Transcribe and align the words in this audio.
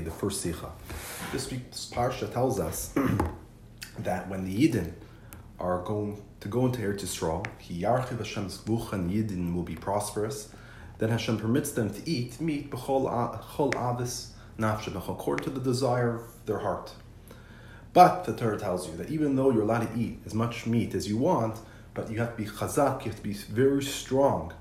The 0.00 0.10
first 0.10 0.46
Sicha. 0.46 0.70
This 1.30 1.50
week's 1.50 1.90
Parsha 1.92 2.32
tells 2.32 2.58
us 2.58 2.94
that 3.98 4.30
when 4.30 4.46
the 4.46 4.68
Yidden 4.68 4.92
are 5.58 5.82
going 5.82 6.22
to 6.40 6.48
go 6.48 6.64
into 6.64 6.80
Eretz 6.80 7.02
Yisrael, 7.02 7.46
Ki 7.58 7.82
Yarchiv 7.82 8.16
Hashem's 8.16 8.56
Gvuch 8.62 8.94
and 8.94 9.10
Yidden 9.10 9.54
will 9.54 9.62
be 9.62 9.74
prosperous, 9.74 10.48
then 10.96 11.10
Hashem 11.10 11.38
permits 11.38 11.72
them 11.72 11.90
to 11.90 12.08
eat 12.08 12.40
meat 12.40 12.70
b'chol 12.70 13.74
avis 13.76 14.32
nafshe, 14.58 14.96
according 14.96 15.44
to 15.44 15.50
the 15.50 15.60
desire 15.60 16.16
of 16.16 16.46
their 16.46 16.60
heart. 16.60 16.94
But 17.92 18.24
the 18.24 18.32
Torah 18.32 18.58
tells 18.58 18.88
you 18.88 18.96
that 18.96 19.10
even 19.10 19.36
though 19.36 19.50
you're 19.50 19.64
allowed 19.64 19.92
to 19.92 19.98
eat 20.00 20.20
as 20.24 20.32
much 20.32 20.66
meat 20.66 20.94
as 20.94 21.06
you 21.06 21.18
want, 21.18 21.58
but 21.92 22.10
you 22.10 22.18
have 22.20 22.36
to 22.36 22.42
be 22.42 22.48
chazak, 22.48 23.04
you 23.04 23.10
have 23.10 23.16
to 23.16 23.22
be 23.22 23.34
very 23.34 23.82
strong 23.82 24.54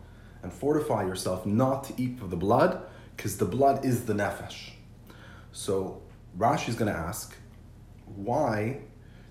and 0.46 0.54
fortify 0.54 1.04
yourself 1.04 1.44
not 1.44 1.84
to 1.86 1.94
eat 1.98 2.22
of 2.22 2.30
the 2.30 2.38
blood, 2.38 2.80
because 3.18 3.38
the 3.38 3.46
blood 3.46 3.84
is 3.84 4.06
the 4.06 4.14
nefesh. 4.14 4.74
So 5.52 6.04
Rashi 6.38 6.70
is 6.70 6.76
going 6.76 6.94
to 6.94 6.98
ask, 6.98 7.36
why 8.16 8.82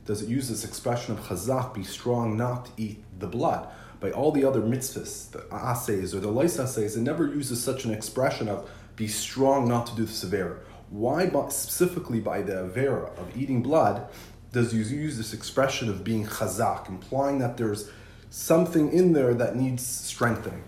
does 0.07 0.23
it 0.23 0.29
use 0.29 0.49
this 0.49 0.65
expression 0.65 1.17
of 1.17 1.21
chazak, 1.21 1.73
be 1.73 1.85
strong 1.85 2.37
not 2.37 2.67
to 2.67 2.73
eat 2.77 3.05
the 3.21 3.29
blood? 3.29 3.69
By 4.01 4.11
all 4.11 4.33
the 4.33 4.45
other 4.45 4.61
mitzvahs, 4.61 5.31
the 5.31 5.47
assays 5.55 6.17
or 6.17 6.19
the 6.19 6.33
lice 6.33 6.59
assays, 6.59 6.97
it 6.97 7.03
never 7.03 7.29
uses 7.29 7.63
such 7.63 7.85
an 7.85 7.95
expression 7.95 8.49
of 8.49 8.69
be 8.97 9.07
strong 9.07 9.69
not 9.69 9.87
to 9.87 9.95
do 9.95 10.05
the 10.05 10.13
severe. 10.13 10.65
Why 10.91 11.31
specifically 11.49 12.19
by 12.19 12.43
the 12.43 12.55
avera 12.55 13.17
of 13.17 13.37
eating 13.37 13.63
blood 13.63 14.09
does 14.51 14.75
you 14.75 14.83
use 14.83 15.17
this 15.17 15.33
expression 15.33 15.89
of 15.89 16.03
being 16.03 16.27
chazak, 16.27 16.89
implying 16.89 17.39
that 17.39 17.57
there's 17.57 17.89
something 18.31 18.93
in 18.93 19.13
there 19.13 19.35
that 19.35 19.55
needs 19.55 19.87
strengthening? 19.87 20.65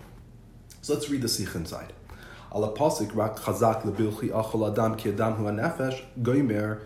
So 0.86 0.94
let's 0.94 1.10
read 1.10 1.22
the 1.22 1.28
sikh 1.28 1.56
inside. 1.56 1.92
Ala 2.52 2.72
pasik 2.72 3.12
rak 3.12 3.38
chazak 3.38 3.82
lebilchi 3.82 4.30
achol 4.30 4.70
adam 4.70 4.94
ki 4.94 5.08
adam 5.08 5.34
hu 5.34 5.42
anefesh 5.46 6.00
goimer 6.22 6.78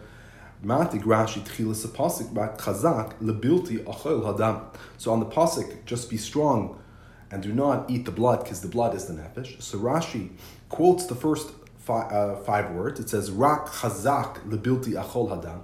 matik 0.64 1.02
Rashi 1.02 1.42
tchilas 1.42 1.86
pasik 1.88 2.34
rak 2.34 2.56
chazak 2.56 3.12
lebilti 3.20 3.84
achol 3.84 4.22
hadam. 4.22 4.74
So 4.96 5.12
on 5.12 5.20
the 5.20 5.26
pasik, 5.26 5.84
just 5.84 6.08
be 6.08 6.16
strong 6.16 6.80
and 7.30 7.42
do 7.42 7.52
not 7.52 7.90
eat 7.90 8.06
the 8.06 8.10
blood 8.10 8.42
because 8.42 8.62
the 8.62 8.68
blood 8.68 8.94
is 8.94 9.04
the 9.04 9.12
nefesh. 9.12 9.60
So 9.60 9.76
Rashi 9.76 10.30
quotes 10.70 11.04
the 11.04 11.14
first 11.14 11.50
five, 11.76 12.10
uh, 12.10 12.36
five 12.36 12.70
words. 12.70 13.00
It 13.00 13.10
says 13.10 13.30
rak 13.30 13.66
chazak 13.66 14.42
lebilti 14.48 14.94
achol 14.94 15.28
hadam, 15.28 15.60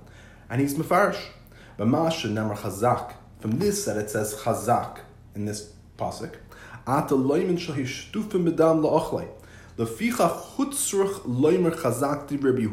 and 0.51 0.61
he's 0.61 0.75
mefarish. 0.75 1.25
B'masha 1.79 2.31
nemar 2.31 2.59
chazak. 2.59 3.15
From 3.41 3.53
this 3.53 3.87
that 3.87 3.97
it 3.97 4.11
says 4.11 4.35
chazak 4.35 4.99
in 5.35 5.47
this 5.47 5.73
pasuk. 5.97 6.35
Chazak 11.73 12.29
di 12.29 12.37
Rabbi. 12.37 12.67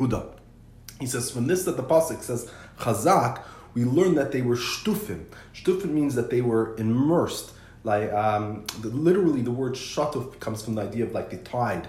He 1.00 1.08
says, 1.08 1.32
from 1.32 1.48
this 1.48 1.66
that 1.66 1.78
the 1.78 1.84
pasuk 1.84 2.22
says 2.22 2.52
chazak, 2.78 3.42
we 3.74 3.84
learn 3.84 4.14
that 4.16 4.32
they 4.32 4.44
were 4.44 4.56
shtufim. 4.56 5.26
Shtufim 5.54 5.90
means 5.90 6.14
that 6.16 6.30
they 6.30 6.42
were 6.42 6.76
immersed. 6.78 7.54
Like 7.84 8.14
um, 8.14 8.66
the, 8.82 8.90
literally, 8.90 9.42
the 9.42 9.52
word 9.52 9.74
shatuf 9.74 10.40
comes 10.40 10.64
from 10.64 10.76
the 10.76 10.84
idea 10.84 11.06
of 11.06 11.12
like 11.12 11.32
the 11.32 11.38
tide, 11.38 11.88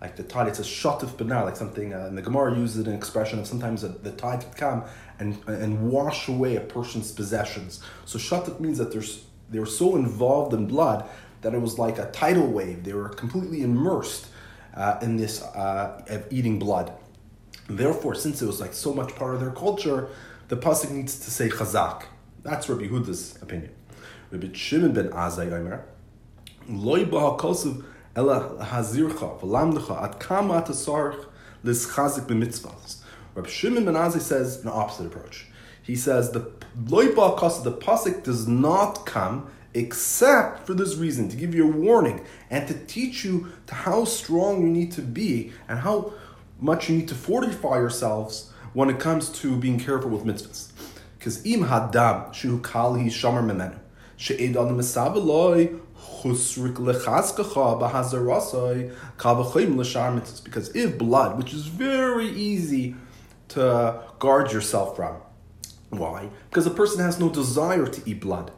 like 0.00 0.14
the 0.16 0.22
tide. 0.22 0.46
It's 0.46 0.60
a 0.60 0.62
shatuf 0.62 1.16
benar, 1.16 1.44
like 1.44 1.56
something. 1.56 1.92
Uh, 1.92 2.06
and 2.06 2.16
the 2.16 2.22
Gemara 2.22 2.56
uses 2.56 2.78
it 2.78 2.86
an 2.86 2.94
expression 2.94 3.40
of 3.40 3.46
sometimes 3.48 3.82
a, 3.82 3.88
the 3.88 4.12
tide 4.12 4.40
could 4.40 4.56
come 4.56 4.84
and 5.18 5.36
and 5.46 5.90
wash 5.90 6.28
away 6.28 6.54
a 6.56 6.60
person's 6.60 7.10
possessions. 7.12 7.82
So 8.06 8.18
shatuf 8.18 8.60
means 8.60 8.78
that 8.78 8.92
there's 8.92 9.24
they 9.50 9.58
were 9.58 9.66
so 9.66 9.96
involved 9.96 10.54
in 10.54 10.66
blood 10.66 11.08
that 11.44 11.54
it 11.54 11.60
was 11.60 11.78
like 11.78 11.98
a 11.98 12.10
tidal 12.10 12.46
wave. 12.46 12.84
They 12.84 12.94
were 12.94 13.10
completely 13.10 13.62
immersed 13.62 14.26
uh, 14.74 14.98
in 15.02 15.16
this 15.16 15.42
uh, 15.42 16.02
of 16.08 16.26
eating 16.32 16.58
blood. 16.58 16.92
Therefore, 17.68 18.14
since 18.14 18.42
it 18.42 18.46
was 18.46 18.60
like 18.60 18.72
so 18.72 18.92
much 18.92 19.14
part 19.14 19.34
of 19.34 19.40
their 19.40 19.52
culture, 19.52 20.08
the 20.48 20.56
pasuk 20.56 20.90
needs 20.90 21.18
to 21.20 21.30
say 21.30 21.48
chazak. 21.48 22.04
That's 22.42 22.68
Rabbi 22.68 22.86
Huda's 22.86 23.40
opinion. 23.40 23.72
Rabbi 24.30 24.48
Shimon 24.52 24.92
ben 24.92 25.10
Azai 25.10 25.52
Omer, 25.52 25.84
loy 26.68 27.04
ba'hakosuv 27.04 27.84
ela 28.16 28.56
hazircha 28.60 29.40
v'lamdecha 29.40 30.02
at 30.02 30.20
kama 30.20 30.62
tasarch 30.62 31.26
lischazik 31.64 32.26
b'mitzvahs. 32.26 33.02
Rabbi 33.34 33.48
Shimon 33.48 33.84
ben 33.84 33.94
Azai 33.94 34.20
says 34.20 34.62
an 34.62 34.68
opposite 34.68 35.06
approach. 35.06 35.46
He 35.82 35.94
says 35.94 36.32
the 36.32 36.50
loy 36.86 37.08
ba'hakosuv, 37.08 37.64
the 37.64 37.72
pasuk 37.72 38.24
does 38.24 38.48
not 38.48 39.06
come 39.06 39.50
except 39.74 40.66
for 40.66 40.74
this 40.74 40.94
reason 40.94 41.28
to 41.28 41.36
give 41.36 41.54
you 41.54 41.64
a 41.64 41.76
warning 41.76 42.24
and 42.48 42.66
to 42.68 42.74
teach 42.86 43.24
you 43.24 43.48
to 43.66 43.74
how 43.74 44.04
strong 44.04 44.62
you 44.62 44.68
need 44.68 44.92
to 44.92 45.02
be 45.02 45.52
and 45.68 45.80
how 45.80 46.12
much 46.60 46.88
you 46.88 46.96
need 46.96 47.08
to 47.08 47.14
fortify 47.14 47.76
yourselves 47.76 48.50
when 48.72 48.88
it 48.88 48.98
comes 49.00 49.28
to 49.28 49.56
being 49.56 49.78
careful 49.78 50.10
with 50.10 50.24
mitzvahs. 50.24 50.70
Because 51.18 51.44
im 51.44 51.64
hadam 51.64 52.32
shu 52.32 52.60
kali 52.60 53.06
shamar 53.06 53.42
memenu 53.42 53.78
she'ed 54.16 54.56
adam 54.56 54.78
esaveloi 54.78 55.80
chusrik 56.20 56.74
lechazkacha 56.74 57.80
bahazarasoi 57.80 58.94
kavachim 59.18 59.76
l'shar 59.76 60.12
mitzvahs. 60.12 60.44
Because 60.44 60.74
if 60.76 60.96
blood, 60.96 61.36
which 61.36 61.52
is 61.52 61.66
very 61.66 62.28
easy 62.28 62.94
to 63.48 64.00
guard 64.20 64.52
yourself 64.52 64.94
from, 64.94 65.16
why? 65.90 66.28
Because 66.48 66.66
a 66.66 66.70
person 66.70 67.00
has 67.00 67.18
no 67.18 67.28
desire 67.28 67.86
to 67.86 68.02
eat 68.08 68.20
blood. 68.20 68.52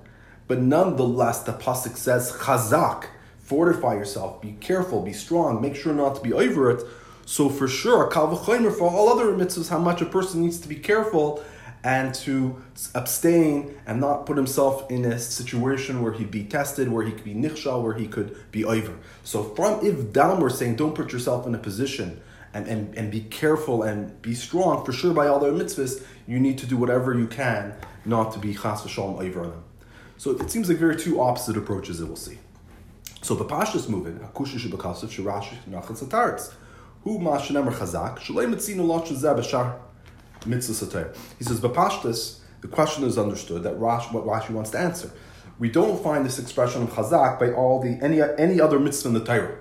But 0.48 0.60
nonetheless, 0.60 1.42
the 1.42 1.52
pasuk 1.52 1.96
says 1.96 2.32
chazak, 2.32 3.06
fortify 3.38 3.94
yourself, 3.94 4.40
be 4.40 4.52
careful, 4.60 5.02
be 5.02 5.12
strong, 5.12 5.60
make 5.60 5.76
sure 5.76 5.92
not 5.92 6.16
to 6.16 6.20
be 6.20 6.32
over 6.32 6.70
it. 6.70 6.84
So 7.24 7.48
for 7.48 7.66
sure, 7.66 8.06
a 8.06 8.10
for 8.10 8.88
all 8.88 9.08
other 9.08 9.26
mitzvahs, 9.32 9.68
how 9.68 9.78
much 9.78 10.00
a 10.00 10.06
person 10.06 10.42
needs 10.42 10.58
to 10.60 10.68
be 10.68 10.76
careful 10.76 11.42
and 11.82 12.14
to 12.14 12.62
abstain 12.94 13.76
and 13.86 14.00
not 14.00 14.26
put 14.26 14.36
himself 14.36 14.90
in 14.90 15.04
a 15.04 15.18
situation 15.18 16.02
where 16.02 16.12
he'd 16.12 16.30
be 16.30 16.44
tested, 16.44 16.90
where 16.90 17.04
he 17.04 17.12
could 17.12 17.24
be 17.24 17.34
nichshal, 17.34 17.82
where 17.82 17.94
he 17.94 18.06
could 18.06 18.36
be 18.50 18.64
over. 18.64 18.96
So 19.24 19.42
from 19.42 19.84
if 19.84 20.12
down, 20.12 20.40
we're 20.40 20.50
saying 20.50 20.76
don't 20.76 20.94
put 20.94 21.12
yourself 21.12 21.46
in 21.46 21.54
a 21.54 21.58
position 21.58 22.20
and, 22.54 22.66
and, 22.66 22.94
and 22.96 23.10
be 23.10 23.20
careful 23.20 23.82
and 23.82 24.20
be 24.22 24.34
strong. 24.34 24.84
For 24.84 24.92
sure, 24.92 25.12
by 25.12 25.26
all 25.26 25.38
their 25.38 25.52
mitzvahs, 25.52 26.04
you 26.26 26.40
need 26.40 26.58
to 26.58 26.66
do 26.66 26.76
whatever 26.76 27.16
you 27.16 27.26
can 27.26 27.74
not 28.04 28.32
to 28.32 28.38
be 28.38 28.54
chas 28.54 28.82
v'shalom 28.82 29.20
over 29.20 29.42
them. 29.48 29.62
So 30.18 30.30
it 30.30 30.50
seems 30.50 30.68
like 30.68 30.78
very 30.78 30.96
two 30.96 31.20
opposite 31.20 31.56
approaches 31.56 31.98
that 31.98 32.06
we'll 32.06 32.16
see. 32.16 32.38
So 33.22 33.34
the 33.34 33.44
Pashas 33.44 33.88
moving, 33.88 34.18
Akusha 34.18 34.58
Shibakasav 34.58 35.08
Shirash 35.08 35.48
Nachat 35.68 36.02
Sataritz. 36.02 36.52
Who 37.02 37.18
Mashanemer 37.18 37.72
Chazak, 37.72 38.18
Shalem 38.20 38.54
Mitzinu 38.54 38.86
Lot 38.86 39.06
Bashar 39.06 39.78
Mitzvah 40.46 40.86
Satayr. 40.86 41.16
He 41.38 41.44
says, 41.44 41.60
Bapashtas, 41.60 42.38
the 42.60 42.68
question 42.68 43.04
is 43.04 43.18
understood 43.18 43.62
that 43.64 43.78
Rash, 43.78 44.10
what 44.12 44.24
Rashi 44.24 44.50
wants 44.50 44.70
to 44.70 44.78
answer. 44.78 45.10
We 45.58 45.70
don't 45.70 46.02
find 46.02 46.24
this 46.24 46.38
expression 46.38 46.82
of 46.82 46.90
Chazak 46.90 47.38
by 47.38 47.52
all 47.52 47.80
the 47.80 47.98
any 48.02 48.20
any 48.20 48.60
other 48.60 48.78
mitzvah 48.78 49.08
in 49.08 49.14
the 49.14 49.24
Torah. 49.24 49.58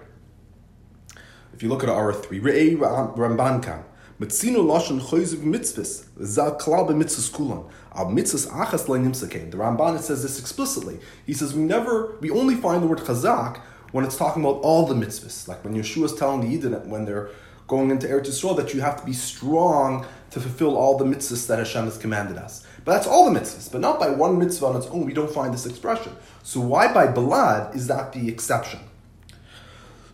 If 1.53 1.63
you 1.63 1.69
look 1.69 1.83
at 1.83 1.89
our 1.89 2.11
three, 2.11 2.39
Re'ei 2.41 2.75
Ramban 2.77 3.63
Kam, 3.63 3.85
Mitzinu 4.17 4.63
lashon 4.63 5.01
choyziv 5.01 5.39
mitzvahs, 5.39 6.05
zal 6.23 6.57
klal 6.57 6.87
b'mitzvahs 6.87 7.33
kulan. 7.33 7.65
Al 7.93 8.05
mitzvahs 8.05 8.47
achas 8.47 8.85
le'nimsakein. 8.85 9.51
The 9.51 9.57
Ramban 9.57 9.99
says 9.99 10.23
this 10.23 10.39
explicitly. 10.39 10.99
He 11.25 11.33
says 11.33 11.53
we 11.53 11.63
never, 11.63 12.15
we 12.21 12.29
only 12.29 12.55
find 12.55 12.81
the 12.81 12.87
word 12.87 12.99
chazak 12.99 13.59
when 13.91 14.05
it's 14.05 14.15
talking 14.15 14.41
about 14.41 14.61
all 14.61 14.85
the 14.85 14.93
mitzvahs. 14.93 15.49
Like 15.49 15.65
when 15.65 15.73
Yeshua 15.73 16.05
is 16.05 16.15
telling 16.15 16.39
the 16.39 16.57
Yidden 16.57 16.85
when 16.85 17.03
they're 17.03 17.29
going 17.67 17.91
into 17.91 18.07
Eretz 18.07 18.27
Yisrael 18.27 18.55
that 18.55 18.73
you 18.73 18.79
have 18.79 18.97
to 19.01 19.05
be 19.05 19.11
strong 19.11 20.05
to 20.29 20.39
fulfill 20.39 20.77
all 20.77 20.97
the 20.97 21.03
mitzvahs 21.03 21.47
that 21.47 21.59
Hashem 21.59 21.83
has 21.83 21.97
commanded 21.97 22.37
us. 22.37 22.65
But 22.85 22.93
that's 22.93 23.07
all 23.07 23.29
the 23.29 23.37
mitzvahs, 23.37 23.69
but 23.69 23.81
not 23.81 23.99
by 23.99 24.11
one 24.11 24.39
mitzvah 24.39 24.67
on 24.67 24.77
its 24.77 24.87
own. 24.87 25.05
We 25.05 25.13
don't 25.13 25.29
find 25.29 25.53
this 25.53 25.65
expression. 25.65 26.15
So 26.41 26.61
why 26.61 26.93
by 26.93 27.07
blood 27.07 27.75
is 27.75 27.87
that 27.87 28.13
the 28.13 28.29
exception? 28.29 28.79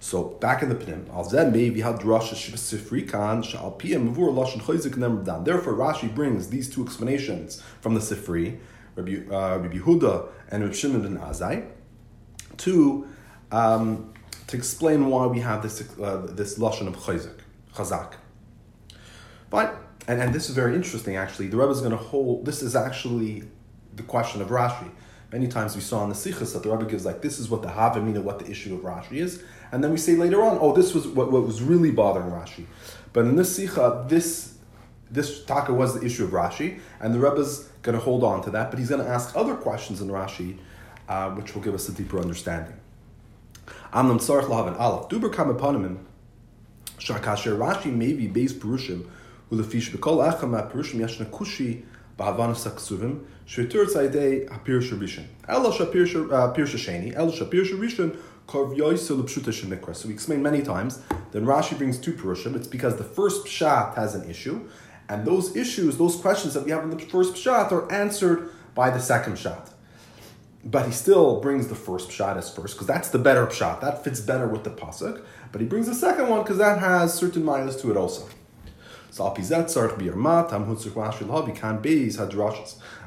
So 0.03 0.23
back 0.23 0.63
in 0.63 0.69
the 0.69 0.75
Pnim, 0.75 1.07
al 1.13 1.23
zeh 1.23 1.51
maybe 1.51 1.81
had 1.81 1.97
drasha 1.97 2.33
sifri 2.33 3.07
kan 3.07 3.43
shal 3.43 3.77
piyam 3.77 4.11
mavur 4.11 4.33
lashon 4.33 4.59
chayzik 4.59 4.95
nemrdan. 4.95 5.45
Therefore, 5.45 5.73
Rashi 5.73 6.13
brings 6.13 6.49
these 6.49 6.73
two 6.73 6.83
explanations 6.83 7.61
from 7.81 7.93
the 7.93 7.99
Sifri, 7.99 8.57
Rabbi, 8.95 9.17
uh, 9.31 9.59
Rabbi 9.59 9.77
Yehuda 9.77 10.27
and 10.49 10.63
Rabbi 10.63 10.73
Shimon 10.73 11.03
ben 11.03 11.17
Azai, 11.19 11.69
to 12.57 13.07
um, 13.51 14.11
to 14.47 14.57
explain 14.57 15.05
why 15.05 15.27
we 15.27 15.39
have 15.39 15.61
this 15.61 15.87
uh, 15.99 16.25
this 16.31 16.57
lashon 16.57 16.87
of 16.87 16.97
chayzik, 16.97 17.37
chazak. 17.75 18.13
But 19.51 19.77
and, 20.07 20.19
and 20.19 20.33
this 20.33 20.49
is 20.49 20.55
very 20.55 20.73
interesting. 20.75 21.15
Actually, 21.15 21.49
the 21.49 21.57
Rebbe 21.57 21.73
is 21.73 21.79
going 21.79 21.91
to 21.91 21.97
hold. 21.97 22.43
This 22.43 22.63
is 22.63 22.75
actually 22.75 23.43
the 23.95 24.01
question 24.01 24.41
of 24.41 24.47
Rashi. 24.47 24.89
Many 25.31 25.47
times 25.47 25.75
we 25.75 25.81
saw 25.81 26.03
in 26.03 26.09
the 26.09 26.15
Sikhs 26.15 26.51
that 26.51 26.63
the 26.63 26.69
Rebbe 26.71 26.89
gives 26.89 27.05
like 27.05 27.21
this 27.21 27.39
is 27.39 27.49
what 27.49 27.61
the 27.61 27.69
Havamina, 27.69 28.21
what 28.21 28.39
the 28.39 28.49
issue 28.51 28.75
of 28.75 28.81
Rashi 28.81 29.13
is, 29.13 29.43
and 29.71 29.83
then 29.83 29.91
we 29.91 29.97
say 29.97 30.15
later 30.15 30.41
on, 30.43 30.57
oh, 30.59 30.73
this 30.73 30.93
was 30.93 31.07
what, 31.07 31.31
what 31.31 31.45
was 31.45 31.61
really 31.61 31.91
bothering 31.91 32.29
Rashi. 32.29 32.65
But 33.13 33.25
in 33.25 33.35
this 33.35 33.57
Sicha, 33.57 34.07
this 34.09 34.57
this 35.09 35.43
taka 35.43 35.73
was 35.73 35.99
the 35.99 36.05
issue 36.05 36.23
of 36.23 36.31
Rashi, 36.31 36.79
and 37.01 37.13
the 37.13 37.19
Rebbe's 37.19 37.67
going 37.81 37.97
to 37.97 38.03
hold 38.03 38.23
on 38.23 38.41
to 38.43 38.49
that, 38.51 38.69
but 38.69 38.79
he's 38.79 38.89
going 38.89 39.03
to 39.03 39.09
ask 39.09 39.35
other 39.35 39.55
questions 39.55 39.99
in 40.01 40.07
Rashi, 40.07 40.57
uh, 41.09 41.31
which 41.31 41.53
will 41.53 41.61
give 41.61 41.73
us 41.73 41.89
a 41.89 41.91
deeper 41.91 42.19
understanding. 42.19 42.79
Amnam 43.93 44.19
tzarich 44.19 44.45
lahav 44.45 44.79
aleph 44.79 45.09
duber 45.09 45.33
kam 45.33 46.07
Shakasher 46.97 47.57
Rashi 47.57 47.93
maybe 47.93 48.27
base 48.27 48.53
Purushim, 48.53 49.05
Ulefish 49.51 49.91
Bekol 49.91 50.31
Achama 50.31 50.71
Purushim 50.71 50.99
Yashna 50.99 51.25
Kushi 51.25 51.83
Bahavan 52.17 52.55
Saksuvim, 52.55 53.23
Shvitur 53.47 53.85
Tzadei 53.87 54.47
Hapir 54.47 54.81
Shabishin. 54.81 55.25
El 55.47 55.63
Shapir 55.73 56.05
Shasheni, 56.05 57.13
El 57.15 57.31
Shapir 57.31 57.65
Shabishin, 57.65 58.15
So 58.51 60.07
we 60.07 60.13
explained 60.13 60.43
many 60.43 60.61
times, 60.61 61.01
then 61.31 61.45
Rashi 61.45 61.77
brings 61.77 61.97
two 61.97 62.13
Purushim. 62.13 62.55
It's 62.55 62.67
because 62.67 62.97
the 62.97 63.03
first 63.03 63.45
Pshat 63.45 63.95
has 63.95 64.13
an 64.15 64.29
issue, 64.29 64.67
and 65.07 65.25
those 65.25 65.55
issues, 65.55 65.97
those 65.97 66.15
questions 66.17 66.53
that 66.53 66.65
we 66.65 66.71
have 66.71 66.83
in 66.83 66.89
the 66.89 66.99
first 66.99 67.35
Pshat 67.35 67.71
are 67.71 67.91
answered 67.91 68.49
by 68.75 68.89
the 68.89 68.99
second 68.99 69.33
Pshat 69.33 69.71
but 70.63 70.85
he 70.85 70.91
still 70.91 71.41
brings 71.41 71.67
the 71.67 71.75
first 71.75 72.09
pshat 72.09 72.37
as 72.37 72.53
first 72.53 72.75
because 72.75 72.87
that's 72.87 73.09
the 73.09 73.17
better 73.17 73.45
pshat. 73.47 73.81
That 73.81 74.03
fits 74.03 74.19
better 74.19 74.47
with 74.47 74.63
the 74.63 74.69
pasuk. 74.69 75.23
But 75.51 75.61
he 75.61 75.67
brings 75.67 75.87
the 75.87 75.95
second 75.95 76.29
one 76.29 76.43
because 76.43 76.57
that 76.59 76.79
has 76.79 77.13
certain 77.13 77.43
miles 77.43 77.81
to 77.81 77.91
it 77.91 77.97
also. 77.97 78.27
So 79.09 79.23
beis 79.25 79.49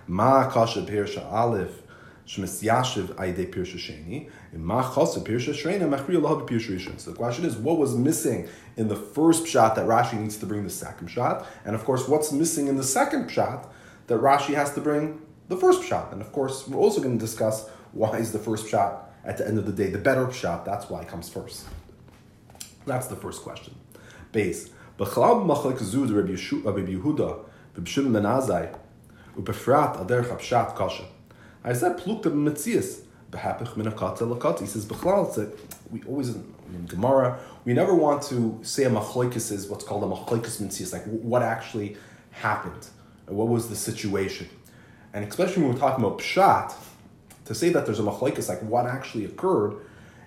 ma 0.06 0.50
kasha 0.50 1.28
aleph 1.30 1.83
shmis 2.26 2.62
yashiv 2.62 3.20
aide 3.20 3.50
pirsha 3.52 3.76
sheni 3.76 4.30
Machasa 4.54 5.22
pirsha 5.24 5.52
shrena 5.52 5.88
machriya 5.88 6.20
lahavi 6.20 6.48
pirsha 6.48 6.78
rishon. 6.78 6.98
So 6.98 7.10
the 7.10 7.16
question 7.16 7.44
is, 7.44 7.56
what 7.56 7.78
was 7.78 7.94
missing 7.94 8.48
in 8.76 8.88
the 8.88 8.96
first 8.96 9.44
pshat 9.44 9.74
that 9.74 9.86
Rashi 9.86 10.18
needs 10.18 10.36
to 10.38 10.46
bring 10.46 10.64
the 10.64 10.70
second 10.70 11.08
pshat, 11.08 11.44
and 11.64 11.74
of 11.74 11.84
course, 11.84 12.08
what's 12.08 12.32
missing 12.32 12.68
in 12.68 12.76
the 12.76 12.84
second 12.84 13.28
pshat 13.28 13.66
that 14.06 14.20
Rashi 14.20 14.54
has 14.54 14.72
to 14.74 14.80
bring 14.80 15.20
the 15.48 15.56
first 15.56 15.84
shot. 15.84 16.12
And 16.12 16.20
of 16.20 16.32
course, 16.32 16.66
we're 16.66 16.78
also 16.78 17.00
going 17.00 17.18
to 17.18 17.24
discuss 17.24 17.68
why 17.92 18.16
is 18.18 18.32
the 18.32 18.38
first 18.38 18.68
shot 18.68 19.10
at 19.24 19.38
the 19.38 19.46
end 19.46 19.58
of 19.58 19.66
the 19.66 19.72
day 19.72 19.90
the 19.90 19.98
better 19.98 20.30
shot. 20.32 20.64
That's 20.64 20.88
why 20.88 21.02
it 21.02 21.08
comes 21.08 21.28
first. 21.28 21.66
That's 22.86 23.06
the 23.06 23.16
first 23.16 23.42
question. 23.42 23.74
Base. 24.32 24.70
B'chalab 24.98 25.46
machlek 25.46 25.78
zud 25.78 26.14
Rabbi 26.14 26.32
Yehuda 26.92 27.44
v'b'shim 27.76 28.12
ben 28.12 28.22
Azai 28.22 28.74
chapshat 29.36 30.76
kasha. 30.76 31.04
I 31.64 31.72
said 31.72 31.96
plukta 31.98 32.24
b'metzias 32.24 33.00
b'hapich 33.30 33.76
min 33.76 33.86
akata 33.86 34.60
He 34.60 34.66
says 34.66 34.84
b'chalal 34.84 35.56
we 35.90 36.02
always 36.02 36.28
in 36.28 36.86
Gemara 36.86 37.38
we 37.64 37.72
never 37.72 37.94
want 37.94 38.22
to 38.24 38.58
say 38.62 38.84
a 38.84 38.90
machlekes 38.90 39.50
is 39.50 39.68
what's 39.68 39.84
called 39.84 40.04
a 40.04 40.06
machlekes 40.06 40.60
mitzias 40.60 40.92
like 40.92 41.04
what 41.04 41.42
actually 41.42 41.96
happened, 42.34 42.88
what 43.26 43.48
was 43.48 43.68
the 43.68 43.76
situation. 43.76 44.48
And 45.12 45.24
especially 45.24 45.62
when 45.62 45.72
we're 45.72 45.78
talking 45.78 46.04
about 46.04 46.18
pshat, 46.18 46.74
to 47.46 47.54
say 47.54 47.68
that 47.70 47.86
there's 47.86 48.00
a 48.00 48.02
machlekes, 48.02 48.48
like 48.48 48.60
what 48.62 48.86
actually 48.86 49.24
occurred, 49.24 49.76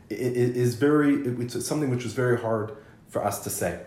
is 0.10 0.76
very, 0.76 1.16
it, 1.16 1.40
it's 1.40 1.66
something 1.66 1.90
which 1.90 2.06
is 2.06 2.14
very 2.14 2.40
hard 2.40 2.72
for 3.10 3.24
us 3.24 3.44
to 3.44 3.50
say. 3.50 3.82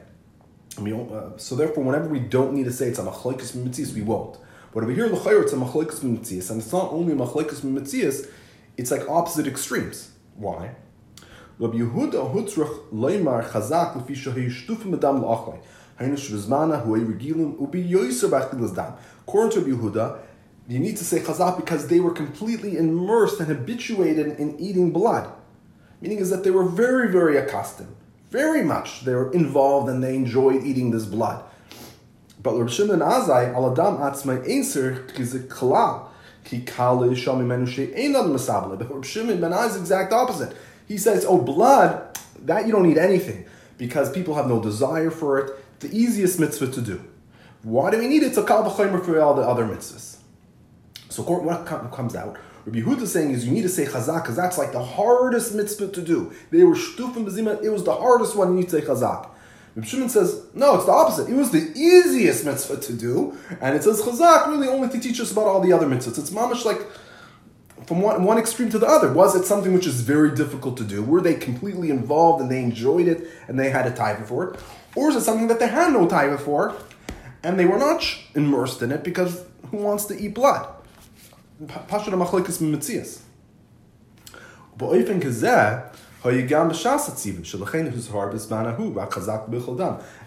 I 0.76 0.82
mean, 0.82 1.10
uh, 1.10 1.36
so 1.36 1.56
therefore, 1.56 1.84
whenever 1.84 2.08
we 2.08 2.20
don't 2.20 2.52
need 2.52 2.64
to 2.64 2.72
say 2.72 2.88
it's 2.88 2.98
a 2.98 3.02
machlekes 3.02 3.56
mitzias, 3.56 3.94
we 3.94 4.02
won't. 4.02 4.36
But 4.72 4.84
over 4.84 4.92
here, 4.92 5.06
l'chayr, 5.06 5.42
it's 5.42 5.52
a 5.52 5.56
machlekes 5.56 6.00
mitzias, 6.00 6.50
and 6.50 6.60
it's 6.60 6.72
not 6.72 6.92
only 6.92 7.12
a 7.12 7.16
machlekes 7.16 7.60
mitzias, 7.62 8.28
it's 8.76 8.90
like 8.90 9.08
opposite 9.08 9.46
extremes. 9.46 10.12
Why? 10.36 10.76
Rabbi 11.58 11.78
Yehuda 11.78 12.32
hutzrach 12.32 12.88
leimar 12.90 13.46
chazak 13.50 13.94
lefi 13.94 14.14
shahei 14.16 14.48
shtufim 14.48 14.96
adam 14.96 15.22
la'achlei. 15.22 15.60
Hainu 15.98 16.14
shvizmana 16.14 16.86
huay 16.86 17.04
regilim 17.04 17.60
ubi 17.60 17.84
yoyser 17.84 18.30
b'achil 18.30 18.74
dam. 18.74 18.94
According 19.26 19.52
to 19.52 19.60
Rabbi 19.60 19.82
Yehuda, 19.82 20.18
you 20.68 20.78
need 20.78 20.96
to 20.96 21.04
say 21.04 21.18
chazak 21.18 21.56
because 21.56 21.88
they 21.88 21.98
were 21.98 22.12
completely 22.12 22.76
immersed 22.76 23.40
and 23.40 23.48
habituated 23.48 24.38
in 24.38 24.58
eating 24.60 24.92
blood. 24.92 25.30
Meaning 26.00 26.18
is 26.18 26.30
that 26.30 26.44
they 26.44 26.50
were 26.50 26.64
very, 26.64 27.10
very 27.10 27.36
accustomed, 27.36 27.94
very 28.30 28.62
much. 28.62 29.04
They 29.04 29.14
were 29.14 29.32
involved 29.32 29.90
and 29.90 30.02
they 30.02 30.14
enjoyed 30.14 30.64
eating 30.64 30.92
this 30.92 31.04
blood. 31.04 31.44
But 32.42 32.56
Rabbi 32.56 32.70
Shimon 32.70 33.00
Azai, 33.00 33.54
al 33.54 33.72
adam 33.72 33.98
atzmai 33.98 34.48
einser 34.48 35.06
kizik 35.08 35.48
kalal, 35.48 36.08
ki 36.44 36.62
kale 36.62 37.10
shami 37.10 37.44
menushe 37.44 37.94
einad 37.96 38.26
masabale. 38.26 38.78
But 38.78 38.90
Rabbi 38.90 39.06
Shimon 39.06 39.40
Ben 39.40 39.52
Azai 39.52 39.68
is 39.68 39.76
exact 39.76 40.12
opposite. 40.12 40.56
He 40.88 40.96
says, 40.96 41.24
oh, 41.28 41.38
blood, 41.40 42.18
that 42.42 42.66
you 42.66 42.72
don't 42.72 42.82
need 42.82 42.98
anything 42.98 43.44
because 43.78 44.10
people 44.10 44.34
have 44.34 44.48
no 44.48 44.60
desire 44.60 45.10
for 45.10 45.38
it. 45.38 45.80
The 45.80 45.88
easiest 45.96 46.40
mitzvah 46.40 46.70
to 46.72 46.80
do. 46.80 47.04
Why 47.62 47.90
do 47.90 47.98
we 47.98 48.08
need 48.08 48.22
it? 48.22 48.28
It's 48.28 48.38
a 48.38 48.42
kal 48.42 48.68
for 48.68 49.20
all 49.20 49.34
the 49.34 49.42
other 49.42 49.64
mitzvahs. 49.64 50.16
So 51.08 51.22
what 51.22 51.66
comes 51.66 52.14
out? 52.14 52.38
Rabbi 52.64 52.80
Yehuda 52.80 53.02
is 53.02 53.12
saying 53.12 53.30
is 53.30 53.46
you 53.46 53.52
need 53.52 53.62
to 53.62 53.68
say 53.68 53.84
chazak 53.84 54.22
because 54.22 54.36
that's 54.36 54.58
like 54.58 54.72
the 54.72 54.82
hardest 54.82 55.54
mitzvah 55.54 55.88
to 55.88 56.02
do. 56.02 56.32
They 56.50 56.62
were 56.62 56.74
shtufim 56.74 57.24
bezima. 57.24 57.62
It 57.62 57.70
was 57.70 57.84
the 57.84 57.94
hardest 57.94 58.36
one. 58.36 58.50
You 58.50 58.60
need 58.60 58.68
to 58.68 58.80
say 58.80 58.86
chazak. 58.86 59.28
Reb 59.76 59.84
Shimon 59.84 60.08
says, 60.08 60.46
no, 60.52 60.74
it's 60.74 60.86
the 60.86 60.92
opposite. 60.92 61.28
It 61.28 61.34
was 61.34 61.52
the 61.52 61.72
easiest 61.76 62.44
mitzvah 62.44 62.78
to 62.78 62.92
do, 62.92 63.38
and 63.60 63.76
it 63.76 63.84
says 63.84 64.02
Chazak 64.02 64.48
really 64.48 64.68
only 64.68 64.88
to 64.88 64.98
teach 64.98 65.20
us 65.20 65.30
about 65.30 65.46
all 65.46 65.60
the 65.60 65.72
other 65.72 65.86
mitzvahs. 65.86 66.18
It's 66.18 66.30
mamish 66.30 66.64
like 66.64 66.80
from 67.86 68.02
one, 68.02 68.24
one 68.24 68.38
extreme 68.38 68.70
to 68.70 68.78
the 68.78 68.86
other. 68.86 69.12
Was 69.12 69.34
it 69.34 69.44
something 69.44 69.72
which 69.72 69.86
is 69.86 70.00
very 70.00 70.34
difficult 70.34 70.76
to 70.78 70.84
do? 70.84 71.02
Were 71.02 71.20
they 71.20 71.34
completely 71.34 71.90
involved 71.90 72.42
and 72.42 72.50
they 72.50 72.62
enjoyed 72.62 73.08
it 73.08 73.28
and 73.48 73.58
they 73.58 73.70
had 73.70 73.86
a 73.86 73.90
time 73.90 74.24
for 74.24 74.50
it? 74.50 74.60
Or 74.94 75.10
is 75.10 75.16
it 75.16 75.22
something 75.22 75.48
that 75.48 75.58
they 75.60 75.68
had 75.68 75.92
no 75.92 76.08
time 76.08 76.36
for 76.38 76.76
and 77.42 77.58
they 77.58 77.64
were 77.64 77.78
not 77.78 78.04
immersed 78.34 78.82
in 78.82 78.92
it 78.92 79.02
because 79.02 79.44
who 79.70 79.78
wants 79.78 80.04
to 80.06 80.20
eat 80.20 80.34
blood? 80.34 80.68
Pashut 81.64 82.12
HaMachlikas 82.12 82.60
Mitzias. 82.60 83.20
But 84.76 84.94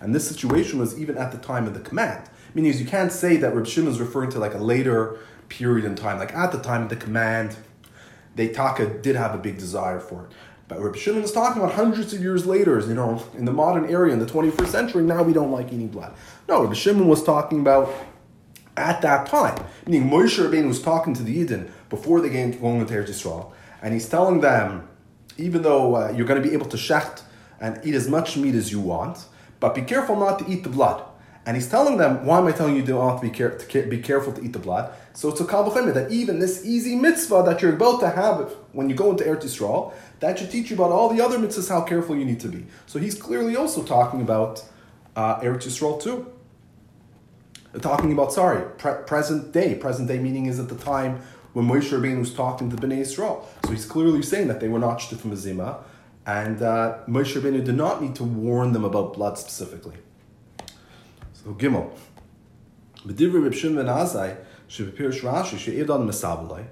and 0.01 0.15
this 0.15 0.27
situation 0.27 0.79
was 0.79 0.99
even 0.99 1.19
at 1.19 1.31
the 1.31 1.37
time 1.37 1.67
of 1.67 1.75
the 1.75 1.79
command. 1.79 2.27
Meaning, 2.55 2.75
you 2.79 2.85
can't 2.85 3.11
say 3.11 3.37
that 3.37 3.53
Rabb 3.53 3.67
Shimon 3.67 3.91
is 3.91 3.99
referring 3.99 4.31
to 4.31 4.39
like 4.39 4.55
a 4.55 4.59
later 4.59 5.19
period 5.49 5.85
in 5.85 5.93
time. 5.93 6.17
Like 6.17 6.33
at 6.33 6.51
the 6.51 6.57
time 6.57 6.81
of 6.81 6.89
the 6.89 6.95
command, 6.95 7.57
they 8.35 8.47
Taka 8.47 8.87
uh, 8.87 9.01
did 9.03 9.15
have 9.15 9.35
a 9.35 9.37
big 9.37 9.59
desire 9.59 9.99
for 9.99 10.25
it. 10.25 10.31
But 10.67 10.81
Rabb 10.81 10.95
Shimon 10.95 11.21
is 11.21 11.31
talking 11.31 11.61
about 11.61 11.75
hundreds 11.75 12.11
of 12.11 12.21
years 12.21 12.47
later, 12.47 12.79
you 12.79 12.95
know, 12.95 13.23
in 13.37 13.45
the 13.45 13.53
modern 13.53 13.87
era, 13.87 14.09
in 14.09 14.17
the 14.17 14.25
21st 14.25 14.67
century, 14.69 15.03
now 15.03 15.21
we 15.21 15.31
don't 15.31 15.51
like 15.51 15.67
eating 15.67 15.89
blood. 15.89 16.15
No, 16.47 16.63
Rabb 16.63 16.75
Shimon 16.75 17.07
was 17.07 17.23
talking 17.23 17.59
about 17.59 17.93
at 18.77 19.03
that 19.03 19.27
time. 19.27 19.63
Meaning 19.85 20.09
Moshe 20.09 20.43
Rabbein 20.43 20.67
was 20.67 20.81
talking 20.81 21.13
to 21.13 21.21
the 21.21 21.45
Yidden 21.45 21.69
before 21.89 22.19
they 22.19 22.31
came 22.31 22.51
to 22.51 22.65
into 22.65 22.93
Eretz 22.95 23.09
Yisrael, 23.09 23.51
and 23.83 23.93
he's 23.93 24.09
telling 24.09 24.41
them 24.41 24.87
even 25.37 25.61
though 25.61 25.95
uh, 25.95 26.13
you're 26.15 26.25
going 26.25 26.41
to 26.41 26.47
be 26.47 26.53
able 26.53 26.67
to 26.67 26.77
shecht 26.77 27.21
and 27.59 27.79
eat 27.83 27.95
as 27.95 28.09
much 28.09 28.37
meat 28.37 28.55
as 28.55 28.71
you 28.71 28.79
want, 28.79 29.25
but 29.59 29.73
be 29.73 29.81
careful 29.81 30.15
not 30.15 30.39
to 30.39 30.49
eat 30.49 30.63
the 30.63 30.69
blood. 30.69 31.03
And 31.45 31.57
he's 31.57 31.69
telling 31.69 31.97
them, 31.97 32.25
why 32.25 32.39
am 32.39 32.47
I 32.47 32.53
telling 32.53 32.75
you 32.75 32.85
to, 32.85 33.19
be, 33.21 33.29
care- 33.29 33.57
to 33.57 33.87
be 33.87 33.97
careful 33.97 34.31
to 34.33 34.41
eat 34.41 34.53
the 34.53 34.59
blood? 34.59 34.93
So 35.13 35.29
it's 35.29 35.41
a 35.41 35.45
kal 35.45 35.69
that 35.69 36.11
even 36.11 36.39
this 36.39 36.65
easy 36.65 36.95
mitzvah 36.95 37.43
that 37.45 37.61
you're 37.61 37.73
about 37.73 37.99
to 37.99 38.09
have 38.09 38.55
when 38.71 38.89
you 38.89 38.95
go 38.95 39.11
into 39.11 39.25
Eretz 39.25 39.43
Yisrael, 39.43 39.93
that 40.21 40.39
should 40.39 40.51
teach 40.51 40.69
you 40.69 40.77
about 40.77 40.91
all 40.91 41.13
the 41.13 41.21
other 41.21 41.37
mitzvahs 41.37 41.69
how 41.69 41.81
careful 41.81 42.15
you 42.15 42.23
need 42.23 42.39
to 42.39 42.47
be. 42.47 42.65
So 42.85 42.97
he's 42.97 43.15
clearly 43.15 43.57
also 43.57 43.83
talking 43.83 44.21
about 44.21 44.63
uh, 45.15 45.41
Eretz 45.41 45.67
Yisrael 45.67 46.01
too 46.01 46.33
talking 47.81 48.11
about, 48.11 48.31
sorry, 48.31 48.63
pre- 48.77 49.03
present 49.05 49.51
day. 49.51 49.75
Present 49.75 50.07
day 50.07 50.19
meaning 50.19 50.45
is 50.45 50.59
at 50.59 50.69
the 50.69 50.75
time 50.75 51.21
when 51.53 51.65
Moshe 51.67 51.89
Rabbeinu 51.91 52.19
was 52.19 52.33
talking 52.33 52.69
to 52.69 52.75
Bnei 52.75 52.99
Israel. 52.99 53.47
So 53.65 53.71
he's 53.71 53.85
clearly 53.85 54.21
saying 54.21 54.47
that 54.47 54.59
they 54.59 54.67
were 54.67 54.79
not 54.79 54.99
Shtifim 54.99 55.31
Azima, 55.31 55.83
and 56.25 56.61
uh, 56.61 56.97
Moshe 57.07 57.39
Rabbeinu 57.39 57.63
did 57.63 57.75
not 57.75 58.01
need 58.01 58.15
to 58.15 58.23
warn 58.23 58.73
them 58.73 58.83
about 58.83 59.13
blood 59.13 59.37
specifically. 59.37 59.97
So 61.33 61.53
Gimel. 61.53 61.91
B'divrei 63.05 63.43
Reb 63.43 63.53
Shimon 63.53 63.85
ben 63.85 63.93
Azai, 63.93 64.37
shebepirish 64.69 65.21
Rashi, 65.21 65.57
she'edan 65.57 66.07
mesabalai, 66.07 66.65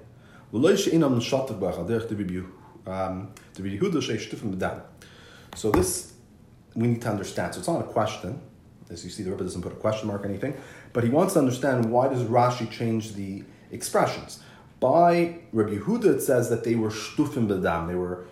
v'loi 0.52 0.76
she'inam 0.78 1.20
she'shtifim 1.20 1.58
b'dam. 4.54 4.80
So 5.54 5.70
this, 5.70 6.14
we 6.74 6.88
need 6.88 7.02
to 7.02 7.10
understand. 7.10 7.54
So 7.54 7.58
it's 7.60 7.68
not 7.68 7.82
a 7.82 7.84
question, 7.84 8.40
as 8.90 9.04
you 9.04 9.10
see, 9.10 9.22
the 9.22 9.30
Rebbe 9.30 9.44
doesn't 9.44 9.60
put 9.60 9.72
a 9.72 9.76
question 9.76 10.08
mark 10.08 10.22
or 10.22 10.26
anything, 10.26 10.54
but 10.94 11.04
he 11.04 11.10
wants 11.10 11.34
to 11.34 11.38
understand 11.38 11.90
why 11.90 12.08
does 12.08 12.22
Rashi 12.22 12.70
change 12.70 13.12
the 13.12 13.44
expressions. 13.70 14.42
By 14.82 15.38
Rabbi 15.52 15.76
Yehuda, 15.76 16.16
it 16.16 16.22
says 16.22 16.50
that 16.50 16.64
they 16.64 16.74
were 16.74 16.90
shtufim 16.90 17.46
bedam, 17.46 17.86
they 17.86 17.94
were 17.94 18.26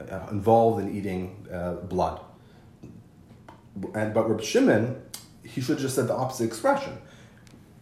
uh, 0.00 0.26
involved 0.32 0.82
in 0.82 0.92
eating 0.92 1.46
uh, 1.50 1.74
blood. 1.74 2.20
And 3.94 4.12
but 4.12 4.28
Rabbi 4.28 4.42
Shimon, 4.42 5.00
he 5.44 5.60
should 5.60 5.74
have 5.76 5.80
just 5.80 5.94
said 5.94 6.08
the 6.08 6.14
opposite 6.14 6.46
expression. 6.46 6.98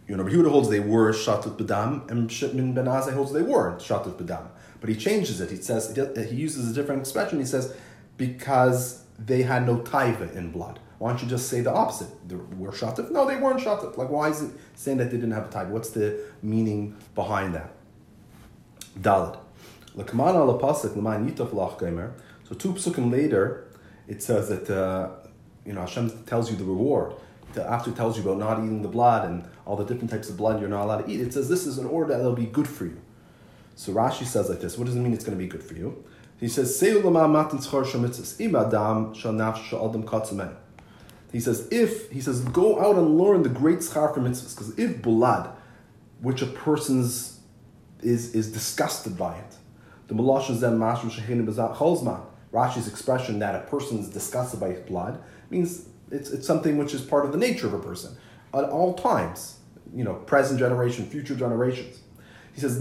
You 0.07 0.17
know, 0.17 0.23
Rabbi 0.23 0.35
Yehuda 0.35 0.51
holds 0.51 0.69
they 0.69 0.79
were 0.79 1.11
shatut 1.13 1.57
bedam, 1.57 2.07
and 2.11 2.31
Shimon 2.31 2.73
ben 2.75 2.85
Azai 2.85 3.13
holds 3.13 3.33
they 3.33 3.41
weren't 3.41 3.79
shatut 3.79 4.13
bedam. 4.21 4.49
But 4.79 4.91
he 4.91 4.95
changes 4.95 5.41
it. 5.41 5.49
He 5.49 5.55
says 5.55 5.91
he 6.29 6.35
uses 6.35 6.69
a 6.69 6.73
different 6.75 7.01
expression. 7.01 7.39
He 7.39 7.45
says 7.45 7.75
because 8.17 9.03
they 9.17 9.41
had 9.41 9.65
no 9.65 9.77
taiva 9.77 10.31
in 10.35 10.51
blood. 10.51 10.79
Why 10.99 11.09
don't 11.09 11.23
you 11.23 11.27
just 11.27 11.49
say 11.49 11.61
the 11.61 11.73
opposite? 11.73 12.29
They 12.29 12.35
were 12.35 12.71
shatif? 12.71 13.09
No, 13.09 13.27
they 13.27 13.37
weren't 13.37 13.61
shatif. 13.61 13.97
Like, 13.97 14.09
why 14.09 14.29
is 14.29 14.43
it 14.43 14.51
saying 14.75 14.99
that 14.99 15.05
they 15.05 15.17
didn't 15.17 15.31
have 15.31 15.47
a 15.47 15.51
type? 15.51 15.69
What's 15.69 15.89
the 15.89 16.19
meaning 16.43 16.95
behind 17.15 17.55
that? 17.55 17.71
Dalad. 18.99 19.37
So 19.95 20.03
two 22.55 22.73
psukim 22.73 23.11
later, 23.11 23.67
it 24.07 24.23
says 24.23 24.49
that 24.49 24.69
uh, 24.69 25.09
you 25.65 25.73
know, 25.73 25.81
Hashem 25.81 26.23
tells 26.23 26.49
you 26.49 26.57
the 26.57 26.63
reward. 26.63 27.13
After 27.57 27.91
it 27.91 27.97
tells 27.97 28.17
you 28.17 28.23
about 28.23 28.37
not 28.37 28.59
eating 28.59 28.81
the 28.81 28.87
blood 28.87 29.29
and 29.29 29.43
all 29.65 29.75
the 29.75 29.83
different 29.83 30.09
types 30.09 30.29
of 30.29 30.37
blood 30.37 30.61
you're 30.61 30.69
not 30.69 30.85
allowed 30.85 31.05
to 31.05 31.11
eat, 31.11 31.19
it 31.19 31.33
says 31.33 31.49
this 31.49 31.67
is 31.67 31.77
an 31.77 31.85
order 31.85 32.13
that 32.13 32.23
will 32.23 32.33
be 32.33 32.45
good 32.45 32.67
for 32.67 32.85
you. 32.85 33.01
So 33.75 33.91
Rashi 33.93 34.25
says 34.25 34.49
like 34.49 34.61
this. 34.61 34.77
What 34.77 34.85
does 34.85 34.95
it 34.95 34.99
mean 34.99 35.13
it's 35.13 35.25
going 35.25 35.37
to 35.37 35.43
be 35.43 35.49
good 35.49 35.63
for 35.63 35.73
you? 35.73 36.03
He 36.39 36.47
says, 36.47 36.79
He 36.79 36.87
says, 41.39 41.67
if, 41.71 42.11
he 42.11 42.21
says, 42.21 42.41
go 42.41 42.81
out 42.81 42.95
and 42.95 43.17
learn 43.17 43.43
the 43.43 43.49
great 43.49 43.79
schar 43.79 44.13
for 44.13 44.21
mitzvahs, 44.21 44.55
because 44.55 44.77
if 44.77 45.01
blood, 45.01 45.55
which 46.19 46.41
a 46.41 46.47
person's 46.47 47.30
is, 48.03 48.33
is 48.35 48.51
disgusted 48.51 49.17
by 49.17 49.35
it, 49.35 49.55
the 50.07 50.13
Malashon 50.13 50.55
Zem 50.55 50.77
Mashru 50.77 51.09
Shehinu 51.11 51.45
Cholzman, 51.75 52.21
Rashi's 52.51 52.87
expression 52.87 53.39
that 53.39 53.55
a 53.55 53.59
person 53.67 53.99
is 53.99 54.09
disgusted 54.09 54.59
by 54.59 54.69
his 54.69 54.79
blood 54.81 55.21
means 55.49 55.87
it's, 56.11 56.31
it's 56.31 56.45
something 56.45 56.77
which 56.77 56.93
is 56.93 57.01
part 57.01 57.25
of 57.25 57.31
the 57.31 57.37
nature 57.37 57.67
of 57.67 57.73
a 57.73 57.79
person 57.79 58.15
at 58.53 58.65
all 58.65 58.93
times, 58.93 59.59
you 59.95 60.03
know, 60.03 60.15
present 60.15 60.59
generation, 60.59 61.05
future 61.05 61.35
generations. 61.35 62.01
He 62.53 62.59
says, 62.59 62.79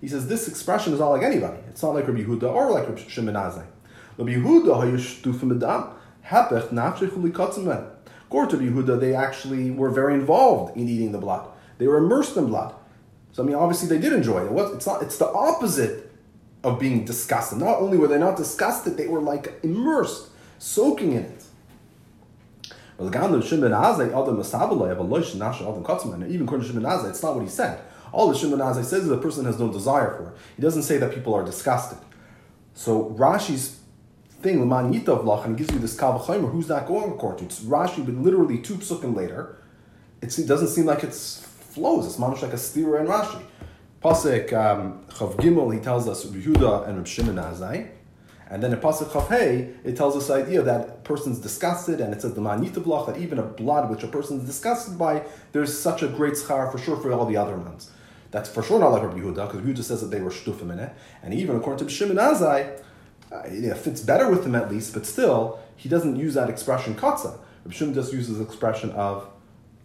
He 0.00 0.08
says, 0.08 0.28
this 0.28 0.48
expression 0.48 0.92
is 0.92 0.98
not 0.98 1.10
like 1.10 1.22
anybody. 1.22 1.58
It's 1.68 1.82
not 1.82 1.94
like 1.94 2.08
Rabbi 2.08 2.22
Yehuda 2.22 2.52
or 2.52 2.72
like 2.72 2.88
Rabbi 2.88 3.00
Shimon 3.08 3.34
Azai. 3.34 3.64
Rabbi 8.30 8.64
Yehuda, 8.64 9.00
they 9.00 9.14
actually 9.14 9.70
were 9.70 9.90
very 9.90 10.14
involved 10.14 10.76
in 10.76 10.88
eating 10.88 11.12
the 11.12 11.18
blood. 11.18 11.48
They 11.78 11.86
were 11.86 11.98
immersed 11.98 12.36
in 12.36 12.46
blood. 12.46 12.74
So 13.32 13.42
I 13.42 13.46
mean, 13.46 13.56
obviously 13.56 13.88
they 13.88 13.98
did 13.98 14.12
enjoy 14.12 14.46
it. 14.46 14.74
It's 14.74 14.86
not. 14.86 15.02
It's 15.02 15.18
the 15.18 15.28
opposite 15.28 16.10
of 16.64 16.78
being 16.78 17.04
disgusted. 17.04 17.58
Not 17.58 17.78
only 17.78 17.96
were 17.98 18.08
they 18.08 18.18
not 18.18 18.36
disgusted, 18.36 18.96
they 18.96 19.06
were 19.06 19.20
like 19.20 19.60
immersed, 19.62 20.28
soaking 20.58 21.12
in 21.12 21.22
it. 21.22 21.44
Even 23.00 23.14
according 23.14 23.40
to 23.40 23.46
Shimon 23.46 23.72
it's 27.06 27.22
not 27.22 27.34
what 27.34 27.42
he 27.42 27.48
said. 27.48 27.80
All 28.10 28.28
the 28.28 28.36
Shimon 28.36 28.58
Azai 28.58 28.84
says 28.84 29.02
is 29.02 29.08
the 29.08 29.18
person 29.18 29.44
has 29.44 29.58
no 29.58 29.70
desire 29.70 30.16
for 30.16 30.30
it. 30.30 30.36
He 30.56 30.62
doesn't 30.62 30.82
say 30.82 30.98
that 30.98 31.14
people 31.14 31.34
are 31.34 31.44
disgusted. 31.44 31.98
So 32.74 33.10
Rashi's 33.10 33.77
thing, 34.40 34.60
Leman 34.60 34.92
Yitav 34.92 35.24
Lach, 35.24 35.44
and 35.44 35.56
gives 35.56 35.72
you 35.72 35.78
this 35.78 35.96
Kavachimer, 35.96 36.50
who's 36.50 36.68
that 36.68 36.86
going 36.86 37.10
according 37.10 37.38
to? 37.38 37.44
It's 37.46 37.60
Rashi, 37.60 38.04
but 38.04 38.14
literally 38.14 38.58
two 38.58 38.76
psukim 38.76 39.14
later. 39.16 39.58
It 40.22 40.28
doesn't 40.46 40.68
seem 40.68 40.86
like 40.86 41.04
it's 41.04 41.40
flows. 41.40 42.06
It's 42.06 42.16
mamish 42.16 42.42
like 42.42 42.52
a 42.52 42.56
stira 42.56 43.00
and 43.00 43.08
Rashi. 43.08 43.42
Pasuk 44.02 44.52
um, 44.52 45.04
Chav 45.08 45.34
Gimel, 45.36 45.74
he 45.74 45.80
tells 45.80 46.08
us 46.08 46.24
Yehuda 46.24 46.88
and 46.88 47.06
Shimon 47.06 47.36
Azai. 47.36 47.90
And 48.50 48.62
then 48.62 48.72
in 48.72 48.78
Pasuk 48.78 49.08
Chav 49.08 49.28
Hey, 49.28 49.74
it 49.84 49.96
tells 49.96 50.16
us 50.16 50.30
idea 50.30 50.62
that 50.62 51.04
person's 51.04 51.38
disgusted, 51.38 52.00
and 52.00 52.14
it 52.14 52.22
says 52.22 52.34
the 52.34 52.40
manita 52.40 52.80
bloch, 52.80 53.06
that 53.06 53.18
even 53.18 53.38
a 53.38 53.42
blood 53.42 53.90
which 53.90 54.02
a 54.04 54.08
person 54.08 54.38
is 54.38 54.44
disgusted 54.44 54.96
by, 54.96 55.22
there's 55.52 55.76
such 55.78 56.02
a 56.02 56.08
great 56.08 56.34
schar 56.34 56.70
for 56.70 56.78
sure 56.78 56.96
for 56.96 57.12
all 57.12 57.26
the 57.26 57.36
other 57.36 57.56
ones. 57.56 57.90
That's 58.30 58.48
for 58.48 58.62
sure 58.62 58.78
not 58.78 58.92
like 58.92 59.02
Rabbi 59.02 59.18
Yehuda, 59.18 59.50
because 59.50 59.60
Yehuda 59.60 59.82
says 59.82 60.00
that 60.00 60.08
they 60.08 60.20
were 60.20 60.30
shtufim 60.30 60.72
in 60.72 60.78
it. 60.78 60.92
And 61.22 61.34
even 61.34 61.56
according 61.56 61.86
to 61.86 61.92
Shimon 61.92 62.16
Azai, 62.16 62.80
uh, 63.32 63.42
it 63.44 63.76
fits 63.76 64.00
better 64.00 64.30
with 64.30 64.44
him 64.44 64.54
at 64.54 64.70
least, 64.70 64.94
but 64.94 65.04
still, 65.04 65.60
he 65.76 65.88
doesn't 65.88 66.16
use 66.16 66.34
that 66.34 66.48
expression. 66.48 66.94
Rabbi 66.94 67.36
Shimon 67.70 67.94
just 67.94 68.12
uses 68.12 68.38
the 68.38 68.44
expression 68.44 68.90
of, 68.92 69.28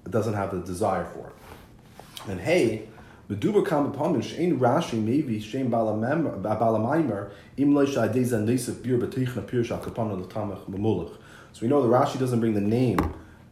doesn't 0.09 0.33
have 0.33 0.51
the 0.51 0.61
desire 0.61 1.05
for 1.05 1.27
it. 1.27 2.29
And 2.29 2.39
hey, 2.39 2.87
Meduba 3.29 3.65
kam 3.65 3.87
upon 3.87 4.21
shein 4.21 4.59
Rashi 4.59 5.01
maybe 5.01 5.39
shein 5.39 5.69
balamaimer 5.69 7.31
im 7.57 7.73
lo 7.73 7.85
shadei 7.85 8.23
zan 8.23 8.45
nesef 8.45 8.83
bir 8.83 8.97
betichna 8.97 9.45
pir 9.47 9.63
shal 9.63 9.79
kapana 9.79 10.19
l'tamach 10.19 10.65
mamulach. 10.67 11.17
So 11.53 11.61
we 11.61 11.67
know 11.67 11.81
the 11.81 11.87
Rashi 11.87 12.19
doesn't 12.19 12.41
bring 12.41 12.53
the 12.53 12.61
name 12.61 12.99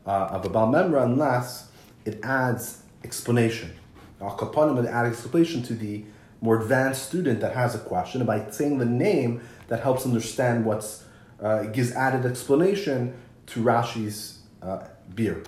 uh, 0.05 0.10
of 0.10 0.45
a 0.45 0.50
balmemra 0.50 1.03
unless 1.03 1.69
it 2.05 2.19
adds 2.24 2.83
explanation. 3.03 3.71
Al 4.19 4.38
kapanim 4.38 4.83
it 4.83 4.88
adds 4.88 5.17
explanation 5.17 5.63
to 5.63 5.74
the 5.74 6.03
more 6.41 6.60
advanced 6.60 7.07
student 7.07 7.39
that 7.39 7.53
has 7.53 7.74
a 7.74 7.79
question, 7.79 8.19
and 8.19 8.27
by 8.27 8.50
saying 8.50 8.77
the 8.77 8.86
name, 8.86 9.41
that 9.71 9.79
helps 9.79 10.05
understand 10.05 10.65
what's 10.65 11.05
uh, 11.41 11.63
gives 11.63 11.93
added 11.93 12.25
explanation 12.25 13.13
to 13.45 13.63
Rashi's 13.63 14.39
uh, 14.61 14.79
beer. 15.15 15.41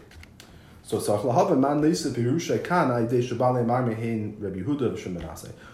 So 0.81 0.97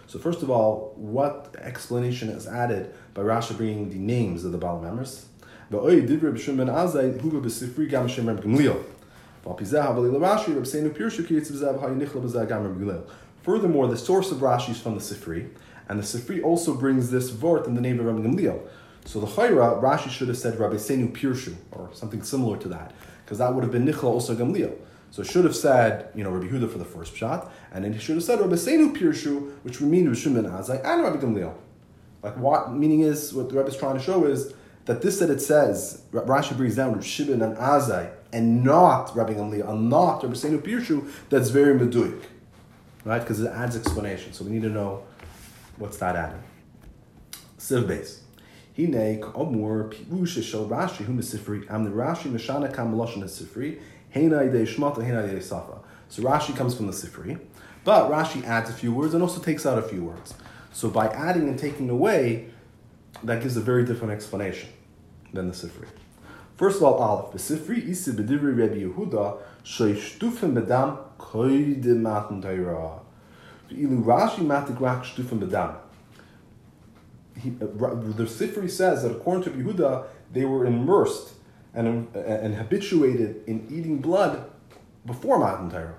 So 0.07 0.17
first 0.17 0.41
of 0.41 0.49
all, 0.49 0.95
what 0.95 1.55
explanation 1.59 2.29
is 2.29 2.47
added 2.47 2.91
by 3.13 3.21
Rashi 3.21 3.55
bringing 3.55 3.91
the 3.91 3.99
names 3.99 4.43
of 4.43 4.51
the 4.51 4.57
Baal 4.57 4.81
members? 4.81 5.27
Furthermore, 13.43 13.87
the 13.87 13.97
source 13.97 14.31
of 14.31 14.39
Rashi 14.39 14.71
is 14.71 14.81
from 14.81 14.95
the 14.95 15.01
Sifri, 15.01 15.49
and 15.89 15.99
the 15.99 16.03
Sifri 16.03 16.41
also 16.43 16.75
brings 16.75 17.09
this 17.09 17.31
vort 17.31 17.65
in 17.65 17.73
the 17.73 17.81
name 17.81 17.99
of 17.99 18.05
Rabbi 18.05 18.19
Gamliel. 18.19 18.61
So 19.05 19.19
the 19.19 19.27
Chayra, 19.27 19.81
Rashi 19.81 20.09
should 20.09 20.27
have 20.27 20.37
said 20.37 20.59
Rabbi 20.59 20.75
Senu 20.75 21.11
Pirshu, 21.11 21.55
or 21.71 21.89
something 21.93 22.21
similar 22.21 22.57
to 22.57 22.67
that, 22.69 22.93
because 23.25 23.39
that 23.39 23.53
would 23.53 23.63
have 23.63 23.71
been 23.71 23.85
Nichla 23.85 24.03
also 24.03 24.35
Gamliel. 24.35 24.77
So 25.11 25.23
should 25.23 25.45
have 25.45 25.55
said, 25.55 26.09
you 26.13 26.23
know, 26.23 26.29
Rabbi 26.29 26.47
Huda 26.47 26.71
for 26.71 26.77
the 26.77 26.85
first 26.85 27.15
shot, 27.15 27.51
and 27.73 27.83
then 27.83 27.93
he 27.93 27.99
should 27.99 28.15
have 28.15 28.23
said 28.23 28.39
Rabbi 28.39 28.53
Seinu 28.53 28.95
Pirshu, 28.95 29.51
which 29.63 29.81
would 29.81 29.89
mean 29.89 30.07
Rishon 30.07 30.35
ben 30.35 30.43
Azai 30.43 30.79
and 30.85 31.01
Rabbi 31.01 31.17
Gamliel. 31.17 31.55
Like 32.21 32.37
what 32.37 32.71
meaning 32.73 33.01
is 33.01 33.33
what 33.33 33.49
the 33.49 33.55
Rebbe 33.55 33.69
is 33.69 33.77
trying 33.77 33.97
to 33.97 34.03
show 34.03 34.25
is 34.25 34.53
that 34.85 35.01
this 35.01 35.19
that 35.19 35.29
it 35.29 35.41
says 35.41 36.03
Rashi 36.11 36.55
brings 36.55 36.75
down 36.75 36.91
Rabbi 36.91 37.01
Shimon 37.01 37.41
and 37.41 37.57
Azai 37.57 38.11
and 38.31 38.63
not 38.63 39.15
Rabbi 39.15 39.33
Gamliel 39.33 39.67
and 39.67 39.89
not 39.89 40.21
Rabbi 40.21 40.35
Seinu 40.35 40.59
Pirshu. 40.59 41.09
That's 41.29 41.49
very 41.49 41.79
meduik, 41.79 42.21
right? 43.05 43.19
Because 43.19 43.39
it 43.39 43.47
adds 43.47 43.75
explanation. 43.75 44.33
So 44.33 44.43
we 44.43 44.51
need 44.51 44.63
to 44.63 44.69
know 44.69 45.03
what's 45.79 45.97
that 45.97 46.15
adding. 46.15 46.43
Siv 47.57 47.87
base. 47.87 48.21
Hine 48.75 49.19
k'omur 49.19 49.91
pirusha 49.91 50.43
shel 50.43 50.67
Rashi 50.67 51.05
hu 51.05 51.13
mesifri 51.13 51.69
am 51.71 51.83
the 51.85 51.89
Rashi 51.89 52.31
mishana 52.31 52.73
kam 52.73 52.93
meloshin 52.93 53.23
sifri 53.23 53.79
so 54.11 54.21
Rashi 56.23 56.55
comes 56.55 56.75
from 56.75 56.87
the 56.87 56.93
Sifri, 56.93 57.39
but 57.83 58.09
Rashi 58.09 58.43
adds 58.43 58.71
a 58.71 58.73
few 58.73 58.91
words 58.91 59.13
and 59.13 59.21
also 59.21 59.39
takes 59.39 59.67
out 59.67 59.77
a 59.77 59.83
few 59.83 60.03
words. 60.03 60.33
So 60.71 60.89
by 60.89 61.07
adding 61.09 61.47
and 61.47 61.59
taking 61.59 61.91
away, 61.91 62.47
that 63.23 63.43
gives 63.43 63.55
a 63.55 63.61
very 63.61 63.85
different 63.85 64.13
explanation 64.13 64.69
than 65.31 65.47
the 65.47 65.53
Sifri. 65.53 65.85
First 66.55 66.77
of 66.77 66.83
all, 66.83 66.95
Aleph, 66.95 67.33
the 67.33 67.37
Sifri 67.37 67.87
isi 67.87 68.11
b'divri 68.11 68.57
Rebbe 68.57 68.75
Yehuda 68.75 69.37
sheishtufim 69.63 70.59
bedam 70.59 70.97
koidim 71.19 72.01
matan 72.01 72.41
Torah. 72.41 73.01
Ilu 73.71 74.03
Rashi 74.03 74.39
matik 74.39 74.79
rak 74.79 75.03
shtufim 75.03 75.39
bedam. 75.39 75.75
Uh, 77.39 77.95
the 78.17 78.25
Sifri 78.25 78.69
says 78.69 79.03
that 79.03 79.11
according 79.11 79.43
to 79.43 79.51
Yehuda, 79.51 80.07
they 80.33 80.45
were 80.45 80.65
immersed 80.65 81.33
and, 81.73 82.13
and 82.15 82.55
habituated 82.55 83.43
in 83.47 83.65
eating 83.69 83.99
blood 83.99 84.49
before 85.05 85.39
Matan 85.39 85.69
Torah. 85.69 85.95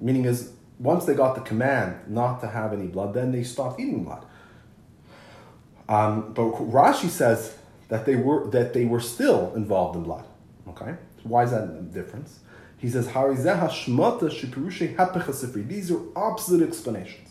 Meaning 0.00 0.26
is, 0.26 0.52
once 0.78 1.04
they 1.04 1.14
got 1.14 1.34
the 1.34 1.40
command 1.40 1.96
not 2.08 2.40
to 2.40 2.46
have 2.46 2.72
any 2.72 2.86
blood, 2.86 3.14
then 3.14 3.32
they 3.32 3.42
stopped 3.42 3.80
eating 3.80 4.04
blood. 4.04 4.24
Um, 5.88 6.32
but 6.32 6.44
Rashi 6.52 7.08
says 7.08 7.56
that 7.88 8.04
they 8.06 8.16
were 8.16 8.48
that 8.50 8.72
they 8.72 8.84
were 8.84 9.00
still 9.00 9.52
involved 9.54 9.96
in 9.96 10.02
blood. 10.02 10.24
Okay, 10.68 10.94
why 11.22 11.44
is 11.44 11.52
that 11.52 11.62
a 11.62 11.82
difference? 11.82 12.40
He 12.78 12.90
says 12.90 13.06
These 13.06 13.46
are 15.90 16.00
opposite 16.14 16.62
explanations. 16.62 17.30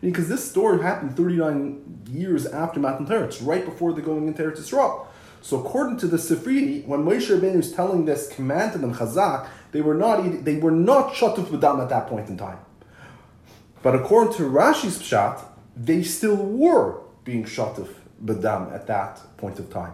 Because 0.00 0.28
this 0.28 0.50
story 0.50 0.82
happened 0.82 1.16
39 1.16 2.04
years 2.10 2.46
after 2.46 2.80
Matan 2.80 3.06
Torah. 3.06 3.24
It's 3.24 3.42
right 3.42 3.64
before 3.64 3.92
the 3.92 4.02
going 4.02 4.28
into 4.28 4.42
Eretz 4.42 4.58
Yisrael. 4.58 5.06
So 5.40 5.60
according 5.60 5.98
to 5.98 6.06
the 6.06 6.16
Sifri, 6.16 6.86
when 6.86 7.04
Moshe 7.04 7.28
Rabbeinu 7.28 7.56
was 7.56 7.72
telling 7.72 8.04
this 8.04 8.28
command 8.28 8.72
to 8.72 8.78
them, 8.78 8.94
Chazak, 8.94 9.48
they 9.70 9.80
were 9.80 9.94
not 9.94 10.44
they 10.44 10.56
were 10.56 10.72
not 10.72 11.14
shatuf 11.14 11.46
b'dam 11.46 11.80
at 11.80 11.88
that 11.90 12.08
point 12.08 12.28
in 12.28 12.36
time. 12.36 12.58
But 13.82 13.94
according 13.94 14.34
to 14.34 14.42
Rashi's 14.42 14.98
pshat, 14.98 15.44
they 15.78 16.02
still 16.02 16.36
were 16.36 17.00
being 17.24 17.44
shatuf 17.44 17.88
b'dam 18.24 18.74
at 18.74 18.86
that 18.88 19.20
point 19.36 19.58
of 19.58 19.70
time. 19.70 19.92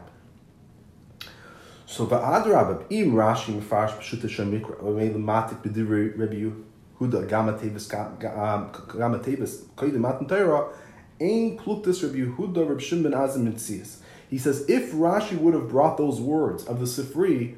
So 1.87 2.07
va'adrabab 2.07 2.87
im 2.91 3.13
Rashi 3.13 3.61
mefarish 3.61 3.93
b'shut 3.99 4.23
Hashem 4.23 4.61
mikra 4.61 4.83
made 4.97 5.15
matik 5.15 5.63
b'divrei 5.63 6.19
Rabbi 6.19 6.51
Huda 6.99 7.29
gama 7.29 7.53
tevis 7.53 7.87
gama 7.87 8.71
koyde 9.77 9.95
matan 9.95 10.27
Torah 10.27 10.71
ein 11.21 11.59
pluktis 11.59 12.03
Rabbi 12.03 12.35
Huda 12.35 12.67
Rabbi 12.69 12.81
Shimon 12.81 13.13
Azim 13.13 13.53
mitzias. 13.53 13.99
He 14.31 14.39
says 14.39 14.65
if 14.69 14.93
Rashi 14.93 15.37
would 15.37 15.53
have 15.53 15.69
brought 15.69 15.99
those 15.99 16.21
words 16.21 16.65
of 16.65 16.81
the 16.81 16.87
Sifri 16.87 17.57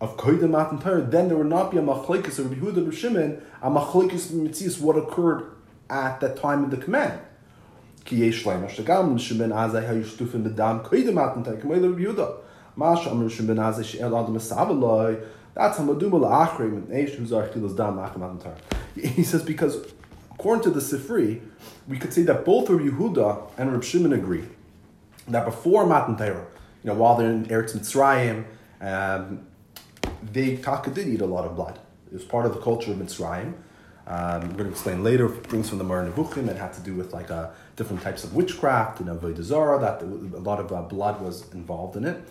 of 0.00 0.16
Koidim 0.16 0.50
Matan 0.50 0.78
Torah, 0.78 1.02
then 1.02 1.28
there 1.28 1.36
would 1.36 1.46
not 1.46 1.70
be 1.70 1.78
a 1.78 1.82
machlekes 1.82 2.38
of 2.38 2.50
Rabbi 2.50 2.60
Yehuda 2.60 2.78
and 2.78 2.94
Shimon, 2.94 3.42
a 3.60 3.70
machlekes 3.70 4.32
mitzias 4.32 4.80
what 4.80 4.96
occurred 4.96 5.52
at 5.90 6.20
that 6.20 6.36
time 6.38 6.64
of 6.64 6.70
the 6.70 6.78
command. 6.78 7.20
Ki 8.06 8.16
yesh 8.16 8.44
shagam 8.44 9.18
Shimon 9.20 9.50
azay 9.50 9.84
Matan 11.12 11.44
Torah, 11.44 11.56
k'may 11.56 11.82
Rabbi 11.82 12.02
Yehuda. 12.02 12.36
Mash 12.76 13.06
amr 13.06 13.28
Shimon 13.28 13.56
azay 13.56 13.84
she'el 13.84 14.16
adam 14.16 14.38
archilos 17.36 17.76
dam 17.76 18.38
Torah. 18.38 18.56
He 18.94 19.22
says, 19.22 19.42
because 19.42 19.84
according 20.32 20.62
to 20.64 20.70
the 20.70 20.80
Sifri, 20.80 21.40
we 21.88 21.98
could 21.98 22.12
say 22.12 22.22
that 22.22 22.44
both 22.44 22.70
Rabbi 22.70 22.84
Yehuda 22.84 23.50
and 23.58 23.72
Rabbi 23.72 23.84
Shimon 23.84 24.12
agree 24.12 24.44
that 25.28 25.44
before 25.44 25.86
Matan 25.86 26.16
Torah, 26.16 26.46
you 26.84 26.90
know, 26.90 26.94
while 26.94 27.16
they're 27.16 27.30
in 27.30 27.46
Eretz 27.46 27.76
Mitzrayim, 27.76 28.44
um, 28.80 29.46
they 30.22 30.56
taka 30.56 30.90
did 30.90 31.08
eat 31.08 31.20
a 31.20 31.26
lot 31.26 31.44
of 31.44 31.56
blood. 31.56 31.78
It 32.06 32.12
was 32.12 32.24
part 32.24 32.46
of 32.46 32.54
the 32.54 32.60
culture 32.60 32.92
of 32.92 32.98
Mitzrayim. 32.98 33.54
Um, 34.06 34.42
we're 34.42 34.58
going 34.58 34.64
to 34.66 34.70
explain 34.70 35.02
later 35.02 35.28
things 35.28 35.68
from 35.68 35.78
the 35.78 35.84
Moreh 35.84 36.08
Nevuchim. 36.08 36.54
Had 36.56 36.72
to 36.74 36.80
do 36.80 36.94
with 36.94 37.12
like 37.12 37.30
uh, 37.30 37.48
different 37.76 38.02
types 38.02 38.24
of 38.24 38.34
witchcraft 38.34 39.00
and 39.00 39.08
avodah 39.08 39.42
zarah. 39.42 39.78
That 39.78 40.02
a 40.02 40.40
lot 40.40 40.58
of 40.60 40.72
uh, 40.72 40.82
blood 40.82 41.20
was 41.20 41.52
involved 41.52 41.96
in 41.96 42.04
it. 42.04 42.28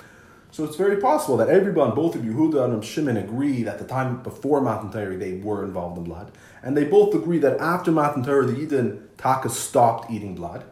So 0.51 0.63
it's 0.63 0.77
very 0.77 0.97
possible 1.01 1.35
that 1.37 1.49
everyone, 1.49 1.93
both 1.95 2.15
of 2.15 2.21
Yehuda 2.21 2.63
and 2.63 2.83
Shimon, 2.83 3.17
agree 3.17 3.61
that 3.63 3.77
the 3.77 3.85
time 3.85 4.23
before 4.23 4.61
Matan 4.61 4.89
Torah 4.89 5.17
they 5.17 5.33
were 5.33 5.65
involved 5.65 5.97
in 5.97 6.05
blood, 6.05 6.31
and 6.63 6.77
they 6.77 6.85
both 6.85 7.13
agree 7.13 7.39
that 7.39 7.59
after 7.59 7.91
Matan 7.91 8.23
Torah 8.23 8.45
the 8.45 8.53
Yidden 8.53 9.01
Taka 9.17 9.49
stopped 9.49 10.09
eating 10.11 10.35
blood. 10.35 10.63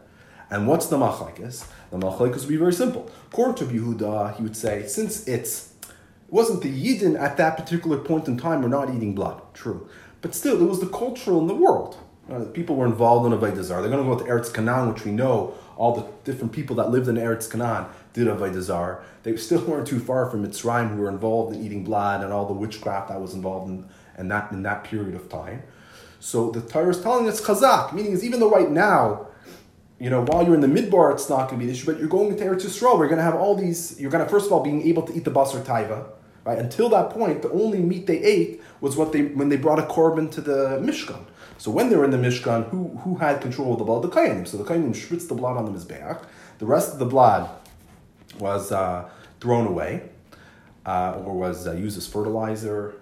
And 0.50 0.66
what's 0.66 0.86
the 0.86 0.96
machlekes? 0.96 1.66
The 1.90 1.98
machlekes 1.98 2.40
would 2.40 2.48
be 2.48 2.56
very 2.56 2.72
simple. 2.72 3.10
According 3.30 3.56
to 3.56 3.74
Yehuda, 3.74 4.36
he 4.36 4.42
would 4.42 4.56
say 4.56 4.86
since 4.86 5.26
it's 5.26 5.72
it 5.82 6.32
wasn't 6.32 6.62
the 6.62 6.70
Yidden 6.70 7.20
at 7.20 7.36
that 7.36 7.56
particular 7.56 7.98
point 7.98 8.26
in 8.26 8.38
time 8.38 8.62
were 8.62 8.68
not 8.68 8.88
eating 8.88 9.14
blood, 9.14 9.42
true. 9.52 9.88
But 10.22 10.34
still, 10.34 10.62
it 10.62 10.66
was 10.66 10.80
the 10.80 10.86
cultural 10.86 11.40
in 11.40 11.46
the 11.46 11.54
world. 11.54 11.98
Uh, 12.30 12.44
people 12.46 12.74
were 12.76 12.86
involved 12.86 13.30
in 13.30 13.38
Avodah 13.38 13.62
Zarah. 13.62 13.82
They're 13.82 13.90
going 13.90 14.02
to 14.02 14.16
go 14.16 14.18
to 14.18 14.30
Eretz 14.30 14.52
Canaan, 14.52 14.92
which 14.92 15.04
we 15.04 15.10
know 15.10 15.54
all 15.76 15.94
the 15.94 16.06
different 16.24 16.52
people 16.52 16.76
that 16.76 16.90
lived 16.90 17.06
in 17.08 17.16
Eretz 17.16 17.50
Canaan 17.50 17.86
did 18.14 18.28
Avodah 18.28 18.62
Zarah. 18.62 19.04
They 19.24 19.36
still 19.36 19.60
weren't 19.66 19.86
too 19.86 19.98
far 19.98 20.30
from 20.30 20.46
Mitzrayim 20.46 20.94
who 20.94 21.02
were 21.02 21.10
involved 21.10 21.54
in 21.54 21.62
eating 21.62 21.84
blood 21.84 22.22
and 22.24 22.32
all 22.32 22.46
the 22.46 22.54
witchcraft 22.54 23.08
that 23.08 23.20
was 23.20 23.34
involved 23.34 23.68
in, 23.68 23.88
in, 24.16 24.28
that, 24.28 24.52
in 24.52 24.62
that 24.62 24.84
period 24.84 25.14
of 25.14 25.28
time. 25.28 25.62
So 26.18 26.50
the 26.50 26.62
Torah 26.62 26.88
is 26.88 27.02
telling 27.02 27.28
us 27.28 27.42
chazak, 27.42 27.92
meaning 27.92 28.12
is 28.12 28.24
even 28.24 28.40
though 28.40 28.50
right 28.50 28.70
now, 28.70 29.26
you 30.00 30.08
know, 30.08 30.24
while 30.24 30.44
you're 30.44 30.54
in 30.54 30.62
the 30.62 30.66
midbar, 30.66 31.12
it's 31.12 31.28
not 31.28 31.50
going 31.50 31.60
to 31.60 31.64
be 31.64 31.64
an 31.64 31.70
issue, 31.70 31.86
but 31.86 31.98
you're 31.98 32.08
going 32.08 32.30
into 32.30 32.44
Eretz 32.44 32.62
Yisrael, 32.62 32.98
we're 32.98 33.06
going 33.06 33.18
to 33.18 33.22
have 33.24 33.34
all 33.34 33.54
these, 33.54 34.00
you're 34.00 34.10
going 34.10 34.24
to, 34.24 34.30
first 34.30 34.46
of 34.46 34.52
all, 34.52 34.62
being 34.62 34.82
able 34.88 35.02
to 35.02 35.14
eat 35.14 35.24
the 35.24 35.30
basar 35.30 35.62
taiva, 35.62 36.06
Right? 36.44 36.58
Until 36.58 36.90
that 36.90 37.10
point, 37.10 37.40
the 37.40 37.50
only 37.52 37.78
meat 37.78 38.06
they 38.06 38.22
ate 38.22 38.62
was 38.82 38.96
what 38.96 39.12
they 39.12 39.22
when 39.22 39.48
they 39.48 39.56
brought 39.56 39.78
a 39.78 39.82
korban 39.82 40.30
to 40.32 40.42
the 40.42 40.78
Mishkan. 40.82 41.24
So 41.58 41.70
when 41.70 41.88
they 41.88 41.96
were 41.96 42.04
in 42.04 42.10
the 42.10 42.18
Mishkan, 42.18 42.68
who, 42.68 42.88
who 42.98 43.16
had 43.16 43.40
control 43.40 43.72
of 43.72 43.78
the 43.78 43.84
blood? 43.84 44.02
The 44.02 44.08
Kainim. 44.08 44.46
So 44.46 44.56
the 44.56 44.64
Kainim 44.64 44.90
spritzed 44.90 45.28
the 45.28 45.34
blood 45.34 45.56
on 45.56 45.64
the 45.64 45.78
Mizbeach. 45.78 46.24
The 46.58 46.66
rest 46.66 46.92
of 46.92 46.98
the 46.98 47.06
blood 47.06 47.48
was 48.38 48.72
uh, 48.72 49.08
thrown 49.40 49.66
away 49.66 50.10
uh, 50.86 51.22
or 51.24 51.34
was 51.34 51.66
uh, 51.66 51.72
used 51.72 51.96
as 51.96 52.06
fertilizer. 52.06 52.94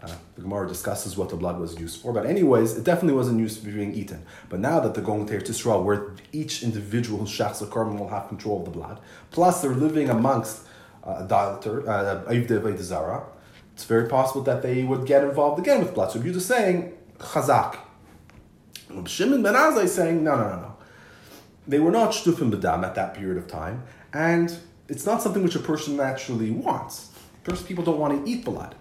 Uh, 0.00 0.10
the 0.34 0.42
Gemara 0.42 0.66
discusses 0.66 1.16
what 1.16 1.28
the 1.28 1.36
blood 1.36 1.60
was 1.60 1.78
used 1.78 2.00
for, 2.00 2.12
but 2.12 2.26
anyways, 2.26 2.76
it 2.76 2.82
definitely 2.82 3.16
wasn't 3.16 3.38
used 3.38 3.62
for 3.62 3.70
being 3.70 3.94
eaten. 3.94 4.24
But 4.48 4.58
now 4.58 4.80
that 4.80 4.94
they're 4.94 5.04
going 5.04 5.26
to 5.26 5.38
Eretz 5.38 5.48
Yisrael, 5.48 5.84
where 5.84 6.16
each 6.32 6.64
individual 6.64 7.24
shachs 7.24 7.60
a 7.60 7.66
korban 7.66 7.98
will 7.98 8.08
have 8.08 8.26
control 8.26 8.58
of 8.58 8.64
the 8.64 8.72
blood, 8.72 8.98
plus 9.30 9.62
they're 9.62 9.70
living 9.70 10.10
amongst 10.10 10.66
uh, 11.04 11.24
dilator, 11.28 11.86
uh, 11.86 12.82
Zara, 12.82 13.26
it's 13.74 13.84
very 13.84 14.08
possible 14.08 14.42
that 14.42 14.62
they 14.62 14.82
would 14.82 15.06
get 15.06 15.22
involved 15.22 15.60
again 15.60 15.80
with 15.80 15.94
blood. 15.94 16.10
So 16.10 16.18
you're 16.20 16.34
just 16.34 16.48
saying 16.48 16.92
chazak, 17.22 17.78
Shimon 19.06 19.42
ben 19.42 19.54
Azai 19.54 19.88
saying 19.88 20.22
no, 20.22 20.36
no, 20.36 20.48
no, 20.48 20.56
no. 20.56 20.76
They 21.66 21.78
were 21.78 21.90
not 21.90 22.10
shtufim 22.10 22.52
bedam 22.52 22.84
at 22.84 22.94
that 22.94 23.14
period 23.14 23.38
of 23.38 23.46
time, 23.46 23.84
and 24.12 24.56
it's 24.88 25.06
not 25.06 25.22
something 25.22 25.42
which 25.42 25.54
a 25.54 25.60
person 25.60 25.96
naturally 25.96 26.50
wants. 26.50 27.10
First, 27.44 27.66
people 27.66 27.84
don't 27.84 27.98
want 27.98 28.24
to 28.24 28.30
eat 28.30 28.44
blood. 28.44 28.74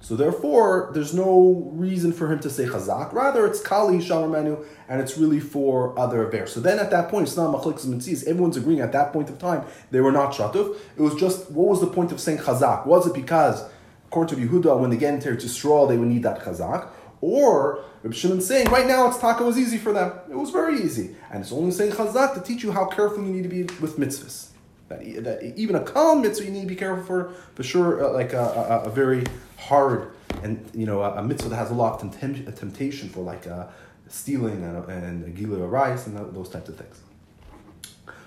So 0.00 0.16
therefore, 0.16 0.90
there's 0.94 1.14
no 1.14 1.70
reason 1.72 2.12
for 2.12 2.30
him 2.30 2.40
to 2.40 2.50
say 2.50 2.64
chazak. 2.64 3.12
Rather, 3.12 3.46
it's 3.46 3.60
kali 3.60 3.98
shalomenu, 3.98 4.64
and 4.88 5.00
it's 5.00 5.16
really 5.16 5.38
for 5.38 5.96
other 5.98 6.26
bears. 6.26 6.52
So 6.52 6.60
then, 6.60 6.78
at 6.78 6.90
that 6.90 7.08
point, 7.08 7.28
it's 7.28 7.36
not 7.36 7.54
machliks 7.54 7.86
mitzis. 7.86 8.26
Everyone's 8.26 8.56
agreeing 8.56 8.80
at 8.80 8.92
that 8.92 9.12
point 9.12 9.30
of 9.30 9.38
time 9.38 9.64
they 9.90 10.00
were 10.00 10.12
not 10.12 10.32
shatuf. 10.32 10.76
It 10.96 11.02
was 11.02 11.14
just 11.14 11.50
what 11.52 11.68
was 11.68 11.80
the 11.80 11.86
point 11.86 12.10
of 12.12 12.20
saying 12.20 12.38
chazak? 12.38 12.84
Was 12.84 13.06
it 13.06 13.14
because, 13.14 13.64
according 14.08 14.40
to 14.40 14.48
Yehuda, 14.48 14.78
when 14.78 14.90
they 14.90 14.96
get 14.96 15.14
into 15.14 15.30
Yisrael, 15.30 15.88
they 15.88 15.96
would 15.96 16.08
need 16.08 16.24
that 16.24 16.40
chazak? 16.40 16.88
Or 17.22 17.84
Reb 18.02 18.12
Shimon 18.12 18.40
saying, 18.40 18.68
right 18.68 18.86
now 18.86 19.08
it's 19.08 19.18
taka 19.18 19.44
was 19.44 19.56
easy 19.56 19.78
for 19.78 19.92
them. 19.92 20.12
It 20.28 20.36
was 20.36 20.50
very 20.50 20.82
easy, 20.82 21.14
and 21.30 21.40
it's 21.40 21.52
only 21.52 21.70
saying 21.70 21.92
chazak 21.92 22.34
to 22.34 22.40
teach 22.40 22.64
you 22.64 22.72
how 22.72 22.86
careful 22.86 23.22
you 23.24 23.32
need 23.32 23.44
to 23.44 23.48
be 23.48 23.62
with 23.80 23.96
mitzvahs. 23.96 24.48
That, 24.88 25.24
that 25.24 25.54
even 25.56 25.76
a 25.76 25.80
calm 25.84 26.20
mitzvah 26.20 26.44
you 26.44 26.50
need 26.50 26.62
to 26.62 26.66
be 26.66 26.74
careful 26.74 27.04
for, 27.04 27.32
for 27.54 27.62
sure, 27.62 28.04
uh, 28.04 28.12
like 28.12 28.32
a, 28.32 28.42
a, 28.42 28.80
a, 28.80 28.90
very 28.90 29.24
hard 29.56 30.10
and 30.42 30.68
you 30.74 30.84
know 30.84 31.00
a, 31.00 31.12
a, 31.12 31.22
mitzvah 31.22 31.48
that 31.50 31.56
has 31.56 31.70
a 31.70 31.74
lot 31.74 32.02
of 32.02 32.10
temptation 32.58 33.08
for 33.08 33.20
like 33.20 33.46
uh, 33.46 33.66
stealing 34.08 34.64
and, 34.64 34.90
and 34.90 35.24
a 35.24 35.30
gila 35.30 35.66
rice 35.66 36.08
and 36.08 36.34
those 36.34 36.48
types 36.48 36.68
of 36.68 36.76
things. 36.76 37.00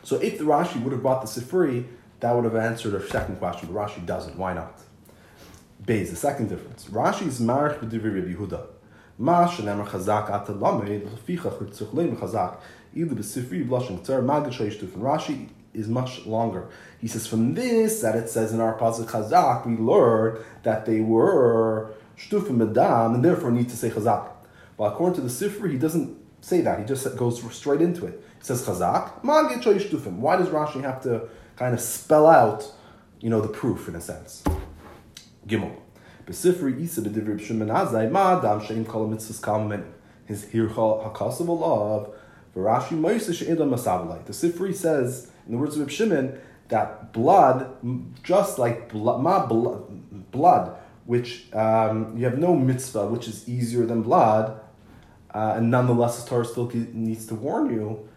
So 0.04 0.16
if 0.18 0.38
the 0.38 0.46
Rashi 0.46 0.82
would 0.82 0.94
have 0.94 1.02
brought 1.02 1.22
the 1.22 1.28
Sifri, 1.28 1.86
that 2.22 2.32
would 2.32 2.46
have 2.46 2.56
answered 2.56 2.94
our 2.96 3.06
second 3.06 3.38
question, 3.38 3.72
but 3.72 3.76
Rashi 3.76 4.06
doesn't. 4.06 4.38
Why 4.38 4.54
not? 4.54 4.80
Beis, 5.84 6.10
the 6.10 6.16
second 6.16 6.48
difference. 6.48 6.86
Rashi 6.86 7.28
is 7.28 7.42
marich 7.42 7.80
b'divri 7.80 8.16
Rabbi 8.16 8.34
Yehuda. 8.34 8.68
Chazak 9.20 10.30
at 10.30 10.50
lamed 10.50 11.08
lefichach 11.08 11.58
tzich 11.60 11.94
leim 11.94 12.18
chazak 12.18 12.58
either 12.94 13.16
b'sifri 13.16 13.68
blushing 13.68 14.00
tzar 14.00 14.22
magid 14.22 14.54
sheish 14.54 14.78
Rashi 14.78 15.50
is 15.76 15.88
much 15.88 16.26
longer. 16.26 16.68
He 17.00 17.08
says, 17.08 17.28
from 17.28 17.54
this, 17.54 18.02
that 18.02 18.16
it 18.16 18.30
says 18.30 18.54
in 18.54 18.62
our 18.62 18.78
Pasuk 18.78 19.08
Chazak, 19.08 19.66
we 19.66 19.76
learn 19.76 20.44
that 20.64 20.86
they 20.86 21.02
were 21.02 21.92
Shtufim 22.18 22.58
Medam, 22.58 23.16
and 23.16 23.26
therefore 23.26 23.52
need 23.52 23.70
to 23.70 23.76
say 23.76 23.90
Chazak. 23.90 24.30
But 24.78 24.94
according 24.94 25.16
to 25.16 25.22
the 25.22 25.30
Sifri, 25.30 25.72
he 25.72 25.78
doesn't 25.78 26.18
say 26.42 26.62
that. 26.62 26.80
He 26.80 26.86
just 26.86 27.16
goes 27.18 27.42
straight 27.54 27.82
into 27.82 28.06
it. 28.06 28.24
He 28.40 28.46
says 28.46 28.66
Chazak, 28.66 29.22
Magit 29.22 29.62
Shtufim. 29.62 30.18
Why 30.18 30.38
does 30.38 30.50
Rashi 30.50 30.82
have 30.82 31.02
to 31.04 31.28
kind 31.56 31.74
of 31.74 31.82
spell 31.82 32.28
out, 32.28 32.72
you 33.20 33.30
know, 33.30 33.42
the 33.42 33.48
proof 33.48 33.88
in 33.88 33.96
a 33.96 34.02
sense? 34.02 34.44
Gimel. 35.48 35.85
Besifri 36.26 36.82
Isa 36.82 37.02
b'divrib 37.02 37.40
Shimon 37.40 37.68
ma 37.68 38.42
sheim 38.60 38.88
kol 38.88 39.08
mitzvahs 39.08 39.86
his 40.26 40.46
hircha 40.46 41.14
hakasav 41.14 41.48
olav 41.48 42.10
v'Rashi. 42.56 44.26
The 44.26 44.34
Sifri 44.34 44.74
says 44.74 45.32
in 45.46 45.52
the 45.52 45.58
words 45.58 45.76
of 45.76 45.82
Reb 45.82 45.92
Shimon, 45.92 46.40
that 46.70 47.14
blood, 47.14 47.78
just 48.24 48.58
like 48.58 48.90
blood, 48.90 49.22
ma 49.22 49.46
blood, 49.46 50.76
which 51.06 51.54
um, 51.54 52.18
you 52.18 52.26
have 52.26 52.40
no 52.40 52.56
mitzvah, 52.56 53.06
which 53.08 53.28
is 53.28 53.48
easier 53.48 53.86
than 53.86 54.02
blood, 54.02 54.60
uh, 55.32 55.54
and 55.58 55.70
nonetheless 55.70 56.24
the 56.24 56.30
Torah 56.30 56.46
still 56.46 56.72
needs 56.94 57.28
to 57.28 57.36
warn 57.36 57.72
you. 57.72 58.10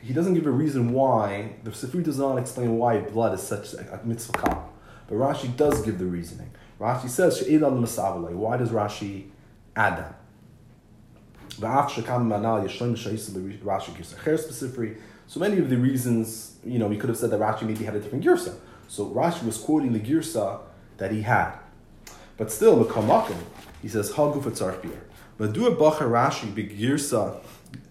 He 0.00 0.12
doesn't 0.12 0.34
give 0.34 0.46
a 0.46 0.50
reason 0.50 0.92
why. 0.92 1.56
The 1.64 1.70
Sifri 1.70 2.04
does 2.04 2.18
not 2.18 2.36
explain 2.36 2.76
why 2.76 2.98
blood 2.98 3.34
is 3.34 3.42
such 3.42 3.74
a 3.74 4.00
mitzvah. 4.04 4.62
But 5.08 5.14
Rashi 5.16 5.56
does 5.56 5.82
give 5.82 5.98
the 5.98 6.06
reasoning. 6.06 6.50
Rashi 6.82 7.08
says, 7.08 7.40
Why 7.40 8.56
does 8.56 8.70
Rashi 8.70 9.26
add 9.76 9.98
that? 9.98 10.18
Specifically, 14.40 14.96
So 15.28 15.38
many 15.38 15.58
of 15.58 15.70
the 15.70 15.76
reasons, 15.76 16.56
you 16.64 16.80
know, 16.80 16.88
we 16.88 16.96
could 16.96 17.08
have 17.08 17.18
said 17.18 17.30
that 17.30 17.38
Rashi 17.38 17.62
maybe 17.62 17.84
had 17.84 17.94
a 17.94 18.00
different 18.00 18.24
girsa. 18.24 18.56
So 18.88 19.08
Rashi 19.10 19.46
was 19.46 19.58
quoting 19.58 19.92
the 19.92 20.00
girsa 20.00 20.58
that 20.96 21.12
he 21.12 21.22
had. 21.22 21.52
But 22.36 22.50
still, 22.50 22.82
the 22.82 22.92
Kamakim, 22.92 23.38
he 23.80 23.86
says, 23.86 24.10
Hagu 24.14 24.42
Fatzarch 24.42 24.82
Beer. 24.82 25.04
But 25.38 25.52
do 25.52 25.68
a 25.68 25.76
Bacher 25.76 26.10
Rashi 26.10 26.52
begirsa 26.52 27.38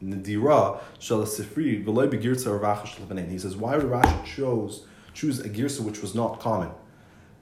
Nadira 0.03 0.81
Shal 0.99 1.21
Sifri, 1.21 1.85
Veloy 1.85 2.09
begirsa 2.09 2.59
Ravachash 2.59 2.95
Levanin. 2.97 3.29
He 3.29 3.39
says, 3.39 3.55
why 3.55 3.77
would 3.77 3.85
Rashi 3.85 4.25
chose, 4.25 4.85
choose 5.13 5.39
a 5.39 5.47
girsa 5.49 5.79
which 5.79 6.01
was 6.01 6.13
not 6.13 6.41
common? 6.41 6.71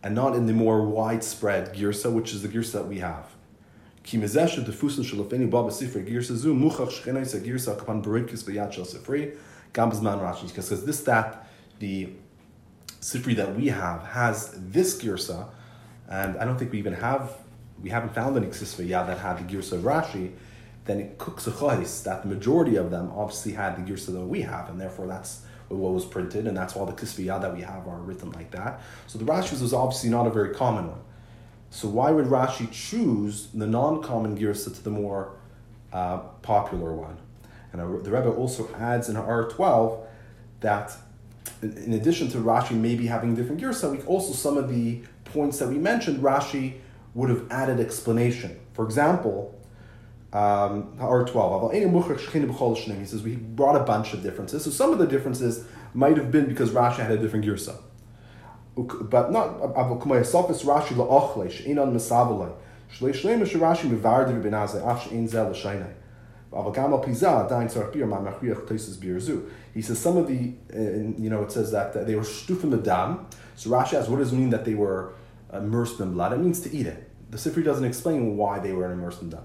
And 0.01 0.15
not 0.15 0.35
in 0.35 0.45
the 0.45 0.53
more 0.53 0.81
widespread 0.81 1.73
girsa, 1.75 2.11
which 2.11 2.33
is 2.33 2.41
the 2.41 2.47
girsa 2.47 2.73
that 2.73 2.87
we 2.87 2.99
have. 2.99 3.25
Because 4.03 4.33
this 10.85 11.01
that 11.01 11.47
the 11.79 12.09
Sifri 13.01 13.35
that 13.35 13.55
we 13.55 13.67
have 13.67 14.03
has 14.03 14.51
this 14.57 15.01
girsa, 15.01 15.49
and 16.09 16.37
I 16.37 16.45
don't 16.45 16.57
think 16.57 16.71
we 16.71 16.79
even 16.79 16.93
have 16.93 17.33
we 17.81 17.89
haven't 17.89 18.13
found 18.13 18.35
any 18.35 18.47
Sifri 18.47 18.87
yet 18.87 19.07
that 19.07 19.19
had 19.19 19.37
the 19.37 19.53
girsa 19.53 19.73
of 19.73 19.81
Rashi. 19.81 20.31
Then 20.85 20.99
it 20.99 21.17
cooks 21.17 21.45
a 21.47 21.51
that 21.51 22.23
the 22.23 22.27
majority 22.27 22.75
of 22.75 22.89
them 22.89 23.11
obviously 23.15 23.53
had 23.53 23.75
the 23.77 23.91
girsa 23.91 24.13
that 24.13 24.21
we 24.21 24.41
have, 24.41 24.69
and 24.69 24.81
therefore 24.81 25.07
that's 25.07 25.41
what 25.69 25.93
was 25.93 26.05
printed, 26.05 26.47
and 26.47 26.57
that's 26.57 26.75
why 26.75 26.85
the 26.85 26.93
Kisviyah 26.93 27.41
that 27.41 27.55
we 27.55 27.61
have 27.61 27.87
are 27.87 27.99
written 27.99 28.31
like 28.31 28.51
that. 28.51 28.81
So 29.07 29.19
the 29.19 29.25
Rashi 29.25 29.59
was 29.61 29.73
obviously 29.73 30.09
not 30.09 30.27
a 30.27 30.29
very 30.29 30.53
common 30.53 30.87
one. 30.87 31.01
So 31.69 31.87
why 31.87 32.11
would 32.11 32.25
Rashi 32.25 32.71
choose 32.71 33.47
the 33.53 33.67
non-common 33.67 34.37
girsa 34.37 34.75
to 34.75 34.83
the 34.83 34.89
more 34.89 35.33
uh, 35.93 36.17
popular 36.41 36.93
one? 36.93 37.17
And 37.71 37.81
the 37.81 38.11
Rebbe 38.11 38.29
also 38.29 38.67
adds 38.75 39.09
in 39.09 39.15
R12 39.15 40.03
that 40.61 40.97
in 41.61 41.93
addition 41.93 42.29
to 42.31 42.37
Rashi 42.37 42.71
maybe 42.71 43.05
having 43.07 43.35
different 43.35 43.61
girsa, 43.61 43.91
we 43.91 44.01
also 44.03 44.33
some 44.33 44.57
of 44.57 44.69
the 44.69 45.01
points 45.25 45.59
that 45.59 45.69
we 45.69 45.77
mentioned, 45.77 46.23
Rashi 46.23 46.75
would 47.13 47.29
have 47.29 47.45
added 47.51 47.79
explanation. 47.79 48.59
For 48.73 48.85
example, 48.85 49.58
um, 50.31 50.95
R12, 50.97 51.73
he 52.99 53.05
says 53.05 53.23
we 53.23 53.35
brought 53.35 53.75
a 53.75 53.83
bunch 53.83 54.13
of 54.13 54.21
differences. 54.21 54.63
So 54.63 54.69
some 54.69 54.91
of 54.91 54.99
the 54.99 55.07
differences 55.07 55.65
might 55.93 56.17
have 56.17 56.31
been 56.31 56.45
because 56.45 56.69
Rashi 56.69 56.97
had 56.97 57.11
a 57.11 57.17
different 57.17 57.45
girsa. 57.45 57.81
But 58.75 59.31
not. 59.31 59.59
He 69.73 69.81
says 69.81 69.99
some 69.99 70.17
of 70.17 70.27
the, 70.27 70.53
uh, 70.73 70.79
you 71.21 71.29
know, 71.29 71.43
it 71.43 71.51
says 71.51 71.71
that 71.71 72.07
they 72.07 72.15
were 72.15 72.23
stufim 72.23 72.71
the 72.71 72.77
dam. 72.77 73.27
So 73.55 73.69
Rashi 73.69 73.93
asks, 73.93 74.09
what 74.09 74.17
does 74.17 74.33
it 74.33 74.37
mean 74.37 74.49
that 74.51 74.65
they 74.65 74.73
were 74.73 75.13
immersed 75.53 75.99
in 75.99 76.13
blood? 76.13 76.33
It 76.33 76.39
means 76.39 76.59
to 76.61 76.75
eat 76.75 76.87
it. 76.87 77.09
The 77.29 77.37
Sifri 77.37 77.63
doesn't 77.63 77.85
explain 77.85 78.37
why 78.37 78.57
they 78.59 78.73
were 78.73 78.91
immersed 78.91 79.21
in 79.21 79.29
dam. 79.29 79.43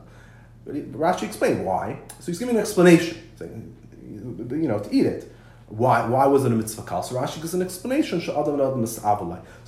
But 0.64 0.92
Rashi 0.92 1.24
explained 1.24 1.64
why. 1.64 2.00
So 2.20 2.26
he's 2.26 2.38
giving 2.38 2.56
an 2.56 2.60
explanation, 2.60 3.18
saying, 3.36 3.76
you 4.02 4.68
know, 4.68 4.78
to 4.78 4.94
eat 4.94 5.06
it. 5.06 5.30
Why, 5.66 6.06
why 6.06 6.26
was 6.26 6.44
it 6.44 6.52
a 6.52 6.54
mitzvah 6.54 6.82
kal? 6.82 7.02
So 7.02 7.16
Rashi 7.16 7.36
gives 7.36 7.54
an 7.54 7.62
explanation. 7.62 8.20
So 8.20 8.32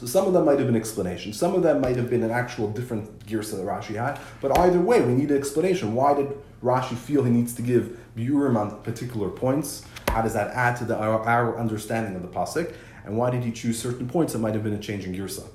some 0.07 0.27
of 0.27 0.33
them 0.33 0.45
might 0.45 0.59
have 0.59 0.67
been 0.67 0.77
explanation. 0.77 1.33
Some 1.33 1.55
of 1.55 1.63
them 1.63 1.81
might 1.81 1.97
have 1.97 2.11
been 2.11 2.23
an 2.23 2.31
actual 2.31 2.71
different 2.71 3.27
girsa 3.27 3.53
that 3.53 3.65
Rashi 3.65 3.97
had. 3.97 4.21
But 4.41 4.59
either 4.59 4.81
way, 4.81 5.01
we 5.01 5.15
need 5.15 5.31
an 5.31 5.37
explanation. 5.37 5.95
Why 5.95 6.15
did 6.15 6.29
Rashi 6.63 6.97
feel 6.97 7.25
he 7.25 7.31
needs 7.31 7.55
to 7.55 7.63
give 7.63 7.99
biurim 8.17 8.57
on 8.57 8.81
particular 8.83 9.31
points? 9.31 9.85
How 10.09 10.23
does 10.23 10.35
that 10.35 10.51
add 10.53 10.77
to 10.77 10.85
the, 10.85 10.97
our, 10.97 11.23
our 11.23 11.59
understanding 11.59 12.15
of 12.15 12.23
the 12.23 12.29
pasuk? 12.29 12.75
And 13.05 13.17
why 13.17 13.31
did 13.31 13.43
he 13.43 13.53
choose 13.53 13.79
certain 13.79 14.09
points 14.09 14.33
that 14.33 14.41
might 14.41 14.55
have 14.55 14.63
been 14.63 14.75
a 14.75 14.79
change 14.79 15.07
in 15.07 15.15
girsa? 15.15 15.47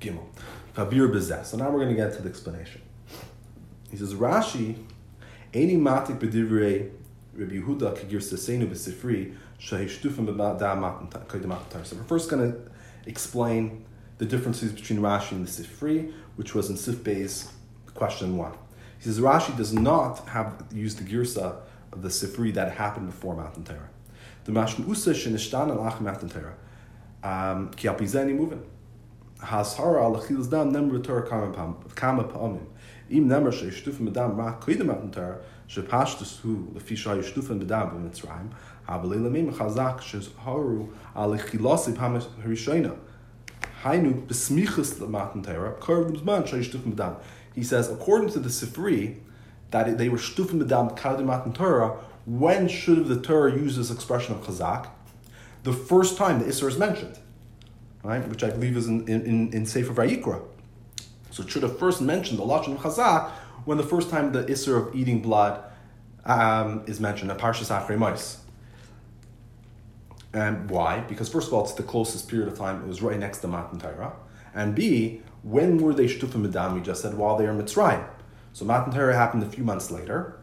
Gimel. 0.00 0.26
So 1.44 1.56
now 1.56 1.70
we're 1.70 1.80
going 1.84 1.88
to 1.88 1.94
get 1.94 2.14
to 2.14 2.22
the 2.22 2.28
explanation. 2.28 2.80
He 3.90 3.96
says 3.96 4.14
Rashi, 4.14 4.76
any 5.52 5.76
matik 5.76 6.18
b'divrei 6.18 6.90
Rabbi 7.34 7.54
Yehuda 7.54 7.96
kagir 7.96 8.20
sasenu 8.20 8.68
b'sifri 8.68 9.34
shehishtufim 9.60 10.26
b'da 10.26 11.86
So 11.86 11.96
we're 11.96 12.02
first 12.04 12.30
going 12.30 12.52
to 12.52 12.58
explain 13.06 13.84
the 14.18 14.26
differences 14.26 14.72
between 14.72 15.00
Rashi 15.00 15.32
and 15.32 15.46
the 15.46 15.50
Sifri, 15.50 16.12
which 16.36 16.54
was 16.54 16.68
in 16.68 16.76
Sif 16.76 17.02
Bey's 17.02 17.50
question 17.94 18.36
one. 18.36 18.52
He 18.98 19.04
says 19.04 19.18
Rashi 19.18 19.56
does 19.56 19.72
not 19.72 20.28
have 20.28 20.62
used 20.72 20.98
the 20.98 21.10
girsa 21.10 21.56
of 21.90 22.02
the 22.02 22.08
Sifri 22.08 22.52
that 22.54 22.72
happened 22.72 23.06
before 23.06 23.34
Torah. 23.64 23.88
The 24.44 24.52
Mashma 24.52 24.86
Usa 24.86 25.12
shenishtan 25.12 25.74
alach 25.74 26.00
Matan 26.00 26.28
Torah. 26.28 26.54
Um, 27.22 27.70
ki 27.70 27.88
alpizeni 27.88 28.34
moving. 28.34 28.62
Hashara 29.38 30.02
al 30.02 30.16
achil's 30.16 30.48
dam 30.48 30.70
nem 30.70 30.90
retur 30.90 31.26
kama 31.96 32.24
pa'amim 32.24 32.66
im 33.10 33.28
nemer 33.28 33.52
mit 34.00 34.14
dam 34.14 34.36
matn 34.36 35.10
tar 35.12 35.38
she 35.66 35.82
fi 35.82 37.54
mit 37.54 37.68
dam 37.68 38.02
mit 38.02 38.22
aber 38.88 39.08
le 39.08 39.30
mem 39.30 39.52
khazak 39.52 40.00
haru 40.44 40.88
al 41.14 41.32
im 41.32 41.96
ham 41.96 42.20
haynu 43.82 44.26
besmichus 44.26 44.98
matn 45.08 45.42
tar 45.42 45.76
mit 46.84 46.96
dam 46.96 47.16
he 47.54 47.62
says 47.62 47.90
according 47.90 48.30
to 48.30 48.38
the 48.38 48.48
sifri 48.48 49.16
that 49.70 49.98
they 49.98 50.08
were 50.08 50.18
shtuf 50.18 50.52
mit 50.52 50.68
dam 50.68 50.90
kade 50.90 51.24
matn 51.24 51.52
tar 51.52 51.98
when 52.26 52.68
should 52.68 53.06
the 53.06 53.20
Torah 53.20 53.52
use 53.52 53.76
this 53.76 53.90
expression 53.90 54.34
of 54.34 54.42
chazak? 54.42 54.88
The 55.62 55.72
first 55.72 56.16
time 56.16 56.38
the 56.38 56.46
Isser 56.46 56.68
is 56.68 56.78
mentioned, 56.78 57.18
right? 58.02 58.26
Which 58.28 58.44
I 58.44 58.50
believe 58.50 58.76
is 58.76 58.86
in 58.86 59.06
in, 59.08 59.22
in, 59.22 59.52
in 59.52 59.66
Sefer 59.66 59.92
Vayikra. 59.92 60.42
So 61.30 61.42
it 61.42 61.50
should 61.50 61.62
have 61.62 61.78
first 61.78 62.00
mentioned 62.00 62.38
the 62.38 62.44
Lashon 62.44 62.74
of 62.74 62.78
chazak 62.78 63.30
when 63.64 63.78
the 63.78 63.84
first 63.84 64.10
time 64.10 64.32
the 64.32 64.44
Isser 64.44 64.76
of 64.76 64.94
eating 64.94 65.20
blood 65.20 65.62
um, 66.24 66.84
is 66.86 67.00
mentioned, 67.00 67.30
a 67.30 67.34
Parshas 67.34 67.70
Achrei 67.70 67.96
Mois. 67.96 68.38
And 70.32 70.70
why? 70.70 71.00
Because 71.00 71.28
first 71.28 71.48
of 71.48 71.54
all, 71.54 71.64
it's 71.64 71.72
the 71.72 71.82
closest 71.82 72.28
period 72.28 72.48
of 72.48 72.56
time. 72.56 72.82
It 72.82 72.86
was 72.86 73.02
right 73.02 73.18
next 73.18 73.38
to 73.38 73.48
Matan 73.48 73.80
Torah. 73.80 74.12
And 74.54 74.74
B, 74.74 75.22
when 75.42 75.78
were 75.78 75.94
they 75.94 76.06
shtufim 76.06 76.46
medam? 76.46 76.74
We 76.74 76.80
just 76.80 77.02
said 77.02 77.14
while 77.14 77.36
they 77.36 77.46
are 77.46 77.54
Mitzrayim. 77.54 78.06
So 78.52 78.64
Matan 78.64 78.92
Torah 78.92 79.16
happened 79.16 79.42
a 79.42 79.48
few 79.48 79.64
months 79.64 79.90
later. 79.90 80.36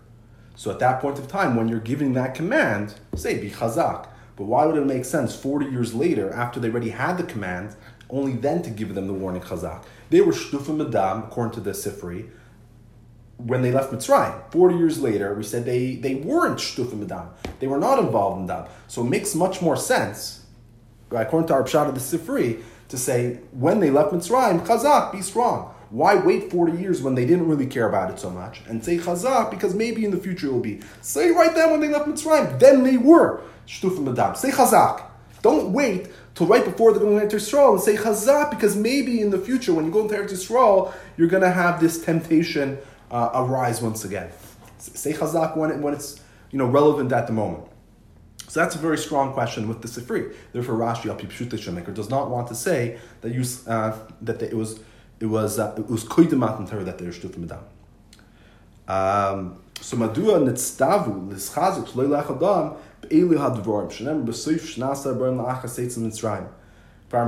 So 0.55 0.71
at 0.71 0.79
that 0.79 1.01
point 1.01 1.19
of 1.19 1.27
time, 1.27 1.55
when 1.55 1.67
you're 1.67 1.79
giving 1.79 2.13
that 2.13 2.33
command, 2.33 2.95
say 3.15 3.39
be 3.39 3.49
chazak. 3.49 4.07
But 4.35 4.45
why 4.45 4.65
would 4.65 4.75
it 4.75 4.85
make 4.85 5.05
sense 5.05 5.35
40 5.35 5.67
years 5.67 5.93
later, 5.93 6.31
after 6.31 6.59
they 6.59 6.69
already 6.69 6.89
had 6.89 7.17
the 7.17 7.23
command, 7.23 7.75
only 8.09 8.33
then 8.33 8.61
to 8.63 8.69
give 8.69 8.95
them 8.95 9.07
the 9.07 9.13
warning 9.13 9.41
chazak? 9.41 9.83
They 10.09 10.21
were 10.21 10.31
shtufim 10.31 10.81
medam, 10.81 11.27
according 11.27 11.53
to 11.55 11.59
the 11.59 11.71
Sifri, 11.71 12.29
when 13.37 13.61
they 13.61 13.71
left 13.71 13.91
Mitzrayim. 13.91 14.51
40 14.51 14.75
years 14.77 14.99
later, 14.99 15.33
we 15.33 15.43
said 15.43 15.65
they, 15.65 15.95
they 15.95 16.15
weren't 16.15 16.57
shtufim 16.57 17.05
medam. 17.05 17.29
They 17.59 17.67
were 17.67 17.77
not 17.77 17.99
involved 17.99 18.41
in 18.41 18.47
dam. 18.47 18.65
So 18.87 19.01
it 19.01 19.09
makes 19.09 19.35
much 19.35 19.61
more 19.61 19.77
sense, 19.77 20.45
according 21.11 21.47
to 21.47 21.53
our 21.53 21.63
Pshat 21.63 21.87
of 21.87 21.93
the 21.93 22.17
Sifri, 22.17 22.61
to 22.89 22.97
say 22.97 23.39
when 23.51 23.79
they 23.79 23.91
left 23.91 24.11
Mitzrayim, 24.11 24.65
chazak, 24.65 25.11
be 25.11 25.21
strong. 25.21 25.73
Why 25.89 26.15
wait 26.15 26.51
40 26.51 26.77
years 26.77 27.01
when 27.01 27.15
they 27.15 27.25
didn't 27.25 27.47
really 27.47 27.65
care 27.65 27.87
about 27.87 28.11
it 28.11 28.19
so 28.19 28.29
much? 28.29 28.61
And 28.67 28.83
say 28.83 28.97
chazak 28.97 29.51
because 29.51 29.73
maybe 29.73 30.03
in 30.03 30.11
the 30.11 30.17
future 30.17 30.47
it 30.47 30.51
will 30.51 30.59
be. 30.59 30.81
Say 31.01 31.31
right 31.31 31.53
then 31.53 31.71
when 31.71 31.79
they 31.79 31.89
left 31.89 32.07
Mitzrayim, 32.07 32.59
then 32.59 32.83
they 32.83 32.97
were 32.97 33.41
shtufim 33.67 34.13
medam. 34.13 34.35
Say 34.35 34.51
chazak. 34.51 35.03
Don't 35.41 35.71
wait 35.71 36.07
till 36.37 36.45
right 36.45 36.63
before 36.63 36.93
they're 36.93 37.01
going 37.01 37.27
to 37.27 37.35
Yisrael 37.35 37.73
and 37.73 37.81
say 37.81 37.95
chazak 37.95 38.51
because 38.51 38.75
maybe 38.75 39.21
in 39.21 39.31
the 39.31 39.39
future 39.39 39.73
when 39.73 39.85
you 39.85 39.91
go 39.91 40.03
into 40.03 40.13
Eretz 40.13 40.93
you're 41.17 41.27
going 41.27 41.41
to 41.41 41.49
have 41.49 41.81
this 41.81 41.99
temptation 42.05 42.77
uh, 43.09 43.31
arise 43.33 43.81
once 43.81 44.05
again. 44.05 44.29
Say 44.77 45.13
chazak 45.13 45.57
when, 45.57 45.71
it, 45.71 45.79
when 45.79 45.95
it's 45.95 46.21
you 46.51 46.59
know 46.59 46.67
relevant 46.67 47.11
at 47.11 47.25
the 47.25 47.33
moment. 47.33 47.63
So 48.49 48.59
that's 48.59 48.75
a 48.75 48.77
very 48.77 48.99
strong 48.99 49.33
question 49.33 49.67
with 49.67 49.81
the 49.81 49.87
Sifri. 49.87 50.33
Therefore, 50.53 50.75
Rashi 50.75 51.09
Pshuta 51.09 51.57
Shemaker 51.57 51.93
does 51.93 52.09
not 52.09 52.29
want 52.29 52.47
to 52.49 52.55
say 52.55 52.99
that 53.21 53.33
you 53.33 53.43
uh, 53.65 53.97
that 54.21 54.41
it 54.43 54.53
was 54.53 54.79
it 55.19 55.25
was 55.25 55.57
uh, 55.57 55.73
it 55.75 55.89
was 55.89 56.03
koidemat 56.05 56.59
and 56.59 56.67
that 56.87 56.99
they're 56.99 57.09
shtutim 57.09 57.47
medam. 57.47 57.63
Um, 58.87 59.57
so 59.81 59.97
madua 59.97 60.39
nitzdavu 60.47 61.33
lischazik 61.33 61.87
shloi 61.87 62.07
be'elu 63.09 63.37
hadvorim 63.37 63.91
shenem 63.91 64.25
shnasa 64.25 65.15
la'achas 65.15 65.97
mitzrayim. 65.97 66.47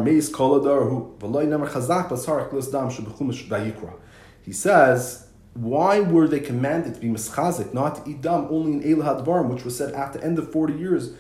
Meis 0.04 0.32
hu 0.32 1.15
v'loi 1.20 1.48
nemer 1.48 1.70
chazak 1.70 2.10
b'sarak 2.10 2.52
lisdam 2.52 2.92
shebechumash 2.92 3.48
vayikra. 3.48 3.94
He 4.42 4.52
says 4.52 5.26
why 5.54 6.00
were 6.00 6.28
they 6.28 6.39
commanded 6.39 6.94
to 6.96 7.00
be 7.00 7.08
mischazik, 7.08 7.74
not 7.74 7.96
to 7.96 8.12
eat 8.12 8.22
dam, 8.22 8.48
only 8.50 8.74
in 8.74 8.84
El 8.84 9.04
Hadvarim, 9.06 9.50
which 9.50 9.65
was 9.65 9.76
said 9.76 9.94
at 9.94 10.13
the 10.13 10.24
end 10.24 10.38
of 10.39 10.52
40 10.52 10.74
years 10.74 11.13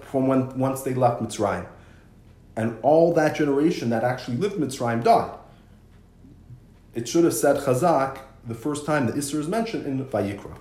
from 0.00 0.26
when 0.26 0.58
once 0.58 0.82
they 0.82 0.94
left 0.94 1.22
Mitzrayim? 1.22 1.66
And 2.56 2.78
all 2.82 3.12
that 3.14 3.36
generation 3.36 3.90
that 3.90 4.02
actually 4.02 4.38
lived 4.38 4.56
Mitzrayim 4.56 5.04
died. 5.04 5.30
It 6.94 7.06
should 7.06 7.24
have 7.24 7.34
said 7.34 7.58
chazak 7.58 8.18
the 8.44 8.54
first 8.54 8.86
time 8.86 9.06
the 9.06 9.12
Isser 9.12 9.38
is 9.38 9.46
mentioned 9.46 9.86
in 9.86 10.04
Vayikra. 10.04 10.56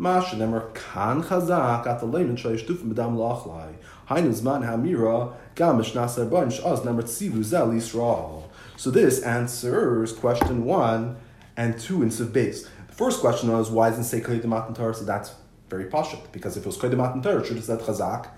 Mash 0.00 0.30
nemer 0.30 0.72
kan 0.74 1.24
chazak 1.24 1.84
at 1.84 1.98
the 1.98 2.06
layman 2.06 2.36
shayishtufim 2.36 2.92
b'dam 2.92 3.16
la'achlai. 3.16 3.74
Hainu 4.08 4.32
zman 4.32 4.64
hamira 4.64 5.34
gam 5.56 5.78
mishnasa 5.78 6.30
b'an 6.30 6.52
sh'az 6.52 6.80
nemer 6.84 7.02
tzivu 7.02 7.42
zel 7.42 7.70
Yisrael. 7.70 8.44
So 8.76 8.92
this 8.92 9.20
answers 9.22 10.12
question 10.12 10.64
one 10.64 11.16
and 11.56 11.76
two 11.80 12.02
in 12.02 12.10
Siv 12.10 12.32
base. 12.32 12.68
The 12.86 12.92
first 12.94 13.20
question 13.20 13.50
was 13.50 13.70
why 13.70 13.90
doesn't 13.90 14.04
it 14.04 14.06
say 14.06 14.20
Kodim 14.20 14.44
Matan 14.44 14.72
Torah? 14.72 14.94
So 14.94 15.04
that's 15.04 15.32
very 15.68 15.86
pashut 15.86 16.30
because 16.30 16.56
if 16.56 16.62
it 16.62 16.66
was 16.66 16.78
Kodim 16.78 16.98
Matan 16.98 17.20
Torah, 17.20 17.40
it 17.40 17.46
should 17.46 17.56
have 17.56 17.64
said 17.64 17.80
Chazak 17.80 18.28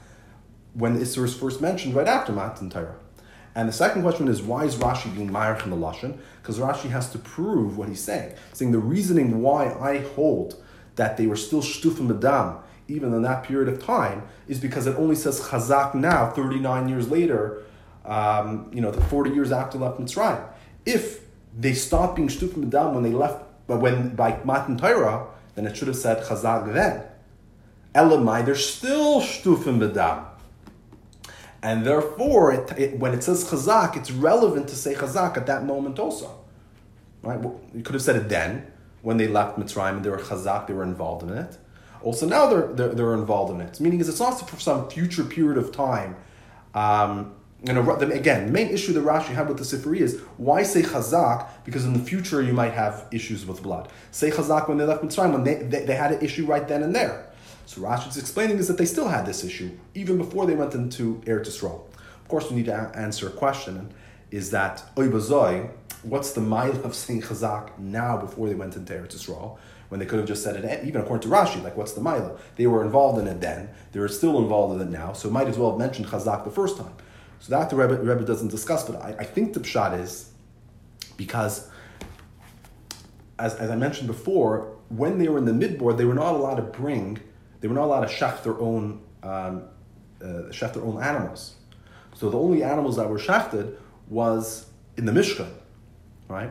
when 0.73 0.95
the 0.95 1.01
Isser 1.01 1.25
is 1.25 1.35
first 1.35 1.61
mentioned 1.61 1.95
right 1.95 2.09
after 2.09 2.33
Matan 2.33 2.71
Torah. 2.71 2.97
And 3.55 3.69
the 3.69 3.73
second 3.75 4.01
question 4.01 4.29
is 4.29 4.41
why 4.41 4.65
is 4.65 4.77
Rashi 4.77 5.15
being 5.15 5.31
Meyer 5.31 5.57
from 5.57 5.73
the 5.73 5.77
Lashon? 5.77 6.19
Because 6.41 6.59
Rashi 6.59 6.89
has 6.89 7.11
to 7.11 7.19
prove 7.19 7.77
what 7.77 7.91
he's 7.91 8.03
saying, 8.03 8.35
saying 8.55 8.73
the 8.73 8.79
reasoning 8.79 9.43
why 9.43 9.75
I 9.75 9.99
hold 10.15 10.55
that 10.97 11.17
they 11.17 11.27
were 11.27 11.37
still 11.37 11.63
shtufim 11.63 12.09
medam 12.09 12.61
even 12.91 13.15
in 13.15 13.23
that 13.23 13.45
period 13.45 13.69
of 13.69 13.83
time 13.83 14.23
is 14.49 14.59
because 14.59 14.87
it 14.87 14.97
only 14.97 15.15
says 15.15 15.41
chazak 15.41 15.95
now, 15.95 16.31
39 16.31 16.89
years 16.89 17.09
later, 17.09 17.63
um, 18.05 18.69
you 18.73 18.81
know, 18.81 18.91
the 18.91 19.01
40 19.03 19.31
years 19.31 19.53
after 19.53 19.79
left 19.79 20.01
Mitzrayim. 20.01 20.43
If 20.85 21.21
they 21.57 21.73
stopped 21.75 22.17
being 22.17 22.29
Shtufim 22.29 22.67
Adam 22.67 22.95
when 22.95 23.05
they 23.05 23.13
left, 23.13 23.45
but 23.67 23.81
when 23.81 24.15
by 24.17 24.41
Matan 24.45 24.77
Torah, 24.77 25.27
then 25.55 25.67
it 25.67 25.77
should 25.77 25.89
have 25.89 25.97
said 25.97 26.25
Chazag 26.25 26.73
then. 26.73 27.05
Elamai, 27.95 28.45
they're 28.45 28.55
still 28.55 29.21
Shtufim 29.21 29.89
Adam. 29.91 30.27
And 31.63 31.85
therefore, 31.85 32.53
it, 32.53 32.79
it, 32.79 32.99
when 32.99 33.13
it 33.13 33.23
says 33.23 33.45
chazak, 33.45 33.95
it's 33.95 34.11
relevant 34.11 34.69
to 34.69 34.75
say 34.75 34.95
chazak 34.95 35.37
at 35.37 35.47
that 35.47 35.65
moment 35.65 35.99
also. 35.99 36.39
Right? 37.23 37.39
You 37.75 37.83
could 37.83 37.93
have 37.93 38.01
said 38.01 38.17
it 38.17 38.31
then, 38.31 38.70
when 39.03 39.17
they 39.17 39.29
left 39.29 39.59
Mitzrayim 39.59 39.97
and 39.97 40.05
they 40.05 40.11
were 40.11 40.19
chazak, 40.19 40.67
they 40.67 40.75
were 40.75 40.83
involved 40.83 41.23
in 41.23 41.31
it. 41.31 41.57
Also, 42.03 42.27
now 42.27 42.47
they're, 42.47 42.69
they're, 42.69 42.95
they're 42.95 43.15
involved 43.15 43.53
in 43.53 43.61
it. 43.61 43.81
Meaning 43.81 44.01
is 44.01 44.09
it's 44.09 44.21
not 44.21 44.49
for 44.49 44.59
some 44.59 44.89
future 44.89 45.25
period 45.25 45.59
of 45.59 45.73
time. 45.73 46.17
Um, 46.75 47.35
you 47.63 47.75
know, 47.75 47.91
again, 47.97 48.47
the 48.47 48.53
main 48.53 48.69
issue 48.69 48.95
that 48.95 49.05
Rashi 49.05 49.35
had 49.35 49.49
with 49.49 49.59
the 49.59 49.65
Sifri 49.65 49.99
is 49.99 50.21
why 50.39 50.63
say 50.63 50.81
chazak? 50.81 51.47
Because 51.65 51.85
in 51.85 51.93
the 51.93 51.99
future 51.99 52.41
you 52.41 52.55
might 52.55 52.73
have 52.73 53.07
issues 53.13 53.45
with 53.45 53.63
blood. 53.63 53.89
Say 54.13 54.31
chazak 54.31 54.67
when 54.69 54.79
they 54.79 54.85
left 54.85 55.03
Mitzrayim, 55.03 55.33
when 55.33 55.45
they, 55.45 55.57
they, 55.57 55.85
they 55.85 55.95
had 55.95 56.13
an 56.13 56.23
issue 56.25 56.47
right 56.47 56.67
then 56.67 56.83
and 56.83 56.95
there. 56.95 57.27
So 57.67 57.83
Rashi's 57.83 58.17
explaining 58.17 58.59
is 58.59 58.67
that 58.69 58.79
they 58.79 58.87
still 58.87 59.09
had 59.09 59.27
this 59.27 59.45
issue 59.45 59.71
even 59.95 60.17
before 60.17 60.47
they 60.47 60.55
went 60.55 60.75
into 60.75 61.21
Eretz 61.27 61.49
Yisrael. 61.49 61.83
Of 62.23 62.29
course, 62.29 62.51
we 62.51 62.57
need 62.57 62.67
to 62.67 62.93
answer 62.95 63.29
a 63.29 63.31
question: 63.31 63.93
Is 64.31 64.51
that 64.53 64.83
oibazoi? 64.97 65.71
What's 66.03 66.33
the 66.33 66.41
mile 66.41 66.85
of 66.85 66.95
saying 66.95 67.23
chazak 67.23 67.79
now 67.79 68.17
before 68.17 68.49
they 68.49 68.55
went 68.55 68.77
into 68.77 68.93
Eretz 68.93 69.15
Yisrael? 69.15 69.59
When 69.89 69.99
they 69.99 70.07
could 70.07 70.21
have 70.21 70.29
just 70.29 70.45
said 70.45 70.57
it, 70.57 70.85
even 70.87 71.01
according 71.01 71.29
to 71.29 71.35
Rashi, 71.35 71.63
like 71.65 71.77
what's 71.77 71.93
the 71.93 72.01
mile? 72.01 72.39
They 72.55 72.69
were 72.69 72.85
involved 72.85 73.19
in 73.19 73.27
it 73.27 73.41
then; 73.41 73.71
they 73.93 73.99
are 73.99 74.09
still 74.09 74.39
involved 74.39 74.81
in 74.81 74.87
it 74.87 74.91
now. 74.91 75.13
So 75.13 75.29
might 75.31 75.49
as 75.49 75.59
well 75.59 75.71
have 75.71 75.79
mentioned 75.79 76.07
chazak 76.07 76.45
the 76.45 76.51
first 76.51 76.77
time. 76.77 76.93
So 77.41 77.51
that 77.51 77.71
the 77.71 77.77
Rebbe, 77.77 77.97
Rebbe 77.97 78.25
doesn't 78.25 78.49
discuss, 78.49 78.89
but 78.89 79.03
I, 79.03 79.17
I 79.19 79.25
think 79.25 79.55
the 79.55 79.61
pshat 79.61 79.99
is 79.99 80.31
because, 81.17 81.69
as, 83.39 83.55
as 83.57 83.71
I 83.71 83.77
mentioned 83.77 84.07
before, 84.07 84.77
when 84.91 85.19
they 85.19 85.29
were 85.29 85.39
in 85.39 85.45
the 85.45 85.53
midboard, 85.53 85.99
they 85.99 86.05
were 86.05 86.15
not 86.15 86.35
allowed 86.35 86.57
to 86.57 86.63
bring 86.63 87.19
they 87.61 87.69
were 87.69 87.75
not 87.75 87.85
allowed 87.85 88.07
to 88.07 88.13
shech 88.13 88.43
their 88.43 88.59
own 88.59 89.01
um, 89.23 89.65
uh, 90.23 90.49
shech 90.51 90.73
their 90.73 90.83
own 90.83 91.03
animals. 91.03 91.55
So 92.15 92.31
the 92.31 92.39
only 92.39 92.63
animals 92.63 92.97
that 92.97 93.09
were 93.09 93.19
shechted 93.19 93.77
was 94.09 94.67
in 94.97 95.05
the 95.05 95.13
Mishkan, 95.13 95.51
right? 96.31 96.51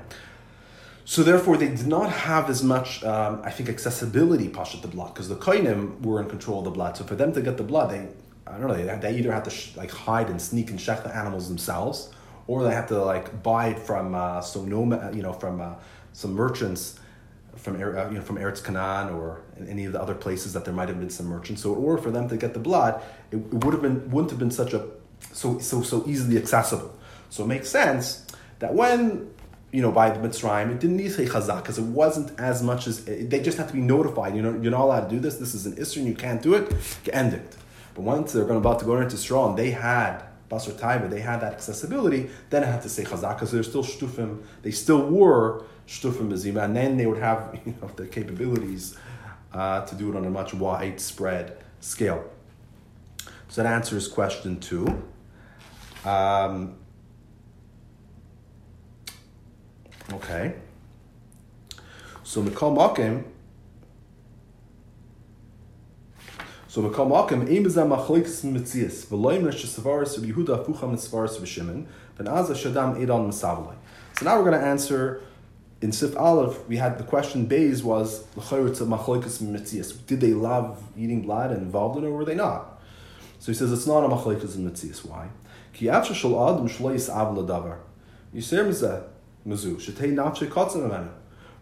So 1.06 1.24
therefore, 1.24 1.58
they 1.58 1.70
did 1.70 1.88
not 1.88 2.12
have 2.12 2.50
as 2.50 2.62
much, 2.62 3.04
um, 3.04 3.42
I 3.44 3.50
think, 3.50 3.68
accessibility 3.68 4.48
pashat 4.48 4.84
the 4.84 4.88
blood 4.88 5.14
because 5.14 5.28
the 5.28 5.36
koinim 5.36 6.02
were 6.02 6.22
in 6.22 6.30
control 6.30 6.60
of 6.60 6.66
the 6.66 6.72
blood. 6.72 6.98
So 6.98 7.04
for 7.04 7.16
them 7.16 7.34
to 7.34 7.42
get 7.42 7.58
the 7.58 7.64
blood, 7.64 7.90
they 7.90 8.08
I 8.46 8.58
don't 8.58 8.68
know, 8.68 8.76
they, 8.76 8.98
they 8.98 9.18
either 9.18 9.32
have 9.32 9.44
to 9.44 9.50
sh- 9.50 9.76
like 9.76 9.92
hide 9.92 10.30
and 10.30 10.42
sneak 10.42 10.70
and 10.72 10.80
shech 10.80 11.04
the 11.04 11.16
animals 11.16 11.48
themselves, 11.48 12.12
or 12.48 12.64
they 12.64 12.74
have 12.74 12.88
to 12.88 13.04
like 13.04 13.42
buy 13.44 13.68
it 13.70 13.80
from 13.80 14.16
uh, 14.16 14.42
some 14.42 14.68
noma, 14.68 15.12
you 15.14 15.22
know, 15.22 15.34
from 15.34 15.62
uh, 15.62 15.76
some 16.14 16.34
merchants 16.34 17.00
from 17.56 17.76
uh, 17.76 18.10
you 18.10 18.18
know 18.18 18.22
from 18.22 18.38
Eretz 18.38 18.64
Canaan 18.64 19.14
or 19.14 19.42
any 19.68 19.86
of 19.86 19.94
the 19.94 20.02
other 20.02 20.16
places 20.16 20.54
that 20.54 20.66
there 20.66 20.74
might 20.74 20.88
have 20.88 21.00
been 21.00 21.10
some 21.10 21.28
merchants. 21.28 21.62
So 21.62 21.76
in 21.76 21.84
order 21.84 22.02
for 22.02 22.12
them 22.12 22.30
to 22.30 22.38
get 22.38 22.54
the 22.54 22.60
blood, 22.60 23.02
it, 23.32 23.38
it 23.38 23.64
would 23.64 23.74
have 23.74 23.82
been 23.82 24.10
wouldn't 24.10 24.32
have 24.32 24.40
been 24.40 24.52
such 24.52 24.74
a 24.74 24.86
so 25.34 25.60
so 25.60 25.82
so 25.82 26.04
easily 26.08 26.38
accessible. 26.38 26.98
So 27.30 27.44
it 27.44 27.48
makes 27.48 27.70
sense 27.70 28.26
that 28.60 28.74
when 28.74 29.30
you 29.72 29.82
know 29.82 29.92
by 29.92 30.10
the 30.10 30.20
Mitzrayim, 30.20 30.72
it 30.72 30.80
didn't 30.80 30.98
need 30.98 31.10
to 31.10 31.12
say 31.12 31.26
chazak 31.26 31.64
because 31.64 31.78
it 31.78 31.84
wasn't 31.84 32.38
as 32.40 32.64
much 32.64 32.88
as 32.88 33.06
they 33.06 33.40
just 33.42 33.58
had 33.58 33.68
to 33.68 33.74
be 33.74 33.82
notified. 33.82 34.36
You 34.36 34.42
know, 34.42 34.60
you're 34.60 34.72
not 34.72 34.82
allowed 34.82 35.10
to 35.10 35.10
do 35.10 35.20
this. 35.20 35.36
This 35.36 35.54
is 35.54 35.66
an 35.66 35.74
and 35.78 36.08
you 36.08 36.16
can't 36.16 36.42
do 36.42 36.54
it. 36.56 36.74
End 37.14 37.34
it. 37.34 37.56
But 37.94 38.02
once 38.02 38.32
they're 38.32 38.46
going 38.46 38.58
about 38.58 38.80
to 38.80 38.86
go 38.86 39.00
into 39.00 39.16
Yisrael 39.16 39.50
and 39.50 39.58
they 39.58 39.72
had 39.72 40.24
Basar 40.50 40.74
Taiva, 40.74 41.10
they 41.10 41.20
had 41.20 41.42
that 41.42 41.54
accessibility, 41.54 42.30
then 42.50 42.64
I 42.64 42.68
had 42.68 42.82
to 42.82 42.90
say 42.90 43.04
chazak 43.04 43.36
because 43.36 43.52
they're 43.52 43.64
still 43.64 43.84
shtufim. 43.84 44.44
They 44.64 44.72
still 44.72 45.06
were 45.08 45.66
shtufim 45.88 46.30
bezima, 46.30 46.64
and 46.64 46.76
then 46.76 46.98
they 46.98 47.06
would 47.06 47.20
have 47.20 47.60
you 47.66 47.76
know 47.82 47.90
the 47.96 48.08
capabilities 48.08 48.98
uh, 49.54 49.86
to 49.86 49.96
do 49.96 50.10
it 50.10 50.16
on 50.16 50.26
a 50.26 50.30
much 50.30 50.54
widespread 50.54 51.58
scale. 51.80 52.24
So 53.50 53.64
that 53.64 53.72
answers 53.72 54.08
question 54.08 54.60
two. 54.60 55.04
Um, 56.06 56.76
okay. 60.14 60.56
So 62.24 62.44
Mikal 62.44 62.76
Makim. 62.76 63.24
So 66.68 66.84
Mikal 66.84 67.08
Makim, 67.10 67.48
Eim 67.50 67.64
Bezah 67.66 67.88
Machlekes 67.88 68.44
Metzias, 68.46 69.06
V'loim 69.08 69.46
Resh 69.46 69.66
Savaris 69.66 70.20
Yehuda 70.20 70.66
Fucha 70.66 70.84
Mitzvaris 70.84 71.40
V'Shimon, 71.40 71.86
Ben 72.18 72.28
Azah 72.28 72.52
Shadam 72.52 72.98
Edon 72.98 73.28
Misavlai. 73.28 73.76
So 74.18 74.26
now 74.26 74.38
we're 74.38 74.50
going 74.50 74.60
to 74.60 74.66
answer 74.66 75.22
in 75.82 75.92
Sif 75.94 76.16
Aleph, 76.18 76.68
we 76.68 76.78
had 76.78 76.98
the 76.98 77.04
question 77.04 77.46
Bays 77.46 77.84
was 77.84 78.24
Did 78.24 80.20
they 80.20 80.34
love 80.34 80.84
eating 80.98 81.22
blood 81.22 81.52
and 81.52 81.62
involved 81.62 81.98
in 81.98 82.04
it, 82.04 82.08
or 82.08 82.12
were 82.12 82.26
they 82.26 82.36
not? 82.36 82.82
So 83.40 83.52
he 83.52 83.58
says 83.58 83.72
it's 83.72 83.88
not 83.88 84.04
a 84.04 84.10
machlokas 84.10 84.58
mitzias. 84.58 85.06
Why? 85.06 85.30
Ki 85.72 85.88
after 85.90 86.14
mazu 89.50 89.76
shetei 89.78 90.14
nafshe 90.14 90.48
kotzen 90.48 90.84
amenu. 90.88 91.10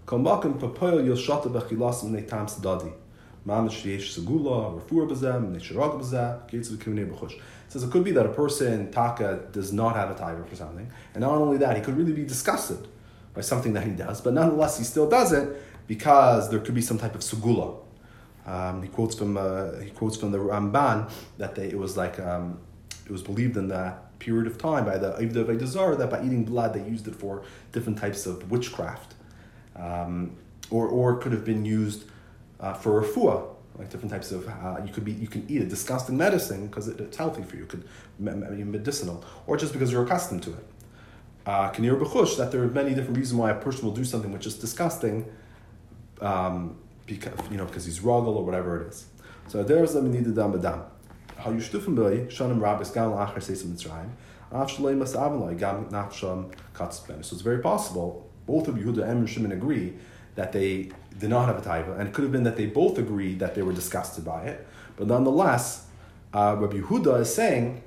Kamakim 0.05 0.59
papoil 0.59 1.05
yil 1.05 1.15
shata 1.15 1.49
bechilas 1.49 2.03
mnei 2.03 2.27
tam 2.27 2.47
sadadi. 2.47 2.91
Mamish 3.45 3.85
yesh 3.85 4.17
segula 4.17 4.79
refuah 4.79 5.09
bezeh 5.09 5.41
mnei 5.41 5.61
shirag 5.61 5.99
bezeh 5.99 6.47
gates 6.49 6.69
of 6.69 6.79
the 6.79 6.91
b'chush. 6.91 7.39
Says 7.69 7.83
it 7.83 7.91
could 7.91 8.03
be 8.03 8.11
that 8.11 8.25
a 8.25 8.29
person 8.29 8.91
taka 8.91 9.45
does 9.51 9.73
not 9.73 9.95
have 9.95 10.11
a 10.11 10.15
tiger 10.15 10.43
for 10.43 10.55
something, 10.55 10.89
and 11.13 11.21
not 11.21 11.33
only 11.33 11.57
that, 11.57 11.75
he 11.75 11.81
could 11.81 11.97
really 11.97 12.13
be 12.13 12.23
disgusted 12.23 12.87
by 13.33 13.41
something 13.41 13.73
that 13.73 13.83
he 13.83 13.91
does, 13.91 14.19
but 14.21 14.33
nonetheless 14.33 14.77
he 14.77 14.83
still 14.83 15.09
does 15.09 15.31
it 15.31 15.61
because 15.85 16.49
there 16.49 16.59
could 16.59 16.73
be 16.73 16.81
some 16.81 16.97
type 16.97 17.15
of 17.15 17.21
sugula. 17.21 17.77
Um, 18.45 18.81
he 18.81 18.87
quotes 18.87 19.15
from 19.15 19.37
uh, 19.37 19.79
he 19.79 19.91
quotes 19.91 20.17
from 20.17 20.31
the 20.31 20.37
Ramban 20.37 21.11
that 21.37 21.55
they, 21.55 21.67
it 21.67 21.77
was 21.77 21.97
like 21.97 22.19
um, 22.19 22.59
it 23.05 23.11
was 23.11 23.21
believed 23.21 23.57
in 23.57 23.67
that 23.67 24.06
period 24.19 24.47
of 24.47 24.57
time 24.57 24.85
by 24.85 24.97
the 24.97 25.11
Ivda 25.13 25.45
Vaidazar 25.45 25.97
that 25.97 26.09
by 26.09 26.23
eating 26.23 26.43
blood 26.43 26.73
they 26.73 26.83
used 26.83 27.07
it 27.07 27.15
for 27.15 27.43
different 27.71 27.97
types 27.97 28.25
of 28.25 28.49
witchcraft, 28.51 29.15
um, 29.75 30.35
or 30.69 30.87
or 30.87 31.17
could 31.17 31.31
have 31.31 31.45
been 31.45 31.65
used 31.65 32.05
uh, 32.59 32.73
for 32.73 33.01
refuah, 33.01 33.47
like 33.77 33.89
different 33.89 34.11
types 34.11 34.31
of 34.31 34.47
uh, 34.47 34.79
you 34.85 34.91
could 34.91 35.05
be 35.05 35.11
you 35.13 35.27
can 35.27 35.45
eat 35.49 35.61
a 35.61 35.65
disgusting 35.65 36.17
medicine 36.17 36.67
because 36.67 36.87
it, 36.87 36.99
it's 36.99 37.17
healthy 37.17 37.43
for 37.43 37.55
you, 37.55 37.65
could 37.65 37.83
medicinal, 38.19 39.23
or 39.45 39.57
just 39.57 39.73
because 39.73 39.91
you're 39.91 40.03
accustomed 40.03 40.43
to 40.43 40.51
it. 40.51 40.65
Uh, 41.45 41.71
Kanir 41.71 41.97
B'chush, 41.97 42.35
that 42.37 42.51
there 42.51 42.61
are 42.61 42.67
many 42.67 42.93
different 42.93 43.17
reasons 43.17 43.39
why 43.39 43.51
a 43.51 43.55
person 43.55 43.85
will 43.85 43.93
do 43.93 44.03
something 44.03 44.33
which 44.33 44.45
is 44.45 44.55
disgusting, 44.55 45.25
um, 46.19 46.77
because, 47.05 47.31
you 47.49 47.55
know, 47.55 47.63
because 47.63 47.85
he's 47.85 47.99
ruggle 47.99 48.35
or 48.35 48.43
whatever 48.43 48.81
it 48.81 48.87
is. 48.89 49.05
So 49.47 49.63
there's 49.63 49.95
a 49.95 50.01
minida 50.01 50.35
dam 50.35 50.83
b'dam. 51.37 51.43
How 51.43 51.51
you 51.51 51.57
shtufim 51.57 51.95
b'lay, 51.95 52.27
shanim 52.27 52.61
rabbis 52.61 52.91
gam 52.91 53.11
la'achar 53.11 53.37
seisim 53.37 53.73
mitzrayim, 53.73 54.09
af 54.51 54.69
shalei 54.69 54.97
mas 54.97 55.13
avaloi 55.13 55.57
gam 55.57 55.85
nafsham. 55.85 56.53
So 56.77 57.35
it's 57.35 57.41
very 57.41 57.59
possible, 57.59 58.29
both 58.45 58.67
of 58.67 58.75
Yehuda 58.75 59.09
and 59.09 59.27
Shimon 59.27 59.51
agree 59.51 59.93
that 60.35 60.51
they 60.51 60.91
did 61.17 61.29
not 61.29 61.47
have 61.47 61.57
a 61.57 61.61
taiva, 61.67 61.99
and 61.99 62.07
it 62.07 62.13
could 62.13 62.21
have 62.21 62.31
been 62.31 62.43
that 62.43 62.55
they 62.55 62.67
both 62.67 62.99
agreed 62.99 63.39
that 63.39 63.55
they 63.55 63.63
were 63.63 63.73
disgusted 63.73 64.23
by 64.23 64.43
it, 64.43 64.67
but 64.95 65.07
nonetheless, 65.07 65.87
uh, 66.33 66.55
Rabbi 66.59 66.77
Yehuda 66.77 67.21
is 67.21 67.33
saying 67.33 67.81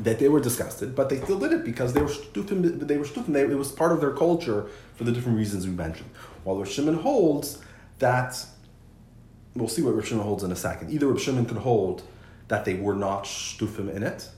that 0.00 0.18
they 0.18 0.28
were 0.28 0.40
disgusted, 0.40 0.96
but 0.96 1.08
they 1.08 1.20
still 1.20 1.38
did 1.38 1.52
it 1.52 1.64
because 1.64 1.92
they 1.92 2.02
were 2.02 2.08
stupid. 2.08 2.88
They 2.88 2.98
were 2.98 3.04
stupid. 3.04 3.36
It 3.36 3.54
was 3.54 3.70
part 3.70 3.92
of 3.92 4.00
their 4.00 4.10
culture 4.10 4.66
for 4.96 5.04
the 5.04 5.12
different 5.12 5.38
reasons 5.38 5.66
we 5.66 5.72
mentioned. 5.72 6.10
While 6.42 6.58
Rav 6.58 6.68
Shimon 6.68 6.94
holds 6.94 7.62
that, 8.00 8.44
we'll 9.54 9.68
see 9.68 9.82
what 9.82 9.94
Rav 9.94 10.04
Shimon 10.04 10.24
holds 10.24 10.42
in 10.42 10.50
a 10.50 10.56
second. 10.56 10.90
Either 10.90 11.06
Rav 11.06 11.20
Shimon 11.20 11.46
could 11.46 11.58
hold 11.58 12.02
that 12.48 12.64
they 12.64 12.74
were 12.74 12.94
not 12.94 13.24
stufim 13.24 13.94
in 13.94 14.02
it, 14.02 14.28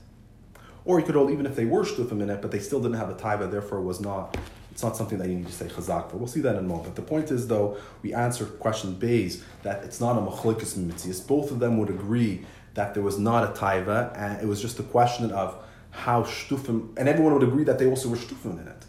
or 0.85 0.99
you 0.99 1.05
could 1.05 1.15
hold 1.15 1.31
even 1.31 1.45
if 1.45 1.55
they 1.55 1.65
were 1.65 1.83
stufim 1.83 2.21
in 2.21 2.29
it, 2.29 2.41
but 2.41 2.51
they 2.51 2.59
still 2.59 2.81
didn't 2.81 2.97
have 2.97 3.09
a 3.09 3.15
taiva, 3.15 3.49
therefore 3.51 3.81
was 3.81 3.99
not. 3.99 4.37
It's 4.71 4.83
not 4.83 4.95
something 4.95 5.17
that 5.17 5.27
you 5.27 5.35
need 5.35 5.47
to 5.47 5.53
say 5.53 5.65
chazak 5.65 6.11
for. 6.11 6.17
We'll 6.17 6.27
see 6.27 6.41
that 6.41 6.55
in 6.55 6.65
a 6.65 6.67
moment. 6.67 6.95
The 6.95 7.01
point 7.01 7.31
is, 7.31 7.47
though, 7.47 7.77
we 8.03 8.13
answer 8.13 8.45
question 8.45 8.93
Bays 8.93 9.43
that 9.63 9.83
it's 9.83 9.99
not 9.99 10.17
a 10.17 10.21
machlikas 10.21 10.77
mitzias. 10.77 11.27
Both 11.27 11.49
of 11.49 11.59
them 11.59 11.79
would 11.79 11.89
agree 11.89 12.45
that 12.75 12.93
there 12.93 13.01
was 13.01 13.17
not 13.17 13.43
a 13.43 13.59
taiva, 13.59 14.15
and 14.15 14.39
it 14.39 14.45
was 14.45 14.61
just 14.61 14.79
a 14.79 14.83
question 14.83 15.31
of 15.31 15.57
how 15.89 16.23
shtufim, 16.23 16.95
and 16.95 17.09
everyone 17.09 17.33
would 17.33 17.43
agree 17.43 17.63
that 17.63 17.79
they 17.79 17.87
also 17.87 18.07
were 18.07 18.15
shtufim 18.15 18.61
in 18.61 18.67
it, 18.67 18.85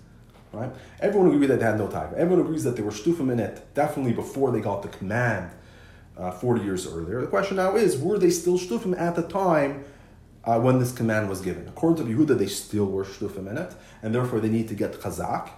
right? 0.53 0.71
Everyone 1.01 1.29
would 1.29 1.37
agree 1.37 1.47
that 1.47 1.59
they 1.59 1.65
had 1.65 1.79
no 1.79 1.89
taiva. 1.89 2.13
Everyone 2.13 2.45
agrees 2.45 2.65
that 2.65 2.77
they 2.77 2.83
were 2.83 2.91
shtufim 2.91 3.33
in 3.33 3.41
it 3.41 3.67
definitely 3.75 4.13
before 4.13 4.53
they 4.53 4.61
got 4.61 4.83
the 4.83 4.89
command 4.89 5.51
uh, 6.19 6.31
40 6.31 6.63
years 6.63 6.87
earlier. 6.87 7.21
The 7.21 7.27
question 7.27 7.57
now 7.57 7.77
is, 7.77 7.97
were 7.99 8.19
they 8.19 8.31
still 8.31 8.59
shtufim 8.59 8.99
at 8.99 9.15
the 9.15 9.23
time 9.23 9.85
uh, 10.45 10.59
when 10.59 10.79
this 10.79 10.93
command 10.93 11.29
was 11.29 11.41
given? 11.41 11.69
According 11.69 12.05
to 12.05 12.13
Yehuda, 12.13 12.39
they 12.39 12.47
still 12.47 12.87
were 12.87 13.05
shtufim 13.05 13.49
in 13.51 13.57
it, 13.57 13.75
and 14.03 14.15
therefore 14.15 14.41
they 14.41 14.49
need 14.49 14.69
to 14.69 14.75
get 14.75 14.93
chazak. 14.95 15.51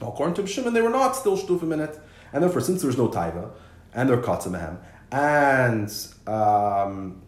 According 0.00 0.34
to 0.34 0.46
Shimon, 0.46 0.74
they 0.74 0.82
were 0.82 0.90
not 0.90 1.16
still 1.16 1.38
shtufim 1.38 1.72
in 1.72 1.80
it, 1.80 1.98
and 2.32 2.42
therefore, 2.42 2.60
since 2.60 2.82
there's 2.82 2.98
no 2.98 3.08
taiva, 3.08 3.50
and 3.94 4.08
they're 4.08 4.20
katzamahem, 4.20 4.78
and 5.10 5.94
um, 6.26 7.22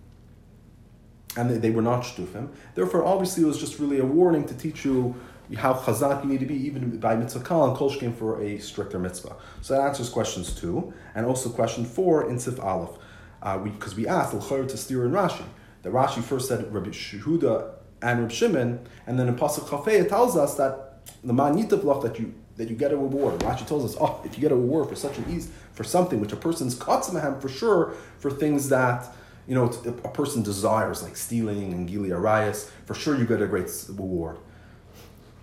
and 1.37 1.51
they, 1.51 1.59
they 1.59 1.71
were 1.71 1.83
not 1.83 2.03
shtufim. 2.03 2.49
Therefore, 2.75 3.05
obviously, 3.05 3.45
it 3.45 3.47
was 3.47 3.59
just 3.59 3.79
really 3.79 3.99
a 3.99 4.05
warning 4.05 4.45
to 4.47 4.55
teach 4.55 4.85
you 4.85 5.15
how 5.57 5.75
chazak 5.75 6.25
you 6.25 6.31
need 6.31 6.41
to 6.41 6.47
be, 6.47 6.55
even 6.55 6.99
by 6.99 7.15
mitzvah 7.15 7.45
kal 7.45 7.67
and 7.67 7.77
kol 7.77 7.91
for 7.91 8.43
a 8.43 8.59
stricter 8.59 8.99
mitzvah. 8.99 9.37
So 9.61 9.75
that 9.75 9.83
answers 9.83 10.09
questions 10.09 10.55
two, 10.55 10.93
and 11.15 11.27
also 11.27 11.51
question 11.51 11.85
four 11.85 12.29
in 12.29 12.39
Sif 12.39 12.59
Aleph, 12.61 12.97
because 13.41 13.93
uh, 13.93 13.97
we, 13.97 14.05
we 14.05 14.09
asked 14.09 14.33
l'chayr 14.33 14.67
to 14.69 14.77
steer 14.77 15.05
in 15.05 15.13
Rashi 15.13 15.45
that 15.83 15.93
Rashi 15.93 16.23
first 16.23 16.49
said 16.49 16.73
Rabbi 16.73 16.91
Shehuda 16.91 17.73
and 18.03 18.21
Rabbi 18.21 18.33
Shimon, 18.33 18.81
and 19.07 19.19
then 19.19 19.29
in 19.29 19.37
Pasuk 19.37 19.69
Chafei 19.69 20.01
it 20.01 20.09
tells 20.09 20.37
us 20.37 20.57
that 20.57 21.03
the 21.23 21.33
manita 21.33 21.77
block 21.77 22.03
that 22.03 22.19
you 22.19 22.35
that 22.57 22.71
you 22.71 22.77
get 22.77 22.93
a 22.93 22.97
reward. 22.97 23.41
Rashi 23.41 23.67
tells 23.67 23.85
us, 23.85 23.97
oh, 24.01 24.21
if 24.25 24.37
you 24.37 24.41
get 24.41 24.53
a 24.53 24.57
reward 24.57 24.89
for 24.89 24.95
such 24.95 25.19
an 25.19 25.25
ease 25.29 25.51
for 25.73 25.83
something 25.83 26.21
which 26.21 26.33
a 26.33 26.37
person's 26.37 26.79
katzmahem 26.79 27.43
for 27.43 27.49
sure 27.49 27.95
for 28.19 28.31
things 28.31 28.69
that 28.69 29.13
you 29.47 29.55
know 29.55 29.65
a 29.85 30.09
person 30.09 30.43
desires 30.43 31.03
like 31.03 31.17
stealing 31.17 31.73
and 31.73 31.89
gili 31.89 32.11
arayas, 32.11 32.71
for 32.87 32.95
sure 32.95 33.19
you 33.19 33.27
get 33.27 33.43
a 33.43 33.47
great 33.47 33.71
reward. 33.89 34.39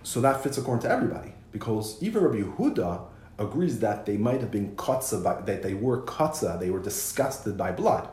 So 0.04 0.22
that 0.22 0.42
fits 0.44 0.58
according 0.58 0.84
to 0.84 0.90
everybody 0.90 1.34
because 1.52 2.02
even 2.02 2.24
Rabbi 2.24 2.42
Yehuda 2.42 3.04
agrees 3.38 3.80
that 3.80 4.06
they 4.06 4.18
might 4.18 4.42
have 4.42 4.52
been 4.52 4.76
kotza, 4.76 5.46
that 5.46 5.64
they 5.64 5.74
were 5.74 6.02
kotza, 6.04 6.60
they 6.60 6.70
were 6.70 6.80
disgusted 6.80 7.58
by 7.58 7.72
blood. 7.72 8.08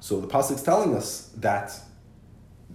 So 0.00 0.20
the 0.20 0.26
pasuk 0.26 0.56
is 0.56 0.62
telling 0.62 0.94
us 0.94 1.30
that 1.36 1.72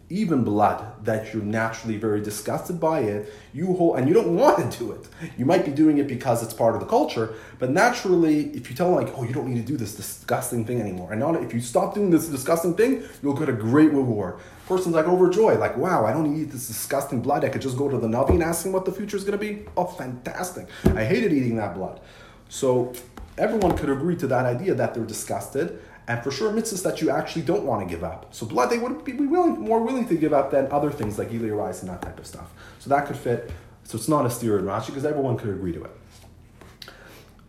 even 0.10 0.44
blood 0.44 1.06
that 1.06 1.34
you're 1.34 1.44
naturally 1.44 1.98
very 1.98 2.22
disgusted 2.22 2.80
by 2.80 3.00
it, 3.00 3.34
you 3.54 3.74
hold, 3.74 3.98
and 3.98 4.08
you 4.08 4.14
don't 4.14 4.36
want 4.36 4.72
to 4.72 4.78
do 4.78 4.92
it. 4.92 5.08
You 5.38 5.46
might 5.46 5.66
be 5.66 5.72
doing 5.72 5.98
it 5.98 6.08
because 6.08 6.44
it's 6.44 6.54
part 6.54 6.76
of 6.76 6.82
the 6.82 6.86
culture, 6.86 7.34
but 7.58 7.72
naturally, 7.72 8.50
if 8.50 8.70
you 8.70 8.76
tell 8.76 8.94
them 8.94 9.04
like, 9.04 9.18
oh, 9.18 9.24
you 9.24 9.34
don't 9.34 9.48
need 9.48 9.66
to 9.66 9.72
do 9.72 9.78
this 9.78 9.96
disgusting 9.96 10.66
thing 10.66 10.82
anymore, 10.82 11.12
and 11.12 11.20
not 11.20 11.42
if 11.42 11.54
you 11.54 11.62
stop 11.62 11.96
doing 11.96 12.10
this 12.10 12.28
disgusting 12.28 12.76
thing, 12.76 13.04
you'll 13.22 13.34
get 13.34 13.50
a 13.50 13.54
great 13.54 13.92
reward. 13.92 14.40
Person's 14.76 14.96
like 14.96 15.08
overjoyed, 15.08 15.60
like, 15.60 15.78
wow, 15.78 16.06
I 16.06 16.14
don't 16.14 16.34
need 16.34 16.52
this 16.52 16.68
disgusting 16.68 17.22
blood. 17.22 17.46
I 17.46 17.50
could 17.50 17.62
just 17.62 17.78
go 17.78 17.90
to 17.90 17.98
the 17.98 18.08
Navi 18.08 18.32
and 18.32 18.44
ask 18.44 18.66
him 18.66 18.72
what 18.72 18.86
the 18.86 18.92
future 18.92 19.18
is 19.18 19.24
going 19.24 19.38
to 19.38 19.46
be. 19.46 19.66
Oh, 19.78 19.86
fantastic! 19.86 20.68
I 20.86 21.06
hated 21.06 21.32
eating 21.32 21.58
that 21.58 21.76
blood. 21.76 22.02
So 22.50 22.94
everyone 23.38 23.78
could 23.78 23.90
agree 23.90 24.16
to 24.18 24.28
that 24.28 24.46
idea 24.46 24.74
that 24.76 24.94
they're 24.94 25.06
disgusted 25.06 25.80
and 26.08 26.24
for 26.24 26.32
sure 26.32 26.52
mitzvahs 26.52 26.84
that 26.84 27.02
you 27.02 27.10
actually 27.10 27.44
don't 27.44 27.64
want 27.64 27.88
to 27.88 27.94
give 27.94 28.04
up. 28.04 28.34
So 28.34 28.46
blood 28.46 28.70
they 28.70 28.78
would 28.78 29.06
be 29.06 29.14
willing, 29.14 29.60
more 29.60 29.82
willing 29.82 30.08
to 30.08 30.16
give 30.16 30.34
up 30.34 30.52
than 30.52 30.72
other 30.72 30.92
things 30.92 31.18
like 31.18 31.32
Eli 31.32 31.50
rice 31.50 31.82
and 31.82 31.90
that 31.90 32.02
type 32.02 32.20
of 32.20 32.28
stuff. 32.28 32.52
So 32.80 32.90
that 32.90 33.08
could 33.08 33.16
fit. 33.16 33.52
So 33.84 33.98
it's 33.98 34.10
not 34.10 34.26
a 34.26 34.30
steer 34.30 34.60
in 34.60 34.66
Rashi 34.66 34.88
because 34.88 35.06
everyone 35.06 35.38
could 35.38 35.50
agree 35.50 35.72
to 35.74 35.84
it. 35.84 35.92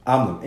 But 0.06 0.42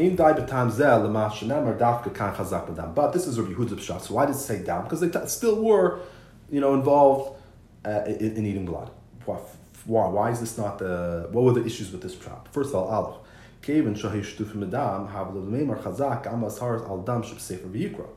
this 3.11 3.27
is 3.27 3.39
Rabbi 3.39 3.53
Yehuda's 3.53 3.83
shot. 3.83 4.03
So 4.03 4.13
why 4.13 4.25
did 4.25 4.35
it 4.35 4.39
say 4.39 4.63
down? 4.63 4.83
Because 4.83 5.01
they 5.01 5.09
t- 5.09 5.27
still 5.27 5.63
were, 5.63 6.01
you 6.49 6.61
know, 6.61 6.73
involved 6.73 7.39
uh, 7.85 8.03
in, 8.05 8.37
in, 8.37 8.45
eating 8.45 8.65
blood. 8.65 8.89
Why? 9.25 9.37
Why 9.85 10.31
is 10.31 10.39
this 10.39 10.57
not 10.57 10.79
the? 10.79 11.27
What 11.31 11.43
were 11.43 11.53
the 11.53 11.65
issues 11.65 11.91
with 11.91 12.01
this 12.01 12.15
trap? 12.17 12.47
First 12.51 12.69
of 12.69 12.75
all, 12.75 12.87
Aleph. 12.87 13.17
Kevin 13.61 13.95
shahishtu 13.95 14.45
f'medam 14.45 15.11
havlo 15.11 15.45
meimar 15.45 15.81
chazak 15.81 16.27
am 16.31 16.41
asharas 16.43 16.87
al 16.87 17.01
dam 17.01 17.23
shub 17.23 17.39
sefer 17.39 17.67
v'yikra. 17.67 18.07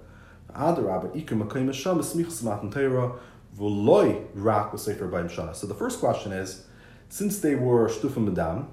Adarab 0.55 1.07
at 1.07 1.15
ikra 1.15 1.43
makayim 1.43 1.69
esham 1.71 1.99
esmich 1.99 2.31
smat 2.31 2.61
teira 2.63 3.19
v'loy 3.57 4.27
rak 4.35 4.73
v'sefer 4.73 5.11
b'ayim 5.11 5.31
shana. 5.31 5.55
So 5.55 5.67
the 5.67 5.75
first 5.75 5.99
question 5.99 6.33
is, 6.33 6.67
since 7.09 7.41
they 7.41 7.55
were 7.55 7.89
shtufim 7.89 8.33
medam, 8.33 8.67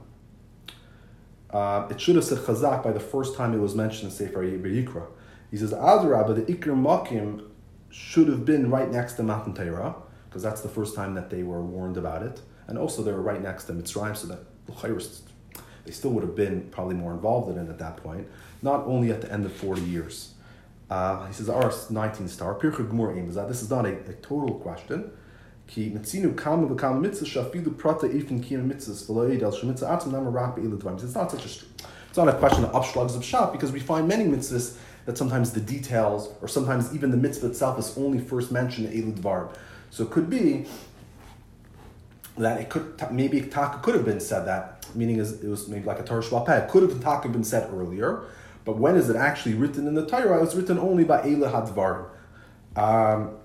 uh, 1.50 1.88
it 1.89 2.00
should 2.02 2.15
have 2.15 2.26
said 2.26 2.39
chazak 2.39 2.84
by 2.84 2.91
the 2.91 3.00
first 3.00 3.36
time 3.36 3.54
it 3.54 3.60
was 3.60 3.74
mentioned 3.74 4.12
in 4.12 4.15
Sefer 4.15 4.43
Yikra. 4.43 5.08
He 5.50 5.58
says, 5.58 5.72
Adarab 5.72 6.36
the 6.36 6.54
ikra 6.54 6.76
makim 6.76 7.46
should 7.89 8.28
have 8.28 8.45
been 8.45 8.69
right 8.69 8.91
next 8.91 9.13
to 9.13 9.23
Matan 9.23 9.54
Torah, 9.54 9.95
because 10.30 10.43
that's 10.43 10.62
the 10.62 10.69
first 10.69 10.95
time 10.95 11.13
that 11.15 11.30
they 11.30 11.43
were 11.43 11.62
warned 11.62 11.97
about 11.97 12.23
it. 12.23 12.41
And 12.67 12.78
also 12.78 13.02
they 13.02 13.12
were 13.12 13.21
right 13.21 13.41
next 13.41 13.65
to 13.65 13.73
Mitzrayim, 13.73 14.15
so 14.15 14.28
that 14.28 14.39
they 15.86 15.91
still 15.91 16.12
would 16.12 16.23
have 16.23 16.36
been 16.36 16.67
probably 16.69 16.95
more 16.95 17.13
involved 17.13 17.50
in 17.50 17.58
it 17.63 17.69
at 17.69 17.80
that 17.80 17.97
point, 17.97 18.28
not 18.62 18.86
only 18.86 19.12
at 19.12 19.21
the 19.21 19.32
end 19.32 19.45
of 19.45 19.54
40 19.54 19.82
years. 19.82 20.34
Uh, 20.89 21.26
he 21.28 21.34
says, 21.34 21.50
our 21.50 21.71
19 21.89 22.28
star, 22.28 22.56
Pircha 22.56 23.28
is 23.28 23.36
that 23.36 23.47
this 23.47 23.62
is 23.62 23.69
not 23.69 23.86
a, 23.86 23.93
a 24.10 24.13
total 24.13 24.56
question. 24.56 25.12
It's 25.69 25.86
not 31.15 31.32
such 31.32 31.45
a, 31.45 31.50
it's 32.08 32.17
not 32.17 32.30
a 32.30 32.34
question 32.34 32.63
of 32.63 32.71
upshlugs 32.71 33.17
of 33.17 33.26
shop 33.26 33.52
because 33.52 33.71
we 33.73 33.82
find 33.82 34.08
many 34.08 34.23
mitzvahs 34.23 34.78
that 35.08 35.17
sometimes 35.17 35.52
the 35.52 35.62
details 35.62 36.30
or 36.41 36.50
sometimes 36.50 36.93
even 36.93 37.12
the 37.12 37.17
mitzvah 37.17 37.48
itself 37.48 37.80
is 37.80 37.98
only 37.98 38.20
first 38.20 38.52
mentioned 38.52 38.91
in 38.91 39.13
Elud 39.13 39.50
So 39.89 40.04
it 40.04 40.12
could 40.12 40.30
be 40.30 40.65
that 42.38 42.60
it 42.60 42.70
could 42.70 43.02
maybe 43.10 43.41
taka 43.41 43.80
could 43.80 43.96
have 43.96 44.04
been 44.04 44.20
said 44.20 44.46
that 44.46 44.86
meaning 44.93 45.17
it 45.17 45.43
was 45.43 45.70
maybe 45.70 45.86
like 45.86 46.00
a 46.00 46.04
Torah 46.04 46.22
Shvalpeh 46.22 46.70
could 46.70 46.84
have 46.84 47.02
taka 47.02 47.30
been 47.30 47.46
said 47.46 47.72
earlier, 47.74 48.26
but 48.65 48.78
when 48.78 48.98
is 48.98 49.10
it 49.10 49.15
actually 49.15 49.56
written 49.56 49.88
in 49.88 49.96
the 49.96 50.06
Torah? 50.06 50.38
It 50.38 50.41
was 50.41 50.56
written 50.56 50.78
only 50.78 51.06
by 51.06 51.22
Eile 51.22 51.50
Hadvar. 51.52 52.10
Um, 52.76 53.38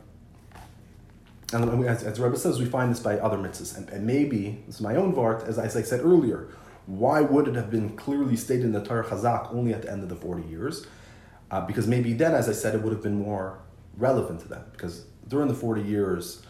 and 1.52 1.84
as, 1.86 2.02
as 2.02 2.18
Rebbe 2.18 2.36
says, 2.36 2.58
we 2.58 2.66
find 2.66 2.90
this 2.90 3.00
by 3.00 3.18
other 3.18 3.38
mitzvahs, 3.38 3.76
and, 3.76 3.88
and 3.90 4.06
maybe 4.06 4.62
this 4.66 4.76
is 4.76 4.80
my 4.80 4.96
own 4.96 5.14
vart, 5.14 5.46
as, 5.46 5.58
as 5.58 5.76
I 5.76 5.82
said 5.82 6.00
earlier. 6.00 6.48
Why 6.86 7.20
would 7.20 7.46
it 7.46 7.54
have 7.54 7.70
been 7.70 7.96
clearly 7.96 8.36
stated 8.36 8.64
in 8.64 8.72
the 8.72 8.82
Torah 8.82 9.04
Chazak 9.04 9.54
only 9.54 9.72
at 9.72 9.82
the 9.82 9.92
end 9.92 10.02
of 10.02 10.08
the 10.08 10.16
forty 10.16 10.46
years? 10.48 10.86
Uh, 11.52 11.60
because 11.60 11.86
maybe 11.86 12.14
then, 12.14 12.34
as 12.34 12.48
I 12.48 12.52
said, 12.52 12.74
it 12.74 12.82
would 12.82 12.92
have 12.92 13.02
been 13.02 13.18
more 13.18 13.58
relevant 13.96 14.40
to 14.40 14.48
them. 14.48 14.64
Because 14.72 15.04
during 15.28 15.48
the 15.48 15.54
forty 15.54 15.82
years, 15.82 16.42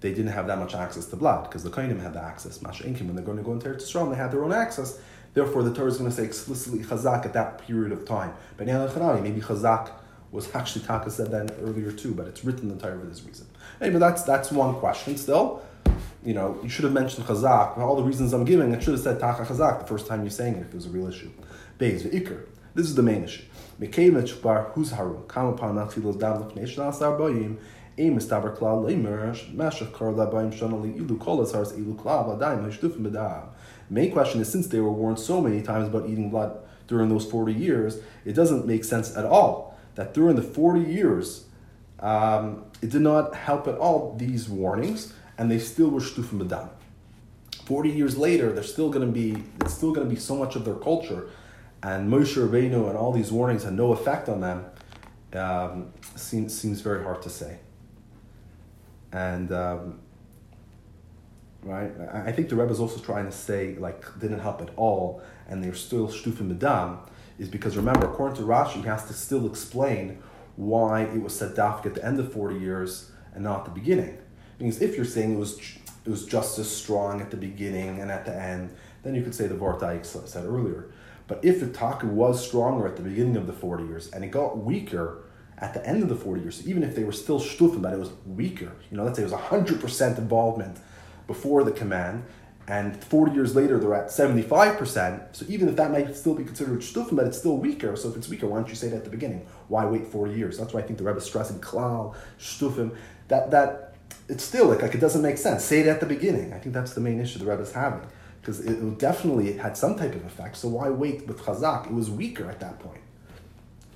they 0.00 0.10
didn't 0.10 0.32
have 0.32 0.46
that 0.46 0.58
much 0.58 0.74
access 0.74 1.06
to 1.06 1.16
blood 1.16 1.44
because 1.44 1.64
the 1.64 1.70
Kohanim 1.70 2.00
had 2.00 2.14
the 2.14 2.22
access. 2.22 2.62
Masha 2.62 2.84
Inkim, 2.84 3.06
when 3.06 3.16
they're 3.16 3.24
going 3.24 3.38
to 3.38 3.42
go 3.42 3.52
into 3.52 3.68
Eretz 3.68 3.82
Yisrael, 3.82 4.08
they 4.10 4.16
had 4.16 4.30
their 4.30 4.44
own 4.44 4.52
access. 4.52 5.00
Therefore, 5.34 5.62
the 5.62 5.74
Torah 5.74 5.88
is 5.88 5.98
going 5.98 6.08
to 6.08 6.16
say 6.16 6.24
explicitly 6.24 6.78
Chazak 6.78 7.26
at 7.26 7.32
that 7.34 7.58
period 7.58 7.92
of 7.92 8.06
time. 8.06 8.32
But 8.56 8.68
maybe 8.68 9.40
Chazak 9.40 9.90
was 10.30 10.48
actually 10.54 10.84
Taka 10.84 11.10
said 11.10 11.30
that 11.32 11.54
earlier 11.60 11.92
too, 11.92 12.14
but 12.14 12.26
it's 12.26 12.44
written 12.44 12.78
Torah 12.78 12.98
for 12.98 13.06
this 13.06 13.24
reason. 13.24 13.46
Anyway, 13.80 13.98
that's 13.98 14.22
that's 14.22 14.52
one 14.52 14.74
question 14.76 15.16
still. 15.16 15.62
You 16.24 16.34
know, 16.34 16.58
you 16.62 16.68
should 16.68 16.84
have 16.84 16.92
mentioned 16.92 17.26
Chazak. 17.26 17.74
For 17.74 17.82
all 17.82 17.96
the 17.96 18.02
reasons 18.02 18.32
I'm 18.32 18.44
giving, 18.44 18.72
it 18.72 18.82
should 18.82 18.94
have 18.94 19.02
said 19.02 19.18
Taka 19.18 19.44
Chazak 19.44 19.80
the 19.80 19.86
first 19.86 20.06
time 20.06 20.22
you're 20.22 20.30
saying 20.30 20.54
it 20.54 20.60
if 20.60 20.68
it 20.68 20.74
was 20.74 20.86
a 20.86 20.90
real 20.90 21.08
issue. 21.08 21.30
Beis 21.78 22.02
Ikr. 22.02 22.44
This 22.76 22.88
is 22.88 22.94
the 22.94 23.02
main 23.02 23.24
issue. 23.24 23.42
Upon 23.80 23.94
klal 28.54 28.84
leimer 28.84 29.34
mashach 29.54 29.92
ilu 31.78 31.96
ilu. 33.08 33.42
Main 33.88 34.12
question 34.12 34.40
is 34.42 34.52
since 34.52 34.66
they 34.66 34.80
were 34.80 34.92
warned 34.92 35.18
so 35.18 35.40
many 35.40 35.62
times 35.62 35.88
about 35.88 36.06
eating 36.06 36.28
blood 36.28 36.58
during 36.86 37.08
those 37.08 37.24
40 37.24 37.54
years, 37.54 37.98
it 38.26 38.34
doesn't 38.34 38.66
make 38.66 38.84
sense 38.84 39.16
at 39.16 39.24
all 39.24 39.74
that 39.94 40.12
during 40.12 40.36
the 40.36 40.42
40 40.42 40.82
years, 40.82 41.46
um, 42.00 42.66
it 42.82 42.90
did 42.90 43.00
not 43.00 43.34
help 43.34 43.66
at 43.68 43.78
all 43.78 44.14
these 44.18 44.50
warnings, 44.50 45.14
and 45.38 45.50
they 45.50 45.58
still 45.58 45.88
were 45.88 46.00
shtufim 46.00 46.46
bedam. 46.46 46.68
40 47.64 47.88
years 47.88 48.18
later, 48.18 48.52
they're 48.52 48.62
still 48.62 48.90
going 48.90 49.06
to 49.06 49.12
be, 49.12 49.42
it's 49.62 49.72
still 49.72 49.92
going 49.92 50.06
to 50.06 50.14
be 50.14 50.20
so 50.20 50.36
much 50.36 50.56
of 50.56 50.66
their 50.66 50.74
culture, 50.74 51.30
and 51.88 52.10
Moshe 52.12 52.34
Rabbeinu 52.36 52.88
and 52.88 52.96
all 52.96 53.12
these 53.12 53.30
warnings 53.30 53.62
had 53.64 53.74
no 53.74 53.92
effect 53.92 54.28
on 54.28 54.40
them, 54.40 54.58
um, 55.34 55.92
seems, 56.14 56.56
seems 56.58 56.80
very 56.80 57.02
hard 57.02 57.22
to 57.22 57.30
say 57.30 57.58
and 59.16 59.50
um, 59.52 59.98
right. 61.62 61.90
I 62.12 62.32
think 62.32 62.48
the 62.48 62.56
Rebbe 62.56 62.70
is 62.70 62.80
also 62.80 63.00
trying 63.00 63.24
to 63.26 63.32
say 63.32 63.76
like 63.76 64.04
didn't 64.20 64.40
help 64.40 64.60
at 64.60 64.70
all, 64.76 65.22
and 65.48 65.64
they're 65.64 65.74
still 65.74 66.08
shtufim 66.08 66.56
medam, 66.56 66.98
is 67.38 67.48
because 67.48 67.76
remember, 67.76 68.06
according 68.06 68.36
to 68.36 68.42
Rashi, 68.42 68.82
he 68.82 68.82
has 68.82 69.06
to 69.06 69.14
still 69.14 69.46
explain 69.46 70.22
why 70.56 71.02
it 71.02 71.22
was 71.22 71.38
said 71.38 71.54
dafk 71.54 71.86
at 71.86 71.94
the 71.94 72.04
end 72.04 72.20
of 72.20 72.32
forty 72.32 72.58
years 72.58 73.10
and 73.34 73.42
not 73.42 73.64
the 73.64 73.70
beginning. 73.70 74.18
Because 74.58 74.80
if 74.80 74.96
you're 74.96 75.04
saying 75.04 75.34
it 75.34 75.38
was 75.38 75.58
it 76.04 76.10
was 76.10 76.26
just 76.26 76.58
as 76.58 76.70
strong 76.70 77.20
at 77.20 77.30
the 77.30 77.36
beginning 77.36 78.00
and 78.00 78.10
at 78.10 78.26
the 78.26 78.34
end, 78.34 78.70
then 79.02 79.14
you 79.14 79.22
could 79.22 79.34
say 79.34 79.46
the 79.46 79.54
Vortai 79.54 80.04
said 80.04 80.44
earlier. 80.44 80.90
But 81.28 81.44
if 81.44 81.60
the 81.60 81.66
taka 81.66 82.06
was 82.06 82.46
stronger 82.46 82.86
at 82.86 82.96
the 82.96 83.02
beginning 83.02 83.36
of 83.36 83.46
the 83.46 83.52
40 83.52 83.84
years 83.84 84.10
and 84.12 84.24
it 84.24 84.28
got 84.28 84.58
weaker 84.58 85.24
at 85.58 85.74
the 85.74 85.84
end 85.86 86.02
of 86.02 86.08
the 86.08 86.16
40 86.16 86.42
years, 86.42 86.68
even 86.68 86.82
if 86.82 86.94
they 86.94 87.04
were 87.04 87.12
still 87.12 87.40
shtufim, 87.40 87.82
but 87.82 87.92
it 87.92 87.98
was 87.98 88.10
weaker, 88.26 88.72
you 88.90 88.96
know, 88.96 89.04
let's 89.04 89.16
say 89.16 89.24
it 89.24 89.30
was 89.30 89.40
100% 89.40 90.18
involvement 90.18 90.78
before 91.26 91.64
the 91.64 91.72
command, 91.72 92.24
and 92.68 93.02
40 93.02 93.32
years 93.32 93.56
later 93.56 93.78
they're 93.78 93.94
at 93.94 94.08
75%, 94.08 95.34
so 95.34 95.46
even 95.48 95.68
if 95.68 95.76
that 95.76 95.90
might 95.90 96.14
still 96.14 96.34
be 96.34 96.44
considered 96.44 96.80
shtufim, 96.80 97.16
but 97.16 97.26
it's 97.26 97.38
still 97.38 97.56
weaker, 97.56 97.96
so 97.96 98.10
if 98.10 98.16
it's 98.16 98.28
weaker, 98.28 98.46
why 98.46 98.58
don't 98.58 98.68
you 98.68 98.74
say 98.74 98.88
that 98.88 98.96
at 98.96 99.04
the 99.04 99.10
beginning? 99.10 99.46
Why 99.68 99.86
wait 99.86 100.06
40 100.06 100.34
years? 100.34 100.58
That's 100.58 100.74
why 100.74 100.80
I 100.80 100.82
think 100.82 100.98
the 100.98 101.04
Rebbe 101.04 101.18
is 101.18 101.24
stressing 101.24 101.60
klal, 101.60 102.14
shtufim, 102.38 102.94
that, 103.28 103.50
that, 103.50 103.94
it's 104.28 104.44
still 104.44 104.66
like, 104.66 104.82
like 104.82 104.94
it 104.94 105.00
doesn't 105.00 105.22
make 105.22 105.38
sense. 105.38 105.64
Say 105.64 105.80
it 105.80 105.86
at 105.86 106.00
the 106.00 106.06
beginning. 106.06 106.52
I 106.52 106.58
think 106.58 106.74
that's 106.74 106.94
the 106.94 107.00
main 107.00 107.20
issue 107.20 107.38
the 107.38 107.46
Rebbe 107.46 107.62
is 107.62 107.72
having. 107.72 108.06
Because 108.46 108.60
it, 108.60 108.78
it 108.78 108.98
definitely 109.00 109.54
had 109.54 109.76
some 109.76 109.96
type 109.96 110.14
of 110.14 110.24
effect, 110.24 110.56
so 110.56 110.68
why 110.68 110.88
wait 110.88 111.26
with 111.26 111.40
chazak? 111.40 111.86
It 111.86 111.92
was 111.92 112.08
weaker 112.08 112.48
at 112.48 112.60
that 112.60 112.78
point. 112.78 113.00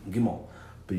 Gimel. 0.09 0.49
And 0.89 0.97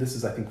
this 0.00 0.14
is, 0.14 0.24
I 0.24 0.32
think, 0.32 0.48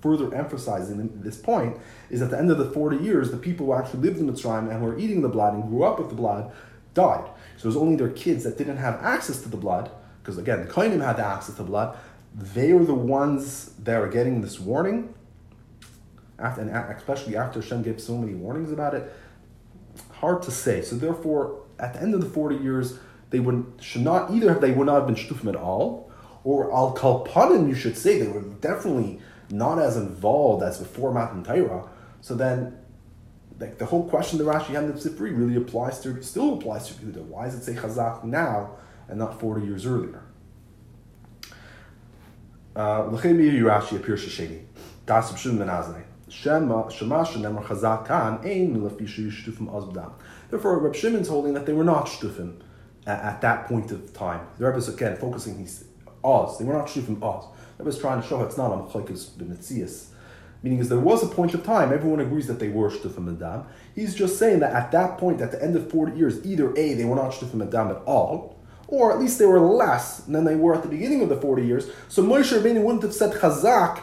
further 0.00 0.32
emphasizing 0.32 1.10
this 1.20 1.36
point, 1.36 1.76
is 2.10 2.22
at 2.22 2.30
the 2.30 2.38
end 2.38 2.52
of 2.52 2.58
the 2.58 2.70
40 2.70 2.98
years, 2.98 3.32
the 3.32 3.36
people 3.36 3.66
who 3.66 3.72
actually 3.72 4.02
lived 4.02 4.20
in 4.20 4.30
Mitzrayim 4.30 4.70
and 4.70 4.84
were 4.84 4.96
eating 4.96 5.20
the 5.22 5.28
blood 5.28 5.54
and 5.54 5.64
grew 5.68 5.82
up 5.82 5.98
with 5.98 6.10
the 6.10 6.14
blood, 6.14 6.52
died. 6.94 7.28
So 7.56 7.64
it 7.64 7.66
was 7.66 7.76
only 7.76 7.96
their 7.96 8.10
kids 8.10 8.44
that 8.44 8.56
didn't 8.56 8.76
have 8.76 9.02
access 9.02 9.42
to 9.42 9.48
the 9.48 9.56
blood, 9.56 9.90
because 10.22 10.38
again, 10.38 10.64
the 10.64 10.72
Kohanim 10.72 11.04
had 11.04 11.16
the 11.16 11.26
access 11.26 11.56
to 11.56 11.64
blood. 11.64 11.96
They 12.34 12.72
were 12.72 12.84
the 12.84 12.94
ones 12.94 13.74
that 13.84 14.00
are 14.00 14.08
getting 14.08 14.40
this 14.40 14.58
warning, 14.58 15.14
after, 16.38 16.62
and 16.62 16.70
especially 16.70 17.36
after 17.36 17.60
Hashem 17.60 17.82
gave 17.82 18.00
so 18.00 18.18
many 18.18 18.34
warnings 18.34 18.72
about 18.72 18.94
it. 18.94 19.12
Hard 20.10 20.42
to 20.42 20.50
say. 20.50 20.82
So 20.82 20.96
therefore, 20.96 21.62
at 21.78 21.94
the 21.94 22.02
end 22.02 22.12
of 22.12 22.20
the 22.20 22.28
40 22.28 22.56
years, 22.56 22.98
they 23.30 23.38
would 23.40 23.64
should 23.80 24.02
not 24.02 24.32
either 24.32 24.52
have 24.52 24.60
they 24.60 24.72
would 24.72 24.86
not 24.86 24.96
have 24.96 25.06
been 25.06 25.16
shtufim 25.16 25.48
at 25.48 25.56
all, 25.56 26.10
or 26.42 26.72
al 26.72 26.94
kalpanim 26.96 27.68
you 27.68 27.74
should 27.74 27.96
say 27.96 28.18
they 28.18 28.28
were 28.28 28.42
definitely 28.42 29.20
not 29.50 29.78
as 29.78 29.96
involved 29.96 30.62
as 30.62 30.78
before 30.78 31.12
Matan 31.12 31.44
Torah. 31.44 31.88
So 32.20 32.34
then, 32.34 32.76
like 33.60 33.78
the 33.78 33.86
whole 33.86 34.08
question 34.08 34.38
the 34.38 34.44
Rashi 34.44 34.68
had 34.68 34.84
in 34.84 34.92
Sifri 34.94 35.36
really 35.36 35.56
applies 35.56 36.00
to 36.00 36.20
still 36.22 36.54
applies 36.54 36.88
to 36.88 36.94
Yehuda. 36.94 37.22
Why 37.24 37.44
does 37.44 37.54
it 37.54 37.64
say 37.64 37.74
Chazak 37.74 38.24
now 38.24 38.70
and 39.08 39.18
not 39.18 39.40
forty 39.40 39.64
years 39.64 39.86
earlier? 39.86 40.22
Uh, 42.74 43.04
Rashi 43.08 43.96
appears 43.96 44.24
Shasheni. 44.24 44.62
Das 45.06 45.32
Shim 45.32 45.58
Menazne. 45.58 46.02
Shema 46.28 46.88
Shema 46.88 47.24
Shenemar 47.24 47.64
Chazak 47.64 48.06
Kan 48.06 48.38
Ein 48.44 48.74
Milafi 48.74 49.06
Shtufim 49.06 49.68
Azbdam. 49.70 50.12
Therefore, 50.50 50.78
Reb 50.80 50.94
Shimon's 50.94 51.28
holding 51.28 51.54
that 51.54 51.66
they 51.66 51.72
were 51.72 51.84
not 51.84 52.06
Shtufim 52.06 52.60
at, 53.06 53.22
at 53.22 53.40
that 53.42 53.66
point 53.68 53.92
of 53.92 54.12
time. 54.12 54.46
The 54.58 54.66
Rebbe 54.66 54.78
is 54.78 54.88
again 54.88 55.16
focusing 55.16 55.58
his 55.58 55.84
Oz. 56.24 56.58
They 56.58 56.64
were 56.64 56.72
not 56.72 56.88
Shtufim 56.88 57.22
Oz. 57.22 57.44
The 57.76 57.84
Rebbe 57.84 57.94
is 57.94 58.00
trying 58.00 58.20
to 58.20 58.26
show 58.26 58.42
it's 58.42 58.56
not 58.56 58.72
a 58.72 58.76
Machlekes 58.76 59.30
B'Metzias. 59.30 60.06
Meaning 60.64 60.78
is 60.78 60.88
there 60.88 60.98
was 60.98 61.22
a 61.22 61.26
point 61.26 61.52
of 61.52 61.62
time, 61.62 61.92
everyone 61.92 62.20
agrees 62.20 62.46
that 62.46 62.58
they 62.58 62.68
were 62.68 62.90
Shtufim 62.90 63.36
Adam. 63.36 63.66
He's 63.94 64.14
just 64.14 64.38
saying 64.38 64.60
that 64.60 64.72
at 64.72 64.90
that 64.92 65.18
point, 65.18 65.42
at 65.42 65.52
the 65.52 65.62
end 65.62 65.76
of 65.76 65.90
40 65.90 66.16
years, 66.16 66.44
either 66.44 66.74
A, 66.76 66.94
they 66.94 67.04
were 67.04 67.16
not 67.16 67.32
Shtufim 67.32 67.66
Adam 67.66 67.90
at 67.90 68.02
all, 68.06 68.53
or 68.94 69.12
at 69.12 69.18
least 69.18 69.38
they 69.38 69.46
were 69.46 69.60
less 69.60 70.20
than 70.20 70.44
they 70.44 70.54
were 70.54 70.74
at 70.74 70.82
the 70.82 70.88
beginning 70.88 71.22
of 71.22 71.28
the 71.28 71.36
40 71.36 71.66
years. 71.66 71.90
So 72.08 72.22
Moshe 72.22 72.56
Rabbeinu 72.56 72.82
wouldn't 72.82 73.02
have 73.02 73.12
said 73.12 73.32
Chazak 73.32 74.00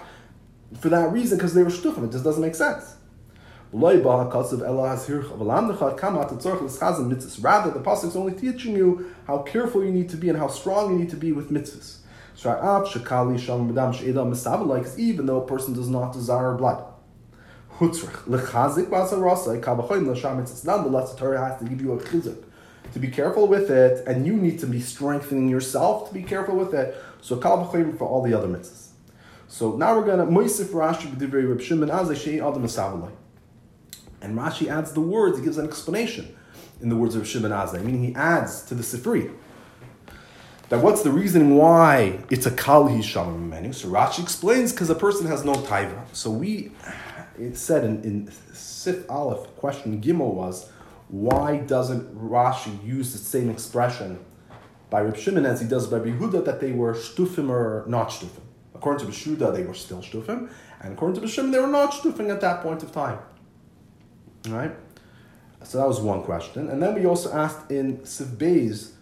for 0.79 0.89
that 0.89 1.11
reason 1.11 1.37
because 1.37 1.53
they 1.53 1.63
were 1.63 1.69
Shtufim. 1.69 2.05
It 2.05 2.11
just 2.11 2.23
doesn't 2.23 2.41
make 2.41 2.55
sense. 2.55 2.95
Rather, 3.73 4.01
the 4.01 4.11
pasuk 7.81 8.07
is 8.07 8.15
only 8.17 8.33
teaching 8.33 8.75
you 8.75 9.15
how 9.25 9.37
careful 9.43 9.81
you 9.81 9.91
need 9.91 10.09
to 10.09 10.17
be 10.17 10.27
and 10.27 10.37
how 10.37 10.49
strong 10.49 10.91
you 10.91 10.99
need 10.99 11.09
to 11.09 11.15
be 11.15 11.31
with 11.31 11.51
mitzvahs. 11.51 11.99
Even 14.97 15.25
though 15.25 15.41
a 15.41 15.47
person 15.47 15.73
does 15.73 15.89
not 15.89 16.11
desire 16.11 16.53
blood, 16.55 16.83
nonetheless, 17.79 18.01
the 21.13 21.17
Torah 21.17 21.47
has 21.47 21.59
to 21.59 21.65
give 21.65 21.81
you 21.81 21.93
a 21.93 21.97
chizuk 21.97 22.43
to 22.93 22.99
be 22.99 23.07
careful 23.07 23.47
with 23.47 23.69
it, 23.69 24.05
and 24.07 24.25
you 24.25 24.35
need 24.35 24.59
to 24.59 24.67
be 24.67 24.81
strengthening 24.81 25.47
yourself 25.49 26.09
to 26.09 26.13
be 26.13 26.23
careful 26.23 26.55
with 26.55 26.73
it. 26.73 26.95
So 27.21 27.37
kal 27.37 27.65
for 27.65 28.05
all 28.05 28.21
the 28.21 28.33
other 28.33 28.47
mitzvahs. 28.47 28.89
So 29.47 29.75
now 29.75 29.97
we're 29.97 30.05
gonna 30.05 30.25
moisif 30.25 30.67
Rashi 30.67 31.07
b'divrei 31.07 31.49
Reb 31.49 31.61
Shimon 31.61 31.89
azay 31.89 32.15
shei 32.15 32.39
adam 32.39 32.63
and 34.21 34.37
Rashi 34.37 34.67
adds 34.67 34.93
the 34.93 35.01
words, 35.01 35.39
he 35.39 35.43
gives 35.43 35.57
an 35.57 35.65
explanation 35.65 36.35
in 36.79 36.89
the 36.89 36.95
words 36.95 37.15
of 37.15 37.27
Shimon 37.27 37.51
Azai, 37.51 37.83
meaning 37.83 38.03
he 38.03 38.15
adds 38.15 38.63
to 38.63 38.75
the 38.75 38.83
Sifri. 38.83 39.33
That 40.69 40.81
what's 40.81 41.01
the 41.01 41.11
reason 41.11 41.55
why 41.55 42.19
it's 42.29 42.45
a 42.45 42.51
Kal 42.51 42.87
Hisham 42.87 43.49
menu? 43.49 43.73
So 43.73 43.89
Rashi 43.89 44.21
explains 44.21 44.71
because 44.71 44.89
a 44.89 44.95
person 44.95 45.27
has 45.27 45.43
no 45.43 45.53
taiva. 45.53 46.05
So 46.13 46.31
we, 46.31 46.71
it 47.37 47.57
said 47.57 47.83
in, 47.83 48.03
in 48.03 48.31
Sif 48.53 49.09
Aleph, 49.09 49.53
question 49.57 50.01
Gimel 50.01 50.33
was, 50.33 50.71
why 51.11 51.57
doesn't 51.57 52.15
Rashi 52.17 52.83
use 52.83 53.11
the 53.11 53.17
same 53.17 53.49
expression 53.49 54.17
by 54.89 55.01
Reb 55.01 55.17
Shimon 55.17 55.45
as 55.45 55.59
he 55.61 55.67
does 55.67 55.87
by 55.87 55.99
Behuda 55.99 56.43
that 56.45 56.61
they 56.61 56.71
were 56.71 56.93
shtufim 56.93 57.49
or 57.49 57.83
not 57.87 58.09
shtufim? 58.09 58.41
According 58.73 59.05
to 59.05 59.11
Beshuda, 59.11 59.53
they 59.53 59.63
were 59.63 59.73
still 59.73 59.99
shtufim, 59.99 60.49
and 60.79 60.93
according 60.93 61.21
to 61.21 61.27
Beshimon, 61.27 61.51
they 61.51 61.59
were 61.59 61.67
not 61.67 61.91
shtufim 61.91 62.31
at 62.31 62.41
that 62.41 62.63
point 62.63 62.81
of 62.81 62.91
time. 62.91 63.19
Right? 64.47 64.71
So 65.63 65.77
that 65.77 65.87
was 65.87 65.99
one 65.99 66.23
question. 66.23 66.69
And 66.69 66.81
then 66.81 66.95
we 66.95 67.05
also 67.05 67.31
asked 67.31 67.69
in 67.69 68.03
Sif 68.05 68.27
Beis, 68.29 68.93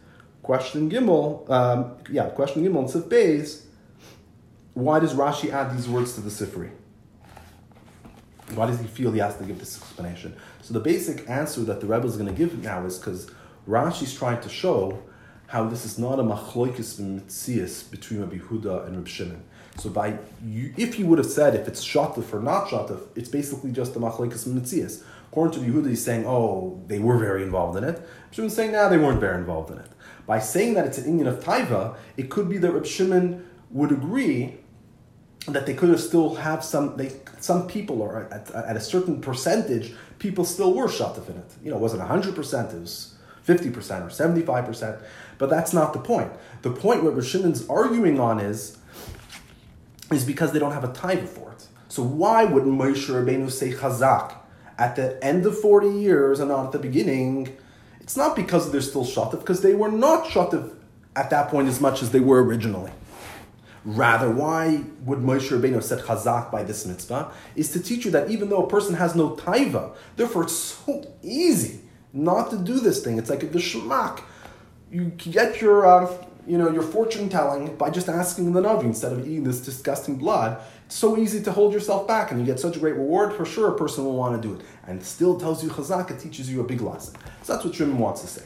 question 0.41 0.89
Gimel, 0.89 1.49
um, 1.49 1.95
yeah, 2.11 2.25
question 2.29 2.65
Gimel 2.65 2.81
in 2.81 2.87
Sif 2.89 3.03
Beis, 3.05 3.61
why 4.73 4.99
does 4.99 5.13
Rashi 5.13 5.51
add 5.51 5.77
these 5.77 5.87
words 5.87 6.13
to 6.15 6.21
the 6.21 6.29
Sifri? 6.29 6.71
Why 8.53 8.67
does 8.67 8.79
he 8.79 8.87
feel 8.87 9.11
he 9.11 9.19
has 9.19 9.37
to 9.37 9.43
give 9.43 9.59
this 9.59 9.77
explanation? 9.77 10.35
So 10.61 10.73
the 10.73 10.79
basic 10.79 11.29
answer 11.29 11.61
that 11.61 11.81
the 11.81 11.87
Rebbe 11.87 12.05
is 12.05 12.17
going 12.17 12.29
to 12.29 12.35
give 12.35 12.61
now 12.63 12.85
is 12.85 12.97
because 12.97 13.29
Rashi's 13.67 14.13
trying 14.13 14.41
to 14.41 14.49
show 14.49 15.01
how 15.47 15.65
this 15.67 15.83
is 15.83 15.97
not 15.97 16.19
a 16.19 16.23
machloikis 16.23 16.99
mitzias 16.99 17.89
between 17.89 18.19
Rabbi 18.19 18.37
Huda 18.37 18.85
and 18.85 18.95
Rabbi 18.97 19.09
Shimon. 19.09 19.43
So 19.77 19.89
by 19.89 20.17
you, 20.45 20.73
if 20.77 20.99
you 20.99 21.05
would 21.07 21.17
have 21.17 21.27
said 21.27 21.55
if 21.55 21.67
it's 21.67 21.83
shatif 21.83 22.33
or 22.33 22.39
not 22.39 22.67
shatif, 22.67 23.01
it's 23.15 23.29
basically 23.29 23.71
just 23.71 23.95
a 23.95 23.99
machloikis 23.99 24.47
mitzias. 24.47 25.03
According 25.31 25.63
to 25.63 25.71
Yehuda, 25.71 25.89
he's 25.89 26.03
saying, 26.03 26.25
oh, 26.25 26.81
they 26.87 26.99
were 26.99 27.17
very 27.17 27.43
involved 27.43 27.77
in 27.77 27.83
it. 27.83 28.01
Shimon's 28.31 28.55
saying, 28.55 28.71
now 28.71 28.83
nah, 28.83 28.89
they 28.89 28.97
weren't 28.97 29.19
very 29.19 29.37
involved 29.37 29.71
in 29.71 29.77
it. 29.77 29.89
By 30.25 30.39
saying 30.39 30.73
that 30.73 30.85
it's 30.85 30.97
an 30.97 31.05
inyan 31.05 31.27
of 31.27 31.43
Taiva, 31.43 31.95
it 32.17 32.29
could 32.29 32.49
be 32.49 32.57
that 32.57 32.71
Reb 32.71 32.85
Shimon 32.85 33.47
would 33.71 33.91
agree 33.91 34.57
that 35.53 35.65
they 35.65 35.73
could 35.73 35.89
have 35.89 35.99
still 35.99 36.35
have 36.35 36.63
some 36.63 36.97
they, 36.97 37.11
some 37.39 37.67
people 37.67 38.01
or 38.01 38.27
at, 38.31 38.51
at, 38.51 38.75
a 38.75 38.81
certain 38.81 39.21
percentage 39.21 39.93
people 40.19 40.45
still 40.45 40.73
were 40.73 40.87
shatif 40.87 41.29
in 41.29 41.37
it. 41.37 41.51
You 41.63 41.71
know, 41.71 41.77
it 41.77 41.81
wasn't 41.81 42.03
hundred 42.03 42.35
percent, 42.35 42.73
it 42.73 42.79
was 42.79 43.15
fifty 43.43 43.69
percent 43.69 44.03
or 44.03 44.09
seventy 44.09 44.41
five 44.41 44.65
percent. 44.65 44.97
But 45.37 45.49
that's 45.49 45.73
not 45.73 45.93
the 45.93 45.99
point. 45.99 46.31
The 46.61 46.71
point 46.71 47.03
what 47.03 47.15
Rishimon's 47.15 47.67
arguing 47.69 48.19
on 48.19 48.39
is 48.39 48.77
is 50.11 50.25
because 50.25 50.51
they 50.51 50.59
don't 50.59 50.73
have 50.73 50.83
a 50.83 50.93
time 50.93 51.25
for 51.27 51.51
it. 51.51 51.67
So 51.87 52.03
why 52.03 52.45
would 52.45 52.63
Moshe 52.63 53.07
Rabbeinu 53.07 53.49
say 53.51 53.71
chazak 53.71 54.35
at 54.79 54.95
the 54.95 55.23
end 55.23 55.45
of 55.45 55.59
40 55.59 55.89
years 55.89 56.39
and 56.39 56.49
not 56.49 56.67
at 56.67 56.71
the 56.71 56.79
beginning, 56.79 57.55
it's 57.99 58.15
not 58.15 58.35
because 58.35 58.71
they're 58.71 58.81
still 58.81 59.05
shatif, 59.05 59.39
because 59.41 59.61
they 59.61 59.75
were 59.75 59.91
not 59.91 60.25
shatif 60.25 60.73
at 61.15 61.29
that 61.29 61.49
point 61.49 61.67
as 61.67 61.81
much 61.81 62.01
as 62.01 62.11
they 62.11 62.21
were 62.21 62.43
originally. 62.43 62.91
Rather, 63.85 64.29
why 64.29 64.83
would 65.05 65.19
Moshe 65.19 65.49
Rabbeinu 65.49 65.81
said 65.81 65.99
chazak 65.99 66.51
by 66.51 66.63
this 66.63 66.85
mitzvah? 66.85 67.31
Is 67.55 67.71
to 67.71 67.79
teach 67.79 68.05
you 68.05 68.11
that 68.11 68.29
even 68.29 68.49
though 68.49 68.63
a 68.63 68.69
person 68.69 68.95
has 68.95 69.15
no 69.15 69.35
taiva, 69.35 69.95
therefore 70.15 70.43
it's 70.43 70.55
so 70.55 71.13
easy 71.21 71.81
not 72.11 72.49
to 72.49 72.57
do 72.57 72.79
this 72.79 73.03
thing. 73.03 73.17
It's 73.17 73.29
like 73.29 73.43
a 73.43 73.47
geschmack. 73.47 74.21
You 74.91 75.05
get 75.05 75.61
your 75.61 75.85
uh, 75.85 76.11
you 76.49 76.57
know, 76.57 76.71
your 76.71 76.81
fortune 76.81 77.29
telling 77.29 77.75
by 77.75 77.91
just 77.91 78.09
asking 78.09 78.53
the 78.53 78.61
Navi 78.61 78.83
instead 78.83 79.13
of 79.13 79.19
eating 79.19 79.43
this 79.43 79.61
disgusting 79.61 80.15
blood. 80.15 80.59
It's 80.87 80.95
so 80.95 81.15
easy 81.15 81.43
to 81.43 81.51
hold 81.51 81.73
yourself 81.73 82.07
back 82.07 82.31
and 82.31 82.39
you 82.39 82.45
get 82.45 82.59
such 82.59 82.75
a 82.75 82.79
great 82.79 82.95
reward. 82.95 83.33
For 83.35 83.45
sure, 83.45 83.69
a 83.69 83.77
person 83.77 84.03
will 84.03 84.15
want 84.15 84.41
to 84.41 84.47
do 84.47 84.55
it. 84.55 84.65
And 84.87 85.03
still 85.03 85.39
tells 85.39 85.63
you 85.63 85.69
chazak, 85.69 86.09
it 86.09 86.19
teaches 86.19 86.51
you 86.51 86.61
a 86.61 86.63
big 86.63 86.81
lesson. 86.81 87.15
So 87.43 87.53
that's 87.53 87.63
what 87.63 87.75
Shimon 87.75 87.99
wants 87.99 88.21
to 88.21 88.27
say. 88.27 88.43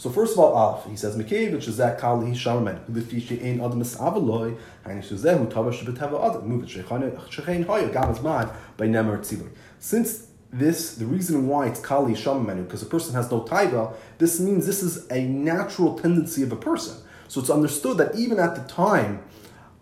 So 0.00 0.08
first 0.08 0.32
of 0.32 0.38
all, 0.38 0.54
Aleph, 0.54 0.86
he 0.86 0.96
says, 0.96 1.14
Mikei 1.14 1.52
v'shazak 1.52 1.98
kali 1.98 2.30
sharmen, 2.30 2.80
l'fi 2.88 3.20
she'ein 3.20 3.60
adam 3.60 3.82
mis'avaloy, 3.82 4.56
ha'ini 4.86 5.02
shezehu 5.02 5.52
tava 5.52 5.70
shebeteva 5.72 6.26
adam, 6.26 6.48
move 6.48 6.62
it 6.62 6.70
shechein 6.70 7.66
hoya, 7.66 7.90
gavaz 7.90 8.22
mad, 8.22 8.48
by 8.78 8.86
nemer 8.86 9.18
tziloi. 9.18 9.50
Since 9.78 10.28
this, 10.50 10.94
the 10.94 11.04
reason 11.04 11.46
why 11.46 11.66
it's 11.66 11.80
kali 11.80 12.14
shamanu, 12.14 12.64
because 12.64 12.82
a 12.82 12.86
person 12.86 13.12
has 13.12 13.30
no 13.30 13.42
taiva, 13.42 13.92
this 14.16 14.40
means 14.40 14.64
this 14.64 14.82
is 14.82 15.06
a 15.10 15.20
natural 15.24 15.98
tendency 15.98 16.42
of 16.42 16.50
a 16.50 16.56
person. 16.56 16.96
So 17.28 17.42
it's 17.42 17.50
understood 17.50 17.98
that 17.98 18.14
even 18.14 18.38
at 18.40 18.54
the 18.56 18.62
time 18.72 19.22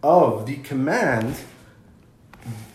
of 0.02 0.46
the 0.46 0.56
command 0.56 1.36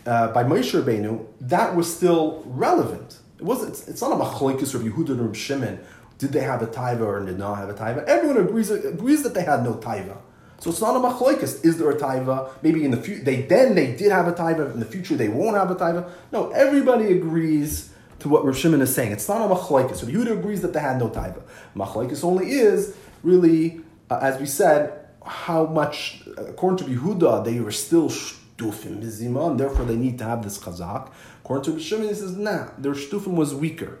uh, 0.06 0.28
by 0.28 0.44
Moshe 0.44 0.82
Rabbeinu, 0.82 1.26
that 1.42 1.76
was 1.76 1.94
still 1.94 2.42
relevant. 2.46 3.18
It 3.36 3.42
wasn't. 3.44 3.86
It's, 3.86 4.00
not 4.00 4.12
a 4.12 4.24
machlokes 4.24 4.74
of 4.74 4.80
Yehuda 4.80 5.10
and 5.10 5.36
Shimon. 5.36 5.78
Did 6.18 6.32
they 6.32 6.40
have 6.40 6.62
a 6.62 6.66
taiva 6.66 7.00
or 7.00 7.24
did 7.24 7.38
not 7.38 7.56
have 7.56 7.68
a 7.68 7.74
taiva? 7.74 8.04
Everyone 8.04 8.38
agrees 8.38 8.70
agrees 8.70 9.22
that 9.22 9.34
they 9.34 9.42
had 9.42 9.64
no 9.64 9.74
taiva. 9.74 10.16
So 10.58 10.70
it's 10.70 10.80
not 10.80 10.96
a 10.96 11.00
machlokes. 11.00 11.64
Is 11.64 11.78
there 11.78 11.90
a 11.90 11.96
taiva? 11.96 12.50
Maybe 12.62 12.84
in 12.84 12.90
the 12.90 12.96
future 12.96 13.24
they 13.24 13.42
then 13.42 13.74
they 13.74 13.94
did 13.94 14.12
have 14.12 14.28
a 14.28 14.32
taiva. 14.32 14.72
In 14.72 14.80
the 14.80 14.86
future 14.86 15.16
they 15.16 15.28
won't 15.28 15.56
have 15.56 15.70
a 15.70 15.74
taiva. 15.74 16.08
No, 16.32 16.50
everybody 16.50 17.12
agrees 17.12 17.90
to 18.20 18.28
what 18.28 18.44
Rav 18.44 18.56
Shimon 18.56 18.80
is 18.80 18.94
saying. 18.94 19.12
It's 19.12 19.28
not 19.28 19.40
a 19.42 19.54
machlokes. 19.54 19.96
So 19.96 20.06
Yehuda 20.06 20.38
agrees 20.38 20.62
that 20.62 20.72
they 20.72 20.80
had 20.80 20.98
no 20.98 21.08
taiva. 21.08 21.42
Machlokes 21.76 22.22
only 22.24 22.50
is 22.52 22.96
really 23.22 23.84
uh, 24.10 24.18
as 24.22 24.38
we 24.38 24.46
said, 24.46 25.00
how 25.24 25.66
much, 25.66 26.22
according 26.36 26.86
to 26.86 26.94
Yehuda, 26.94 27.44
they 27.44 27.60
were 27.60 27.72
still 27.72 28.08
shtufim 28.08 29.46
and 29.46 29.58
therefore 29.58 29.84
they 29.84 29.96
need 29.96 30.18
to 30.18 30.24
have 30.24 30.42
this 30.42 30.58
chazak. 30.58 31.10
According 31.42 31.74
to 31.74 31.80
Shimon, 31.80 32.08
he 32.08 32.14
says, 32.14 32.36
nah, 32.36 32.68
their 32.78 32.92
shtufim 32.92 33.34
was 33.34 33.54
weaker. 33.54 33.98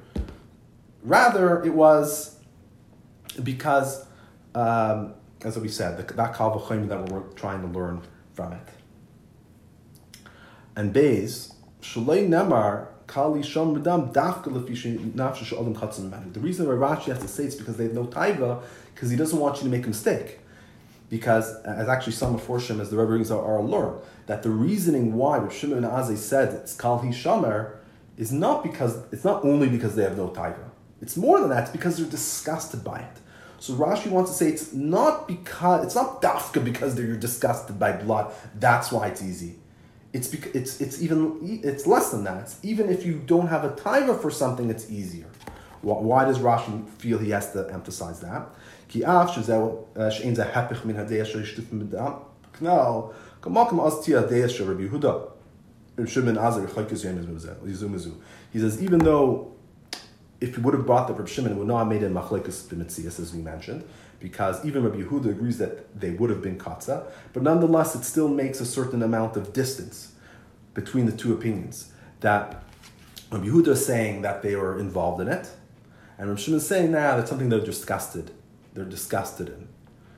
Rather, 1.04 1.62
it 1.62 1.74
was 1.74 2.38
because, 3.42 4.06
um, 4.54 5.14
as 5.42 5.58
we 5.58 5.68
said, 5.68 5.98
the, 5.98 6.14
that 6.14 6.34
kal 6.34 6.58
that 6.58 7.08
we're 7.10 7.20
trying 7.34 7.60
to 7.60 7.68
learn 7.68 8.02
from 8.32 8.54
it. 8.54 8.68
And 10.74 10.94
Beis, 10.94 11.54
Shulei 11.82 12.26
Nemar, 12.26 12.88
Kali 13.06 13.42
Sham 13.42 13.76
Radam 13.76 14.12
Dafka 14.14 14.44
Nafsha 14.46 15.52
Adam 15.52 15.74
Chatzim 15.74 16.32
The 16.32 16.40
reason 16.40 16.66
why 16.66 16.72
Rashi 16.72 17.06
has 17.06 17.18
to 17.18 17.28
say 17.28 17.44
it's 17.44 17.54
because 17.54 17.76
they 17.76 17.84
have 17.84 17.92
no 17.92 18.04
taiva, 18.04 18.62
because 18.94 19.10
he 19.10 19.16
doesn't 19.16 19.38
want 19.38 19.58
you 19.58 19.64
to 19.64 19.68
make 19.68 19.84
a 19.84 19.88
mistake. 19.88 20.40
Because, 21.10 21.54
as 21.64 21.86
actually 21.86 22.14
some 22.14 22.34
of 22.34 22.42
Forshim, 22.42 22.80
as 22.80 22.90
the 22.90 22.96
Rebbe 22.96 23.08
brings 23.08 23.30
are, 23.30 23.44
are 23.44 23.62
learn, 23.62 24.00
that 24.26 24.42
the 24.42 24.48
reasoning 24.48 25.12
why 25.12 25.36
Rav 25.36 25.52
Shimon 25.52 25.84
and 25.84 25.86
Azay 25.86 26.16
said 26.16 26.54
it's 26.54 26.74
Kal 26.74 27.00
Hishamer 27.00 27.76
is 28.16 28.32
not 28.32 28.62
because, 28.62 29.00
it's 29.12 29.24
not 29.24 29.44
only 29.44 29.68
because 29.68 29.96
they 29.96 30.02
have 30.02 30.16
no 30.16 30.28
taiva. 30.28 30.70
It's 31.04 31.16
more 31.16 31.38
than 31.40 31.50
that, 31.50 31.64
it's 31.64 31.70
because 31.78 31.98
they're 31.98 32.14
disgusted 32.18 32.80
by 32.82 32.98
it. 33.08 33.16
So 33.58 33.74
Rashi 33.74 34.08
wants 34.16 34.30
to 34.32 34.36
say 34.36 34.46
it's 34.48 34.72
not 34.72 35.28
because, 35.28 35.84
it's 35.84 35.94
not 35.94 36.20
dafka 36.20 36.64
because 36.64 36.94
they're 36.94 37.16
disgusted 37.28 37.78
by 37.78 37.92
blood, 37.92 38.32
that's 38.64 38.90
why 38.90 39.08
it's 39.08 39.22
easy 39.22 39.56
it's 40.14 40.28
because 40.28 40.54
it's 40.54 40.80
it's 40.80 41.02
even 41.02 41.60
it's 41.64 41.86
less 41.86 42.12
than 42.12 42.22
that. 42.24 42.42
It's 42.42 42.58
even 42.62 42.88
if 42.88 43.04
you 43.04 43.20
don't 43.26 43.48
have 43.48 43.64
a 43.64 43.74
timer 43.74 44.14
for 44.14 44.30
something, 44.30 44.70
it's 44.70 44.88
easier. 44.88 45.26
Why 45.82 46.24
does 46.24 46.38
Rashi 46.38 46.88
feel 46.88 47.18
he 47.18 47.30
has 47.30 47.52
to 47.52 47.68
emphasize 47.70 48.20
that? 48.20 48.48
He 48.88 49.00
says, 58.60 58.82
even 58.82 58.98
though 59.00 59.53
if 60.40 60.56
you 60.56 60.62
would 60.62 60.74
have 60.74 60.86
brought 60.86 61.08
the 61.08 61.14
Reb 61.14 61.28
Shimon, 61.28 61.56
would 61.58 61.68
not 61.68 61.78
have 61.80 61.88
made 61.88 62.02
it 62.02 62.12
machlekes 62.12 62.62
b'mitzias, 62.64 63.20
as 63.20 63.34
we 63.34 63.40
mentioned, 63.40 63.84
because 64.20 64.64
even 64.64 64.82
Rabbi 64.82 65.02
Yehuda 65.02 65.30
agrees 65.30 65.58
that 65.58 65.98
they 65.98 66.10
would 66.10 66.30
have 66.30 66.42
been 66.42 66.58
katza, 66.58 67.06
but 67.32 67.42
nonetheless, 67.42 67.94
it 67.94 68.04
still 68.04 68.28
makes 68.28 68.60
a 68.60 68.66
certain 68.66 69.02
amount 69.02 69.36
of 69.36 69.52
distance 69.52 70.12
between 70.72 71.06
the 71.06 71.12
two 71.12 71.32
opinions. 71.32 71.92
That 72.20 72.62
Rabbi 73.30 73.46
Yehuda 73.46 73.68
is 73.68 73.84
saying 73.84 74.22
that 74.22 74.42
they 74.42 74.56
were 74.56 74.78
involved 74.78 75.20
in 75.20 75.28
it, 75.28 75.50
and 76.18 76.28
Rabbi 76.28 76.40
Shimon 76.40 76.58
is 76.58 76.66
saying 76.66 76.92
nah, 76.92 77.16
that's 77.16 77.30
something 77.30 77.48
they're 77.48 77.60
disgusted. 77.60 78.30
They're 78.74 78.84
disgusted 78.84 79.48
in. 79.48 79.68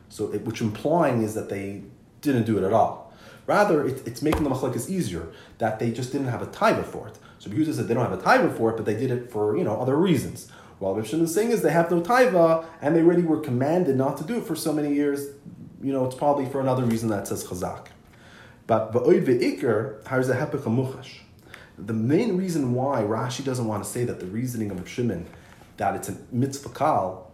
So, 0.08 0.32
it, 0.32 0.44
which 0.44 0.60
implying 0.60 1.22
is 1.22 1.34
that 1.34 1.48
they 1.48 1.82
didn't 2.20 2.44
do 2.44 2.58
it 2.58 2.64
at 2.64 2.72
all. 2.72 3.12
Rather, 3.46 3.86
it, 3.86 4.06
it's 4.06 4.22
making 4.22 4.44
the 4.44 4.50
machlekes 4.50 4.88
easier 4.88 5.28
that 5.58 5.78
they 5.78 5.90
just 5.90 6.12
didn't 6.12 6.28
have 6.28 6.42
a 6.42 6.46
taiva 6.46 6.84
for 6.84 7.08
it. 7.08 7.18
So 7.46 7.52
Yehuda 7.52 7.74
said 7.74 7.86
they 7.86 7.94
don't 7.94 8.10
have 8.10 8.18
a 8.18 8.22
taiva 8.22 8.56
for 8.56 8.70
it, 8.70 8.76
but 8.76 8.86
they 8.86 8.94
did 8.94 9.12
it 9.12 9.30
for 9.30 9.56
you 9.56 9.62
know 9.62 9.80
other 9.80 9.96
reasons. 9.96 10.50
While 10.80 10.96
Rav 10.96 11.06
Shimon 11.06 11.26
is 11.26 11.34
saying 11.34 11.52
is 11.52 11.62
they 11.62 11.70
have 11.70 11.90
no 11.92 12.00
taiva, 12.00 12.66
and 12.82 12.96
they 12.96 13.02
really 13.02 13.22
were 13.22 13.38
commanded 13.38 13.96
not 13.96 14.16
to 14.18 14.24
do 14.24 14.38
it 14.38 14.44
for 14.44 14.56
so 14.56 14.72
many 14.72 14.92
years. 14.92 15.28
You 15.80 15.92
know, 15.92 16.04
it's 16.04 16.16
probably 16.16 16.46
for 16.46 16.60
another 16.60 16.84
reason 16.84 17.08
that 17.10 17.28
says 17.28 17.44
chazak. 17.44 17.86
But 18.66 18.92
va'oid 18.92 19.28
a 19.28 20.70
muchash. 20.70 21.18
The 21.78 21.92
main 21.92 22.36
reason 22.36 22.74
why 22.74 23.02
Rashi 23.02 23.44
doesn't 23.44 23.68
want 23.68 23.84
to 23.84 23.88
say 23.88 24.02
that 24.04 24.18
the 24.18 24.26
reasoning 24.26 24.72
of 24.72 24.78
Rav 24.78 24.88
Shimon 24.88 25.26
that 25.76 25.94
it's 25.94 26.08
a 26.08 26.16
mitzvah 26.32 26.70
kal, 26.70 27.30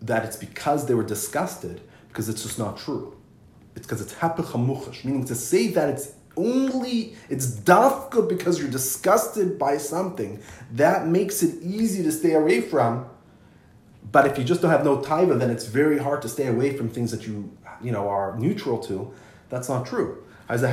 that 0.00 0.24
it's 0.24 0.36
because 0.36 0.86
they 0.86 0.94
were 0.94 1.02
disgusted, 1.02 1.82
because 2.08 2.30
it's 2.30 2.44
just 2.44 2.58
not 2.58 2.78
true. 2.78 3.14
It's 3.74 3.86
because 3.86 4.00
it's 4.00 4.14
hepech 4.14 5.04
meaning 5.04 5.26
to 5.26 5.34
say 5.34 5.68
that 5.68 5.90
it's 5.90 6.12
only 6.36 7.14
it's 7.28 7.46
dafka 7.46 8.28
because 8.28 8.58
you're 8.58 8.70
disgusted 8.70 9.58
by 9.58 9.76
something 9.76 10.40
that 10.72 11.06
makes 11.06 11.42
it 11.42 11.62
easy 11.62 12.02
to 12.02 12.12
stay 12.12 12.34
away 12.34 12.60
from. 12.60 13.06
But 14.10 14.26
if 14.26 14.38
you 14.38 14.44
just 14.44 14.62
don't 14.62 14.70
have 14.70 14.84
no 14.84 14.98
taiva, 14.98 15.38
then 15.38 15.50
it's 15.50 15.66
very 15.66 15.98
hard 15.98 16.22
to 16.22 16.28
stay 16.28 16.46
away 16.46 16.76
from 16.76 16.88
things 16.88 17.10
that 17.10 17.26
you 17.26 17.56
you 17.82 17.92
know 17.92 18.08
are 18.08 18.38
neutral 18.38 18.78
to. 18.80 19.12
That's 19.48 19.68
not 19.68 19.86
true. 19.86 20.24
It's 20.48 20.62
just 20.62 20.72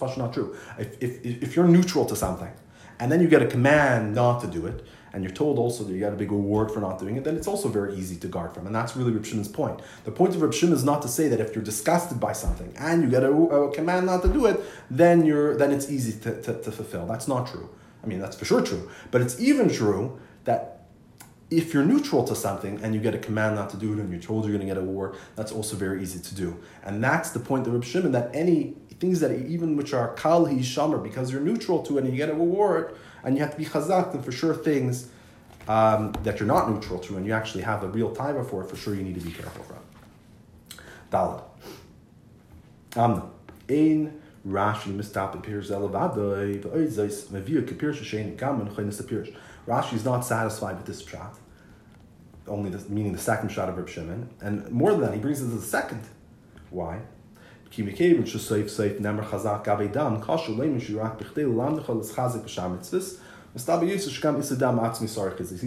not 0.00 0.32
true. 0.32 0.56
If, 0.78 1.02
if, 1.02 1.24
if 1.24 1.56
you're 1.56 1.68
neutral 1.68 2.06
to 2.06 2.16
something, 2.16 2.50
and 2.98 3.12
then 3.12 3.20
you 3.20 3.28
get 3.28 3.42
a 3.42 3.46
command 3.46 4.14
not 4.14 4.40
to 4.40 4.46
do 4.46 4.66
it, 4.66 4.86
and 5.16 5.24
you're 5.24 5.32
told 5.32 5.58
also 5.58 5.82
that 5.82 5.90
you 5.94 5.98
get 5.98 6.12
a 6.12 6.16
big 6.16 6.30
reward 6.30 6.70
for 6.70 6.78
not 6.78 6.98
doing 6.98 7.16
it, 7.16 7.24
then 7.24 7.38
it's 7.38 7.46
also 7.48 7.70
very 7.70 7.94
easy 7.94 8.16
to 8.16 8.28
guard 8.28 8.52
from. 8.52 8.66
And 8.66 8.74
that's 8.76 8.94
really 8.98 9.12
Reb 9.12 9.24
Shimon's 9.24 9.48
point. 9.48 9.80
The 10.04 10.10
point 10.10 10.34
of 10.34 10.42
Reb 10.42 10.52
Shimon 10.52 10.74
is 10.74 10.84
not 10.84 11.00
to 11.02 11.08
say 11.08 11.26
that 11.28 11.40
if 11.40 11.54
you're 11.54 11.64
disgusted 11.64 12.20
by 12.20 12.34
something 12.34 12.74
and 12.78 13.02
you 13.02 13.08
get 13.08 13.22
a, 13.22 13.32
a 13.32 13.72
command 13.72 14.04
not 14.04 14.20
to 14.24 14.28
do 14.28 14.44
it, 14.44 14.60
then 14.90 15.24
you're 15.24 15.56
then 15.56 15.72
it's 15.72 15.90
easy 15.90 16.20
to, 16.20 16.42
to, 16.42 16.60
to 16.60 16.70
fulfill. 16.70 17.06
That's 17.06 17.26
not 17.26 17.46
true. 17.50 17.70
I 18.04 18.06
mean, 18.06 18.18
that's 18.18 18.36
for 18.36 18.44
sure 18.44 18.60
true. 18.60 18.90
But 19.10 19.22
it's 19.22 19.40
even 19.40 19.70
true 19.70 20.20
that 20.44 20.86
if 21.48 21.72
you're 21.72 21.84
neutral 21.84 22.22
to 22.24 22.36
something 22.36 22.78
and 22.82 22.94
you 22.94 23.00
get 23.00 23.14
a 23.14 23.18
command 23.18 23.56
not 23.56 23.70
to 23.70 23.78
do 23.78 23.94
it 23.94 23.98
and 23.98 24.10
you're 24.10 24.20
told 24.20 24.44
you're 24.44 24.52
going 24.52 24.68
to 24.68 24.74
get 24.74 24.76
a 24.76 24.84
reward, 24.84 25.16
that's 25.34 25.50
also 25.50 25.76
very 25.76 26.02
easy 26.02 26.18
to 26.18 26.34
do. 26.34 26.58
And 26.84 27.02
that's 27.02 27.30
the 27.30 27.40
point 27.40 27.66
of 27.66 27.72
Reb 27.72 27.84
Shimon, 27.84 28.12
that 28.12 28.28
any 28.34 28.74
things 29.00 29.20
that 29.20 29.32
even 29.32 29.76
which 29.76 29.94
are 29.94 30.12
kal 30.14 30.44
hi 30.44 30.54
shamer, 30.54 31.02
because 31.02 31.32
you're 31.32 31.40
neutral 31.40 31.82
to 31.84 31.96
it 31.96 32.04
and 32.04 32.12
you 32.12 32.18
get 32.18 32.28
a 32.28 32.34
reward, 32.34 32.96
and 33.26 33.36
you 33.36 33.42
have 33.42 33.50
to 33.50 33.58
be 33.58 33.66
chazak, 33.66 34.14
and 34.14 34.24
for 34.24 34.32
sure 34.32 34.54
things 34.54 35.08
um, 35.68 36.12
that 36.22 36.38
you're 36.38 36.46
not 36.46 36.70
neutral 36.70 37.00
to, 37.00 37.16
and 37.16 37.26
you 37.26 37.32
actually 37.32 37.64
have 37.64 37.82
a 37.82 37.88
real 37.88 38.14
timer 38.14 38.44
for 38.44 38.62
it, 38.62 38.70
for 38.70 38.76
sure 38.76 38.94
you 38.94 39.02
need 39.02 39.16
to 39.16 39.20
be 39.20 39.32
careful 39.32 39.64
from. 39.64 39.78
Dalad. 41.10 41.42
Amna. 42.94 43.24
Ein 43.68 44.22
Rashi 44.46 44.96
mistap 44.96 45.34
appears 45.34 45.70
elevadoi, 45.72 46.62
v'oizais, 46.62 47.26
mevir 47.26 47.68
kapir 47.68 47.92
shashen, 47.92 48.36
gaman 48.36 48.72
chaynis 48.72 49.00
appears. 49.00 49.28
Rashi 49.66 49.94
is 49.94 50.04
not 50.04 50.20
satisfied 50.20 50.76
with 50.76 50.86
this 50.86 51.04
shot, 51.04 51.36
only 52.46 52.70
meaning 52.88 53.12
the 53.12 53.18
second 53.18 53.48
shot 53.48 53.68
of 53.68 53.76
Reb 53.76 53.88
Shimon, 53.88 54.30
and 54.40 54.70
more 54.70 54.92
than 54.92 55.00
that, 55.00 55.14
he 55.14 55.18
brings 55.18 55.40
to 55.40 55.46
the 55.46 55.60
second. 55.60 56.02
Why? 56.70 57.00
He 57.70 57.82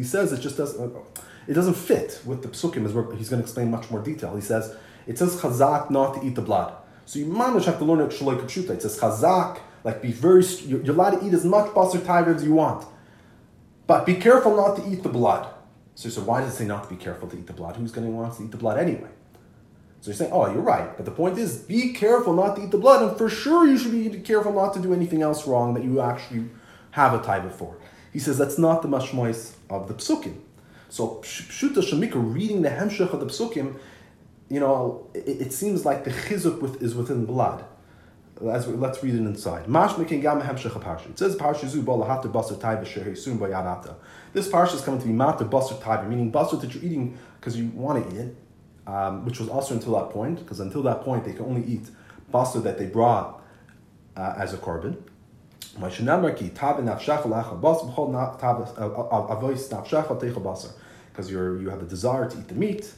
says 0.04 0.34
it 0.34 0.42
just 0.42 0.58
doesn't, 0.58 0.96
uh, 0.96 1.00
it 1.48 1.54
doesn't 1.54 1.76
fit 1.76 2.22
with 2.26 2.42
the 2.42 2.50
psukim. 2.50 2.94
Work 2.94 3.18
he's 3.18 3.30
going 3.30 3.42
to 3.42 3.46
explain 3.46 3.72
much 3.72 3.92
more 3.92 4.02
detail. 4.02 4.36
He 4.36 4.42
says 4.42 4.76
it 5.08 5.18
says 5.18 5.36
chazak 5.36 5.90
not 5.90 6.16
to 6.16 6.26
eat 6.26 6.36
the 6.36 6.42
blood. 6.42 6.74
So 7.06 7.20
you 7.20 7.26
manage 7.26 7.66
have 7.66 7.80
to 7.80 7.86
learn 7.86 8.02
it 8.02 8.10
shaloi 8.10 8.40
kapshuta. 8.40 8.72
It 8.72 8.82
says 8.82 9.00
chazak, 9.00 9.60
like 9.84 10.02
be 10.02 10.12
very, 10.12 10.44
you're, 10.66 10.82
you're 10.84 10.96
allowed 10.96 11.20
to 11.20 11.26
eat 11.26 11.34
as 11.34 11.46
much 11.46 11.72
basar 11.72 12.00
taiva 12.00 12.36
as 12.36 12.44
you 12.44 12.54
want, 12.54 12.86
but 13.88 14.06
be 14.06 14.16
careful 14.16 14.56
not 14.56 14.76
to 14.78 14.92
eat 14.92 15.04
the 15.04 15.10
blood. 15.10 15.48
So, 15.96 16.10
so 16.10 16.22
why 16.22 16.42
does 16.42 16.54
it 16.54 16.58
say 16.58 16.66
not 16.66 16.84
to 16.84 16.90
be 16.90 16.96
careful 16.96 17.28
to 17.30 17.38
eat 17.38 17.48
the 17.48 17.54
blood? 17.54 17.76
Who's 17.76 17.92
going 17.92 18.08
to 18.08 18.12
want 18.12 18.36
to 18.38 18.44
eat 18.44 18.52
the 18.52 18.58
blood 18.58 18.78
anyway? 18.78 19.10
So 20.02 20.12
you're 20.12 20.16
saying, 20.16 20.32
oh, 20.32 20.52
you're 20.52 20.62
right. 20.62 20.96
But 20.96 21.06
the 21.06 21.12
point 21.12 21.38
is, 21.38 21.58
be 21.58 21.92
careful 21.94 22.34
not 22.34 22.56
to 22.56 22.64
eat 22.64 22.72
the 22.72 22.78
blood, 22.78 23.08
and 23.08 23.18
for 23.18 23.30
sure 23.30 23.68
you 23.68 23.78
should 23.78 23.92
be 23.92 24.10
careful 24.22 24.54
not 24.54 24.74
to 24.76 24.80
do 24.80 24.94
anything 24.94 25.22
else 25.22 25.46
wrong 25.46 25.74
that 25.74 25.84
you 25.84 26.00
actually 26.00 26.46
have 26.92 27.14
a 27.14 27.20
taiva 27.20 27.52
for. 27.52 27.78
He 28.14 28.20
says 28.20 28.38
that's 28.38 28.58
not 28.58 28.82
the 28.82 28.88
mashmois 28.88 29.56
of 29.70 29.88
the 29.88 29.94
psukim. 29.94 30.40
So 30.88 31.20
pshuta 31.22 31.84
shamika, 31.84 32.16
reading 32.16 32.62
the 32.62 32.70
hemshech 32.70 33.12
of 33.14 33.20
the 33.20 33.26
psukim, 33.26 33.78
you 34.50 34.60
know, 34.62 35.08
it, 35.14 35.42
it 35.42 35.54
seems 35.54 35.86
like 35.86 36.06
the 36.06 36.12
chizuk 36.12 36.62
with, 36.62 36.82
is 36.82 36.96
within 36.96 37.26
blood. 37.26 37.66
As 38.50 38.68
we, 38.68 38.76
let's 38.76 39.04
read 39.04 39.16
it 39.16 39.18
inside. 39.18 39.66
It 39.66 39.74
says 41.20 41.36
parsha 41.36 41.62
This 44.32 44.48
parsha 44.48 44.76
is 44.76 44.82
coming 44.82 45.02
to 45.02 45.08
be 45.08 45.14
mata 45.14 45.44
basar 45.44 45.78
taiva, 45.82 46.08
meaning 46.08 46.32
basar 46.32 46.62
that 46.62 46.74
you're 46.74 46.86
eating 46.86 47.18
because 47.38 47.58
you 47.58 47.68
want 47.76 48.10
to 48.10 48.16
eat 48.16 48.20
it 48.22 48.36
um, 48.90 49.26
which 49.26 49.40
was 49.40 49.50
also 49.50 49.76
until 49.76 49.94
that 50.00 50.10
point, 50.10 50.40
because 50.40 50.60
until 50.60 50.82
that 50.84 51.02
point 51.02 51.26
they 51.26 51.34
can 51.34 51.46
only 51.46 51.64
eat 51.66 51.90
pasta 52.32 52.60
that 52.60 52.80
they 52.80 52.88
brought 52.88 53.42
uh, 54.18 54.34
as 54.38 54.54
a 54.54 54.58
korban. 54.58 54.98
Because 61.12 61.32
you're 61.32 61.62
you 61.62 61.70
have 61.70 61.80
the 61.80 61.86
desire 61.86 62.30
to 62.30 62.38
eat 62.38 62.48
the 62.48 62.56
meat, 62.56 62.92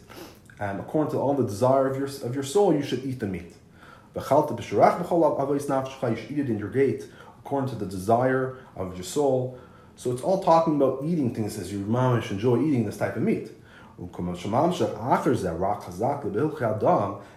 and 0.60 0.80
according 0.80 1.12
to 1.12 1.20
all 1.20 1.34
the 1.34 1.46
desire 1.46 1.88
of 1.88 1.98
your 1.98 2.08
of 2.28 2.34
your 2.34 2.44
soul, 2.44 2.74
you 2.74 2.84
should 2.84 3.04
eat 3.04 3.20
the 3.20 3.28
meat. 3.28 3.54
You 4.14 4.22
should 4.22 4.82
eat 6.32 6.40
it 6.40 6.50
in 6.50 6.60
your 6.60 6.70
gate 6.70 7.06
according 7.40 7.70
to 7.70 7.76
the 7.76 7.86
desire 7.86 8.58
of 8.76 8.96
your 8.96 9.04
soul. 9.04 9.58
So 9.96 10.12
it's 10.12 10.22
all 10.22 10.44
talking 10.44 10.76
about 10.76 11.04
eating 11.04 11.34
things 11.34 11.58
as 11.60 11.72
you 11.72 11.80
mamish 11.80 12.32
enjoy 12.32 12.62
eating 12.62 12.86
this 12.86 12.98
type 12.98 13.16
of 13.16 13.24
meat. 13.24 13.52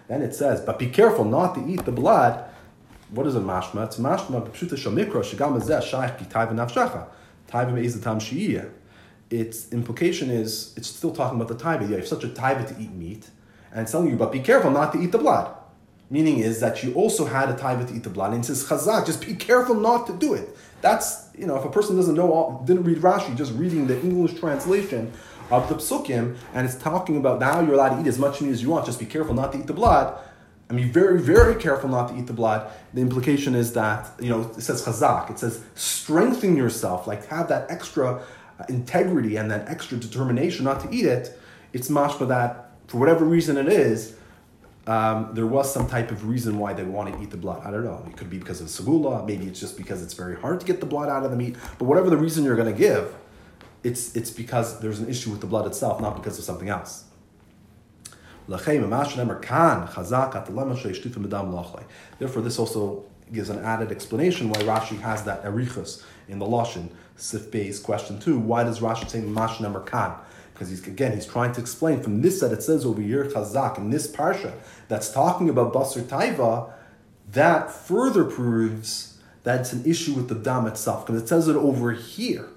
Then 0.07 0.21
it 0.21 0.33
says, 0.33 0.61
but 0.61 0.79
be 0.79 0.87
careful 0.87 1.23
not 1.23 1.53
to 1.53 1.63
eat 1.67 1.85
the 1.85 1.91
blood. 1.91 2.43
What 3.11 3.27
is 3.27 3.35
a 3.35 3.39
mashma? 3.39 3.85
It's 3.85 3.97
mashma 3.97 4.49
b'pshuta 4.49 4.73
shamikra 4.73 5.21
shagam 5.23 5.61
ezeh 5.61 5.83
shaykh 5.83 6.17
ki 6.17 6.25
taiva 6.25 6.53
nafshacha. 6.53 7.05
Taiva 7.47 7.71
me'ez 7.71 7.99
tam. 8.01 8.19
Its 9.29 9.71
implication 9.71 10.31
is, 10.31 10.73
it's 10.75 10.87
still 10.87 11.11
talking 11.11 11.39
about 11.39 11.55
the 11.55 11.63
taiva. 11.63 11.87
You 11.87 11.97
have 11.97 12.07
such 12.07 12.23
a 12.23 12.29
taiva 12.29 12.67
to 12.67 12.81
eat 12.81 12.91
meat, 12.91 13.29
and 13.71 13.81
it's 13.81 13.91
telling 13.91 14.09
you, 14.09 14.15
but 14.15 14.31
be 14.31 14.39
careful 14.39 14.71
not 14.71 14.91
to 14.93 14.99
eat 14.99 15.11
the 15.11 15.19
blood. 15.19 15.53
Meaning 16.09 16.39
is 16.39 16.59
that 16.61 16.83
you 16.83 16.93
also 16.93 17.25
had 17.25 17.49
a 17.49 17.53
taiva 17.53 17.87
to 17.87 17.93
eat 17.93 18.03
the 18.03 18.09
blood. 18.09 18.33
And 18.33 18.43
it 18.43 18.47
says 18.47 18.63
chazak, 18.63 19.05
just 19.05 19.23
be 19.25 19.35
careful 19.35 19.75
not 19.75 20.07
to 20.07 20.13
do 20.13 20.33
it. 20.33 20.57
That's, 20.81 21.29
you 21.37 21.45
know, 21.45 21.55
if 21.57 21.65
a 21.65 21.69
person 21.69 21.95
doesn't 21.95 22.15
know, 22.15 22.31
all, 22.31 22.63
didn't 22.63 22.83
read 22.83 22.99
Rashi, 22.99 23.35
just 23.35 23.53
reading 23.53 23.87
the 23.87 23.99
English 24.01 24.39
translation 24.39 25.11
of 25.51 25.69
the 25.69 25.75
psukim, 25.75 26.37
and 26.53 26.65
it's 26.65 26.75
talking 26.75 27.17
about 27.17 27.39
now 27.39 27.59
you're 27.61 27.73
allowed 27.73 27.95
to 27.95 28.01
eat 28.01 28.07
as 28.07 28.17
much 28.17 28.41
meat 28.41 28.51
as 28.51 28.61
you 28.61 28.69
want. 28.69 28.85
Just 28.85 28.99
be 28.99 29.05
careful 29.05 29.33
not 29.33 29.51
to 29.53 29.59
eat 29.59 29.67
the 29.67 29.73
blood. 29.73 30.19
I 30.69 30.73
mean, 30.73 30.91
very, 30.91 31.19
very 31.19 31.55
careful 31.55 31.89
not 31.89 32.09
to 32.09 32.17
eat 32.17 32.25
the 32.25 32.33
blood. 32.33 32.71
The 32.93 33.01
implication 33.01 33.53
is 33.53 33.73
that, 33.73 34.09
you 34.19 34.29
know, 34.29 34.41
it 34.41 34.61
says 34.61 34.83
chazak, 34.83 35.29
it 35.29 35.37
says 35.37 35.61
strengthen 35.75 36.57
yourself, 36.57 37.05
like 37.05 37.27
have 37.27 37.49
that 37.49 37.69
extra 37.69 38.23
uh, 38.59 38.65
integrity 38.69 39.35
and 39.35 39.51
that 39.51 39.69
extra 39.69 39.97
determination 39.97 40.65
not 40.65 40.79
to 40.81 40.91
eat 40.91 41.05
it. 41.05 41.39
It's 41.73 41.89
mashma 41.89 42.27
that, 42.29 42.71
for 42.87 42.97
whatever 42.97 43.25
reason 43.25 43.57
it 43.57 43.67
is, 43.67 44.15
um, 44.87 45.31
there 45.33 45.47
was 45.47 45.71
some 45.71 45.87
type 45.87 46.11
of 46.11 46.27
reason 46.27 46.57
why 46.57 46.73
they 46.73 46.83
want 46.83 47.13
to 47.13 47.21
eat 47.21 47.31
the 47.31 47.37
blood. 47.37 47.61
I 47.65 47.71
don't 47.71 47.83
know. 47.83 48.03
It 48.07 48.17
could 48.17 48.29
be 48.29 48.37
because 48.37 48.61
of 48.61 48.67
segula. 48.67 49.25
Maybe 49.25 49.47
it's 49.47 49.59
just 49.59 49.77
because 49.77 50.01
it's 50.03 50.13
very 50.13 50.35
hard 50.35 50.59
to 50.59 50.65
get 50.65 50.79
the 50.79 50.85
blood 50.85 51.09
out 51.09 51.23
of 51.23 51.31
the 51.31 51.37
meat. 51.37 51.55
But 51.77 51.85
whatever 51.85 52.09
the 52.09 52.17
reason 52.17 52.43
you're 52.43 52.55
going 52.55 52.71
to 52.71 52.79
give, 52.79 53.15
it's, 53.85 54.15
it's 54.15 54.31
because 54.31 54.79
there's 54.79 54.99
an 54.99 55.07
issue 55.07 55.29
with 55.29 55.41
the 55.41 55.47
blood 55.47 55.67
itself, 55.67 56.01
not 56.01 56.15
because 56.15 56.39
of 56.39 56.43
something 56.43 56.69
else. 56.69 57.03
Therefore, 58.47 58.87
this 62.41 62.59
also 62.59 63.05
gives 63.33 63.49
an 63.49 63.59
added 63.59 63.91
explanation 63.91 64.49
why 64.49 64.61
Rashi 64.61 64.99
has 65.01 65.23
that 65.23 65.43
erichus 65.43 66.03
in 66.27 66.39
the 66.39 66.45
Lashon, 66.45 66.89
Sif 67.15 67.51
Beis 67.51 67.81
question 67.81 68.19
two. 68.19 68.37
Why 68.37 68.63
does 68.63 68.79
Rashi 68.79 69.09
say 69.09 69.21
Mash 69.21 69.57
Nemer 69.57 69.85
Kan? 69.85 70.13
Because 70.53 70.69
he's 70.69 70.85
again 70.87 71.13
he's 71.13 71.25
trying 71.25 71.53
to 71.53 71.61
explain 71.61 72.01
from 72.01 72.21
this 72.21 72.39
that 72.39 72.51
it 72.51 72.61
says 72.61 72.85
over 72.85 73.01
here 73.01 73.25
Chazak 73.25 73.77
in 73.77 73.89
this 73.89 74.11
parsha 74.11 74.53
that's 74.87 75.11
talking 75.11 75.49
about 75.49 75.73
Basar 75.73 76.03
Taiva, 76.03 76.71
that 77.31 77.71
further 77.71 78.25
proves 78.25 79.17
that 79.43 79.61
it's 79.61 79.73
an 79.73 79.85
issue 79.85 80.13
with 80.13 80.29
the 80.29 80.35
dam 80.35 80.67
itself 80.67 81.05
because 81.05 81.21
it 81.21 81.27
says 81.27 81.47
it 81.47 81.55
over 81.55 81.93
here. 81.93 82.49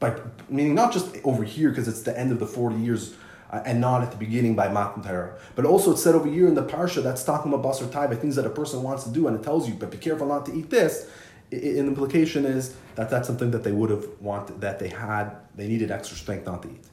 By 0.00 0.18
meaning 0.48 0.74
not 0.74 0.92
just 0.92 1.16
over 1.24 1.44
here 1.44 1.68
because 1.68 1.86
it's 1.86 2.02
the 2.02 2.18
end 2.18 2.32
of 2.32 2.40
the 2.40 2.46
forty 2.46 2.76
years 2.76 3.14
uh, 3.52 3.62
and 3.66 3.80
not 3.80 4.02
at 4.02 4.10
the 4.10 4.16
beginning 4.16 4.56
by 4.56 4.68
Matan 4.68 5.02
Torah. 5.02 5.38
But 5.54 5.66
also 5.66 5.92
it's 5.92 6.02
said 6.02 6.14
over 6.14 6.28
here 6.28 6.48
in 6.48 6.54
the 6.54 6.64
Parsha 6.64 7.02
that's 7.02 7.22
talking 7.22 7.52
about 7.52 7.64
Basar 7.64 7.86
Taiva, 7.88 8.18
things 8.18 8.36
that 8.36 8.46
a 8.46 8.50
person 8.50 8.82
wants 8.82 9.04
to 9.04 9.10
do, 9.10 9.28
and 9.28 9.38
it 9.38 9.42
tells 9.42 9.68
you, 9.68 9.74
but 9.74 9.90
be 9.90 9.98
careful 9.98 10.26
not 10.26 10.46
to 10.46 10.54
eat 10.54 10.70
this. 10.70 11.10
An 11.52 11.86
implication 11.92 12.46
is 12.46 12.76
that 12.94 13.10
that's 13.10 13.26
something 13.26 13.50
that 13.50 13.62
they 13.62 13.72
would 13.72 13.90
have 13.90 14.06
wanted, 14.20 14.60
that 14.60 14.78
they 14.78 14.88
had, 14.88 15.36
they 15.54 15.66
needed 15.66 15.90
extra 15.90 16.16
strength 16.16 16.46
not 16.46 16.62
to 16.62 16.68
eat. 16.70 16.84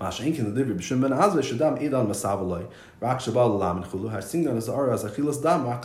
Mashenkin 0.00 0.54
the 0.54 0.62
Divri 0.62 0.76
B'Shim 0.76 1.00
Ben 1.00 1.10
Azve 1.10 1.40
Shadam 1.40 1.80
Edan 1.80 2.06
Masavaloi 2.06 2.68
Rak 3.00 3.18
Shabal 3.18 3.58
Lam 3.58 3.78
and 3.78 3.86
Chulu 3.86 4.10
Har 4.10 4.20
Rak 4.20 5.82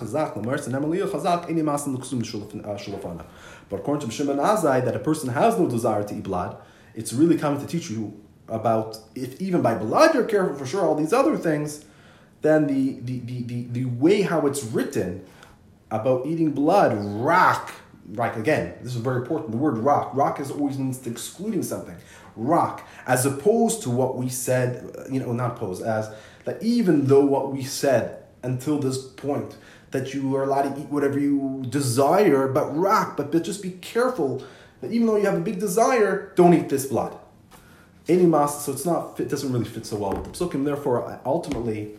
Shulafana. 2.80 3.26
But 3.70 3.80
according 3.80 4.10
to 4.10 4.14
B'Shim 4.14 4.28
Ben 4.28 4.38
Azai, 4.38 4.84
that 4.84 4.96
a 4.96 5.00
person 5.00 5.30
has 5.30 5.58
no 5.58 5.70
desire 5.70 6.04
to 6.04 6.16
eat 6.16 6.24
blood, 6.24 6.58
it's 6.94 7.14
really 7.14 7.38
coming 7.38 7.62
to 7.62 7.68
teach 7.68 7.90
you 7.90 8.14
about 8.50 8.98
if 9.16 9.42
even 9.42 9.62
by 9.62 9.76
blood 9.76 10.14
you're 10.14 10.26
careful 10.26 10.56
for 10.56 10.66
sure 10.66 10.82
all 10.86 10.96
these 10.96 11.14
other 11.14 11.38
things, 11.38 11.86
then 12.42 12.68
the 12.68 13.00
the, 13.00 13.20
the, 13.20 13.44
the, 13.44 13.64
the 13.72 13.86
way 13.86 14.24
how 14.24 14.46
it's 14.46 14.64
written 14.64 15.24
about 15.90 16.26
eating 16.26 16.52
blood, 16.52 16.94
rock, 18.10 18.36
again, 18.38 18.74
this 18.82 18.96
is 18.96 19.02
very 19.02 19.18
important. 19.18 19.52
The 19.52 19.58
word 19.58 19.78
rock, 19.78 20.16
rock 20.16 20.40
is 20.40 20.52
always 20.52 20.78
means 20.78 21.06
excluding 21.06 21.64
something. 21.64 21.96
Rock, 22.36 22.88
as 23.08 23.26
opposed 23.26 23.84
to 23.84 23.90
what 23.90 24.18
we 24.18 24.30
said, 24.30 24.90
you 25.12 25.20
know, 25.20 25.34
not 25.34 25.58
pose 25.58 25.82
as 25.82 26.14
that 26.46 26.62
even 26.64 27.06
though 27.06 27.26
what 27.26 27.52
we 27.52 27.64
said 27.64 28.24
until 28.44 28.80
this 28.80 28.98
point 29.06 29.56
that 29.92 30.14
you 30.14 30.36
are 30.36 30.44
allowed 30.44 30.74
to 30.74 30.82
eat 30.82 30.88
whatever 30.88 31.20
you 31.20 31.64
desire, 31.70 32.48
but 32.48 32.76
rock, 32.76 33.18
but, 33.18 33.32
but 33.32 33.44
just 33.44 33.62
be 33.62 33.72
careful 33.72 34.44
that 34.80 34.92
even 34.92 35.06
though 35.06 35.18
you 35.18 35.26
have 35.26 35.36
a 35.36 35.42
big 35.42 35.60
desire, 35.60 36.32
don't 36.36 36.54
eat 36.54 36.70
this 36.70 36.86
blood. 36.86 37.18
Any 38.08 38.26
mas, 38.26 38.66
so 38.66 38.72
it's 38.72 38.86
not 38.86 39.20
it 39.20 39.30
doesn't 39.30 39.52
really 39.52 39.66
fit 39.66 39.86
so 39.86 39.98
well 39.98 40.14
with 40.14 40.24
the 40.24 40.32
psukim. 40.32 40.66
Therefore, 40.66 41.20
ultimately, 41.26 41.92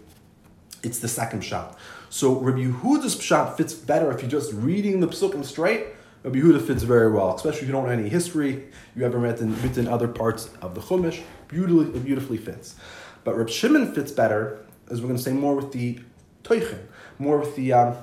it's 0.82 0.98
the 0.98 1.09
second 1.09 1.42
shot. 1.42 1.78
So 2.12 2.34
Rabbi 2.34 2.58
Yehuda's 2.58 3.18
shot 3.22 3.56
fits 3.56 3.72
better 3.72 4.12
if 4.12 4.20
you're 4.20 4.30
just 4.30 4.52
reading 4.52 5.00
the 5.00 5.06
psukim 5.06 5.42
straight. 5.46 5.86
Rabbi 6.22 6.40
Yehuda 6.40 6.60
fits 6.60 6.82
very 6.82 7.10
well, 7.10 7.34
especially 7.34 7.62
if 7.62 7.66
you 7.68 7.72
don't 7.72 7.86
know 7.86 7.90
any 7.90 8.10
history. 8.10 8.64
You 8.94 9.04
haven't 9.04 9.22
read 9.22 9.38
in, 9.38 9.60
written 9.62 9.88
other 9.88 10.08
parts 10.08 10.50
of 10.60 10.74
the 10.74 10.82
Chumash. 10.82 11.22
Beautifully, 11.48 11.98
beautifully 12.00 12.36
fits. 12.36 12.76
But 13.24 13.38
Rabbi 13.38 13.50
Shimon 13.50 13.94
fits 13.94 14.12
better, 14.12 14.62
as 14.90 15.00
we're 15.00 15.06
going 15.06 15.16
to 15.16 15.22
say, 15.22 15.32
more 15.32 15.56
with 15.56 15.72
the 15.72 16.00
toichin, 16.44 16.80
more 17.18 17.38
with 17.38 17.56
the 17.56 17.72
um, 17.72 17.96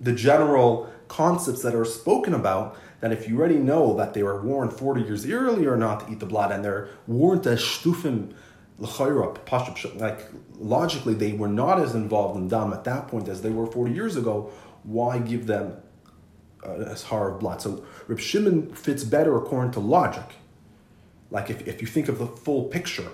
the 0.00 0.12
general 0.12 0.88
concepts 1.08 1.62
that 1.62 1.74
are 1.74 1.84
spoken 1.84 2.34
about 2.34 2.76
that 3.00 3.10
if 3.10 3.28
you 3.28 3.36
already 3.36 3.58
know 3.58 3.96
that 3.96 4.14
they 4.14 4.22
were 4.22 4.40
warned 4.40 4.72
40 4.72 5.02
years 5.02 5.28
earlier 5.28 5.76
not 5.76 6.06
to 6.06 6.12
eat 6.12 6.20
the 6.20 6.26
blood 6.26 6.52
and 6.52 6.64
they're 6.64 6.88
warned 7.08 7.44
as 7.48 7.60
shtufim 7.60 8.32
like 8.78 10.26
logically 10.58 11.14
they 11.14 11.32
were 11.32 11.48
not 11.48 11.80
as 11.80 11.94
involved 11.94 12.38
in 12.38 12.48
dam 12.48 12.72
at 12.72 12.84
that 12.84 13.08
point 13.08 13.28
as 13.28 13.42
they 13.42 13.50
were 13.50 13.66
40 13.66 13.92
years 13.92 14.16
ago 14.16 14.50
why 14.84 15.18
give 15.18 15.46
them 15.46 15.76
as 16.64 17.02
hard 17.04 17.34
of 17.34 17.40
blood 17.40 17.60
so 17.60 17.84
Reb 18.06 18.20
Shimon 18.20 18.72
fits 18.74 19.04
better 19.04 19.36
according 19.36 19.72
to 19.72 19.80
logic 19.80 20.36
like 21.30 21.50
if, 21.50 21.66
if 21.66 21.80
you 21.80 21.86
think 21.86 22.08
of 22.08 22.18
the 22.18 22.26
full 22.26 22.64
picture 22.64 23.10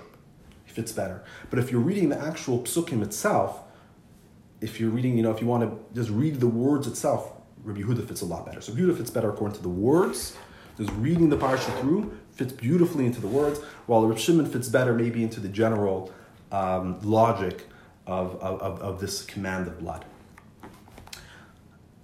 it 0.67 0.71
fits 0.71 0.91
better 0.91 1.23
but 1.49 1.59
if 1.59 1.71
you're 1.71 1.81
reading 1.81 2.09
the 2.09 2.19
actual 2.19 2.59
psukim 2.59 3.01
itself 3.01 3.61
if 4.61 4.79
you're 4.79 4.89
reading 4.89 5.17
you 5.17 5.23
know 5.23 5.31
if 5.31 5.41
you 5.41 5.47
want 5.47 5.63
to 5.63 5.95
just 5.99 6.09
read 6.09 6.39
the 6.39 6.47
words 6.47 6.87
itself 6.87 7.35
Rabbi 7.65 7.81
Yehuda 7.81 8.07
fits 8.07 8.21
a 8.21 8.25
lot 8.25 8.45
better. 8.45 8.61
So 8.61 8.71
Yehuda 8.71 8.95
fits 8.95 9.09
better 9.09 9.29
according 9.29 9.57
to 9.57 9.63
the 9.63 9.69
words. 9.69 10.37
Just 10.77 10.91
reading 10.93 11.29
the 11.29 11.37
parsha 11.37 11.79
through 11.81 12.15
fits 12.35 12.53
beautifully 12.53 13.05
into 13.05 13.21
the 13.21 13.27
words, 13.27 13.59
while 13.87 14.05
Rabbi 14.05 14.19
Shimon 14.19 14.45
fits 14.45 14.69
better 14.69 14.93
maybe 14.93 15.23
into 15.23 15.39
the 15.39 15.47
general 15.47 16.11
um, 16.51 16.99
logic 17.01 17.67
of, 18.05 18.35
of, 18.41 18.81
of, 18.81 18.99
this 18.99 19.23
command 19.25 19.67
of 19.67 19.79
blood. 19.79 20.05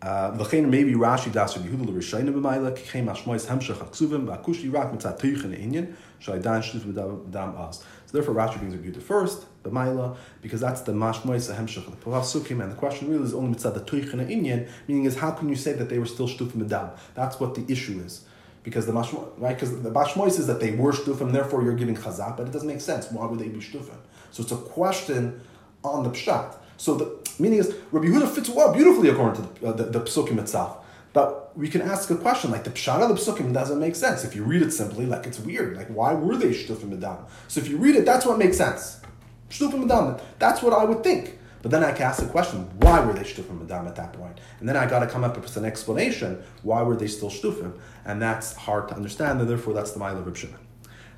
Uh, 0.02 0.36
maybe 0.36 0.94
Rashi 0.94 1.32
das 1.32 1.56
Rabbi 1.56 1.70
Yehuda 1.70 1.94
l'rishayna 1.94 2.34
b'mayla 2.34 2.76
kichem 2.76 3.06
ashmois 3.06 3.46
hemshach 3.46 3.78
aksuvim 3.78 4.26
v'akushi 4.26 4.74
rak 4.74 4.92
mitzat 4.92 5.20
tuichin 5.20 5.56
inyan 5.56 5.94
shaydan 6.20 6.64
shlif 6.64 6.82
v'dam 6.92 7.70
as. 7.70 7.78
So 8.08 8.14
therefore 8.14 8.34
Rashi 8.34 8.58
brings 8.58 8.76
Rabbi 8.76 8.90
Yehuda 8.90 9.02
first, 9.04 9.46
b'mayla, 9.64 10.18
because 10.42 10.60
that's 10.60 10.82
the 10.82 10.92
mashmois 10.92 11.54
hemshach 11.56 11.86
the 11.86 11.98
pasukim, 11.98 12.64
and 12.64 12.72
the 12.72 12.76
question 12.76 13.12
really 13.12 13.26
is 13.26 13.36
only 13.36 13.56
mitzat 13.56 13.76
the 13.76 13.82
inyan, 13.82 14.68
meaning 14.88 15.06
is 15.06 15.18
how 15.18 15.32
can 15.32 15.50
you 15.50 15.56
say 15.56 15.74
that 15.74 15.90
they 15.90 16.00
were 16.00 16.08
still 16.08 16.28
shtufim 16.28 16.68
v'dam? 16.68 16.98
That's 17.14 17.40
what 17.40 17.54
the 17.54 17.72
issue 17.72 18.02
is. 18.04 18.26
Because 18.64 18.86
the 18.86 18.92
mashmois, 18.92 19.28
right? 19.38 19.56
Because 19.56 19.82
the 19.82 19.90
mashmois 19.90 20.40
is 20.40 20.48
that 20.48 20.60
they 20.60 20.72
were 20.72 20.92
shtufim, 20.92 21.32
therefore 21.32 21.64
you're 21.64 21.76
giving 21.76 21.96
chazak, 21.96 22.38
but 22.38 22.48
it 22.48 22.52
doesn't 22.52 22.68
make 22.68 22.82
sense. 22.82 23.12
Why 23.12 23.26
would 23.26 23.40
they 23.40 23.48
be 23.48 23.60
shtufim? 23.60 23.98
So 24.32 24.44
it's 24.44 24.52
a 24.52 24.58
question 24.58 25.42
on 25.84 26.04
the 26.04 26.10
pshat. 26.12 26.56
So 26.78 26.96
the 26.96 27.30
meaning 27.40 27.60
is 27.60 27.76
Rabbi 27.92 28.08
Yehuda 28.08 28.30
fits 28.30 28.50
well, 28.50 28.74
beautifully 28.74 29.10
according 29.10 29.44
to 29.44 29.62
the, 29.62 29.68
uh, 29.68 29.72
the, 29.74 29.84
the 29.86 30.00
psukim 30.02 30.40
itself. 30.40 30.78
But 31.14 31.56
we 31.58 31.68
can 31.68 31.82
ask 31.82 32.10
a 32.10 32.16
question 32.16 32.52
like 32.52 32.64
the 32.64 32.70
pshat 32.70 33.02
of 33.02 33.10
the 33.10 33.16
psukim 33.16 33.54
doesn't 33.54 33.80
make 33.80 33.96
sense 33.96 34.24
if 34.24 34.36
you 34.36 34.44
read 34.44 34.62
it 34.62 34.72
simply. 34.72 35.06
Like 35.06 35.26
it's 35.26 35.40
weird. 35.40 35.76
Like 35.76 35.88
why 35.88 36.14
were 36.14 36.38
they 36.38 36.52
shtufim 36.52 36.98
medam? 36.98 37.18
So 37.48 37.60
if 37.60 37.68
you 37.68 37.78
read 37.78 37.96
it, 37.96 38.06
that's 38.06 38.26
what 38.26 38.38
makes 38.38 38.58
sense. 38.58 39.02
Shtufim 39.50 39.86
medam. 39.86 40.22
That's 40.40 40.62
what 40.62 40.74
I 40.74 40.86
would 40.86 41.04
think. 41.04 41.40
But 41.62 41.72
then 41.72 41.84
I 41.84 41.92
can 41.92 42.08
ask 42.08 42.22
the 42.22 42.30
question, 42.30 42.70
why 42.78 43.00
were 43.02 43.14
they 43.14 43.22
shtufim 43.22 43.66
medam 43.66 43.88
at 43.88 43.96
that 43.96 44.14
point? 44.14 44.40
And 44.60 44.68
then 44.68 44.76
I 44.76 44.88
got 44.88 45.00
to 45.00 45.08
come 45.08 45.24
up 45.24 45.38
with 45.38 45.56
an 45.58 45.66
explanation. 45.66 46.42
Why 46.64 46.82
were 46.82 46.96
they 46.96 47.08
still 47.08 47.30
shtufim? 47.30 47.80
And 48.06 48.22
that's 48.22 48.56
hard 48.56 48.88
to 48.90 48.96
understand. 48.96 49.40
And 49.40 49.50
therefore, 49.50 49.74
that's 49.74 49.92
the 49.92 50.00
mile 50.00 50.18
of 50.18 50.38
Shimon. 50.38 50.60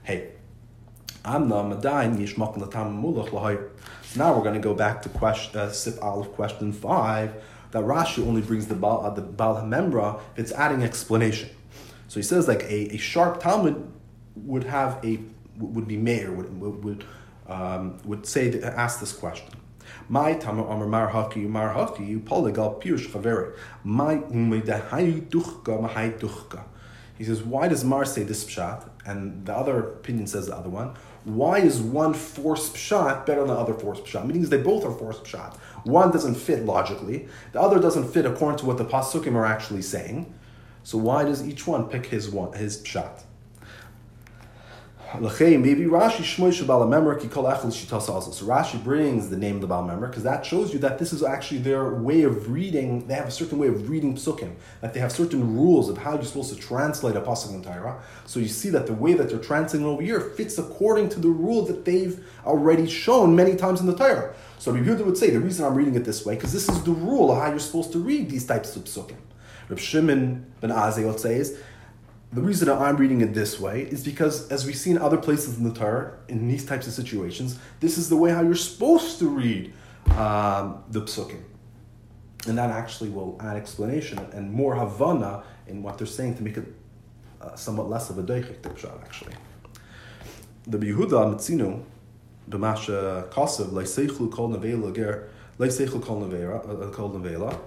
Hey, 0.03 0.31
I'm 1.23 1.47
the 1.47 1.55
madain 1.55 2.17
yishmak 2.17 2.57
latam 2.57 3.01
mulach 3.01 3.29
lahayr. 3.29 3.69
Now 4.15 4.35
we're 4.35 4.43
going 4.43 4.55
to 4.55 4.59
go 4.59 4.75
back 4.75 5.01
to 5.03 5.09
question, 5.09 5.59
uh, 5.59 5.71
Sif 5.71 6.01
Aleph 6.01 6.33
question 6.33 6.73
5, 6.73 7.43
that 7.71 7.83
Rashi 7.83 8.27
only 8.27 8.41
brings 8.41 8.67
the 8.67 8.75
Baal, 8.75 9.05
uh, 9.05 9.09
the 9.09 9.21
Baal 9.21 9.55
HaMemra, 9.55 10.19
it's 10.35 10.51
adding 10.51 10.83
explanation. 10.83 11.49
So 12.09 12.19
he 12.19 12.23
says 12.23 12.47
like 12.47 12.63
a, 12.63 12.93
a 12.93 12.97
sharp 12.97 13.41
talmid 13.41 13.87
would 14.35 14.65
have 14.65 15.03
a, 15.03 15.19
would 15.57 15.87
be 15.87 15.97
mayor, 15.97 16.31
would, 16.31 16.83
would, 16.83 17.05
um, 17.47 17.97
would 18.03 18.27
say, 18.27 18.61
ask 18.61 18.99
this 18.99 19.13
question. 19.13 19.49
My 20.09 20.33
tamer 20.33 20.67
amar 20.67 20.87
mar 20.87 21.11
haki 21.11 21.47
mar 21.47 21.73
haki 21.73 22.21
polygal 22.23 22.81
pirush 22.81 23.07
chaveri. 23.09 23.55
My 23.83 24.17
duchka 24.17 25.81
mahai 25.81 26.19
duchka. 26.19 26.63
He 27.17 27.23
says, 27.23 27.43
why 27.43 27.67
does 27.67 27.83
Mar 27.83 28.05
say 28.05 28.23
this 28.23 28.43
pshat? 28.43 28.89
And 29.05 29.45
the 29.45 29.55
other 29.55 29.79
opinion 29.79 30.25
says 30.27 30.47
the 30.47 30.55
other 30.55 30.69
one. 30.69 30.95
Why 31.25 31.59
is 31.59 31.79
one 31.79 32.13
force 32.13 32.69
pshat 32.71 33.25
better 33.25 33.41
than 33.41 33.49
the 33.49 33.53
other 33.53 33.73
force 33.73 33.99
pshat? 34.01 34.25
Meaning 34.25 34.43
they 34.43 34.57
both 34.57 34.83
are 34.83 34.91
force 34.91 35.19
pshat. 35.19 35.55
One 35.83 36.11
doesn't 36.11 36.35
fit 36.35 36.65
logically, 36.65 37.27
the 37.51 37.61
other 37.61 37.79
doesn't 37.79 38.11
fit 38.11 38.25
according 38.25 38.59
to 38.59 38.65
what 38.65 38.77
the 38.77 38.85
pasukim 38.85 39.35
are 39.35 39.45
actually 39.45 39.83
saying. 39.83 40.33
So 40.83 40.97
why 40.97 41.23
does 41.23 41.47
each 41.47 41.65
one 41.67 41.87
pick 41.87 42.07
his 42.07 42.29
one 42.29 42.53
his 42.53 42.81
pshat? 42.83 43.23
Maybe 45.19 45.83
Rashi 45.85 46.23
Shmoy 46.23 46.49
Shabal 46.49 46.89
Member 46.89 47.15
Kikol 47.19 47.53
Echel 47.53 47.67
Shitas 47.67 48.09
also. 48.09 48.31
So 48.31 48.45
Rashi 48.47 48.83
brings 48.83 49.29
the 49.29 49.37
name 49.37 49.55
of 49.55 49.61
the 49.61 49.67
Baal 49.67 49.83
Memra 49.83 50.07
because 50.09 50.23
that 50.23 50.43
shows 50.43 50.73
you 50.73 50.79
that 50.79 50.97
this 50.97 51.13
is 51.13 51.21
actually 51.21 51.59
their 51.59 51.93
way 51.93 52.23
of 52.23 52.49
reading. 52.49 53.07
They 53.07 53.13
have 53.13 53.27
a 53.27 53.31
certain 53.31 53.59
way 53.59 53.67
of 53.67 53.89
reading 53.89 54.15
psukim. 54.15 54.55
That 54.81 54.95
they 54.95 54.99
have 54.99 55.11
certain 55.11 55.55
rules 55.55 55.87
of 55.87 55.99
how 55.99 56.15
you're 56.15 56.23
supposed 56.23 56.51
to 56.55 56.59
translate 56.59 57.15
a 57.15 57.21
pasuk 57.21 57.53
in 57.53 57.61
Torah. 57.61 58.01
So 58.25 58.39
you 58.39 58.47
see 58.47 58.69
that 58.69 58.87
the 58.87 58.93
way 58.93 59.13
that 59.13 59.29
they're 59.29 59.37
translating 59.37 59.85
over 59.85 60.01
here 60.01 60.19
fits 60.19 60.57
according 60.57 61.09
to 61.09 61.19
the 61.19 61.29
rule 61.29 61.63
that 61.65 61.85
they've 61.85 62.25
already 62.43 62.87
shown 62.87 63.35
many 63.35 63.55
times 63.55 63.81
in 63.81 63.85
the 63.85 63.95
Torah. 63.95 64.33
So 64.57 64.71
Rabbi 64.71 64.87
Yehuda 64.87 65.05
would 65.05 65.17
say 65.17 65.29
the 65.29 65.39
reason 65.39 65.63
I'm 65.63 65.75
reading 65.75 65.93
it 65.93 66.05
this 66.05 66.25
way 66.25 66.35
because 66.35 66.53
this 66.53 66.67
is 66.67 66.81
the 66.83 66.91
rule 66.91 67.31
of 67.31 67.37
how 67.37 67.49
you're 67.49 67.59
supposed 67.59 67.91
to 67.91 67.99
read 67.99 68.31
these 68.31 68.47
types 68.47 68.75
of 68.75 68.85
psukim. 68.85 69.17
Reb 69.69 69.79
Shimon 69.79 70.45
ben 70.59 70.71
Azai 70.71 71.05
would 71.05 71.19
say 71.19 71.35
is 71.35 71.59
the 72.33 72.41
reason 72.41 72.67
I'm 72.67 72.97
reading 72.97 73.21
it 73.21 73.35
this 73.35 73.59
way 73.59 73.83
is 73.83 74.03
because, 74.03 74.49
as 74.49 74.65
we 74.65 74.73
see 74.73 74.89
in 74.89 74.97
other 74.97 75.17
places 75.17 75.57
in 75.57 75.63
the 75.63 75.73
Torah, 75.73 76.17
in 76.27 76.47
these 76.47 76.65
types 76.65 76.87
of 76.87 76.93
situations, 76.93 77.59
this 77.79 77.97
is 77.97 78.09
the 78.09 78.17
way 78.17 78.31
how 78.31 78.41
you're 78.41 78.55
supposed 78.55 79.19
to 79.19 79.29
read 79.29 79.71
um, 80.17 80.83
the 80.89 81.01
psukim. 81.01 81.43
And 82.47 82.57
that 82.57 82.71
actually 82.71 83.09
will 83.09 83.37
add 83.39 83.55
explanation 83.55 84.17
and 84.33 84.51
more 84.51 84.75
havana 84.75 85.43
in 85.67 85.83
what 85.83 85.97
they're 85.97 86.07
saying 86.07 86.35
to 86.37 86.43
make 86.43 86.57
it 86.57 86.65
uh, 87.39 87.55
somewhat 87.55 87.89
less 87.89 88.09
of 88.09 88.17
a 88.17 88.23
deichik 88.23 88.65
actually. 89.03 89.35
The 90.65 90.77
Yehuda 90.77 91.35
Mitzinu, 91.35 91.83
b'masha 92.49 93.29
kasev, 93.29 93.67
leiseichlu 93.67 94.31
kol 94.31 94.49
nevela 94.49 94.93
ger, 94.93 95.29
leiseichlu 95.59 96.01
kol 96.01 96.21
nevela, 96.21 97.59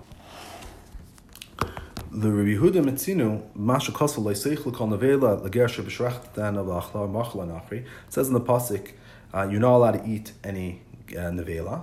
the 2.17 2.33
Rabbi 2.33 2.55
Yehuda 2.55 2.83
Mitzinu, 2.83 3.43
Masha 3.55 3.93
Kosel 3.93 4.25
Nevela 4.25 5.43
Lager 5.43 5.69
Shebeshrecht 5.69 6.35
Dan 6.35 6.55
Machla 6.55 7.47
Nachri. 7.47 7.85
says 8.09 8.29
in 8.29 8.33
the 8.33 8.41
pasuk, 8.41 8.93
uh, 9.35 9.47
you're 9.51 9.61
not 9.61 9.77
allowed 9.77 10.03
to 10.03 10.09
eat 10.09 10.33
any 10.43 10.81
uh, 11.11 11.29
nevela. 11.29 11.83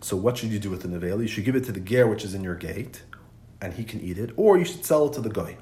So 0.00 0.16
what 0.16 0.38
should 0.38 0.50
you 0.50 0.58
do 0.58 0.70
with 0.70 0.82
the 0.82 0.88
nevela? 0.88 1.22
You 1.22 1.28
should 1.28 1.44
give 1.44 1.54
it 1.54 1.62
to 1.66 1.72
the 1.72 1.78
ger 1.78 2.08
which 2.08 2.24
is 2.24 2.34
in 2.34 2.42
your 2.42 2.56
gate, 2.56 3.02
and 3.60 3.74
he 3.74 3.84
can 3.84 4.00
eat 4.00 4.18
it, 4.18 4.32
or 4.36 4.58
you 4.58 4.64
should 4.64 4.84
sell 4.84 5.06
it 5.06 5.12
to 5.12 5.20
the 5.20 5.30
guy. 5.30 5.56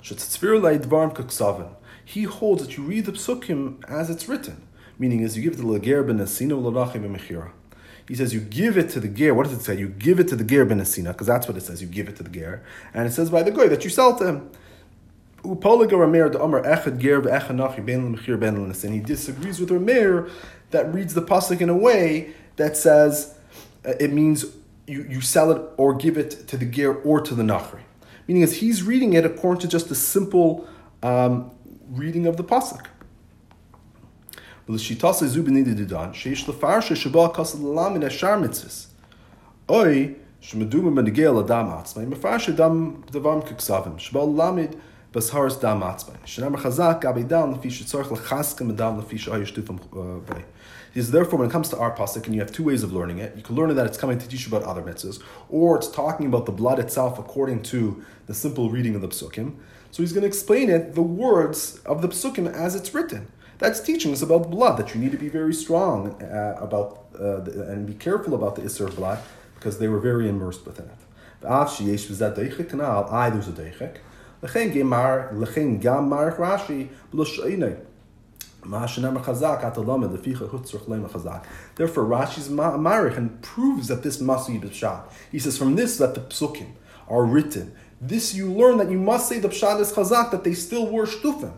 He 0.00 0.14
holds 2.22 2.62
that 2.62 2.78
you 2.78 2.82
read 2.82 3.04
the 3.04 3.12
psukim 3.12 3.90
as 3.90 4.08
it's 4.08 4.26
written, 4.26 4.66
meaning 4.98 5.22
as 5.22 5.36
you 5.36 5.42
give 5.42 5.52
it 5.52 5.56
to 5.56 5.70
the 5.70 5.78
ger 5.78 6.02
ben 6.02 6.16
asino 6.16 6.58
l'rachim. 6.62 7.04
He 8.08 8.14
says 8.14 8.32
you 8.32 8.40
give 8.40 8.78
it 8.78 8.88
to 8.90 9.00
the 9.00 9.08
ger. 9.08 9.34
What 9.34 9.44
does 9.44 9.52
it 9.52 9.62
say? 9.62 9.76
You 9.76 9.88
give 9.88 10.18
it 10.18 10.28
to 10.28 10.36
the 10.36 10.42
ger 10.42 10.64
ben 10.64 10.80
asina, 10.80 11.12
because 11.12 11.26
that's 11.26 11.46
what 11.46 11.58
it 11.58 11.62
says. 11.62 11.82
You 11.82 11.88
give 11.88 12.08
it 12.08 12.16
to 12.16 12.22
the 12.22 12.30
ger, 12.30 12.64
and 12.94 13.06
it 13.06 13.12
says 13.12 13.28
by 13.28 13.42
the 13.42 13.50
guy 13.50 13.68
that 13.68 13.84
you 13.84 13.90
sell 13.90 14.18
to 14.18 14.26
him. 14.26 14.50
And 15.44 15.62
he 15.62 15.68
disagrees 19.00 19.60
with 19.60 19.70
Rameir 19.70 20.30
that 20.70 20.92
reads 20.92 21.14
the 21.14 21.22
pasuk 21.22 21.60
in 21.60 21.68
a 21.68 21.76
way 21.76 22.32
that 22.56 22.76
says 22.76 23.36
uh, 23.86 23.92
it 24.00 24.12
means 24.12 24.46
you, 24.86 25.06
you 25.08 25.20
sell 25.20 25.52
it 25.52 25.62
or 25.76 25.94
give 25.94 26.18
it 26.18 26.48
to 26.48 26.56
the 26.56 26.66
ger 26.66 26.94
or 27.02 27.20
to 27.20 27.34
the 27.34 27.42
nachri. 27.42 27.80
Meaning, 28.26 28.42
as 28.42 28.56
he's 28.56 28.82
reading 28.82 29.12
it 29.12 29.24
according 29.24 29.60
to 29.60 29.68
just 29.68 29.90
a 29.90 29.94
simple 29.94 30.66
um, 31.02 31.50
reading 31.90 32.26
of 32.26 32.36
the 32.36 32.44
pasuk. 32.44 32.86
ולשיטס 34.69 35.23
זו 35.23 35.43
בנידדדן, 35.43 36.09
שיש 36.13 36.49
לפרשה 36.49 36.95
שבו 36.95 37.25
הכסל 37.25 37.57
ללמד 37.57 38.03
השאר 38.03 38.39
מצווס. 38.39 38.87
אוי, 39.69 40.13
שמדובר 40.39 40.89
בנגיע 40.89 41.31
לדם 41.31 41.69
עצמי, 41.79 42.05
מפרש 42.05 42.49
דם 42.49 42.91
דברם 43.11 43.41
ככסבים, 43.41 43.93
שבו 43.97 44.35
למד 44.37 44.75
בסהרס 45.13 45.59
דם 45.59 45.83
עצמי. 45.83 46.15
שנאמר 46.25 46.57
חזק, 46.57 46.97
גבי 47.01 47.23
דם, 47.23 47.51
לפי 47.51 47.71
שצורך 47.71 48.11
לחסקם 48.11 48.69
אדם, 48.69 48.99
לפי 48.99 49.17
שאוי 49.17 49.41
ישטופם 49.41 49.75
בי. 50.29 50.41
Is 50.95 51.09
therefore, 51.09 51.39
when 51.39 51.47
it 51.47 51.51
comes 51.51 51.69
to 51.69 51.77
our 51.79 51.91
pasuk, 51.91 52.27
and 52.27 52.35
you 52.35 52.41
have 52.41 52.51
two 52.51 52.63
ways 52.63 52.83
of 52.83 52.93
learning 52.93 53.17
it, 53.17 53.33
you 53.35 53.41
can 53.41 53.55
learn 53.55 53.71
it 53.71 53.73
that 53.73 53.87
it's 53.87 53.97
coming 53.97 54.19
to 54.19 54.27
teach 54.27 54.45
you 54.45 54.55
about 54.55 54.63
other 54.69 54.83
mitzvahs, 54.83 55.17
or 55.49 55.75
it's 55.77 55.87
talking 55.87 56.27
about 56.27 56.45
the 56.45 56.51
blood 56.51 56.77
itself 56.77 57.17
according 57.17 57.63
to 57.63 57.79
the 58.27 58.33
simple 58.43 58.69
reading 58.69 58.93
of 58.93 59.01
the 59.01 59.07
psukim. 59.07 59.47
So 59.89 60.03
he's 60.03 60.13
going 60.13 60.21
to 60.21 60.27
explain 60.27 60.69
it, 60.69 60.93
the 60.93 61.07
words 61.25 61.79
of 61.91 62.03
the 62.03 62.09
psukim 62.09 62.45
as 62.65 62.75
it's 62.75 62.93
written. 62.93 63.23
That's 63.58 63.80
teaching 63.80 64.12
us 64.12 64.22
about 64.22 64.50
blood, 64.50 64.78
that 64.78 64.94
you 64.94 65.00
need 65.00 65.12
to 65.12 65.18
be 65.18 65.28
very 65.28 65.52
strong 65.52 66.22
uh, 66.22 66.56
about 66.60 67.06
uh, 67.14 67.40
the, 67.40 67.68
and 67.68 67.86
be 67.86 67.94
careful 67.94 68.34
about 68.34 68.54
the 68.54 68.62
Isser 68.62 68.94
blood 68.94 69.18
because 69.56 69.78
they 69.78 69.88
were 69.88 69.98
very 69.98 70.28
immersed 70.28 70.64
within 70.64 70.86
it. 70.86 70.98
Therefore, 71.40 71.64
Rashi's 82.04 82.48
marich 82.48 83.16
and 83.16 83.42
proves 83.42 83.88
that 83.88 84.02
this 84.02 84.20
must 84.20 84.48
be 84.48 84.58
b'pshat. 84.58 85.02
He 85.32 85.38
says, 85.38 85.58
from 85.58 85.74
this 85.76 85.96
that 85.98 86.14
the 86.14 86.20
psukim 86.20 86.72
are 87.08 87.24
written. 87.24 87.72
This 88.00 88.34
you 88.34 88.52
learn 88.52 88.78
that 88.78 88.90
you 88.90 88.98
must 88.98 89.28
say 89.28 89.38
the 89.40 89.48
pshat 89.48 89.80
is 89.80 89.92
chazak, 89.92 90.30
that 90.30 90.44
they 90.44 90.54
still 90.54 90.86
were 90.86 91.06
shtufim 91.06 91.54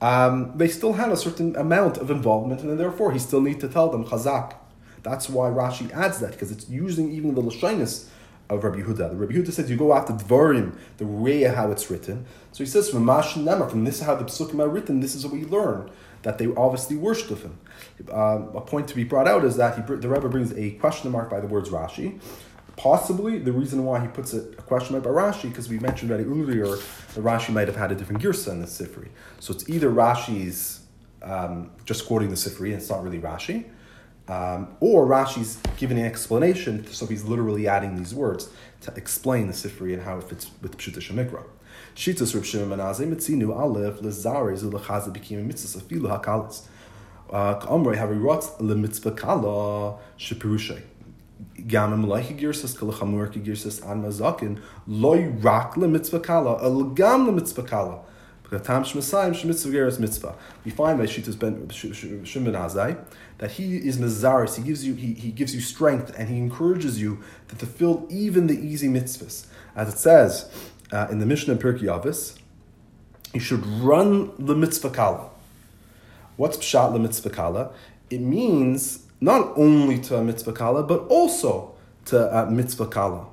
um, 0.00 0.52
they 0.56 0.68
still 0.68 0.92
had 0.92 1.10
a 1.10 1.16
certain 1.16 1.56
amount 1.56 1.98
of 1.98 2.10
involvement, 2.10 2.60
and 2.62 2.78
therefore 2.78 3.12
he 3.12 3.18
still 3.18 3.40
needs 3.40 3.60
to 3.60 3.68
tell 3.68 3.88
them 3.88 4.04
chazak. 4.04 4.54
That's 5.02 5.28
why 5.28 5.48
Rashi 5.48 5.90
adds 5.92 6.18
that 6.20 6.32
because 6.32 6.50
it's 6.50 6.68
using 6.68 7.10
even 7.12 7.34
the 7.34 7.42
lashinus 7.42 8.08
of 8.50 8.64
Rabbi 8.64 8.80
Yehuda. 8.80 9.10
The 9.10 9.16
Rabbi 9.16 9.34
Yehuda 9.34 9.52
says 9.52 9.70
you 9.70 9.76
go 9.76 9.94
after 9.94 10.12
dvarim, 10.12 10.76
the 10.96 11.06
way 11.06 11.42
how 11.42 11.70
it's 11.70 11.90
written. 11.90 12.26
So 12.52 12.64
he 12.64 12.70
says 12.70 12.90
from 12.90 13.04
Nemar, 13.04 13.70
from 13.70 13.84
this 13.84 14.00
how 14.00 14.14
the 14.14 14.24
psukim 14.24 14.60
are 14.60 14.68
written, 14.68 15.00
this 15.00 15.14
is 15.14 15.24
what 15.24 15.32
we 15.32 15.44
learn 15.44 15.90
that 16.22 16.38
they 16.38 16.52
obviously 16.56 16.96
worshipped 16.96 17.42
him. 17.42 17.58
Um, 18.10 18.50
a 18.54 18.60
point 18.60 18.88
to 18.88 18.96
be 18.96 19.04
brought 19.04 19.28
out 19.28 19.44
is 19.44 19.56
that 19.56 19.76
he, 19.76 19.82
the 19.82 20.08
Rebbe 20.08 20.28
brings 20.28 20.52
a 20.52 20.72
question 20.72 21.10
mark 21.12 21.30
by 21.30 21.40
the 21.40 21.46
words 21.46 21.70
Rashi, 21.70 22.20
Possibly 22.78 23.40
the 23.40 23.50
reason 23.50 23.84
why 23.84 24.00
he 24.00 24.06
puts 24.06 24.32
it, 24.32 24.54
a 24.56 24.62
question 24.62 24.92
mark 24.92 25.02
by 25.02 25.10
Rashi, 25.10 25.48
because 25.48 25.68
we 25.68 25.80
mentioned 25.80 26.12
already 26.12 26.28
earlier 26.28 26.68
that 26.68 27.16
Rashi 27.16 27.52
might 27.52 27.66
have 27.66 27.76
had 27.76 27.90
a 27.90 27.96
different 27.96 28.22
girsa 28.22 28.52
in 28.52 28.60
the 28.60 28.68
Sifri. 28.68 29.08
So 29.40 29.52
it's 29.52 29.68
either 29.68 29.90
Rashi's 29.90 30.80
um, 31.20 31.72
just 31.84 32.06
quoting 32.06 32.30
the 32.30 32.36
Sifri 32.36 32.66
and 32.66 32.74
it's 32.74 32.88
not 32.88 33.02
really 33.02 33.18
Rashi, 33.18 33.64
um, 34.28 34.76
or 34.78 35.06
Rashi's 35.06 35.58
giving 35.76 35.98
an 35.98 36.04
explanation, 36.04 36.86
so 36.86 37.04
he's 37.04 37.24
literally 37.24 37.66
adding 37.66 37.96
these 37.96 38.14
words 38.14 38.48
to 38.82 38.94
explain 38.94 39.48
the 39.48 39.52
Sifri 39.52 39.92
and 39.92 40.02
how 40.02 40.18
it 40.18 40.24
fits 40.24 40.48
with 40.62 40.78
Pshuta 40.78 41.00
Shemikra. 41.00 41.42
Shitas 41.96 42.32
Reb 42.32 42.44
Shimon 42.44 42.78
Menazeh 42.78 43.12
Mitzinu 43.12 43.58
Aleph 43.58 43.98
Lezarez 44.02 44.62
Ulechaza 44.62 45.12
Bikim 45.12 45.44
Mitzvah 45.44 45.80
Afilu 45.80 46.22
Hakalas. 46.22 46.66
Uh, 47.28 47.58
K'amrei 47.58 47.96
Harirot 47.96 48.60
LeMitzvah 48.60 49.16
Kala 49.16 49.98
Shepirushay. 50.16 50.82
Gamim 51.66 52.06
like 52.06 52.30
a 52.30 52.34
girsis 52.34 52.76
kalachamur 52.76 53.26
er 53.26 53.26
ki 53.28 53.40
girsis 53.40 53.82
an 53.90 54.02
mazakin 54.02 54.60
loy 54.86 55.26
rak 55.26 55.76
le 55.76 55.88
mitzvah 55.88 56.20
kala 56.20 56.62
el 56.62 56.84
gam 56.84 57.26
le 57.26 57.32
mitzvah 57.32 57.62
kala. 57.62 58.00
We 58.50 58.58
find 58.58 58.82
by 58.86 58.94
Shitas 61.04 61.38
Ben 61.38 61.68
Shimon 61.68 62.54
Azai 62.54 63.04
that 63.36 63.50
he 63.50 63.76
is 63.76 63.98
Mazaris, 63.98 64.56
he 64.56 64.62
gives 64.62 64.86
you 64.86 64.94
he, 64.94 65.12
he 65.12 65.30
gives 65.30 65.54
you 65.54 65.60
strength 65.60 66.14
and 66.16 66.30
he 66.30 66.38
encourages 66.38 66.98
you 66.98 67.22
to 67.48 67.56
fulfill 67.56 68.06
even 68.08 68.46
the 68.46 68.58
easy 68.58 68.88
mitzvahs. 68.88 69.44
As 69.76 69.92
it 69.92 69.98
says 69.98 70.50
uh, 70.92 71.08
in 71.10 71.18
the 71.18 71.26
Mishnah 71.26 71.54
in 71.54 71.58
Pirkei 71.58 71.82
Avos, 71.82 72.38
you 73.34 73.40
should 73.40 73.66
run 73.66 74.32
the 74.38 74.54
mitzvah 74.54 74.90
kala. 74.90 75.28
What's 76.36 76.56
pshat 76.56 76.92
le 76.92 77.00
mitzvah 77.00 77.28
kala? 77.28 77.72
It 78.08 78.22
means 78.22 79.07
not 79.20 79.52
only 79.56 79.98
to 79.98 80.16
a 80.16 80.22
mitzvah 80.22 80.52
kala, 80.52 80.82
but 80.82 81.00
also 81.08 81.74
to 82.06 82.38
a 82.38 82.50
mitzvah 82.50 82.86
kala. 82.86 83.26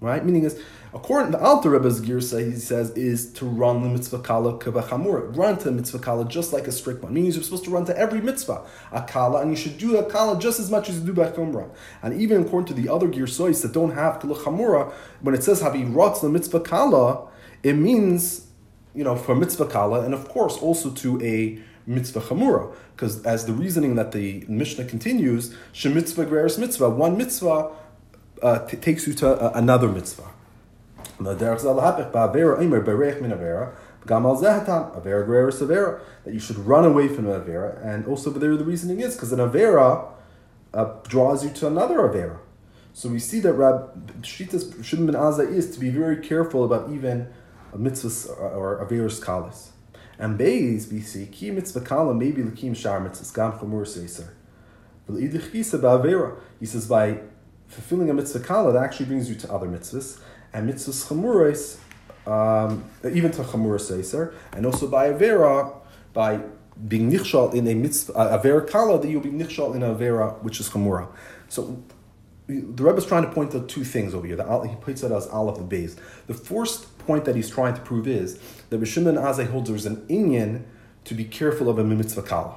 Right? 0.00 0.24
Meaning 0.24 0.44
is, 0.44 0.60
according 0.92 1.30
to 1.30 1.38
the 1.38 1.44
Alter 1.44 1.70
Rebbe's 1.70 2.00
girsa, 2.00 2.44
he 2.44 2.58
says, 2.58 2.90
is 2.96 3.32
to 3.34 3.46
run 3.46 3.82
the 3.84 3.88
mitzvah 3.88 4.18
kala 4.18 4.58
kavachamur. 4.58 5.36
Run 5.36 5.58
to 5.58 5.64
the 5.64 5.72
mitzvah 5.72 6.00
kala 6.00 6.28
just 6.28 6.52
like 6.52 6.66
a 6.66 6.72
strict 6.72 7.04
one. 7.04 7.14
Meaning 7.14 7.30
you're 7.30 7.42
supposed 7.42 7.64
to 7.64 7.70
run 7.70 7.84
to 7.84 7.96
every 7.96 8.20
mitzvah, 8.20 8.62
a 8.90 9.02
kala, 9.02 9.42
and 9.42 9.50
you 9.50 9.56
should 9.56 9.78
do 9.78 9.96
a 9.96 10.10
kala 10.10 10.40
just 10.40 10.58
as 10.58 10.72
much 10.72 10.88
as 10.88 10.98
you 10.98 11.06
do 11.06 11.12
by 11.12 11.30
chumrah. 11.30 11.70
And 12.02 12.20
even 12.20 12.42
according 12.42 12.74
to 12.74 12.82
the 12.82 12.92
other 12.92 13.06
girsois 13.06 13.62
that 13.62 13.72
don't 13.72 13.92
have 13.92 14.18
kala 14.18 14.34
chamura, 14.34 14.92
when 15.20 15.36
it 15.36 15.44
says 15.44 15.62
habi 15.62 15.84
rots 15.94 16.20
the 16.20 16.28
mitzvah 16.28 16.60
kala, 16.60 17.28
it 17.62 17.74
means, 17.74 18.48
you 18.92 19.04
know, 19.04 19.14
for 19.14 19.36
mitzvah 19.36 19.66
kala, 19.66 20.04
and 20.04 20.14
of 20.14 20.28
course 20.28 20.56
also 20.56 20.90
to 20.90 21.22
a 21.22 21.60
mitzvah 21.86 22.20
chamura, 22.20 22.74
because 22.94 23.22
as 23.24 23.46
the 23.46 23.52
reasoning 23.52 23.94
that 23.96 24.12
the 24.12 24.44
Mishnah 24.48 24.84
continues, 24.84 25.54
shemitzvah 25.72 26.26
greris 26.26 26.58
mitzvah, 26.58 26.90
one 26.90 27.16
mitzvah 27.16 27.70
uh, 28.42 28.58
t- 28.66 28.76
takes 28.76 29.06
you 29.06 29.14
to 29.14 29.28
uh, 29.28 29.52
another 29.54 29.88
mitzvah. 29.88 30.28
That 31.20 31.38
you 36.26 36.40
should 36.40 36.58
run 36.58 36.84
away 36.84 37.08
from 37.08 37.26
an 37.28 37.40
avera, 37.40 37.84
and 37.84 38.06
also 38.06 38.30
there 38.30 38.56
the 38.56 38.64
reasoning 38.64 39.00
is 39.00 39.14
because 39.14 39.32
an 39.32 39.38
avera 39.38 40.08
uh, 40.74 40.84
draws 41.06 41.44
you 41.44 41.50
to 41.50 41.66
another 41.66 41.98
avera. 41.98 42.38
So 42.94 43.08
we 43.08 43.18
see 43.18 43.40
that 43.40 43.54
Rab 43.54 44.22
Shitas 44.22 44.84
Shimon 44.84 45.14
Azai 45.14 45.50
is 45.50 45.70
to 45.74 45.80
be 45.80 45.88
very 45.88 46.18
careful 46.18 46.64
about 46.64 46.90
even 46.90 47.28
a 47.72 47.78
mitzvah 47.78 48.32
or, 48.34 48.78
or 48.80 48.86
averas 48.86 49.20
kalis. 49.20 49.71
And 50.18 50.38
Beis, 50.38 51.02
see, 51.02 51.26
ki 51.26 51.50
mitzvah 51.50 51.80
kala 51.80 52.14
maybe 52.14 52.42
lakim 52.42 52.76
shar 52.76 53.00
mitzvah 53.00 53.34
gam 53.34 53.52
chamur 53.58 53.86
seiser. 53.86 54.28
He 56.60 56.66
says 56.66 56.86
by 56.86 57.18
fulfilling 57.66 58.10
a 58.10 58.14
mitzvah 58.14 58.40
kala, 58.40 58.72
that 58.72 58.82
actually 58.84 59.06
brings 59.06 59.28
you 59.28 59.34
to 59.36 59.52
other 59.52 59.66
mitzvahs. 59.66 60.20
And 60.52 60.70
mitzvahs 60.70 61.08
chamuris, 61.08 61.78
um, 62.30 62.84
even 63.04 63.30
to 63.32 63.42
chamur 63.42 63.78
seiser, 63.80 64.34
and 64.52 64.66
also 64.66 64.86
by 64.86 65.10
avera, 65.10 65.74
by 66.12 66.40
being 66.86 67.10
nichshal 67.10 67.52
in 67.54 67.66
a 67.66 67.74
mitzvah, 67.74 68.12
uh, 68.12 68.38
avera 68.38 68.68
kala, 68.68 69.00
that 69.00 69.08
you'll 69.08 69.22
be 69.22 69.30
nichshal 69.30 69.74
in 69.74 69.80
avera 69.80 70.40
which 70.42 70.60
is 70.60 70.68
chamura. 70.68 71.08
So 71.48 71.82
the 72.46 72.82
Rebbe 72.82 72.96
is 72.96 73.06
trying 73.06 73.24
to 73.24 73.30
point 73.30 73.54
out 73.54 73.68
two 73.68 73.84
things 73.84 74.14
over 74.14 74.26
here. 74.26 74.36
The, 74.36 74.60
he 74.62 74.76
puts 74.76 75.02
it 75.02 75.12
as 75.12 75.26
Aleph 75.28 75.58
and 75.58 75.70
Beis. 75.70 75.96
The 76.26 76.34
first 76.34 76.98
point 76.98 77.24
that 77.24 77.36
he's 77.36 77.50
trying 77.50 77.74
to 77.74 77.80
prove 77.80 78.06
is 78.06 78.38
that 78.70 78.80
Rishimon 78.80 79.14
Azay 79.14 79.48
holds 79.48 79.70
there's 79.70 79.86
an 79.86 80.04
Inyan 80.08 80.64
to 81.04 81.14
be 81.14 81.24
careful 81.24 81.68
of 81.68 81.78
a 81.78 81.84
mitzvah 81.84 82.22
kala. 82.22 82.56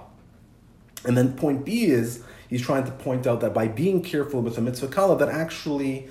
And 1.06 1.18
then 1.18 1.34
point 1.34 1.66
B 1.66 1.86
is 1.86 2.24
he's 2.50 2.62
trying 2.62 2.86
to 2.86 2.92
point 2.92 3.28
out 3.28 3.42
that 3.42 3.54
by 3.54 3.68
being 3.68 4.02
careful 4.02 4.42
with 4.42 4.58
a 4.58 4.62
mitzvah 4.62 4.88
kala, 4.88 5.18
that 5.18 5.30
actually 5.30 6.08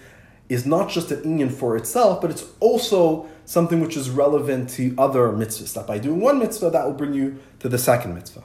is 0.48 0.66
not 0.66 0.90
just 0.90 1.10
an 1.10 1.22
inyan 1.22 1.50
for 1.50 1.76
itself, 1.76 2.20
but 2.20 2.30
it's 2.30 2.44
also 2.60 3.26
something 3.46 3.80
which 3.80 3.96
is 3.96 4.10
relevant 4.10 4.68
to 4.68 4.94
other 4.98 5.28
mitzvahs. 5.28 5.72
That 5.74 5.86
by 5.86 5.98
doing 5.98 6.20
one 6.20 6.38
mitzvah, 6.38 6.70
that 6.70 6.84
will 6.84 6.92
bring 6.92 7.14
you 7.14 7.40
to 7.60 7.68
the 7.68 7.78
second 7.78 8.14
mitzvah. 8.14 8.44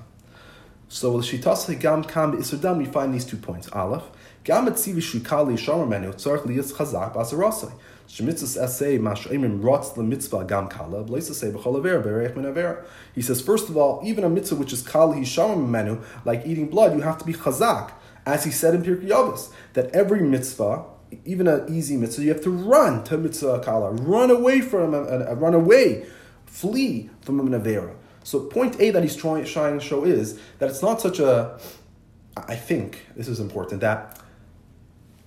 So 0.88 1.18
Shitas 1.18 1.80
Gam 1.80 2.04
Kam 2.04 2.38
Isurdam, 2.38 2.78
we 2.78 2.86
find 2.86 3.14
these 3.14 3.26
two 3.26 3.38
points. 3.38 3.68
Aleph, 3.70 4.10
Gam 4.44 4.68
Etzivi 4.68 4.98
Shukali 4.98 5.54
Sharmanu, 5.54 6.14
Tzarch 6.16 6.44
Liyas 6.44 6.74
Chazak 6.74 7.16
Basarasai. 7.16 7.72
Shemitzvahs 8.08 8.62
essay 8.62 8.98
Mash'imim 8.98 9.62
Rotz 9.62 9.94
the 9.94 10.02
mitzvah 10.02 10.46
Gam 10.46 10.68
Kala, 10.68 11.04
Blaisa 11.04 11.34
say 11.34 11.52
B'chol 11.52 11.78
Aver, 11.78 12.34
Min 12.36 12.46
Aver. 12.46 12.86
He 13.14 13.22
says, 13.22 13.42
first 13.42 13.70
of 13.70 13.78
all, 13.78 14.02
even 14.04 14.24
a 14.24 14.30
mitzvah 14.30 14.56
which 14.56 14.74
is 14.74 14.82
Kali 14.82 15.22
Sharmanu, 15.22 16.04
like 16.26 16.46
eating 16.46 16.70
blood, 16.70 16.96
you 16.96 17.02
have 17.02 17.18
to 17.20 17.26
be 17.26 17.34
Chazak. 17.34 17.92
As 18.26 18.44
he 18.44 18.52
said 18.52 18.76
in 18.76 18.84
Pirkei 18.84 19.10
Avos, 19.10 19.52
that 19.74 19.90
every 19.92 20.22
mitzvah, 20.22 20.86
even 21.26 21.48
an 21.48 21.66
easy 21.74 21.98
mitzvah, 21.98 22.24
you 22.24 22.30
have 22.30 22.44
to 22.44 22.50
run 22.50 23.04
to 23.06 23.18
mitzvah 23.18 23.62
kala, 23.64 23.92
run 23.92 24.30
away 24.30 24.62
from 24.62 24.94
a, 24.94 25.02
a, 25.02 25.20
a 25.32 25.36
run 25.36 25.54
away, 25.54 26.06
flee 26.46 27.10
from 27.22 27.40
a 27.40 27.60
avera. 27.60 27.96
So 28.24 28.42
point 28.42 28.80
A 28.80 28.92
that 28.92 29.02
he's 29.04 29.16
trying, 29.16 29.46
trying 29.46 29.80
to 29.80 29.84
show 29.84 30.04
is 30.04 30.40
that 30.60 30.70
it's 30.70 30.82
not 30.82 31.02
such 31.02 31.20
a. 31.20 31.60
I 32.38 32.56
think 32.56 33.06
this 33.16 33.28
is 33.28 33.40
important 33.40 33.82
that 33.82 34.19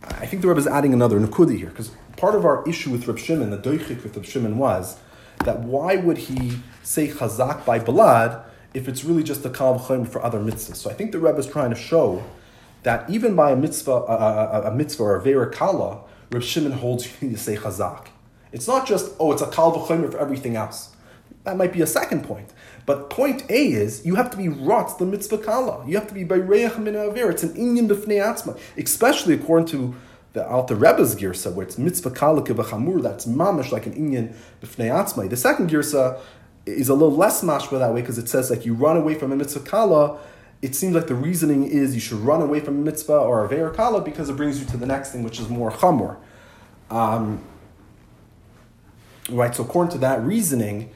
I 0.05 0.27
think 0.27 0.43
the 0.43 0.49
Rebbe 0.49 0.61
is 0.61 0.67
adding 0.67 0.93
another 0.93 1.21
nukudi 1.21 1.59
here 1.59 1.69
because 1.69 1.91
part 2.17 2.35
of 2.35 2.45
our 2.45 2.67
issue 2.69 2.91
with 2.91 3.07
Reb 3.07 3.19
Shimon, 3.19 3.51
the 3.51 3.59
doichik 3.59 4.03
with 4.03 4.17
Reb 4.17 4.25
Shimon 4.25 4.59
was 4.59 4.99
that 5.45 5.61
why 5.61 5.97
would 5.97 6.19
he 6.19 6.59
say 6.83 7.09
chazak 7.09 7.65
by 7.65 7.79
blood 7.79 8.45
if 8.75 8.89
it's 8.89 9.05
really 9.05 9.23
just 9.23 9.45
a 9.45 9.51
kal 9.51 9.79
for 9.79 10.23
other 10.23 10.39
mitzvahs? 10.39 10.77
So 10.77 10.91
I 10.91 10.95
think 10.95 11.13
the 11.13 11.19
Rebbe 11.19 11.39
is 11.39 11.47
trying 11.47 11.71
to 11.71 11.77
show 11.77 12.25
that 12.83 13.09
even 13.09 13.37
by 13.37 13.53
a 13.53 13.57
mitzvah, 13.57 13.93
a, 13.93 14.17
a, 14.17 14.63
a 14.69 14.75
mitzvah 14.75 15.03
or 15.03 15.17
a 15.17 15.23
vera 15.23 15.51
kala, 15.51 16.03
Reb 16.31 16.43
Shimon 16.43 16.73
holds 16.73 17.07
you 17.07 17.29
need 17.29 17.37
to 17.37 17.41
say 17.41 17.57
chazak. 17.57 18.09
It's 18.51 18.67
not 18.69 18.87
just 18.87 19.15
oh, 19.21 19.33
it's 19.33 19.43
a 19.43 19.51
kal 19.51 19.79
for 19.85 20.19
everything 20.19 20.57
else. 20.57 20.95
That 21.45 21.57
might 21.57 21.73
be 21.73 21.83
a 21.83 21.87
second 21.87 22.25
point. 22.25 22.51
But 22.85 23.11
point 23.11 23.45
A 23.51 23.73
is 23.73 24.05
you 24.05 24.17
have 24.17 24.31
to 24.31 24.37
be 24.37 24.49
rot 24.49 24.99
the 24.99 25.07
mitzvah 25.07 25.39
kala. 25.39 25.87
You 25.87 25.97
have 25.97 26.09
to 26.09 26.15
be 26.15 26.25
by 26.25 26.37
reich 26.37 26.79
min 26.79 26.97
aver. 26.97 27.31
It's 27.31 27.43
an 27.43 27.55
inyan 27.55 27.89
b'fnei 27.89 28.21
atzma, 28.21 28.59
especially 28.77 29.35
according 29.35 29.67
to 29.69 29.95
the 30.33 30.47
Alter 30.49 30.75
Rebbe's 30.75 31.15
girsa, 31.15 31.53
where 31.53 31.67
it's 31.67 31.79
mitzvah 31.79 32.11
kala 32.11 32.43
kevachamur. 32.43 33.03
That's 33.03 33.27
mamish 33.27 33.71
like 33.71 33.87
an 33.87 33.95
inyan 33.95 34.35
b'fnei 34.61 34.91
atzma. 34.91 35.29
The 35.31 35.37
second 35.37 35.71
girsa 35.71 36.19
is 36.67 36.89
a 36.89 36.95
little 36.95 37.17
less 37.17 37.43
mashma 37.43 37.79
that 37.79 37.93
way 37.93 38.01
because 38.01 38.19
it 38.19 38.29
says 38.29 38.51
like 38.51 38.65
you 38.65 38.75
run 38.75 38.97
away 38.97 39.15
from 39.15 39.33
a 39.33 39.37
mitzvah 39.37 39.61
kala 39.61 40.19
it 40.63 40.77
seems 40.77 40.95
like 40.95 41.09
the 41.09 41.15
reasoning 41.17 41.65
is 41.65 41.93
you 41.93 42.01
should 42.01 42.21
run 42.21 42.41
away 42.41 42.61
from 42.61 42.79
a 42.79 42.81
mitzvah 42.81 43.19
or 43.19 43.45
a 43.45 43.49
ve'er 43.49 43.75
kala 43.75 44.01
because 44.01 44.31
it 44.31 44.37
brings 44.37 44.61
you 44.61 44.67
to 44.67 44.77
the 44.77 44.87
next 44.87 45.11
thing, 45.11 45.25
which 45.25 45.41
is 45.41 45.49
more 45.49 45.73
chamor. 45.73 46.17
Um, 46.89 47.43
right, 49.29 49.53
so 49.55 49.65
according 49.65 49.91
to 49.93 49.99
that 49.99 50.23
reasoning, 50.23 50.91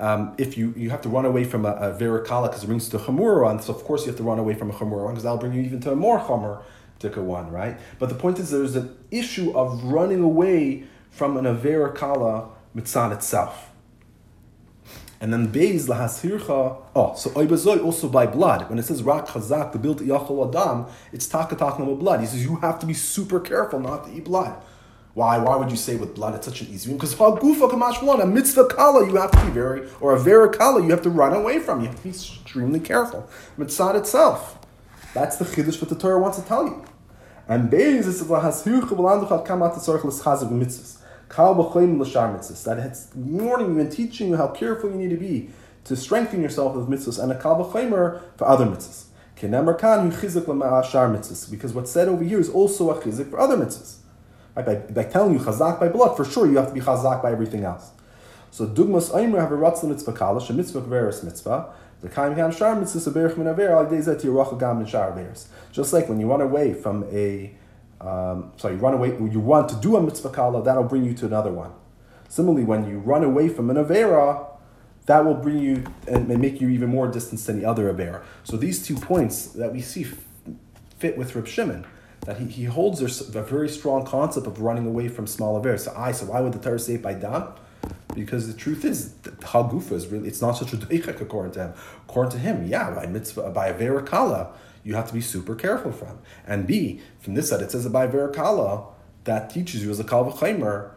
um, 0.00 0.34
if 0.38 0.58
you, 0.58 0.74
you 0.76 0.90
have 0.90 1.02
to 1.02 1.08
run 1.08 1.24
away 1.24 1.44
from 1.44 1.64
a, 1.64 1.70
a 1.70 1.92
ve'er 1.92 2.24
kala 2.24 2.48
because 2.48 2.64
it 2.64 2.66
brings 2.66 2.88
to 2.88 2.98
chamur 2.98 3.42
one, 3.42 3.60
so 3.60 3.72
of 3.72 3.84
course 3.84 4.02
you 4.02 4.08
have 4.08 4.16
to 4.16 4.24
run 4.24 4.38
away 4.38 4.54
from 4.54 4.70
a 4.70 4.72
chamur 4.72 5.04
one 5.04 5.14
because 5.14 5.22
that'll 5.22 5.38
bring 5.38 5.52
you 5.52 5.62
even 5.62 5.80
to 5.80 5.92
a 5.92 5.96
more 5.96 6.18
chamur 6.18 6.62
tika 6.98 7.22
one, 7.22 7.50
right? 7.50 7.78
But 7.98 8.08
the 8.08 8.14
point 8.14 8.38
is 8.38 8.50
there's 8.50 8.76
an 8.76 8.96
issue 9.10 9.56
of 9.56 9.84
running 9.84 10.22
away 10.22 10.84
from 11.10 11.36
an 11.36 11.44
avera 11.44 11.94
kala 11.94 12.50
mitzvah 12.74 13.12
itself. 13.12 13.70
And 15.20 15.32
then 15.32 15.50
Beis 15.50 15.86
lahasircha. 15.86 16.82
Oh, 16.94 17.14
so 17.14 17.30
oibazoi 17.30 17.82
also 17.82 18.08
by 18.08 18.26
blood. 18.26 18.68
When 18.68 18.78
it 18.78 18.84
says 18.84 19.02
rak 19.02 19.28
chazak, 19.28 19.72
the 19.72 19.78
built 19.78 20.00
yachol 20.00 20.48
adam, 20.48 20.86
it's 21.12 21.26
taka 21.26 21.56
talking 21.56 21.84
about 21.84 21.98
blood. 21.98 22.20
He 22.20 22.26
says 22.26 22.44
you 22.44 22.56
have 22.56 22.78
to 22.80 22.86
be 22.86 22.94
super 22.94 23.40
careful 23.40 23.80
not 23.80 24.04
to 24.06 24.12
eat 24.12 24.24
blood. 24.24 24.60
Why? 25.14 25.38
Why 25.38 25.56
would 25.56 25.70
you 25.70 25.76
say 25.76 25.94
with 25.94 26.16
blood 26.16 26.34
it's 26.34 26.46
such 26.46 26.60
an 26.60 26.68
easy 26.68 26.90
one? 26.90 26.98
Because 26.98 27.14
a 27.14 27.16
hagufa 27.16 27.70
kamash 27.70 28.02
one, 28.02 28.20
a 28.20 28.26
mitzvah 28.26 28.66
kala 28.66 29.06
you 29.06 29.14
have 29.14 29.30
to 29.30 29.44
be 29.46 29.52
very, 29.52 29.88
or 30.00 30.12
a 30.14 30.18
vera 30.18 30.52
kala 30.52 30.82
you 30.82 30.90
have 30.90 31.02
to 31.02 31.10
run 31.10 31.32
away 31.32 31.60
from. 31.60 31.80
You 31.80 31.86
have 31.86 31.96
to 31.96 32.02
be 32.02 32.08
extremely 32.10 32.80
careful. 32.80 33.28
Mitzvah 33.56 33.96
itself. 33.96 34.58
That's 35.14 35.36
the 35.36 35.44
chiddush 35.44 35.78
that 35.78 35.88
the 35.88 35.94
Torah 35.94 36.18
wants 36.18 36.38
to 36.38 36.44
tell 36.44 36.66
you. 36.66 36.84
And 37.46 37.70
Beis 37.70 38.08
is. 38.08 38.26
That 42.64 42.78
it's 42.78 43.14
warning 43.14 43.74
you 43.74 43.80
and 43.80 43.92
teaching 43.92 44.28
you 44.28 44.36
how 44.36 44.48
careful 44.48 44.90
you 44.90 44.96
need 44.96 45.10
to 45.10 45.16
be 45.16 45.50
to 45.84 45.94
strengthen 45.96 46.42
yourself 46.42 46.74
with 46.74 46.88
mitzvahs, 46.88 47.22
and 47.22 47.30
a 47.30 47.38
kal 47.40 47.60
er 47.60 48.20
for 48.36 48.48
other 48.48 48.64
er 48.64 48.68
mitzvahs. 48.68 49.10
Because 51.50 51.72
what's 51.72 51.90
said 51.90 52.08
over 52.08 52.24
here 52.24 52.40
is 52.40 52.48
also 52.48 52.90
a 52.90 53.00
chizik 53.00 53.30
for 53.30 53.38
other 53.38 53.56
mitzvahs. 53.56 53.98
Right? 54.56 54.66
By, 54.66 54.74
by 54.74 55.04
telling 55.04 55.34
you 55.34 55.40
chazak 55.40 55.80
by 55.80 55.88
blood, 55.88 56.16
for 56.16 56.24
sure 56.24 56.46
you 56.46 56.56
have 56.56 56.68
to 56.68 56.74
be 56.74 56.80
chazak 56.80 57.22
by 57.22 57.32
everything 57.32 57.64
else. 57.64 57.90
So 58.50 58.66
dugmas 58.66 59.16
aimer 59.16 59.40
have 59.40 59.52
a 59.52 59.56
ratzla 59.56 59.88
mitzvah 59.88 60.12
kalash, 60.12 60.48
a 60.50 60.52
mitzvah 60.52 60.80
veris 60.80 61.22
mitzvah. 61.22 61.72
The 62.00 62.08
kaim 62.08 62.34
kam 62.34 62.52
shar 62.52 62.76
mitzvah 62.76 63.10
berich 63.10 63.36
min 63.36 63.46
aver 63.46 63.72
al 63.72 63.86
dezet 63.86 64.22
yirach 64.22 64.58
gam 64.60 64.78
min 64.78 64.86
shar 64.86 65.16
Just 65.72 65.92
like 65.92 66.08
when 66.08 66.20
you 66.20 66.28
run 66.28 66.40
away 66.40 66.72
from 66.74 67.04
a 67.12 67.54
um, 68.00 68.52
so 68.56 68.68
you 68.68 68.76
run 68.76 68.94
away, 68.94 69.08
you 69.08 69.40
want 69.40 69.68
to 69.70 69.76
do 69.76 69.96
a 69.96 70.02
mitzvah 70.02 70.28
kala, 70.28 70.62
that'll 70.62 70.84
bring 70.84 71.04
you 71.04 71.14
to 71.14 71.26
another 71.26 71.50
one. 71.50 71.72
Similarly, 72.28 72.64
when 72.64 72.88
you 72.88 72.98
run 72.98 73.24
away 73.24 73.48
from 73.48 73.70
an 73.70 73.76
avera, 73.76 74.46
that 75.06 75.24
will 75.24 75.34
bring 75.34 75.58
you 75.58 75.84
and 76.06 76.28
make 76.28 76.60
you 76.60 76.68
even 76.68 76.90
more 76.90 77.08
distant 77.08 77.40
than 77.42 77.60
the 77.60 77.64
other 77.66 77.92
avera. 77.92 78.22
So 78.42 78.56
these 78.56 78.86
two 78.86 78.96
points 78.96 79.46
that 79.48 79.72
we 79.72 79.80
see 79.80 80.06
fit 80.98 81.16
with 81.16 81.34
Reb 81.34 81.46
Shimon, 81.46 81.86
that 82.24 82.38
he, 82.38 82.46
he 82.46 82.64
holds 82.64 83.00
a 83.00 83.42
very 83.42 83.68
strong 83.68 84.04
concept 84.04 84.46
of 84.46 84.60
running 84.60 84.86
away 84.86 85.08
from 85.08 85.26
small 85.26 85.60
averas. 85.60 85.80
So 85.80 85.94
I, 85.96 86.12
so 86.12 86.26
why 86.26 86.40
would 86.40 86.52
the 86.52 86.58
Torah 86.58 86.78
say 86.78 86.96
by 86.96 87.14
dam? 87.14 87.48
Because 88.14 88.46
the 88.46 88.54
truth 88.54 88.84
is, 88.84 89.14
hagufa 89.22 89.92
is 89.92 90.06
really, 90.06 90.28
it's 90.28 90.40
not 90.40 90.52
such 90.52 90.72
a 90.72 90.76
deichek 90.76 91.20
according 91.20 91.52
to 91.52 91.60
him. 91.60 91.74
According 92.08 92.32
to 92.32 92.38
him, 92.38 92.66
yeah, 92.66 92.90
by 92.90 93.06
mitzvah, 93.06 93.50
by 93.50 93.72
avera 93.72 94.06
kala, 94.06 94.52
you 94.84 94.94
have 94.94 95.08
to 95.08 95.14
be 95.14 95.20
super 95.20 95.54
careful 95.54 95.90
from. 95.90 96.18
And 96.46 96.66
B, 96.66 97.00
from 97.18 97.34
this 97.34 97.48
side, 97.48 97.62
it 97.62 97.70
says 97.70 97.84
that 97.84 97.90
by 97.90 98.06
Verakala, 98.06 98.86
that 99.24 99.50
teaches 99.50 99.82
you 99.82 99.90
as 99.90 99.98
a 99.98 100.04
Kal 100.04 100.30
V'chaimer 100.30 100.90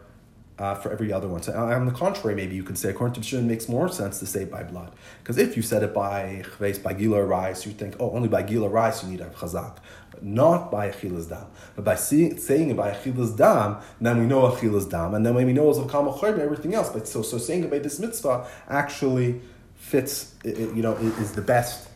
uh, 0.58 0.74
for 0.74 0.92
every 0.92 1.10
other 1.12 1.26
one. 1.26 1.42
So 1.42 1.52
uh, 1.52 1.74
on 1.74 1.86
the 1.86 1.92
contrary, 1.92 2.34
maybe 2.34 2.54
you 2.54 2.62
can 2.62 2.76
say, 2.76 2.90
according 2.90 3.14
to 3.14 3.26
Shimon, 3.26 3.48
makes 3.48 3.68
more 3.68 3.88
sense 3.88 4.18
to 4.18 4.26
say 4.26 4.44
by 4.44 4.62
blood. 4.62 4.92
Because 5.22 5.38
if 5.38 5.56
you 5.56 5.62
said 5.62 5.82
it 5.82 5.94
by 5.94 6.44
chves, 6.58 6.82
by 6.82 6.92
gila 6.92 7.24
rice, 7.24 7.64
you 7.64 7.72
think, 7.72 7.96
oh, 7.98 8.10
only 8.10 8.28
by 8.28 8.42
gila 8.42 8.68
rice 8.68 9.02
you 9.02 9.10
need 9.10 9.20
have 9.20 9.34
chazak. 9.36 9.78
Not 10.22 10.70
by 10.70 10.90
achilas 10.90 11.28
dam. 11.28 11.46
But 11.76 11.84
by 11.84 11.94
see, 11.94 12.36
saying 12.36 12.70
it 12.70 12.76
by 12.76 12.92
achilas 12.92 13.36
dam, 13.36 13.78
then 14.00 14.18
we 14.18 14.26
know 14.26 14.50
achilas 14.50 14.90
dam. 14.90 15.14
And 15.14 15.24
then 15.24 15.34
when 15.34 15.46
we 15.46 15.52
know 15.52 15.70
it's 15.70 15.78
of 15.78 15.90
kal 15.90 16.18
everything 16.24 16.74
else. 16.74 16.90
But 16.90 17.08
so, 17.08 17.22
so 17.22 17.38
saying 17.38 17.64
it 17.64 17.70
by 17.70 17.78
this 17.78 17.98
mitzvah 17.98 18.46
actually 18.68 19.40
fits, 19.74 20.34
you 20.44 20.82
know, 20.82 20.94
is 20.94 21.32
the 21.32 21.42
best, 21.42 21.88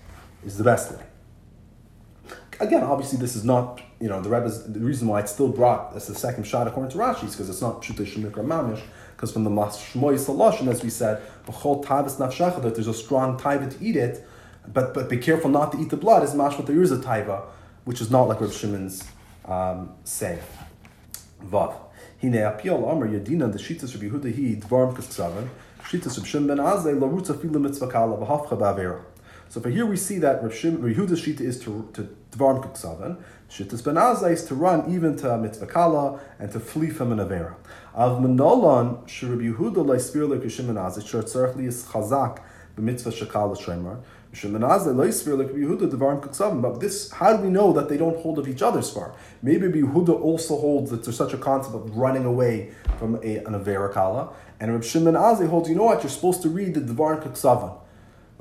is 0.44 0.56
the 0.56 0.64
best 0.64 0.92
way 0.92 1.02
again, 2.62 2.82
obviously, 2.84 3.18
this 3.18 3.36
is 3.36 3.44
not 3.44 3.80
you 4.00 4.08
know 4.08 4.20
the 4.20 4.30
Rebbe's 4.30 4.64
the 4.64 4.80
reason 4.80 5.08
why 5.08 5.20
it's 5.20 5.32
still 5.32 5.48
brought 5.48 5.94
as 5.94 6.06
the 6.06 6.14
second 6.14 6.44
shot 6.44 6.66
according 6.66 6.90
to 6.92 6.98
Rashi 6.98 7.24
is 7.24 7.32
because 7.32 7.48
it's 7.48 7.60
not 7.60 7.82
Pshutei 7.82 8.06
Shemikra 8.06 8.44
Mamish. 8.44 8.82
Because 9.14 9.32
from 9.32 9.44
the 9.44 9.50
Mashmoy 9.50 10.14
Saloshin, 10.18 10.66
as 10.66 10.82
we 10.82 10.90
said, 10.90 11.22
B'chol 11.46 11.84
Tavis 11.84 12.16
Nafshacha, 12.16 12.60
that 12.62 12.74
there's 12.74 12.88
a 12.88 12.94
strong 12.94 13.38
taiva 13.38 13.70
to 13.76 13.84
eat 13.84 13.96
it, 13.96 14.26
but 14.66 14.94
but 14.94 15.08
be 15.08 15.18
careful 15.18 15.50
not 15.50 15.72
to 15.72 15.80
eat 15.80 15.90
the 15.90 15.96
blood. 15.96 16.22
as 16.22 16.34
mashma 16.34 16.66
there 16.66 16.82
is 16.82 16.90
a 16.90 16.98
taiva, 16.98 17.44
which 17.84 18.00
is 18.00 18.10
not 18.10 18.28
like 18.28 18.40
Rav 18.40 18.52
Shimon's 18.52 19.04
um, 19.44 19.94
say. 20.04 20.38
Vav. 21.44 21.74
Hine 22.20 22.34
apiol 22.34 22.88
Amr 22.88 23.08
Yadina 23.08 23.52
the 23.52 23.58
Shitas 23.58 23.94
Rabbi 23.94 24.06
Yehuda 24.06 24.34
Hi 24.34 24.60
Dvarm 24.60 24.94
Kasavan 24.94 25.48
Shitas 25.82 26.16
Rabbi 26.16 26.28
Shimon 26.28 26.46
Ben 26.48 26.58
Azay 26.58 26.98
Larutza 26.98 27.40
Fila 27.40 27.58
Mitzvah 27.58 27.88
Kala 27.88 28.16
B'Hafcha 28.16 28.58
Ba'Avera. 28.58 29.02
So 29.48 29.60
for 29.60 29.68
here 29.68 29.84
we 29.84 29.98
see 29.98 30.18
that 30.18 30.42
Rav 30.42 30.52
Shim, 30.52 30.78
Yehuda's 30.78 31.20
shita 31.20 31.42
is 31.42 31.60
to 31.64 31.90
to 31.92 32.08
dvarm 32.30 32.64
kuksavan. 32.64 33.22
Shittas 33.50 33.84
ben 33.84 33.96
Azay 33.96 34.32
is 34.32 34.46
to 34.46 34.54
run 34.54 34.90
even 34.90 35.14
to 35.18 35.36
mitzvah 35.36 35.66
kala 35.66 36.20
and 36.38 36.50
to 36.52 36.58
flee 36.58 36.88
from 36.88 37.12
an 37.12 37.18
avera. 37.18 37.56
Av 37.94 38.18
menolon 38.18 39.06
shirab 39.06 39.42
Yehuda 39.42 39.84
leispir 39.84 40.26
lekishim 40.26 40.68
ben 40.68 40.76
azay 40.76 41.06
shor 41.06 41.22
tzarich 41.22 41.56
li 41.56 41.66
is 41.66 41.84
chazak 41.84 42.38
b'mitzvah 42.78 43.12
shakala 43.12 43.54
shemar. 43.54 44.00
But 44.32 44.40
this, 46.80 47.10
how 47.10 47.36
do 47.36 47.42
we 47.42 47.50
know 47.50 47.72
that 47.72 47.88
they 47.88 47.96
don't 47.96 48.18
hold 48.18 48.38
of 48.38 48.48
each 48.48 48.62
other's 48.62 48.90
far? 48.90 49.14
Maybe 49.42 49.68
Yehuda 49.68 50.20
also 50.20 50.58
holds 50.58 50.90
that 50.90 51.04
there's 51.04 51.16
such 51.16 51.34
a 51.34 51.38
concept 51.38 51.74
of 51.74 51.96
running 51.96 52.24
away 52.24 52.72
from 52.98 53.16
a, 53.16 53.38
an 53.38 53.52
Avera 53.52 53.92
Kala. 53.92 54.32
And 54.58 54.72
Reb 54.72 54.84
Shimon 54.84 55.14
Azay 55.14 55.48
holds, 55.48 55.68
you 55.68 55.74
know 55.74 55.84
what, 55.84 56.02
you're 56.02 56.10
supposed 56.10 56.42
to 56.42 56.48
read 56.48 56.74
the 56.74 56.80
Devar 56.80 57.20
Kuksavan 57.20 57.78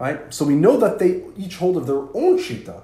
right? 0.01 0.33
So 0.33 0.45
we 0.45 0.55
know 0.55 0.77
that 0.77 0.97
they 0.97 1.21
each 1.37 1.57
hold 1.57 1.77
of 1.77 1.85
their 1.85 2.01
own 2.21 2.39
shita. 2.39 2.81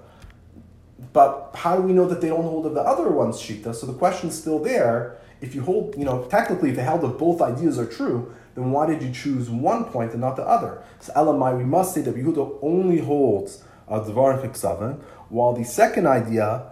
but 1.14 1.52
how 1.56 1.76
do 1.76 1.82
we 1.82 1.94
know 1.94 2.08
that 2.08 2.22
they 2.22 2.30
don't 2.30 2.44
hold 2.44 2.68
of 2.68 2.76
the 2.76 2.82
other 2.82 3.10
one's 3.10 3.38
shita? 3.38 3.74
So 3.74 3.88
the 3.88 3.94
question's 3.94 4.38
still 4.38 4.60
there. 4.60 5.18
If 5.42 5.56
you 5.56 5.64
hold, 5.64 5.96
you 5.98 6.06
know, 6.06 6.26
technically, 6.26 6.70
if 6.70 6.76
they 6.76 6.84
held 6.84 7.04
of 7.04 7.18
both 7.18 7.42
ideas 7.42 7.80
are 7.80 7.88
true, 7.88 8.32
then 8.58 8.72
why 8.72 8.88
did 8.88 9.04
you 9.04 9.12
choose 9.12 9.50
one 9.50 9.86
point 9.86 10.14
and 10.14 10.22
not 10.22 10.36
the 10.36 10.42
other? 10.42 10.82
So 11.00 11.14
Elamai, 11.14 11.56
we 11.56 11.64
must 11.64 11.94
say 11.94 12.02
that 12.02 12.16
Yehuda 12.16 12.58
only 12.64 12.98
holds 12.98 13.64
a 13.88 14.00
Dvar 14.02 14.42
Chiksaven, 14.42 15.00
while 15.30 15.54
the 15.54 15.64
second 15.64 16.08
idea 16.08 16.72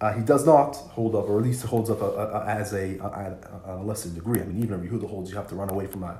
uh, 0.00 0.12
he 0.14 0.22
does 0.22 0.46
not 0.46 0.76
hold 0.76 1.14
up, 1.14 1.28
or 1.28 1.38
at 1.38 1.44
least 1.44 1.64
holds 1.64 1.90
up 1.90 2.00
a, 2.00 2.06
a, 2.06 2.40
a, 2.40 2.46
as 2.46 2.72
a, 2.72 2.98
uh, 3.00 3.08
uh, 3.08 3.74
a, 3.74 3.82
lesser 3.82 4.08
degree. 4.08 4.40
I 4.40 4.44
mean, 4.44 4.62
even 4.62 4.82
if 4.82 4.90
Yehuda 4.90 5.08
holds, 5.08 5.30
you 5.30 5.36
have 5.36 5.48
to 5.48 5.54
run 5.54 5.70
away 5.70 5.86
from 5.86 6.04
a, 6.04 6.18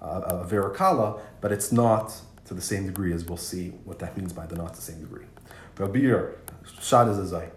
a, 0.00 0.06
a 0.06 0.46
Verakala, 0.50 1.20
but 1.40 1.52
it's 1.52 1.70
not 1.70 2.12
to 2.46 2.54
the 2.54 2.62
same 2.62 2.86
degree 2.86 3.12
as 3.12 3.24
we'll 3.24 3.36
see 3.36 3.68
what 3.84 4.00
that 4.00 4.16
means 4.16 4.32
by 4.32 4.46
the 4.46 4.56
not 4.56 4.74
the 4.74 4.82
same 4.82 5.00
degree. 5.00 5.26
Rabir, 5.76 6.32
Shad 6.80 7.06
is 7.08 7.18
a 7.18 7.26
zay. 7.26 7.48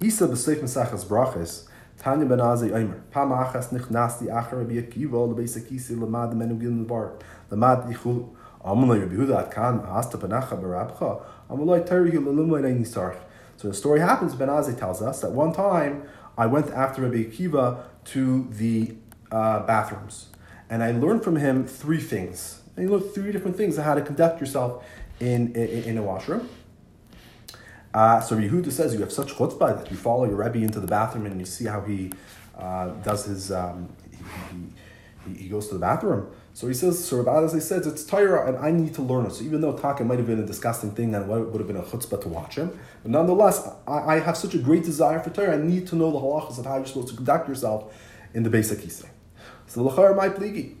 Isa 0.00 0.26
b'seif 0.26 0.60
mesachas 0.60 1.04
brachas, 1.04 1.68
Tanya 1.98 2.26
ben 2.26 2.38
Azai 2.38 2.70
Eimer, 2.70 3.00
Pam 3.10 3.30
achas 3.30 3.72
nichnas 3.72 4.20
di 4.20 4.26
achar 4.26 4.58
Rabbi 4.58 4.74
Akiva, 4.74 5.28
lebeis 5.28 5.56
akisi 5.58 5.96
lemad 5.96 6.34
menu 6.34 6.56
gilin 6.58 6.86
bar, 6.86 7.12
lemad 7.50 7.92
yichulu. 7.92 8.28
Amalai 8.64 9.00
Rabbi 9.00 9.14
Huda 9.14 9.40
at 9.40 9.50
kan, 9.50 9.80
hasta 9.80 10.18
benacha 10.18 10.60
barabcha, 10.60 11.20
amalai 11.50 11.86
tari 11.86 12.10
hu 12.10 12.20
lelumai 12.20 12.62
neini 12.62 12.86
sarch. 12.86 13.16
So 13.56 13.68
the 13.68 13.74
story 13.74 14.00
happens, 14.00 14.34
Ben 14.34 14.48
Azai 14.48 14.78
tells 14.78 15.02
us 15.02 15.20
that 15.20 15.32
one 15.32 15.52
time 15.52 16.04
I 16.36 16.46
went 16.46 16.70
after 16.70 17.02
Rabbi 17.02 17.24
Akiva 17.24 17.80
to 18.06 18.48
the 18.50 18.94
uh, 19.32 19.66
bathrooms, 19.66 20.26
and 20.70 20.82
I 20.82 20.92
learned 20.92 21.24
from 21.24 21.36
him 21.36 21.66
three 21.66 22.00
things. 22.00 22.62
And 22.76 22.88
he 22.88 22.94
learned 22.94 23.12
three 23.12 23.32
different 23.32 23.56
things 23.56 23.76
on 23.78 23.84
how 23.84 23.94
to 23.94 24.02
conduct 24.02 24.40
yourself 24.40 24.84
in, 25.18 25.52
in, 25.54 25.84
in 25.84 25.98
a 25.98 26.02
washroom. 26.02 26.48
Uh, 27.94 28.20
so 28.20 28.36
Yehuda 28.36 28.70
says 28.70 28.92
you 28.92 29.00
have 29.00 29.12
such 29.12 29.34
chutzpah 29.34 29.82
that 29.82 29.90
you 29.90 29.96
follow 29.96 30.24
your 30.24 30.36
Rebbe 30.36 30.58
into 30.58 30.80
the 30.80 30.86
bathroom 30.86 31.26
and 31.26 31.40
you 31.40 31.46
see 31.46 31.64
how 31.64 31.80
he 31.80 32.12
uh, 32.56 32.88
does 33.02 33.24
his, 33.24 33.50
um, 33.50 33.88
he, 35.24 35.32
he, 35.32 35.42
he, 35.44 35.48
goes 35.48 35.68
to 35.68 35.74
the 35.74 35.80
bathroom. 35.80 36.30
So 36.52 36.66
he 36.66 36.74
says, 36.74 37.02
so 37.02 37.18
Rabbi 37.18 37.44
as 37.44 37.54
I 37.54 37.60
said, 37.60 37.86
it's 37.86 38.04
Torah 38.04 38.48
and 38.48 38.58
I 38.58 38.70
need 38.70 38.94
to 38.94 39.02
learn 39.02 39.26
it. 39.26 39.32
So 39.32 39.44
even 39.44 39.60
though 39.60 39.72
Taka 39.72 40.04
might 40.04 40.18
have 40.18 40.26
been 40.26 40.40
a 40.40 40.46
disgusting 40.46 40.90
thing 40.90 41.14
and 41.14 41.24
it 41.24 41.28
would 41.28 41.60
have 41.60 41.66
been 41.66 41.76
a 41.76 41.82
chutzpah 41.82 42.20
to 42.22 42.28
watch 42.28 42.56
him, 42.56 42.78
but 43.02 43.10
nonetheless, 43.10 43.66
I, 43.86 44.16
I 44.16 44.18
have 44.20 44.36
such 44.36 44.54
a 44.54 44.58
great 44.58 44.84
desire 44.84 45.20
for 45.20 45.30
Torah. 45.30 45.54
I 45.54 45.62
need 45.62 45.86
to 45.88 45.96
know 45.96 46.10
the 46.10 46.18
halachas 46.18 46.58
of 46.58 46.66
how 46.66 46.76
you're 46.76 46.86
supposed 46.86 47.08
to 47.08 47.16
conduct 47.16 47.48
yourself 47.48 47.94
in 48.34 48.42
the 48.42 48.50
basic 48.50 48.80
kisei. 48.80 49.08
So 49.66 49.82
the 49.82 49.90
lachar 49.90 50.16
my 50.16 50.28
pligi. 50.28 50.77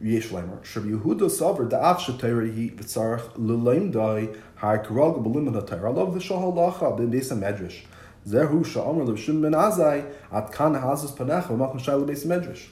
Yesh 0.00 0.28
Lemer. 0.28 0.60
Shabbi 0.62 0.98
Yehuda 0.98 1.30
Savar 1.30 1.68
Da'af 1.70 1.98
Shatayra 1.98 2.54
He 2.54 2.70
B'tzarech 2.70 3.32
L'Leim 3.36 3.90
Dai 3.90 4.28
Har 4.56 4.84
Karag 4.84 5.24
B'Lim 5.24 5.50
HaTayra 5.50 5.94
Love 5.94 6.14
V'Shah 6.14 6.38
Halacha 6.38 6.98
B'In 6.98 7.10
Beis 7.10 7.32
HaMedrash 7.32 7.84
Zehu 8.28 8.64
Sha'amr 8.64 9.06
L'Shim 9.06 9.40
Ben 9.40 9.52
Azai 9.52 10.12
At 10.30 10.52
Kan 10.52 10.74
Hazas 10.74 11.16
Panecha 11.16 11.48
V'Machn 11.48 11.82
Shai 11.82 11.94
L'Beis 11.94 12.26
HaMedrash 12.26 12.66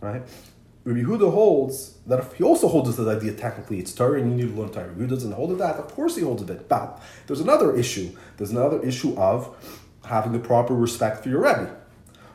Right? 0.00 0.22
Rabbi 0.84 1.00
Yehuda 1.00 1.32
holds 1.32 1.98
that 2.06 2.20
if 2.20 2.32
he 2.34 2.44
also 2.44 2.68
holds 2.68 2.96
this 2.96 3.06
idea 3.06 3.32
technically 3.32 3.80
it's 3.80 3.92
Torah 3.92 4.20
and 4.20 4.30
you 4.30 4.46
need 4.46 4.54
to 4.54 4.60
learn 4.60 4.70
Torah. 4.70 4.86
Rabbi 4.88 5.02
Yehuda 5.02 5.08
doesn't 5.10 5.32
hold 5.32 5.50
of 5.50 5.58
that. 5.58 5.76
Of 5.76 5.88
course 5.94 6.16
he 6.16 6.22
holds 6.22 6.40
of 6.40 6.50
it. 6.50 6.68
But 6.68 7.02
there's 7.26 7.40
another 7.40 7.76
issue. 7.76 8.16
There's 8.36 8.52
another 8.52 8.80
issue 8.82 9.14
of 9.18 9.54
having 10.04 10.32
the 10.32 10.38
proper 10.38 10.74
respect 10.74 11.22
for 11.22 11.28
your 11.28 11.42
Rebbe. 11.42 11.76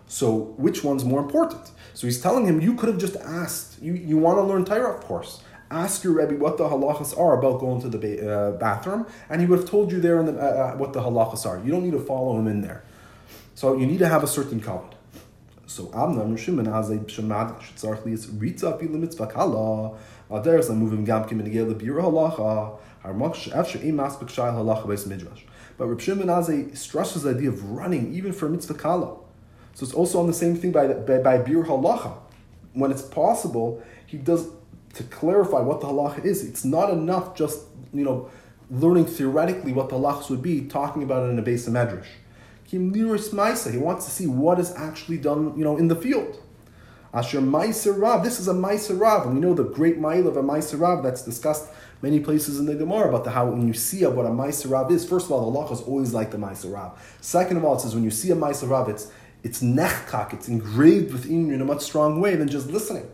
So 0.08 0.54
which 0.58 0.84
one's 0.84 1.04
more 1.04 1.22
important? 1.22 1.72
So 1.96 2.08
he's 2.08 2.22
telling 2.22 2.46
him, 2.46 2.60
you 2.60 2.76
could 2.76 2.90
have 2.90 2.98
just 2.98 3.16
asked. 3.16 3.82
You, 3.82 3.94
you 3.94 4.18
want 4.18 4.38
to 4.38 4.44
learn 4.44 4.66
Torah, 4.66 4.94
of 4.94 5.02
course. 5.02 5.42
Ask 5.72 6.04
your 6.04 6.14
Rebbe 6.14 6.36
what 6.36 6.58
the 6.58 6.66
halachas 6.66 7.18
are 7.18 7.40
about 7.40 7.60
going 7.60 7.82
to 7.82 7.90
the 7.90 7.98
ba- 7.98 8.32
uh, 8.32 8.52
bathroom, 8.52 9.08
and 9.30 9.42
he 9.42 9.48
would 9.48 9.60
have 9.60 9.70
told 9.70 9.92
you 9.92 10.00
there 10.00 10.20
in 10.20 10.28
the, 10.28 10.34
uh, 10.34 10.74
uh, 10.74 10.78
what 10.78 10.94
the 10.94 11.00
halachas 11.00 11.46
are. 11.46 11.60
You 11.66 11.72
don't 11.72 11.84
need 11.84 11.94
to 11.94 12.00
follow 12.00 12.38
him 12.38 12.48
in 12.48 12.62
there. 12.62 12.84
So 13.56 13.78
you 13.78 13.88
need 13.88 14.00
to 14.00 14.08
have 14.08 14.24
a 14.24 14.28
certain 14.28 14.60
kavod. 14.60 14.92
So 15.68 15.86
Amnam 15.88 16.38
Shimon 16.38 16.68
Azay 16.68 17.00
Shemad 17.06 17.60
Shitzarchli 17.62 18.12
is 18.12 18.28
Ritza 18.28 18.80
Fila 18.80 18.98
Mitzvah 18.98 19.28
Kala. 19.28 19.98
There's 20.44 20.70
a 20.70 20.76
moving 20.76 21.06
Gamkim 21.06 21.32
in 21.32 21.46
the 21.46 21.50
Gale 21.50 21.74
Bira 21.74 22.04
Halacha. 22.04 22.78
Harmach 23.04 23.56
After 23.56 23.80
Ein 23.80 23.94
Maspik 23.94 24.30
Shai 24.30 24.50
Halacha 24.50 24.86
Beis 24.86 25.08
Midrash. 25.08 25.44
But 25.78 25.88
Reb 25.88 26.02
Shimon 26.02 26.28
Azay 26.28 26.76
stresses 26.76 27.24
the 27.24 27.32
idea 27.32 27.50
of 27.50 27.64
running 27.72 28.14
even 28.14 28.34
for 28.34 28.50
Mitzvah 28.50 28.74
Kala. 28.76 29.18
So 29.76 29.84
it's 29.84 29.94
also 29.94 30.20
on 30.20 30.28
the 30.28 30.34
same 30.34 30.56
thing 30.56 30.72
by, 30.72 30.88
by, 30.88 31.20
by 31.20 31.38
Bir 31.38 31.64
Halacha. 31.66 32.18
When 32.74 32.92
it's 32.92 33.02
possible, 33.02 33.84
he 34.08 34.18
does, 34.18 34.48
to 34.94 35.04
clarify 35.04 35.60
what 35.60 35.82
the 35.82 35.88
halacha 35.88 36.26
is, 36.26 36.44
it's 36.44 36.66
not 36.66 36.90
enough 36.90 37.36
just, 37.36 37.62
you 37.94 38.04
know, 38.04 38.30
learning 38.70 39.06
theoretically 39.06 39.74
what 39.74 39.90
the 39.90 39.96
halachas 39.96 40.30
would 40.30 40.42
be, 40.42 40.62
talking 40.62 41.04
about 41.04 41.28
it 41.28 41.32
in 41.32 41.40
a 41.40 41.42
base 41.42 41.68
of 41.68 41.74
medrash. 41.74 42.08
Kim 42.68 42.94
Maisa, 42.94 43.72
He 43.72 43.78
wants 43.78 44.06
to 44.06 44.12
see 44.12 44.28
what 44.28 44.60
is 44.60 44.74
actually 44.76 45.18
done, 45.18 45.58
you 45.58 45.64
know, 45.64 45.78
in 45.78 45.88
the 45.88 45.96
field. 45.96 46.42
Asher 47.14 47.40
Maiser 47.40 47.98
Rav, 47.98 48.26
this 48.26 48.42
is 48.42 48.50
a 48.50 48.54
Maiser 48.54 49.00
Rav, 49.00 49.26
and 49.26 49.36
we 49.36 49.40
know 49.40 49.54
the 49.54 49.64
great 49.64 49.98
mile 49.98 50.28
of 50.28 50.36
a 50.36 50.44
Maiser 50.44 50.78
Rav 50.78 51.02
that's 51.02 51.22
discussed 51.22 51.70
many 52.02 52.20
places 52.20 52.60
in 52.60 52.66
the 52.66 52.76
Gemara 52.76 53.08
about 53.08 53.24
the 53.24 53.32
how 53.32 53.46
when 53.46 53.66
you 53.66 53.74
see 53.74 54.06
what 54.06 54.26
a 54.26 54.30
Maiser 54.30 54.70
Rav 54.70 54.92
is, 54.92 55.08
first 55.08 55.28
of 55.28 55.32
all, 55.32 55.50
the 55.50 55.58
halacha 55.58 55.72
is 55.72 55.82
always 55.82 56.14
like 56.14 56.32
the 56.32 56.38
Maiser 56.38 56.74
Rav. 56.74 57.18
Second 57.22 57.56
of 57.56 57.64
all, 57.64 57.78
it 57.78 57.80
says 57.80 57.96
when 57.96 58.04
you 58.04 58.12
see 58.12 58.32
a 58.32 58.36
Maiser 58.36 58.70
Rav, 58.70 58.90
it's 58.90 59.12
it's 59.46 59.62
nechkak, 59.62 60.34
it's 60.34 60.48
engraved 60.48 61.14
within 61.14 61.48
you 61.48 61.54
in 61.54 61.62
a 61.62 61.66
much 61.66 61.82
strong 61.82 62.20
way 62.20 62.36
than 62.36 62.48
just 62.48 62.68
listening. 62.68 63.08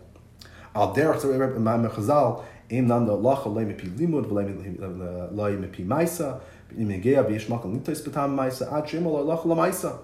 Al 0.74 0.96
derech 0.96 1.24
Rebbe 1.26 1.58
Imam 1.58 1.90
Chazal, 1.90 2.42
im 2.70 2.88
nan 2.88 3.06
da 3.06 3.12
lach 3.12 3.44
alay 3.44 3.66
mepi 3.66 3.90
limud, 3.98 4.28
v'lay 4.28 5.60
mepi 5.60 5.82
uh, 5.82 5.86
maisa, 5.86 6.40
im 6.78 6.88
negea 6.88 7.22
v'yesh 7.28 7.48
makal 7.48 7.66
nitais 7.66 8.02
betam 8.02 8.34
maisa, 8.34 8.72
ad 8.72 8.88
shem 8.88 9.06
al 9.06 9.26
lach 9.26 9.44
la 9.44 9.56
maisa. 9.56 10.00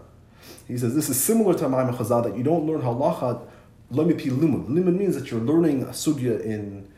He 0.67 0.78
says 0.78 0.93
this 0.93 1.07
is 1.09 1.17
similar 1.17 1.53
to 1.53 1.65
Imam 1.65 1.95
Chazal 1.95 2.25
that 2.25 2.36
you 2.36 2.43
don't 2.43 2.67
learn 2.67 2.82
halacha 2.82 3.47
lo 3.89 4.03
mepi 4.03 4.30
limud. 4.30 4.67
Limud 4.67 4.97
means 4.97 5.15
that 5.15 5.32
you're 5.32 5.39
learning 5.39 5.84
a 5.84 5.88
sugya 5.88 6.41
in 6.41 6.91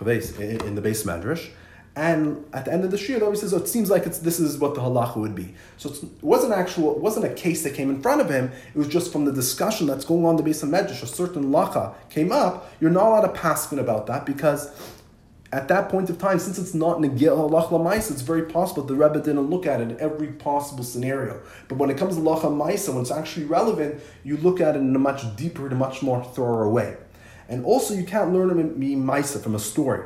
in 0.00 0.74
the 0.76 0.80
base 0.80 1.02
madrash, 1.02 1.50
and 1.96 2.44
at 2.52 2.64
the 2.64 2.72
end 2.72 2.84
of 2.84 2.92
the 2.92 2.98
shir, 2.98 3.18
he 3.30 3.36
says, 3.36 3.52
oh, 3.52 3.56
it 3.56 3.66
seems 3.66 3.90
like 3.90 4.06
it's, 4.06 4.20
this 4.20 4.38
is 4.38 4.58
what 4.58 4.76
the 4.76 4.80
halacha 4.80 5.16
would 5.16 5.34
be. 5.34 5.54
So 5.78 5.90
it 5.90 6.04
wasn't 6.22 6.52
actual, 6.52 6.94
it 6.94 7.00
wasn't 7.00 7.26
a 7.26 7.34
case 7.34 7.64
that 7.64 7.74
came 7.74 7.90
in 7.90 8.00
front 8.00 8.20
of 8.20 8.30
him. 8.30 8.52
It 8.72 8.78
was 8.78 8.86
just 8.86 9.10
from 9.10 9.24
the 9.24 9.32
discussion 9.32 9.88
that's 9.88 10.04
going 10.04 10.24
on 10.24 10.36
the 10.36 10.44
base 10.44 10.62
of 10.62 10.68
Medrash, 10.68 11.02
a 11.02 11.06
certain 11.06 11.46
lacha 11.46 11.94
came 12.08 12.30
up. 12.30 12.70
You're 12.80 12.92
not 12.92 13.06
allowed 13.06 13.32
to 13.32 13.40
paskin 13.40 13.80
about 13.80 14.06
that 14.06 14.26
because 14.26 14.70
at 15.50 15.66
that 15.68 15.88
point 15.88 16.10
of 16.10 16.18
time, 16.18 16.38
since 16.38 16.58
it's 16.58 16.74
not 16.74 16.98
negil 16.98 17.50
halach 17.50 17.70
lamaisa, 17.70 18.12
it's 18.12 18.22
very 18.22 18.42
possible 18.42 18.82
the 18.82 18.94
Rebbe 18.94 19.20
didn't 19.20 19.50
look 19.50 19.66
at 19.66 19.80
it 19.80 19.90
in 19.90 19.98
every 19.98 20.28
possible 20.28 20.84
scenario. 20.84 21.40
But 21.68 21.78
when 21.78 21.90
it 21.90 21.96
comes 21.96 22.16
to 22.16 22.22
lacha 22.22 22.42
maisa, 22.42 22.90
when 22.90 23.02
it's 23.02 23.10
actually 23.10 23.46
relevant, 23.46 24.00
you 24.24 24.36
look 24.36 24.60
at 24.60 24.76
it 24.76 24.80
in 24.80 24.94
a 24.94 24.98
much 24.98 25.34
deeper, 25.36 25.66
in 25.66 25.72
a 25.72 25.76
much 25.76 26.02
more 26.02 26.22
thorough 26.22 26.70
way. 26.70 26.96
And 27.48 27.64
also, 27.64 27.94
you 27.94 28.04
can't 28.04 28.32
learn 28.32 28.74
maisa 28.78 29.42
from 29.42 29.54
a 29.54 29.58
story. 29.58 30.04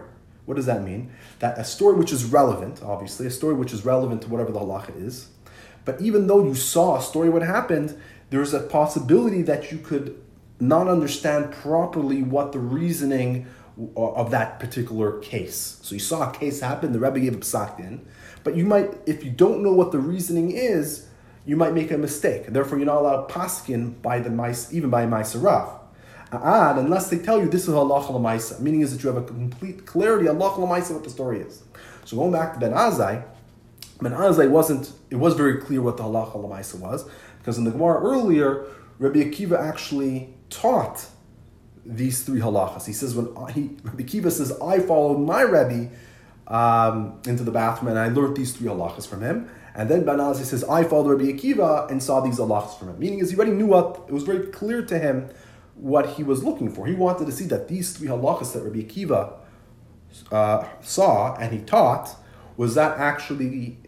What 0.53 0.57
does 0.57 0.67
that 0.67 0.85
mean? 0.85 1.11
That 1.39 1.57
a 1.57 1.65
story 1.65 1.97
which 1.97 2.13
is 2.13 2.27
relevant, 2.27 2.83
obviously, 2.83 3.27
a 3.27 3.31
story 3.31 3.55
which 3.55 3.73
is 3.73 3.87
relevant 3.87 4.21
to 4.21 4.29
whatever 4.29 4.53
the 4.53 4.59
halacha 4.59 5.03
is, 5.03 5.29
but 5.87 5.99
even 5.99 6.27
though 6.27 6.45
you 6.45 6.55
saw 6.55 6.99
a 6.99 7.01
story 7.01 7.31
what 7.31 7.41
happened, 7.41 7.99
there's 8.29 8.53
a 8.53 8.61
possibility 8.61 9.41
that 9.41 9.73
you 9.73 9.79
could 9.79 10.23
not 10.61 10.89
understand 10.89 11.53
properly 11.53 12.23
what 12.23 12.53
the 12.53 12.59
reasoning 12.59 13.47
of 13.97 14.31
that 14.31 14.61
particular 14.61 15.21
case. 15.21 15.79
So 15.81 15.95
you 15.95 16.01
saw 16.01 16.29
a 16.29 16.35
case 16.35 16.61
happen, 16.61 16.93
the 16.93 17.01
Rebbe 17.01 17.21
gave 17.21 17.35
a 17.35 17.39
psak 17.39 17.81
in, 17.81 18.07
but 18.45 18.55
you 18.55 18.67
might, 18.67 18.93
if 19.07 19.25
you 19.25 19.31
don't 19.31 19.63
know 19.63 19.73
what 19.73 19.91
the 19.91 20.01
reasoning 20.01 20.51
is, 20.51 21.09
you 21.47 21.57
might 21.57 21.73
make 21.73 21.91
a 21.91 21.97
mistake. 21.97 22.49
Therefore, 22.49 22.77
you're 22.77 22.85
not 22.85 22.99
allowed 22.99 23.31
paskin 23.31 24.03
by 24.03 24.21
the 24.21 24.29
mice, 24.29 24.71
even 24.71 24.91
by 24.91 25.07
Maisarav 25.07 25.79
ad 26.41 26.79
unless 26.79 27.11
they 27.11 27.19
tell 27.19 27.41
you 27.41 27.49
this 27.49 27.69
is 27.69 27.75
halacha 27.75 28.11
lemaisa, 28.11 28.61
meaning 28.61 28.81
is 28.81 28.95
that 28.95 29.03
you 29.03 29.13
have 29.13 29.23
a 29.23 29.27
complete 29.27 29.87
clarity 29.87 30.27
halacha 30.27 30.59
lemaisa 30.59 30.93
what 30.93 31.05
the 31.05 31.11
story 31.11 31.41
is. 31.41 31.63
So 32.05 32.17
going 32.17 32.33
back 32.33 32.55
to 32.55 32.61
Ben 32.61 32.73
Azai, 32.73 33.25
Ben 34.01 34.13
Azai 34.13 34.49
wasn't. 34.49 34.93
It 35.11 35.17
was 35.17 35.35
very 35.35 35.61
clear 35.61 35.83
what 35.83 35.97
the 35.97 36.05
halacha 36.05 36.37
lemaisa 36.37 36.79
was 36.79 37.09
because 37.39 37.59
in 37.59 37.65
the 37.65 37.71
Gemara 37.71 38.01
earlier, 38.01 38.65
Rabbi 38.99 39.21
Akiva 39.21 39.59
actually 39.59 40.33
taught 40.49 41.07
these 41.85 42.23
three 42.23 42.41
halachas. 42.41 42.87
He 42.87 42.93
says 42.93 43.15
when 43.15 43.27
he 43.49 43.77
Rabbi 43.83 44.05
Akiva 44.05 44.31
says 44.31 44.53
I 44.61 44.79
followed 44.79 45.19
my 45.19 45.43
Rebbe 45.43 45.91
um, 46.47 47.21
into 47.27 47.43
the 47.43 47.51
bathroom 47.51 47.91
and 47.91 47.99
I 47.99 48.09
learned 48.09 48.37
these 48.37 48.53
three 48.53 48.69
halachas 48.69 49.07
from 49.07 49.23
him. 49.23 49.51
And 49.75 49.89
then 49.89 50.05
Ben 50.05 50.19
Azai 50.19 50.45
says 50.45 50.65
I 50.65 50.85
followed 50.85 51.11
Rabbi 51.11 51.33
Akiva 51.33 51.91
and 51.91 52.03
saw 52.03 52.21
these 52.21 52.39
halachas 52.39 52.79
from 52.79 52.91
him. 52.91 52.99
Meaning 52.99 53.19
is 53.21 53.31
he 53.31 53.37
already 53.37 53.53
knew 53.53 53.67
what 53.67 54.05
it 54.07 54.13
was 54.13 54.23
very 54.23 54.47
clear 54.49 54.83
to 54.83 54.99
him 54.99 55.29
what 55.83 56.11
he 56.11 56.23
was 56.23 56.45
looking 56.45 56.71
for. 56.71 56.87
He 56.87 56.95
wanted 56.95 57.27
to 57.27 57.33
see 57.33 57.47
that 57.47 57.67
these 57.67 57.93
three 57.97 58.07
halachas 58.07 58.53
that 58.53 58.63
Rabbi 58.63 58.83
Akiva 58.83 59.33
uh, 60.31 60.65
saw 60.81 61.35
and 61.35 61.53
he 61.53 61.59
taught 61.59 62.15
was 62.57 62.77
that 62.77 62.99
actually 62.99 63.79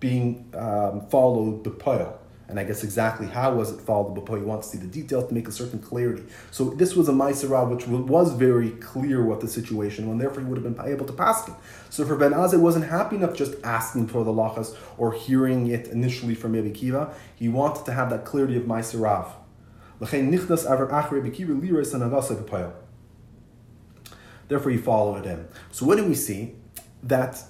being 0.00 0.50
um, 0.54 1.06
followed 1.08 1.62
b'poyel. 1.62 2.14
and 2.48 2.58
I 2.58 2.64
guess 2.64 2.82
exactly 2.82 3.26
how 3.26 3.54
was 3.54 3.70
it 3.70 3.82
followed, 3.82 4.14
but 4.14 4.36
he 4.36 4.42
wants 4.42 4.70
to 4.70 4.76
see 4.76 4.82
the 4.82 4.90
details 4.90 5.28
to 5.28 5.34
make 5.34 5.46
a 5.46 5.52
certain 5.52 5.78
clarity. 5.78 6.24
So 6.50 6.70
this 6.70 6.96
was 6.96 7.08
a 7.08 7.12
Maisera 7.12 7.66
which 7.66 7.86
was 7.86 8.32
very 8.32 8.70
clear 8.70 9.22
what 9.22 9.42
the 9.42 9.48
situation, 9.48 10.08
and 10.10 10.18
therefore 10.18 10.40
he 10.40 10.48
would 10.48 10.62
have 10.62 10.76
been 10.76 10.86
able 10.86 11.04
to 11.04 11.12
pass 11.12 11.46
it. 11.48 11.54
So 11.90 12.06
for 12.06 12.16
Ben 12.16 12.32
Azai 12.32 12.58
wasn't 12.58 12.86
happy 12.86 13.16
enough 13.16 13.34
just 13.34 13.54
asking 13.62 14.08
for 14.08 14.24
the 14.24 14.32
lachas 14.32 14.74
or 14.96 15.12
hearing 15.12 15.66
it 15.66 15.88
initially 15.88 16.34
from 16.34 16.54
Rabbi 16.54 16.70
Kiva. 16.70 17.14
He 17.34 17.50
wanted 17.50 17.84
to 17.84 17.92
have 17.92 18.08
that 18.08 18.24
clarity 18.24 18.56
of 18.56 18.62
Maiserav. 18.62 19.32
Therefore, 24.48 24.70
he 24.72 24.78
followed 24.78 25.24
him. 25.24 25.48
So, 25.70 25.86
what 25.86 25.96
do 25.96 26.04
we 26.04 26.14
see? 26.14 26.54
That 27.02 27.42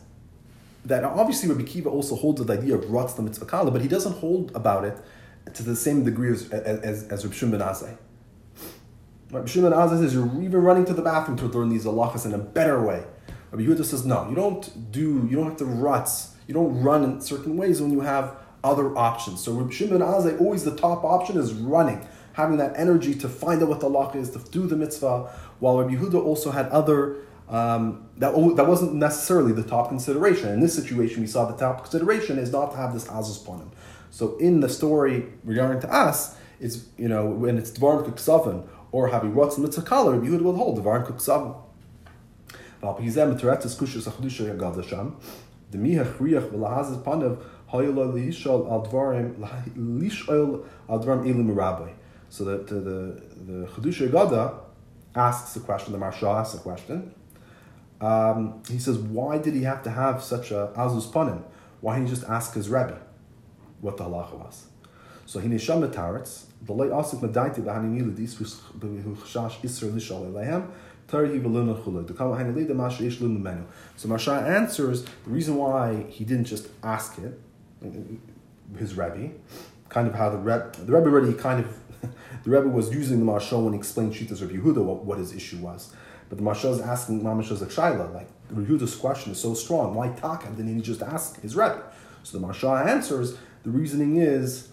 that 0.84 1.05
obviously 1.05 1.48
Rabbi 1.48 1.62
Kiva 1.64 1.88
also 1.88 2.16
holds 2.16 2.44
the 2.44 2.53
idea 2.53 2.74
of 2.74 2.90
Ratz 2.90 3.14
the 3.14 3.22
mitzvah 3.22 3.44
kala, 3.46 3.70
but 3.70 3.82
he 3.82 3.88
doesn't 3.88 4.14
hold 4.14 4.50
about 4.55 4.84
it 4.84 4.98
to 5.55 5.62
the 5.62 5.76
same 5.76 6.05
degree 6.05 6.30
as, 6.30 6.50
as, 6.50 7.05
as 7.05 7.24
Rabbi 7.24 7.36
Shimon 7.36 7.59
ben 7.59 7.68
Azai. 7.68 7.96
Rabbi 9.30 9.46
Shimon 9.46 9.70
ben 9.70 9.78
Azai 9.78 10.00
says 10.00 10.14
you're 10.14 10.26
even 10.42 10.62
running 10.62 10.84
to 10.86 10.94
the 10.94 11.03
bathroom 11.03 11.36
to 11.38 11.46
learn 11.46 11.68
these 11.68 11.84
halachas 11.84 12.26
in 12.26 12.34
a 12.34 12.38
better 12.38 12.82
way. 12.82 13.05
Rabbi 13.50 13.64
Yehuda 13.64 13.84
says 13.84 14.05
no, 14.05 14.28
you 14.28 14.34
don't 14.34 14.90
do, 14.90 15.26
you 15.30 15.36
don't 15.36 15.46
have 15.46 15.57
to 15.59 15.64
ruts, 15.64 16.34
you 16.46 16.55
don't 16.55 16.82
run 16.82 17.05
in 17.05 17.20
certain 17.20 17.57
ways 17.57 17.80
when 17.80 17.90
you 17.90 18.00
have 18.00 18.36
other 18.64 18.96
options. 18.96 19.42
So 19.42 19.53
Rabbi 19.53 19.72
Shimon 19.72 19.98
ben 19.98 20.09
Azai, 20.09 20.40
always 20.40 20.64
the 20.64 20.74
top 20.74 21.05
option 21.05 21.36
is 21.38 21.53
running, 21.53 22.07
having 22.35 22.57
that 22.59 22.72
energy 22.76 23.14
to 23.14 23.28
find 23.28 23.62
out 23.62 23.68
what 23.68 23.80
the 23.80 23.89
halacha 23.89 24.16
is, 24.16 24.30
to 24.30 24.39
do 24.51 24.66
the 24.66 24.76
mitzvah, 24.76 25.30
while 25.59 25.78
Rabbi 25.78 25.95
Yehuda 25.95 26.22
also 26.24 26.51
had 26.51 26.68
other 26.68 27.16
um, 27.49 28.09
that, 28.16 28.35
that 28.57 28.66
wasn't 28.66 28.95
necessarily 28.95 29.53
the 29.53 29.62
top 29.62 29.89
consideration. 29.89 30.49
In 30.51 30.61
this 30.61 30.74
situation, 30.74 31.20
we 31.20 31.26
saw 31.26 31.45
the 31.45 31.57
top 31.57 31.83
consideration 31.83 32.39
is 32.39 32.51
not 32.51 32.70
to 32.70 32.76
have 32.78 32.95
this 32.95 33.07
azus 33.09 33.43
upon 33.43 33.59
him. 33.59 33.70
So 34.11 34.37
in 34.39 34.61
the 34.61 34.68
story 34.68 35.26
regarding 35.45 35.80
to 35.83 35.93
us, 35.93 36.37
it's 36.61 36.87
you 36.97 37.09
know 37.09 37.26
when 37.26 37.59
it's 37.59 37.70
dvarim 37.70 38.09
kuksavim 38.09 38.66
or 38.91 39.11
havi 39.11 39.33
rotz 39.35 39.59
mitzvah 39.59 39.83
kala, 39.83 40.24
you 40.24 40.33
would 40.33 40.57
hold 40.57 40.83
dvarim 40.83 41.07
kuksavim. 41.07 41.57
Dvarim 42.80 43.03
So 52.33 52.45
the 52.45 52.57
the 52.57 52.80
the, 52.80 53.53
the 53.53 53.66
chedusha 53.66 54.09
yagada 54.09 54.55
asks 55.14 55.53
the 55.53 55.61
question. 55.61 55.93
The 55.93 55.99
Maharsha 55.99 56.41
asks 56.41 56.55
the 56.55 56.61
question 56.61 57.14
um, 58.03 58.62
he 58.68 58.80
says, 58.80 58.99
why 58.99 59.39
did 59.39 59.55
he 59.55 59.62
have 59.62 59.83
to 59.85 59.91
have 59.91 60.22
such 60.22 60.51
a 60.51 60.72
azus 60.76 61.07
panim? 61.07 61.43
Why 61.80 61.95
didn't 61.95 62.09
he 62.09 62.14
just 62.14 62.28
ask 62.28 62.53
his 62.55 62.68
rabbi 62.68 62.99
what 63.80 63.97
the 63.97 64.05
halacha 64.05 64.35
was? 64.35 64.66
So 65.24 65.39
he 65.39 65.49
nesham 65.49 65.89
metaretz, 65.89 66.47
the 66.62 66.72
lay 66.72 66.89
asik 66.89 67.20
medaiti 67.20 67.62
b'hanim 67.62 67.97
yilidis 67.97 68.37
who 68.37 69.14
chashash 69.14 69.61
isra 69.61 69.93
lishal 69.93 70.33
elehem, 70.33 70.68
tari. 71.07 71.39
The 71.39 71.49
the. 71.49 73.64
So 73.97 74.09
Maharsha 74.09 74.49
answers 74.49 75.05
the 75.05 75.30
reason 75.30 75.57
why 75.57 76.07
he 76.09 76.24
didn't 76.24 76.47
just 76.47 76.66
ask 76.83 77.18
it, 77.18 77.39
his 78.78 78.97
rabbi, 78.97 79.28
kind 79.89 80.09
of 80.09 80.14
how 80.14 80.30
the 80.30 80.39
Rebbe, 80.39 80.72
the 80.87 80.93
Rebbe 80.93 81.09
already 81.09 81.35
kind 81.35 81.64
of, 81.64 81.82
the 82.44 82.50
Rebbe 82.50 82.68
was 82.68 82.92
using 82.92 83.24
the 83.24 83.30
Maharsha 83.30 83.62
when 83.62 83.72
he 83.72 83.78
explained 83.78 84.12
Shitas 84.12 84.40
Rabbi 84.40 84.55
Yehuda 84.55 84.82
what, 84.84 85.05
what 85.05 85.18
his 85.18 85.32
issue 85.32 85.59
was. 85.59 85.92
But 86.28 86.38
the 86.38 86.44
Maharsha 86.44 86.72
is 86.72 86.80
asking 86.80 87.22
Mamash 87.22 87.50
like 87.50 87.70
Shaila, 87.70 88.14
like 88.14 88.28
Rehuda's 88.50 88.96
question 88.96 89.32
is 89.32 89.40
so 89.40 89.55
strong. 89.55 89.94
Why 89.94 90.09
Taka? 90.09 90.48
Didn't 90.50 90.76
he 90.76 90.82
just 90.82 91.03
ask 91.03 91.40
his 91.40 91.55
Rebbe? 91.57 91.82
So 92.22 92.38
the 92.38 92.46
Maharsha 92.46 92.86
answers 92.86 93.36
the 93.62 93.70
reasoning 93.70 94.16
is 94.16 94.68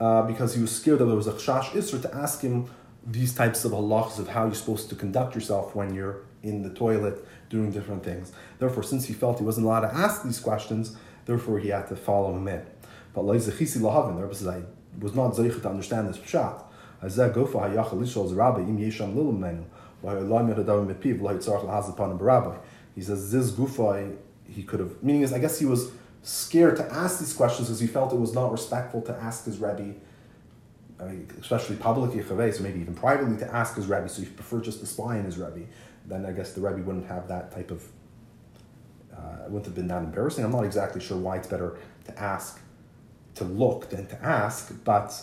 uh, 0.00 0.22
because 0.22 0.54
he 0.54 0.60
was 0.60 0.74
scared 0.74 0.98
that 0.98 1.06
there 1.06 1.16
was 1.16 1.26
a 1.26 1.32
chash 1.32 1.70
isra 1.70 2.02
to 2.02 2.14
ask 2.14 2.40
him 2.40 2.68
these 3.06 3.34
types 3.34 3.64
of 3.64 3.72
halachas 3.72 4.18
of 4.18 4.28
how 4.28 4.44
you're 4.44 4.54
supposed 4.54 4.88
to 4.88 4.96
conduct 4.96 5.34
yourself 5.34 5.74
when 5.74 5.94
you're 5.94 6.22
in 6.42 6.62
the 6.62 6.70
toilet 6.70 7.24
doing 7.48 7.70
different 7.70 8.02
things. 8.02 8.32
Therefore, 8.58 8.82
since 8.82 9.06
he 9.06 9.14
felt 9.14 9.38
he 9.38 9.44
wasn't 9.44 9.66
allowed 9.66 9.80
to 9.80 9.94
ask 9.94 10.22
these 10.22 10.40
questions, 10.40 10.96
therefore 11.26 11.58
he 11.58 11.68
had 11.68 11.86
to 11.88 11.96
follow 11.96 12.34
him 12.34 12.48
in. 12.48 12.64
But 13.12 13.24
Lahavin, 13.24 14.16
the 14.16 14.22
Rebbe 14.22 14.34
says, 14.34 14.48
I 14.48 14.62
was 14.98 15.14
not 15.14 15.34
zeichet 15.34 15.62
to 15.62 15.68
understand 15.68 16.08
this 16.08 16.18
pshat. 16.18 16.63
He 22.94 23.02
says 23.02 23.32
this 23.32 23.50
gufay 23.50 24.16
he 24.48 24.62
could 24.62 24.80
have 24.80 25.02
meaning 25.02 25.22
is 25.22 25.32
I 25.32 25.38
guess 25.38 25.58
he 25.58 25.66
was 25.66 25.90
scared 26.22 26.76
to 26.76 26.92
ask 26.92 27.20
these 27.20 27.32
questions 27.32 27.68
because 27.68 27.80
he 27.80 27.86
felt 27.86 28.12
it 28.12 28.18
was 28.18 28.34
not 28.34 28.50
respectful 28.50 29.02
to 29.02 29.12
ask 29.14 29.44
his 29.44 29.58
rabbi, 29.58 29.90
I 30.98 31.04
mean, 31.04 31.28
especially 31.40 31.76
publicly 31.76 32.20
or 32.20 32.60
maybe 32.60 32.80
even 32.80 32.94
privately 32.94 33.36
to 33.38 33.54
ask 33.54 33.76
his 33.76 33.86
rabbi. 33.86 34.06
So 34.06 34.22
he 34.22 34.28
preferred 34.28 34.64
just 34.64 34.80
to 34.80 34.86
spy 34.86 35.18
on 35.18 35.24
his 35.24 35.36
rabbi. 35.36 35.62
Then 36.06 36.24
I 36.24 36.32
guess 36.32 36.52
the 36.52 36.60
rabbi 36.60 36.80
wouldn't 36.80 37.06
have 37.06 37.28
that 37.28 37.52
type 37.52 37.70
of 37.70 37.84
uh, 39.14 39.44
wouldn't 39.44 39.66
have 39.66 39.74
been 39.74 39.88
that 39.88 40.02
embarrassing. 40.02 40.44
I'm 40.44 40.50
not 40.50 40.64
exactly 40.64 41.00
sure 41.00 41.16
why 41.16 41.36
it's 41.36 41.46
better 41.46 41.78
to 42.06 42.18
ask 42.18 42.60
to 43.36 43.44
look 43.44 43.90
than 43.90 44.06
to 44.06 44.24
ask, 44.24 44.72
but 44.84 45.20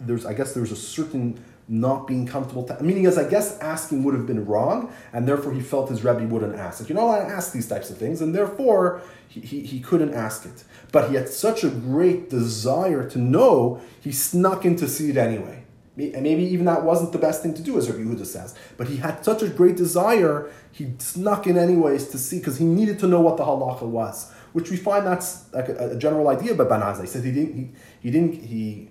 there's 0.00 0.24
I 0.26 0.34
guess 0.34 0.54
there's 0.54 0.72
a 0.72 0.76
certain 0.76 1.42
not 1.68 2.06
being 2.06 2.26
comfortable 2.26 2.66
meaning 2.80 3.04
as 3.04 3.18
I 3.18 3.28
guess 3.28 3.58
asking 3.58 4.02
would 4.04 4.14
have 4.14 4.26
been 4.26 4.46
wrong, 4.46 4.90
and 5.12 5.28
therefore 5.28 5.52
he 5.52 5.60
felt 5.60 5.90
his 5.90 6.02
Rebbe 6.02 6.26
wouldn't 6.26 6.54
ask 6.54 6.80
it. 6.80 6.88
You're 6.88 6.96
not 6.96 7.04
allowed 7.04 7.28
to 7.28 7.34
ask 7.34 7.52
these 7.52 7.68
types 7.68 7.90
of 7.90 7.98
things, 7.98 8.22
and 8.22 8.34
therefore 8.34 9.02
he, 9.28 9.40
he, 9.40 9.60
he 9.60 9.80
couldn't 9.80 10.14
ask 10.14 10.46
it. 10.46 10.64
But 10.92 11.10
he 11.10 11.16
had 11.16 11.28
such 11.28 11.64
a 11.64 11.68
great 11.68 12.30
desire 12.30 13.08
to 13.10 13.18
know, 13.18 13.82
he 14.00 14.12
snuck 14.12 14.64
in 14.64 14.76
to 14.76 14.88
see 14.88 15.10
it 15.10 15.18
anyway. 15.18 15.64
And 15.98 16.22
maybe 16.22 16.44
even 16.44 16.64
that 16.66 16.84
wasn't 16.84 17.12
the 17.12 17.18
best 17.18 17.42
thing 17.42 17.54
to 17.54 17.62
do, 17.62 17.76
as 17.76 17.90
Rabbi 17.90 18.02
Yehuda 18.02 18.24
says. 18.24 18.54
But 18.76 18.86
he 18.86 18.96
had 18.96 19.24
such 19.24 19.42
a 19.42 19.48
great 19.48 19.76
desire, 19.76 20.50
he 20.72 20.92
snuck 20.98 21.46
in 21.46 21.58
anyways 21.58 22.08
to 22.08 22.18
see, 22.18 22.38
because 22.38 22.56
he 22.56 22.64
needed 22.64 22.98
to 23.00 23.08
know 23.08 23.20
what 23.20 23.36
the 23.36 23.44
halacha 23.44 23.82
was. 23.82 24.32
Which 24.52 24.70
we 24.70 24.76
find 24.76 25.06
that's 25.06 25.52
like 25.52 25.68
a, 25.68 25.90
a 25.90 25.96
general 25.96 26.28
idea 26.28 26.52
about 26.52 26.70
Ben 26.70 26.80
Azai. 26.80 27.02
He 27.02 27.06
said 27.08 27.24
he 27.24 27.32
didn't, 27.32 27.54
he, 27.54 27.70
he 28.00 28.10
didn't, 28.10 28.34
he 28.42 28.88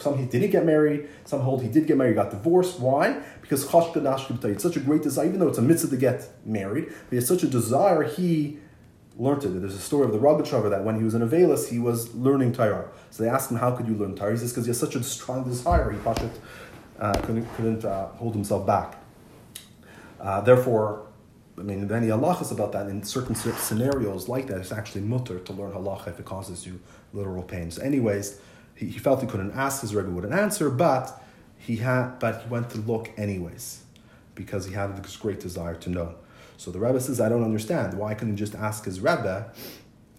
some 0.00 0.18
he 0.18 0.24
didn't 0.24 0.50
get 0.50 0.64
married, 0.64 1.08
some 1.24 1.40
hold 1.40 1.62
he 1.62 1.68
did 1.68 1.86
get 1.86 1.96
married, 1.96 2.14
got 2.14 2.30
divorced. 2.30 2.80
Why? 2.80 3.20
Because 3.40 3.64
it's 3.64 4.62
such 4.62 4.76
a 4.76 4.80
great 4.80 5.02
desire, 5.02 5.26
even 5.26 5.40
though 5.40 5.48
it's 5.48 5.58
a 5.58 5.62
mitzvah 5.62 5.90
to 5.90 5.96
get 5.96 6.28
married, 6.44 6.86
but 6.86 7.10
he 7.10 7.16
has 7.16 7.28
such 7.28 7.42
a 7.42 7.48
desire, 7.48 8.02
he 8.02 8.58
learned 9.18 9.44
it. 9.44 9.48
There's 9.48 9.74
a 9.74 9.78
story 9.78 10.04
of 10.04 10.12
the 10.12 10.18
Rogachover 10.18 10.70
that 10.70 10.84
when 10.84 10.96
he 10.96 11.04
was 11.04 11.14
in 11.14 11.22
Avelis, 11.22 11.68
he 11.68 11.78
was 11.78 12.14
learning 12.14 12.52
Torah. 12.52 12.88
So 13.10 13.22
they 13.22 13.28
asked 13.28 13.50
him, 13.50 13.58
How 13.58 13.70
could 13.70 13.86
you 13.86 13.94
learn 13.94 14.14
Torah? 14.14 14.32
He 14.32 14.38
says, 14.38 14.52
Because 14.52 14.66
he 14.66 14.70
has 14.70 14.78
such 14.78 14.94
a 14.94 15.02
strong 15.02 15.44
desire, 15.44 15.90
he 15.90 15.98
uh, 15.98 17.12
couldn't, 17.20 17.46
couldn't 17.56 17.84
uh, 17.84 18.08
hold 18.08 18.34
himself 18.34 18.66
back. 18.66 18.96
Uh, 20.20 20.40
therefore, 20.40 21.06
I 21.58 21.62
mean, 21.62 21.90
any 21.90 22.08
halachas 22.08 22.52
about 22.52 22.72
that 22.72 22.88
in 22.88 23.02
certain 23.02 23.34
scenarios 23.34 24.28
like 24.28 24.46
that, 24.48 24.58
it's 24.58 24.72
actually 24.72 25.02
mutter 25.02 25.38
to 25.38 25.52
learn 25.52 25.72
halacha 25.72 26.08
if 26.08 26.20
it 26.20 26.26
causes 26.26 26.66
you 26.66 26.80
literal 27.12 27.42
pain. 27.42 27.70
So, 27.70 27.82
anyways, 27.82 28.38
he, 28.76 28.86
he 28.86 28.98
felt 28.98 29.20
he 29.20 29.26
couldn't 29.26 29.52
ask, 29.52 29.80
his 29.80 29.94
Rebbe 29.94 30.10
wouldn't 30.10 30.34
answer, 30.34 30.70
but 30.70 31.22
he 31.58 31.76
had, 31.76 32.18
but 32.18 32.42
he 32.42 32.48
went 32.48 32.70
to 32.70 32.78
look 32.78 33.10
anyways, 33.16 33.82
because 34.34 34.66
he 34.66 34.74
had 34.74 35.02
this 35.02 35.16
great 35.16 35.40
desire 35.40 35.74
to 35.74 35.90
know. 35.90 36.14
So 36.56 36.70
the 36.70 36.78
Rebbe 36.78 37.00
says, 37.00 37.20
I 37.20 37.28
don't 37.28 37.44
understand. 37.44 37.94
Why 37.94 38.14
couldn't 38.14 38.34
he 38.34 38.38
just 38.38 38.54
ask 38.54 38.84
his 38.84 39.00
Rebbe, 39.00 39.52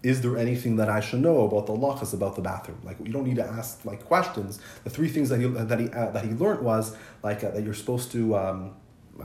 is 0.02 0.20
there 0.22 0.36
anything 0.36 0.76
that 0.76 0.88
I 0.88 1.00
should 1.00 1.20
know 1.20 1.42
about 1.42 1.66
the 1.66 1.72
lachas 1.72 2.14
about 2.14 2.36
the 2.36 2.42
bathroom? 2.42 2.80
Like 2.84 2.96
you 3.02 3.12
don't 3.12 3.24
need 3.24 3.36
to 3.36 3.44
ask 3.44 3.84
like 3.84 4.04
questions. 4.04 4.60
The 4.84 4.90
three 4.90 5.08
things 5.08 5.28
that 5.30 5.40
he 5.40 5.46
that 5.46 5.80
he 5.80 5.90
uh, 5.90 6.10
that 6.10 6.24
he 6.24 6.30
learned 6.30 6.60
was 6.60 6.96
like 7.22 7.42
uh, 7.42 7.50
that 7.50 7.64
you're 7.64 7.74
supposed 7.74 8.12
to 8.12 8.36
um, 8.36 8.76
uh, 9.20 9.24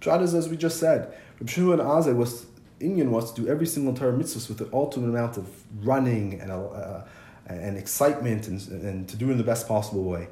Pshat 0.00 0.22
is 0.22 0.34
as 0.34 0.48
we 0.48 0.56
just 0.56 0.78
said. 0.78 1.14
Reb 1.40 1.50
and 1.58 1.80
Azai 1.80 2.14
was 2.14 2.46
inyan 2.80 3.08
was 3.08 3.32
to 3.32 3.42
do 3.42 3.48
every 3.48 3.66
single 3.66 3.94
Torah 3.94 4.12
mitzvah 4.12 4.52
with 4.52 4.58
the 4.58 4.76
ultimate 4.76 5.08
amount 5.08 5.36
of 5.36 5.48
running 5.84 6.40
and 6.40 6.50
uh, 6.50 7.02
and 7.46 7.76
excitement 7.76 8.48
and, 8.48 8.60
and 8.68 9.08
to 9.08 9.16
do 9.16 9.28
it 9.28 9.32
in 9.32 9.38
the 9.38 9.44
best 9.44 9.68
possible 9.68 10.04
way. 10.04 10.28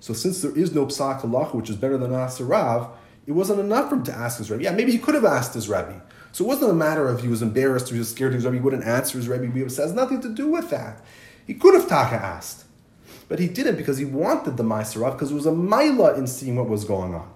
So 0.00 0.12
since 0.12 0.42
there 0.42 0.56
is 0.56 0.74
no 0.74 0.86
psak 0.86 1.22
halacha, 1.22 1.54
which 1.54 1.70
is 1.70 1.76
better 1.76 1.98
than 1.98 2.10
asarav, 2.10 2.90
it 3.26 3.32
wasn't 3.32 3.60
enough 3.60 3.88
for 3.90 3.96
him 3.96 4.02
to 4.04 4.12
ask 4.12 4.38
his 4.38 4.50
rabbi. 4.50 4.64
Yeah, 4.64 4.72
maybe 4.72 4.92
he 4.92 4.98
could 4.98 5.14
have 5.14 5.24
asked 5.24 5.54
his 5.54 5.68
rabbi. 5.68 5.98
So 6.32 6.44
it 6.44 6.48
wasn't 6.48 6.70
a 6.70 6.74
matter 6.74 7.08
of 7.08 7.22
he 7.22 7.28
was 7.28 7.42
embarrassed 7.42 7.90
or 7.90 7.94
he 7.94 7.98
was 7.98 8.10
scared 8.10 8.32
his 8.32 8.44
rabbi 8.44 8.58
wouldn't 8.58 8.84
answer 8.84 9.18
his 9.18 9.28
rabbi. 9.28 9.46
It 9.46 9.76
has 9.76 9.92
nothing 9.92 10.20
to 10.22 10.28
do 10.28 10.48
with 10.48 10.70
that. 10.70 11.02
He 11.46 11.54
could 11.54 11.74
have 11.74 11.88
taka 11.88 12.16
asked. 12.16 12.64
but 13.28 13.38
he 13.38 13.48
didn't 13.48 13.76
because 13.76 13.98
he 13.98 14.04
wanted 14.04 14.56
the 14.56 14.62
Maisarav 14.62 15.12
because 15.12 15.30
it 15.30 15.34
was 15.34 15.46
a 15.46 15.52
Maila 15.52 16.18
in 16.18 16.26
seeing 16.26 16.56
what 16.56 16.68
was 16.68 16.84
going 16.84 17.14
on. 17.14 17.30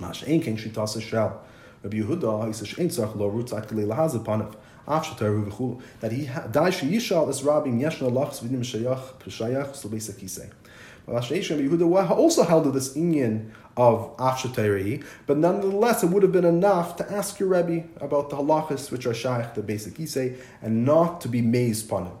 Mash 0.00 0.26
Ein 0.26 0.40
King 0.40 0.56
Shitas 0.56 1.00
Shell. 1.00 1.40
Rabbi 1.82 1.98
Yehuda, 1.98 2.46
he 2.46 2.52
says, 2.52 2.78
Ein 2.78 2.88
Tzach 2.88 3.16
Lo 3.16 3.30
Rutzak 3.30 3.68
Kli 3.68 3.86
Lahaz 3.86 4.14
Panav. 4.24 4.54
That 6.00 6.12
he 6.12 6.26
Dai 6.26 6.70
Sheyishal 6.70 7.28
is 7.28 7.42
Rabbi 7.42 7.70
Yeshna 7.70 8.08
Lachs 8.10 8.40
Vidim 8.40 8.60
Shayach 8.60 9.14
Peshayach 9.18 9.70
Slobesa 9.72 10.12
Kisei. 10.12 10.48
Yehuda 11.08 12.10
also 12.10 12.44
held 12.44 12.72
this 12.72 12.96
inyan 12.96 13.50
of 13.76 14.16
Afshatayri, 14.16 15.04
but 15.26 15.38
nonetheless 15.38 16.02
it 16.02 16.10
would 16.10 16.22
have 16.22 16.32
been 16.32 16.44
enough 16.44 16.96
to 16.96 17.12
ask 17.12 17.38
your 17.38 17.48
Rebbe 17.48 17.86
about 18.00 18.30
the 18.30 18.36
halachas 18.36 18.90
which 18.90 19.06
are 19.06 19.14
shaykh, 19.14 19.54
the 19.54 19.62
basic 19.62 19.94
isay, 19.94 20.36
and 20.62 20.84
not 20.84 21.20
to 21.20 21.28
be 21.28 21.42
mazed 21.42 21.86
upon 21.86 22.06
him. 22.06 22.18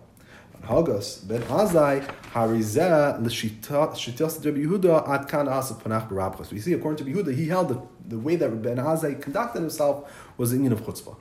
Hagos 0.66 1.18
ben 1.18 1.42
Azai 1.42 2.04
harizeh 2.32 3.22
l'shitas 3.22 4.44
Rabbi 4.44 4.58
Yehuda 4.58 5.08
at 5.08 5.28
kan 5.28 5.46
asaf 5.46 5.82
panach 5.82 6.10
barabchas. 6.10 6.52
We 6.52 6.60
see 6.60 6.72
according 6.72 7.06
to 7.06 7.12
Yehuda, 7.12 7.34
he 7.34 7.48
held 7.48 7.68
the, 7.68 7.80
the 8.08 8.18
way 8.18 8.36
that 8.36 8.62
Ben 8.62 8.76
Azai 8.76 9.20
conducted 9.20 9.60
himself 9.60 10.10
was 10.36 10.50
the 10.50 10.58
inyan 10.58 10.72
of 10.72 10.82
chutzpah. 10.82 11.16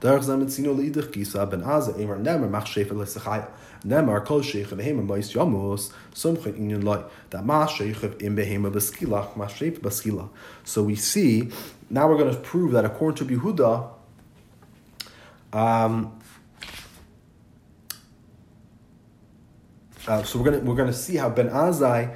Ben 0.00 1.62
Azai 1.62 2.00
emer 2.00 2.18
nemer 2.18 2.48
mach 2.48 2.66
shefer 2.66 2.92
l'sechaya. 2.92 3.48
Nemar 3.84 4.26
inyan 4.26 6.82
loy 6.82 7.02
that 7.30 7.44
ma 7.44 7.66
sheikh 7.66 8.02
in 8.20 8.36
behema 8.36 8.72
beskila 8.72 9.36
ma 9.36 9.46
sheikh 9.46 9.80
beskila. 9.80 10.28
So 10.64 10.82
we 10.82 10.94
see 10.94 11.50
now 11.90 12.08
we're 12.08 12.18
going 12.18 12.34
to 12.34 12.40
prove 12.40 12.72
that 12.72 12.84
according 12.84 13.26
to 13.26 13.36
Yehuda, 13.36 13.88
um, 15.52 16.15
Uh, 20.06 20.22
so 20.22 20.38
we're 20.38 20.44
gonna 20.44 20.60
we're 20.60 20.76
gonna 20.76 20.92
see 20.92 21.16
how 21.16 21.28
Ben 21.28 21.48
Azai 21.50 22.14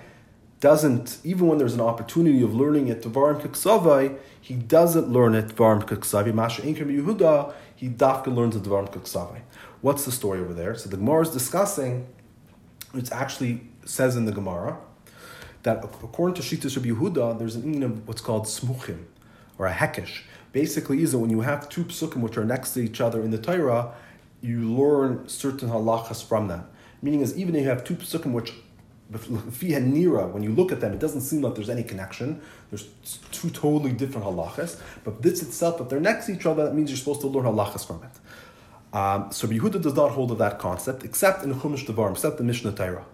doesn't 0.61 1.19
even 1.25 1.49
when 1.49 1.59
there's 1.59 1.75
an 1.75 1.81
opportunity 1.81 2.43
of 2.43 2.55
learning 2.55 2.89
it 2.89 3.03
Tavarim 3.03 3.41
Kiksavai, 3.41 4.17
he 4.41 4.55
doesn't 4.55 5.09
learn 5.09 5.35
it 5.35 5.49
Tavarim 5.49 5.83
Kiksavai. 5.83 6.33
Masha 6.33 6.63
Inkim 6.63 6.87
Yehuda, 6.87 7.53
he 7.75 7.89
dafka 7.89 8.33
learns 8.33 8.55
the 8.61 8.69
Tavarim 8.69 8.93
Kiksavai. 8.93 9.41
What's 9.81 10.05
the 10.05 10.13
story 10.13 10.39
over 10.41 10.53
there? 10.53 10.75
So 10.77 10.89
the 10.89 10.99
Gemara 10.99 11.23
is 11.23 11.31
discussing. 11.31 12.07
It 12.95 13.11
actually 13.11 13.63
says 13.85 14.17
in 14.17 14.27
the 14.27 14.33
Gemara 14.33 14.79
that 15.63 15.83
according 15.83 16.35
to 16.35 16.43
Shitas 16.43 16.77
Rabbi 16.77 16.91
Yehuda, 16.91 17.39
there's 17.39 17.57
an 17.57 17.83
of 17.83 18.07
what's 18.07 18.21
called 18.21 18.45
smuchim 18.45 19.05
or 19.59 19.67
a 19.67 19.73
hekesh. 19.73 20.23
Basically, 20.53 21.03
is 21.03 21.13
that 21.13 21.19
when 21.19 21.31
you 21.31 21.41
have 21.41 21.69
two 21.69 21.85
psukim 21.85 22.17
which 22.17 22.37
are 22.37 22.45
next 22.45 22.75
to 22.75 22.81
each 22.81 23.01
other 23.01 23.23
in 23.23 23.31
the 23.31 23.39
Torah, 23.39 23.95
you 24.41 24.61
learn 24.61 25.29
certain 25.29 25.69
halachas 25.69 26.25
from 26.25 26.49
them. 26.49 26.67
Meaning 27.03 27.21
is 27.21 27.37
even 27.37 27.55
if 27.55 27.63
you 27.63 27.69
have 27.69 27.85
two 27.85 27.95
psukim 27.95 28.33
which 28.33 28.53
nira, 29.13 30.31
when 30.31 30.43
you 30.43 30.53
look 30.53 30.71
at 30.71 30.81
them, 30.81 30.93
it 30.93 31.01
doesn't 31.01 31.23
seem 31.23 31.43
like 31.43 31.55
there's 31.55 31.71
any 31.71 31.83
connection. 31.83 32.41
There's 32.71 32.89
two 33.33 33.51
totally 33.51 33.93
different 33.93 34.27
halachas. 34.27 34.81
But 35.03 35.23
this 35.23 35.43
itself, 35.43 35.81
if 35.81 35.89
they're 35.89 36.01
next 36.01 36.27
to 36.27 36.33
each 36.33 36.47
other, 36.47 36.65
that 36.65 36.75
means 36.75 36.91
you're 36.91 36.97
supposed 36.97 37.21
to 37.23 37.27
learn 37.27 37.45
halachas 37.45 37.85
from 37.85 38.03
it. 38.05 38.97
Um, 38.97 39.33
so 39.33 39.47
Yehuda 39.49 39.83
does 39.83 39.95
not 39.95 40.13
hold 40.13 40.31
of 40.31 40.39
that 40.39 40.59
concept, 40.59 41.05
except 41.05 41.45
in 41.45 41.55
Chumash 41.55 41.87
Devarim, 41.87 42.13
except 42.13 42.39
the 42.39 42.45
Mishnah 42.45 42.73
Torah. 42.73 43.05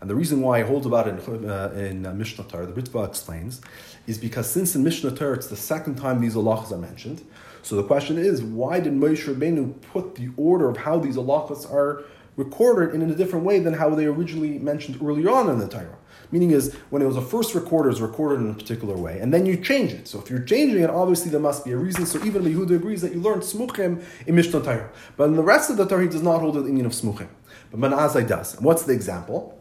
And 0.00 0.08
the 0.08 0.14
reason 0.14 0.40
why 0.42 0.60
I 0.60 0.62
hold 0.62 0.86
about 0.86 1.08
it 1.08 1.26
in, 1.26 1.50
uh, 1.50 1.72
in 1.76 2.06
uh, 2.06 2.12
Mishnah 2.12 2.44
Torah, 2.44 2.66
the 2.66 2.80
Ritva 2.80 3.06
explains, 3.08 3.60
is 4.06 4.16
because 4.16 4.48
since 4.48 4.74
in 4.74 4.84
Mishnah 4.84 5.12
Torah 5.12 5.34
it's 5.34 5.48
the 5.48 5.56
second 5.56 5.96
time 5.96 6.20
these 6.20 6.34
halachas 6.34 6.72
are 6.72 6.78
mentioned, 6.78 7.24
so 7.62 7.76
the 7.76 7.82
question 7.82 8.16
is, 8.16 8.42
why 8.42 8.80
did 8.80 8.92
Moshe 8.92 9.24
Rabbeinu 9.24 9.80
put 9.92 10.14
the 10.14 10.30
order 10.36 10.68
of 10.68 10.76
how 10.76 10.98
these 10.98 11.16
halachas 11.16 11.70
are 11.70 12.04
recorded 12.38 12.94
in 12.94 13.10
a 13.10 13.14
different 13.14 13.44
way 13.44 13.58
than 13.58 13.74
how 13.74 13.90
they 13.90 14.06
originally 14.06 14.58
mentioned 14.60 14.96
earlier 15.02 15.28
on 15.28 15.50
in 15.50 15.58
the 15.58 15.68
Torah. 15.68 15.98
Meaning 16.30 16.52
is 16.52 16.72
when 16.90 17.02
it 17.02 17.06
was 17.06 17.16
a 17.16 17.22
first 17.22 17.54
recorded, 17.54 17.90
it's 17.90 18.00
recorded 18.00 18.40
in 18.40 18.50
a 18.50 18.54
particular 18.54 18.96
way, 18.96 19.18
and 19.18 19.34
then 19.34 19.44
you 19.44 19.56
change 19.56 19.92
it. 19.92 20.06
So 20.06 20.20
if 20.20 20.30
you're 20.30 20.42
changing 20.42 20.82
it, 20.82 20.88
obviously 20.88 21.30
there 21.30 21.40
must 21.40 21.64
be 21.64 21.72
a 21.72 21.76
reason. 21.76 22.06
So 22.06 22.22
even 22.24 22.44
Yehuda 22.44 22.76
agrees 22.76 23.00
that 23.02 23.12
you 23.12 23.20
learned 23.20 23.42
smuchim 23.42 24.04
in 24.26 24.34
Mishnah 24.36 24.62
Torah, 24.62 24.90
but 25.16 25.24
in 25.24 25.36
the 25.36 25.42
rest 25.42 25.68
of 25.68 25.76
the 25.76 25.86
Torah 25.86 26.02
he 26.02 26.08
does 26.08 26.22
not 26.22 26.40
hold 26.40 26.54
the 26.54 26.62
inyan 26.62 26.86
of 26.86 26.92
smuchim. 26.92 27.28
But 27.70 27.80
Manazai 27.80 28.26
does. 28.26 28.54
And 28.54 28.64
what's 28.64 28.84
the 28.84 28.92
example? 28.92 29.58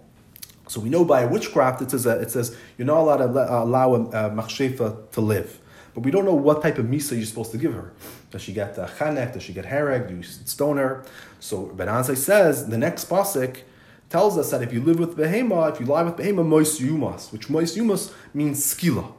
So 0.67 0.79
we 0.81 0.89
know 0.89 1.03
by 1.03 1.25
witchcraft 1.25 1.81
it 1.81 1.91
says 1.91 2.05
uh, 2.05 2.19
it 2.19 2.29
says 2.29 2.55
you're 2.77 2.85
not 2.85 2.99
allowed 2.99 3.17
to 3.17 3.63
allow 3.63 3.95
a, 3.95 4.01
a 4.01 4.29
machshefa 4.29 5.09
to 5.11 5.21
live, 5.21 5.59
but 5.95 6.01
we 6.01 6.11
don't 6.11 6.25
know 6.25 6.35
what 6.35 6.61
type 6.61 6.77
of 6.77 6.85
misa 6.85 7.15
you're 7.15 7.25
supposed 7.25 7.51
to 7.51 7.57
give 7.57 7.73
her. 7.73 7.93
Does 8.29 8.41
she 8.41 8.51
get 8.51 8.77
uh, 8.77 8.87
chanek? 8.87 9.33
Does 9.33 9.43
she 9.43 9.53
get 9.53 9.65
hereg? 9.65 10.09
Do 10.09 10.15
you 10.17 10.23
stone 10.23 10.77
her? 10.77 11.05
So 11.39 11.68
Ben 11.68 11.88
Azai 11.88 12.18
says 12.18 12.68
the 12.68 12.77
next 12.77 13.09
pasuk 13.09 13.61
tells 14.09 14.38
us 14.38 14.51
that 14.51 14.61
if 14.61 14.73
you 14.73 14.81
live 14.81 14.99
with 14.99 15.18
behema, 15.18 15.72
if 15.72 15.80
you 15.80 15.85
lie 15.85 16.03
with 16.03 16.15
behema, 16.15 16.45
mois 16.45 16.80
yumas, 16.80 17.31
which 17.31 17.49
mois 17.49 17.76
yumas 17.76 18.14
means 18.34 18.59
skila. 18.64 19.14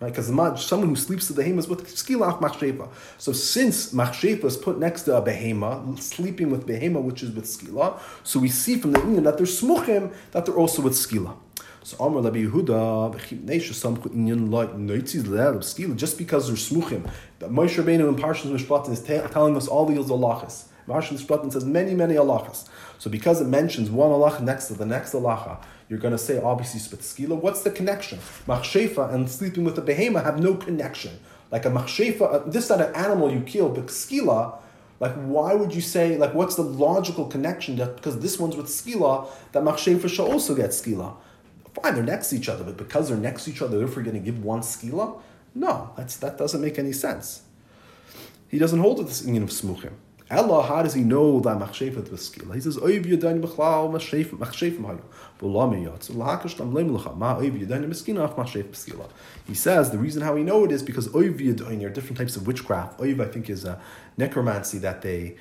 Right, 0.00 0.12
because 0.12 0.28
someone 0.64 0.90
who 0.90 0.94
sleeps 0.94 1.28
with 1.28 1.38
the 1.38 1.42
behema 1.42 1.58
is 1.58 1.66
with 1.66 1.84
skila 1.88 2.38
machshefa. 2.40 2.88
So 3.16 3.32
since 3.32 3.92
machshefa 3.92 4.44
is 4.44 4.56
put 4.56 4.78
next 4.78 5.02
to 5.02 5.16
a 5.16 5.22
behema, 5.22 5.98
sleeping 5.98 6.50
with 6.50 6.66
behema, 6.66 7.02
which 7.02 7.22
is 7.24 7.32
with 7.32 7.46
skila, 7.46 7.98
so 8.22 8.38
we 8.38 8.48
see 8.48 8.78
from 8.78 8.92
the 8.92 9.00
inyan 9.00 9.24
that 9.24 9.38
they're 9.38 9.46
smuchim 9.46 10.12
that 10.30 10.46
they're 10.46 10.54
also 10.54 10.82
with 10.82 10.92
skila. 10.92 11.34
So 11.82 11.96
Amr 11.98 12.20
Rabbi 12.20 12.44
Yehuda, 12.44 13.16
inyan 13.48 14.50
like 14.52 14.70
skila, 14.74 15.96
just 15.96 16.18
because 16.18 16.46
they're 16.46 16.56
smuchim. 16.56 17.10
Moshe 17.40 17.82
Rabbeinu 17.82 18.08
in 18.08 18.14
Parshas 18.14 18.52
Mishpatim 18.52 18.92
is 18.92 19.02
telling 19.32 19.56
us 19.56 19.66
all 19.66 19.86
these 19.86 19.98
halachas. 19.98 20.67
Parshas 20.88 21.20
Mishpatim 21.20 21.52
says 21.52 21.64
many, 21.64 21.94
many 21.94 22.14
halachas. 22.14 22.68
So 22.98 23.10
because 23.10 23.40
it 23.40 23.46
mentions 23.46 23.90
one 23.90 24.10
halacha 24.10 24.40
next 24.40 24.68
to 24.68 24.74
the 24.74 24.86
next 24.86 25.12
halacha, 25.12 25.62
you're 25.88 25.98
going 25.98 26.12
to 26.12 26.18
say 26.18 26.40
obviously 26.40 26.80
skila. 26.80 27.40
What's 27.40 27.62
the 27.62 27.70
connection? 27.70 28.18
Machshefa 28.46 29.12
and 29.12 29.28
sleeping 29.30 29.64
with 29.64 29.78
a 29.78 29.82
behema 29.82 30.24
have 30.24 30.40
no 30.42 30.54
connection. 30.54 31.20
Like 31.50 31.64
a 31.64 31.70
machshefa, 31.70 32.22
uh, 32.22 32.38
this 32.50 32.68
not 32.68 32.80
an 32.80 32.94
animal 32.94 33.30
you 33.32 33.40
kill, 33.40 33.68
but 33.70 33.86
skila. 33.86 34.58
Like, 35.00 35.14
why 35.14 35.54
would 35.54 35.72
you 35.72 35.80
say, 35.80 36.18
like, 36.18 36.34
what's 36.34 36.56
the 36.56 36.62
logical 36.62 37.26
connection 37.26 37.76
that 37.76 37.96
because 37.96 38.18
this 38.18 38.38
one's 38.38 38.56
with 38.56 38.66
skila, 38.66 39.28
that 39.52 39.62
machshefa 39.62 40.18
also 40.18 40.54
get 40.54 40.70
skila? 40.70 41.14
Fine, 41.82 41.94
they're 41.94 42.02
next 42.02 42.30
to 42.30 42.36
each 42.36 42.48
other, 42.48 42.64
but 42.64 42.76
because 42.76 43.08
they're 43.08 43.16
next 43.16 43.44
to 43.44 43.50
each 43.50 43.62
other, 43.62 43.78
therefore 43.78 44.02
you're 44.02 44.12
going 44.12 44.24
to 44.24 44.30
give 44.30 44.42
one 44.42 44.60
skila? 44.60 45.20
No, 45.54 45.92
that's, 45.96 46.16
that 46.16 46.36
doesn't 46.36 46.60
make 46.60 46.78
any 46.78 46.92
sense. 46.92 47.42
He 48.48 48.58
doesn't 48.58 48.80
hold 48.80 48.96
to 48.98 49.04
this 49.04 49.22
inyan 49.22 49.44
of 49.44 49.50
smuchim. 49.50 49.92
Ella, 50.30 50.62
how 50.62 50.82
does 50.82 50.92
he 50.92 51.02
know 51.02 51.40
that 51.40 51.58
machshefet 51.58 52.10
was 52.10 52.28
skila? 52.28 52.54
He 52.54 52.60
says, 52.60 52.76
"Oiv 52.76 53.06
yadani 53.06 53.40
b'chlal 53.40 53.90
machshefet 53.90 54.38
hayu 54.38 55.00
v'lami 55.40 55.86
yatz 55.86 56.14
l'hakash 56.14 56.56
tam 56.56 56.74
leim 56.74 56.94
l'cha 56.94 57.14
ma 57.14 57.36
oiv 57.36 57.58
yadani 57.58 57.86
miskina 57.86 58.24
af 58.24 58.36
machshefet 58.36 58.72
skila." 58.72 59.08
He 59.46 59.54
says 59.54 59.90
the 59.90 59.98
reason 59.98 60.22
how 60.22 60.34
we 60.34 60.42
know 60.42 60.64
it 60.64 60.72
is 60.72 60.82
because 60.82 61.08
oiv 61.08 61.38
yadani 61.38 61.86
are 61.86 61.90
different 61.90 62.18
types 62.18 62.36
of 62.36 62.46
witchcraft. 62.46 62.98
Oiv, 62.98 63.20
I 63.20 63.30
think, 63.30 63.48
is 63.48 63.64
a 63.64 63.80
necromancy 64.18 64.78
that 64.78 65.00
they 65.00 65.36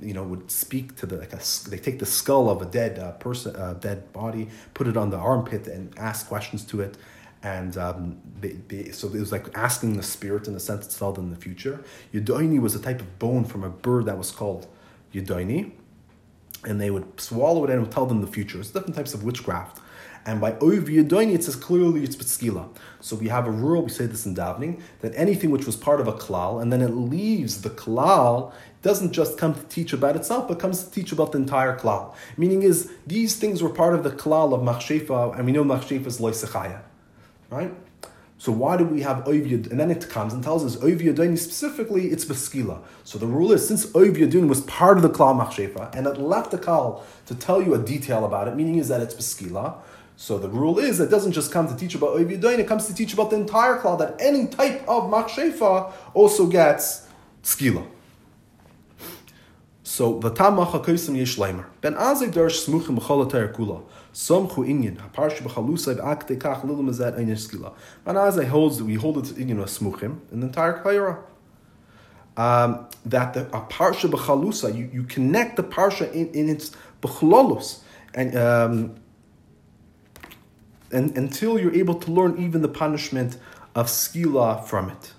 you 0.00 0.12
know, 0.12 0.24
would 0.24 0.50
speak 0.50 0.96
to 0.96 1.06
the 1.06 1.16
like 1.16 1.32
a, 1.32 1.40
they 1.70 1.78
take 1.78 1.98
the 1.98 2.06
skull 2.06 2.50
of 2.50 2.60
a 2.60 2.66
dead 2.66 2.98
uh, 2.98 3.12
person, 3.12 3.54
uh, 3.54 3.74
dead 3.74 4.12
body, 4.12 4.48
put 4.74 4.86
it 4.86 4.96
on 4.96 5.10
the 5.10 5.16
armpit, 5.16 5.66
and 5.68 5.96
ask 5.96 6.26
questions 6.26 6.64
to 6.64 6.80
it, 6.80 6.96
and 7.42 7.76
um, 7.76 8.20
they, 8.40 8.52
they, 8.68 8.90
so 8.90 9.08
it 9.08 9.18
was 9.18 9.32
like 9.32 9.46
asking 9.56 9.96
the 9.96 10.02
spirit 10.02 10.46
in 10.46 10.54
the 10.54 10.60
sense 10.60 10.86
it's 10.86 10.98
held 10.98 11.18
in 11.18 11.30
the 11.30 11.36
future. 11.36 11.82
Yudoini 12.14 12.60
was 12.60 12.74
a 12.74 12.78
type 12.78 13.00
of 13.00 13.18
bone 13.18 13.44
from 13.44 13.64
a 13.64 13.70
bird 13.70 14.06
that 14.06 14.16
was 14.16 14.30
called 14.30 14.68
Yudoini, 15.12 15.72
and 16.64 16.80
they 16.80 16.90
would 16.90 17.20
swallow 17.20 17.64
it 17.64 17.70
and 17.70 17.78
it 17.78 17.82
would 17.82 17.92
tell 17.92 18.06
them 18.06 18.20
the 18.20 18.26
future. 18.26 18.60
It's 18.60 18.70
different 18.70 18.94
types 18.94 19.14
of 19.14 19.24
witchcraft. 19.24 19.80
And 20.24 20.40
by 20.40 20.52
Oiv 20.52 20.84
Yudoini, 20.84 21.34
it 21.34 21.42
says 21.42 21.56
clearly 21.56 22.04
it's 22.04 22.14
B'tzkila. 22.14 22.68
So 23.00 23.16
we 23.16 23.26
have 23.26 23.48
a 23.48 23.50
rule, 23.50 23.82
we 23.82 23.90
say 23.90 24.06
this 24.06 24.24
in 24.24 24.36
davening, 24.36 24.80
that 25.00 25.12
anything 25.16 25.50
which 25.50 25.66
was 25.66 25.74
part 25.74 26.00
of 26.00 26.06
a 26.06 26.12
klal, 26.12 26.62
and 26.62 26.72
then 26.72 26.80
it 26.80 26.90
leaves 26.90 27.62
the 27.62 27.70
klal, 27.70 28.52
doesn't 28.82 29.10
just 29.10 29.36
come 29.36 29.54
to 29.54 29.62
teach 29.64 29.92
about 29.92 30.14
itself, 30.14 30.46
but 30.46 30.60
comes 30.60 30.84
to 30.84 30.90
teach 30.92 31.10
about 31.10 31.32
the 31.32 31.38
entire 31.38 31.76
klal. 31.76 32.14
Meaning 32.36 32.62
is, 32.62 32.92
these 33.04 33.34
things 33.34 33.64
were 33.64 33.68
part 33.68 33.94
of 33.94 34.04
the 34.04 34.10
klal 34.10 34.54
of 34.54 34.60
machshefa, 34.60 35.36
and 35.36 35.44
we 35.44 35.50
know 35.50 35.64
machshefa 35.64 36.06
is 36.06 36.20
loisechaya. 36.20 36.82
Right? 37.52 37.72
So 38.38 38.50
why 38.50 38.76
do 38.78 38.84
we 38.84 39.02
have 39.02 39.18
Oiv 39.24 39.70
And 39.70 39.78
then 39.78 39.90
it 39.90 40.08
comes 40.08 40.32
and 40.32 40.42
tells 40.42 40.64
us 40.64 40.74
Oiv 40.82 41.00
Yadoni 41.00 41.38
specifically, 41.38 42.06
it's 42.06 42.24
Beskila. 42.24 42.80
So 43.04 43.18
the 43.18 43.26
rule 43.26 43.52
is 43.52 43.68
since 43.68 43.86
Oiv 43.92 44.16
Yadon 44.16 44.48
was 44.48 44.62
part 44.62 44.96
of 44.96 45.02
the 45.02 45.10
Klal 45.10 45.38
Machshefa 45.38 45.94
and 45.94 46.06
it 46.06 46.18
left 46.18 46.50
the 46.50 46.58
Kal 46.58 47.04
to 47.26 47.34
tell 47.34 47.62
you 47.62 47.74
a 47.74 47.78
detail 47.78 48.24
about 48.24 48.48
it, 48.48 48.56
meaning 48.56 48.78
is 48.78 48.88
that 48.88 49.00
it's 49.02 49.14
Beskila. 49.14 49.76
So 50.16 50.38
the 50.38 50.48
rule 50.48 50.78
is 50.78 50.98
it 50.98 51.10
doesn't 51.10 51.32
just 51.32 51.52
come 51.52 51.68
to 51.68 51.76
teach 51.76 51.94
about 51.94 52.16
Oiv 52.16 52.36
Yadon, 52.36 52.58
it 52.58 52.66
comes 52.66 52.86
to 52.86 52.94
teach 52.94 53.12
about 53.12 53.30
the 53.30 53.36
entire 53.36 53.78
Klal, 53.78 53.98
that 53.98 54.16
any 54.18 54.46
type 54.46 54.80
of 54.88 55.04
Machshefa 55.04 55.92
also 56.14 56.46
gets 56.46 57.06
Skila. 57.44 57.86
So 59.84 60.18
the 60.18 60.30
Tamach 60.30 60.72
HaKosim 60.72 61.16
Yesh 61.16 61.36
Leimer. 61.36 61.66
Ben 61.82 61.94
Azek 61.94 62.32
Dersh 62.32 62.66
Smuchim 62.66 62.98
B'chol 62.98 63.30
Kula. 63.52 63.82
Somchu 64.12 64.66
Inyan, 64.66 64.96
Haparsh 64.96 65.38
B'chalusay 65.38 65.96
V'akte 65.96 66.38
Kach 66.38 66.62
Lilu 66.62 66.82
Mazet 66.82 67.18
Ein 67.18 67.28
Skila. 67.28 67.72
Manazai 68.06 68.46
holds 68.46 68.78
that 68.78 68.84
we 68.84 68.94
hold 68.94 69.18
it 69.18 69.24
to 69.24 69.34
Inyan 69.34 69.60
of 69.62 69.68
Smuchim 69.68 70.18
in 70.30 70.40
the 70.40 70.46
entire 70.46 70.82
Kaira. 70.82 71.22
Um, 72.36 72.88
that 73.04 73.34
the 73.34 73.46
a 73.48 73.60
parsha 73.60 74.10
b'chalusa, 74.10 74.74
you, 74.76 74.88
you 74.92 75.02
connect 75.02 75.56
the 75.56 75.62
parsha 75.62 76.10
in, 76.12 76.30
in 76.32 76.48
its 76.48 76.70
b'chlolus, 77.02 77.80
and 78.14 78.36
um, 78.36 78.94
and, 80.90 81.16
until 81.16 81.58
you're 81.58 81.74
able 81.74 81.94
to 81.96 82.10
learn 82.10 82.38
even 82.38 82.62
the 82.62 82.68
punishment 82.68 83.36
of 83.74 83.86
skila 83.86 84.64
from 84.64 84.90
it. 84.90 85.12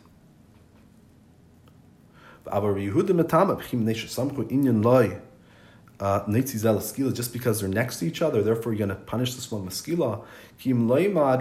Uh, 6.00 6.28
just 6.28 7.34
because 7.34 7.60
they're 7.60 7.70
next 7.70 8.00
to 8.00 8.06
each 8.06 8.22
other, 8.22 8.42
therefore 8.42 8.74
you're 8.74 8.88
going 8.88 8.90
to 8.90 8.96
punish 9.06 9.36
this 9.36 9.52
one 9.52 9.64
with 9.66 9.74
skila. 9.74 10.24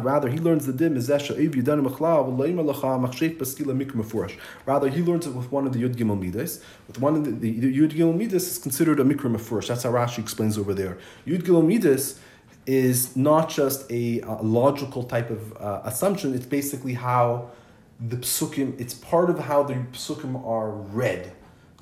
Rather, 0.04 0.28
he 0.28 0.38
learns 0.38 0.66
the 0.66 0.72
dim 0.72 0.94
Rather, 4.66 4.88
he 4.88 5.02
learns 5.02 5.26
it 5.26 5.34
with 5.34 5.52
one 5.52 5.66
of 5.66 5.72
the 5.72 5.82
Yud 5.82 5.96
Gimel 5.96 6.20
Midas. 6.20 6.62
With 6.86 7.00
one 7.00 7.16
of 7.16 7.24
the, 7.24 7.30
the, 7.30 7.60
the 7.60 7.78
Yud 7.78 7.92
Gimel 7.92 8.16
Midas 8.16 8.50
is 8.52 8.58
considered 8.58 9.00
a 9.00 9.04
Mikra 9.04 9.34
Mefurish. 9.34 9.68
That's 9.68 9.82
how 9.82 9.90
Rashi 9.90 10.18
explains 10.18 10.58
over 10.58 10.74
there. 10.74 10.98
Yud 11.26 11.42
Gimel 11.42 11.66
Midas 11.66 12.20
is 12.66 13.16
not 13.16 13.48
just 13.48 13.90
a, 13.90 14.20
a 14.20 14.42
logical 14.42 15.02
type 15.02 15.30
of 15.30 15.56
uh, 15.56 15.80
assumption, 15.84 16.34
it's 16.34 16.46
basically 16.46 16.94
how 16.94 17.50
the 18.08 18.16
psukim, 18.16 18.78
it's 18.80 18.94
part 18.94 19.30
of 19.30 19.38
how 19.38 19.62
the 19.62 19.74
psukim 19.92 20.44
are 20.46 20.70
read. 20.70 21.32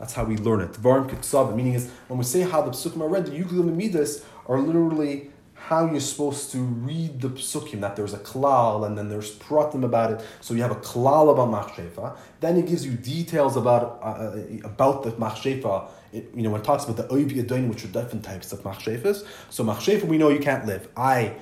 That's 0.01 0.15
how 0.15 0.25
we 0.25 0.39
learn 0.39 0.63
it. 0.63 0.73
Varim 0.73 1.09
Kitsav, 1.09 1.55
meaning 1.55 1.75
is 1.75 1.91
when 2.09 2.19
we 2.19 2.25
say 2.25 2.41
how 2.41 2.63
the 2.63 2.71
psukim 2.71 3.03
are 3.03 3.09
read, 3.09 3.27
the 3.27 3.33
Yud 3.33 3.49
Gimel 3.49 3.77
Midas 3.77 4.25
are 4.47 4.59
literally 4.59 5.31
how 5.55 5.85
you're 5.85 6.01
supposed 6.01 6.51
to 6.51 6.59
read 6.59 7.21
the 7.21 7.29
psukim, 7.29 7.81
that 7.83 7.95
there's 7.95 8.15
a 8.15 8.19
klal 8.19 8.87
and 8.87 8.97
then 8.97 9.11
there's 9.11 9.37
pratim 9.37 9.85
about 9.85 10.11
it. 10.11 10.27
So 10.41 10.55
you 10.55 10.63
have 10.63 10.71
a 10.71 10.77
klal 10.77 11.31
about 11.31 11.51
machshefa. 11.51 12.17
Then 12.41 12.57
it 12.57 12.67
gives 12.67 12.85
you 12.85 12.93
details 12.93 13.57
about 13.57 14.01
uh, 14.03 14.07
uh 14.07 14.43
about 14.65 15.03
the 15.03 15.13
machshefa. 15.13 15.91
It, 16.13 16.31
you 16.35 16.43
know, 16.43 16.51
when 16.51 16.63
it 16.63 16.65
talks 16.65 16.85
about 16.85 16.97
the 16.97 17.15
adoin, 17.15 17.69
which 17.69 17.85
are 17.85 17.89
different 17.89 18.25
types 18.25 18.53
of 18.53 18.63
machshefas. 18.63 19.27
So 19.51 19.63
machshefa, 19.63 20.05
we 20.05 20.17
know 20.17 20.31
you 20.31 20.41
can't 20.41 20.65
live. 20.65 20.89
I 20.97 21.35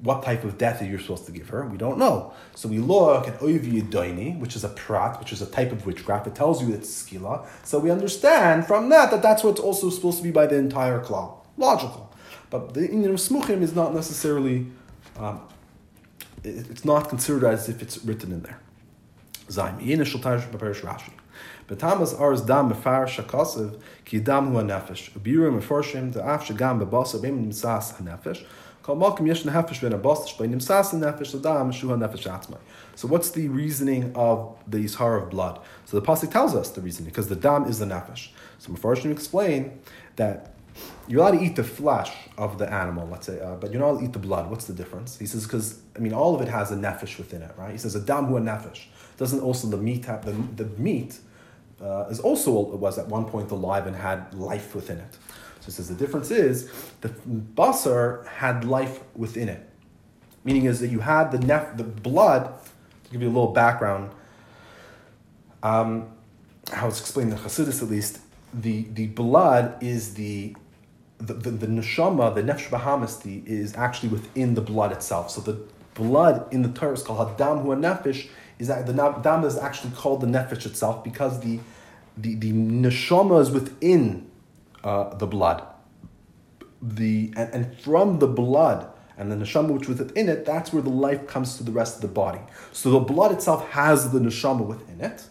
what 0.00 0.22
type 0.22 0.44
of 0.44 0.58
death 0.58 0.82
are 0.82 0.84
you 0.84 0.98
supposed 0.98 1.24
to 1.26 1.32
give 1.32 1.48
her? 1.48 1.66
We 1.66 1.78
don't 1.78 1.98
know. 1.98 2.34
So 2.54 2.68
we 2.68 2.78
look 2.78 3.26
at 3.26 3.38
Doini, 3.40 4.38
which 4.38 4.54
is 4.54 4.62
a 4.62 4.68
prat, 4.68 5.18
which 5.18 5.32
is 5.32 5.40
a 5.40 5.46
type 5.46 5.72
of 5.72 5.86
witchcraft. 5.86 6.26
It 6.26 6.34
tells 6.34 6.62
you 6.62 6.74
it's 6.74 6.90
skila. 6.90 7.46
So 7.64 7.78
we 7.78 7.90
understand 7.90 8.66
from 8.66 8.90
that 8.90 9.10
that 9.10 9.22
that's 9.22 9.42
what's 9.42 9.60
also 9.60 9.88
supposed 9.88 10.18
to 10.18 10.24
be 10.24 10.30
by 10.30 10.46
the 10.46 10.56
entire 10.56 11.02
klal. 11.02 11.38
Logical. 11.56 12.12
But 12.50 12.74
the 12.74 12.86
inyan 12.88 13.10
of 13.10 13.14
Smuchim 13.14 13.62
is 13.62 13.74
not 13.74 13.94
necessarily, 13.94 14.66
um, 15.18 15.40
it, 16.44 16.70
it's 16.70 16.84
not 16.84 17.08
considered 17.08 17.44
as 17.44 17.68
if 17.68 17.80
it's 17.80 18.04
written 18.04 18.32
in 18.32 18.42
there. 18.42 18.60
Zaim. 19.48 19.80
Initial 19.80 20.20
Parish 20.20 20.44
Rashi. 20.44 21.12
Betamas 21.68 22.18
ars 22.20 22.42
dam 22.42 22.70
mefar 22.70 23.06
shakasev 23.08 23.80
ki 24.04 24.20
dam 24.20 24.52
hu 24.52 24.58
nefesh. 24.58 25.10
Ubiru 25.12 25.58
meforshim 25.60 26.12
the 26.12 26.20
af 26.20 26.44
shagam 26.44 26.80
bebasa 26.80 27.20
bim 27.20 27.44
nimsas 27.44 27.94
hanefesh. 27.94 28.44
So 28.86 28.94
what's 33.08 33.30
the 33.30 33.48
reasoning 33.48 34.12
of 34.14 34.56
the 34.68 34.78
Yishar 34.78 35.22
of 35.22 35.30
blood? 35.30 35.60
So 35.86 35.98
the 35.98 36.06
Pasuk 36.06 36.30
tells 36.30 36.54
us 36.54 36.70
the 36.70 36.80
reasoning, 36.80 37.10
because 37.10 37.26
the 37.28 37.34
dam 37.34 37.64
is 37.64 37.80
the 37.80 37.86
nefesh. 37.86 38.28
So 38.58 38.70
Mepharshim 38.70 39.10
explain 39.10 39.80
that 40.14 40.54
you're 41.08 41.20
allowed 41.20 41.38
to 41.38 41.44
eat 41.44 41.56
the 41.56 41.64
flesh 41.64 42.12
of 42.38 42.58
the 42.58 42.72
animal, 42.72 43.08
let's 43.08 43.26
say, 43.26 43.40
uh, 43.40 43.56
but 43.56 43.72
you're 43.72 43.80
not 43.80 43.90
allowed 43.90 43.98
to 43.98 44.04
eat 44.04 44.12
the 44.12 44.20
blood. 44.20 44.48
What's 44.50 44.66
the 44.66 44.72
difference? 44.72 45.18
He 45.18 45.26
says, 45.26 45.44
because, 45.44 45.80
I 45.96 45.98
mean, 45.98 46.12
all 46.12 46.36
of 46.36 46.40
it 46.40 46.48
has 46.48 46.70
a 46.70 46.76
nefesh 46.76 47.18
within 47.18 47.42
it, 47.42 47.52
right? 47.56 47.72
He 47.72 47.78
says, 47.78 47.96
a 47.96 48.00
dam 48.00 48.26
hu 48.26 48.36
a 48.36 48.40
nefesh. 48.40 48.84
Doesn't 49.16 49.40
also 49.40 49.66
the 49.66 49.78
meat 49.78 50.04
have, 50.04 50.24
the, 50.24 50.32
the 50.62 50.70
meat 50.80 51.18
uh, 51.82 52.04
is 52.08 52.20
also, 52.20 52.52
was 52.52 52.98
at 52.98 53.08
one 53.08 53.24
point 53.24 53.50
alive 53.50 53.88
and 53.88 53.96
had 53.96 54.32
life 54.32 54.76
within 54.76 54.98
it. 54.98 55.18
So 55.66 55.72
says 55.72 55.88
the 55.88 55.94
difference 55.94 56.30
is 56.30 56.70
the 57.00 57.08
basar 57.08 58.24
had 58.26 58.64
life 58.64 59.00
within 59.16 59.48
it. 59.48 59.68
Meaning 60.44 60.66
is 60.66 60.78
that 60.78 60.88
you 60.88 61.00
had 61.00 61.32
the 61.32 61.38
nef- 61.38 61.76
the 61.76 61.82
blood, 61.82 62.54
to 63.04 63.10
give 63.10 63.20
you 63.20 63.28
a 63.28 63.34
little 63.34 63.52
background, 63.52 64.12
um, 65.64 66.08
how 66.72 66.86
it's 66.86 67.00
explained 67.00 67.32
in 67.32 67.36
the 67.36 67.42
Chassidus 67.42 67.82
at 67.82 67.88
least, 67.88 68.20
the, 68.54 68.82
the 68.92 69.08
blood 69.08 69.82
is 69.82 70.14
the 70.14 70.54
the, 71.18 71.32
the, 71.32 71.50
the 71.50 71.66
neshama, 71.66 72.34
the 72.34 72.42
nefesh 72.42 72.70
bahamas, 72.70 73.22
the, 73.22 73.42
is 73.46 73.74
actually 73.74 74.10
within 74.10 74.54
the 74.54 74.60
blood 74.60 74.92
itself. 74.92 75.30
So 75.30 75.40
the 75.40 75.58
blood 75.94 76.46
in 76.52 76.60
the 76.60 76.68
Torah 76.68 76.92
is 76.92 77.02
called 77.02 77.36
hadam 77.36 77.62
hu 77.62 77.68
nefesh. 77.74 78.28
Is 78.58 78.68
that 78.68 78.86
the 78.86 78.92
dam 78.92 79.44
is 79.44 79.56
actually 79.56 79.92
called 79.94 80.20
the 80.20 80.26
nefesh 80.26 80.64
itself 80.66 81.02
because 81.02 81.40
the 81.40 81.58
the, 82.16 82.34
the 82.36 82.52
neshama 82.52 83.40
is 83.40 83.50
within 83.50 84.25
uh, 84.86 85.14
the 85.16 85.26
blood. 85.26 85.66
The 86.80 87.32
and, 87.36 87.52
and 87.52 87.78
from 87.80 88.20
the 88.20 88.28
blood 88.28 88.88
and 89.18 89.32
the 89.32 89.36
neshama 89.36 89.70
which 89.70 89.88
was 89.88 89.98
within 89.98 90.28
it, 90.28 90.44
that's 90.44 90.72
where 90.72 90.82
the 90.82 90.90
life 90.90 91.26
comes 91.26 91.56
to 91.56 91.64
the 91.64 91.72
rest 91.72 91.96
of 91.96 92.02
the 92.02 92.08
body. 92.08 92.40
So 92.72 92.90
the 92.90 93.00
blood 93.00 93.32
itself 93.32 93.68
has 93.70 94.12
the 94.12 94.20
neshama 94.20 94.64
within 94.64 95.00
it, 95.00 95.24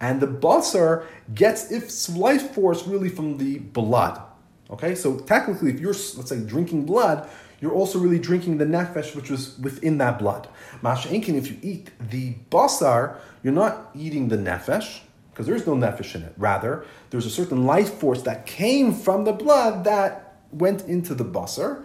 and 0.00 0.20
the 0.20 0.28
basar 0.28 1.04
gets 1.34 1.70
its 1.70 2.08
life 2.16 2.54
force 2.54 2.86
really 2.86 3.08
from 3.08 3.38
the 3.38 3.58
blood. 3.58 4.22
Okay, 4.70 4.94
so 4.94 5.18
technically, 5.18 5.72
if 5.72 5.80
you're 5.80 5.92
let's 5.92 6.28
say 6.28 6.40
drinking 6.40 6.86
blood, 6.86 7.28
you're 7.60 7.72
also 7.72 7.98
really 7.98 8.18
drinking 8.20 8.58
the 8.58 8.66
nefesh 8.66 9.16
which 9.16 9.30
was 9.30 9.58
within 9.58 9.98
that 9.98 10.18
blood. 10.18 10.48
Masha'inkin, 10.82 11.34
if 11.36 11.50
you 11.50 11.58
eat 11.62 11.90
the 11.98 12.34
basar, 12.50 13.16
you're 13.42 13.52
not 13.52 13.90
eating 13.94 14.28
the 14.28 14.36
nefesh 14.36 15.00
because 15.36 15.46
there's 15.46 15.66
no 15.66 15.74
nefesh 15.74 16.14
in 16.14 16.22
it. 16.22 16.32
Rather, 16.38 16.82
there's 17.10 17.26
a 17.26 17.30
certain 17.30 17.66
life 17.66 17.92
force 17.92 18.22
that 18.22 18.46
came 18.46 18.94
from 18.94 19.24
the 19.24 19.32
blood 19.32 19.84
that 19.84 20.38
went 20.50 20.86
into 20.86 21.14
the 21.14 21.26
basar, 21.26 21.84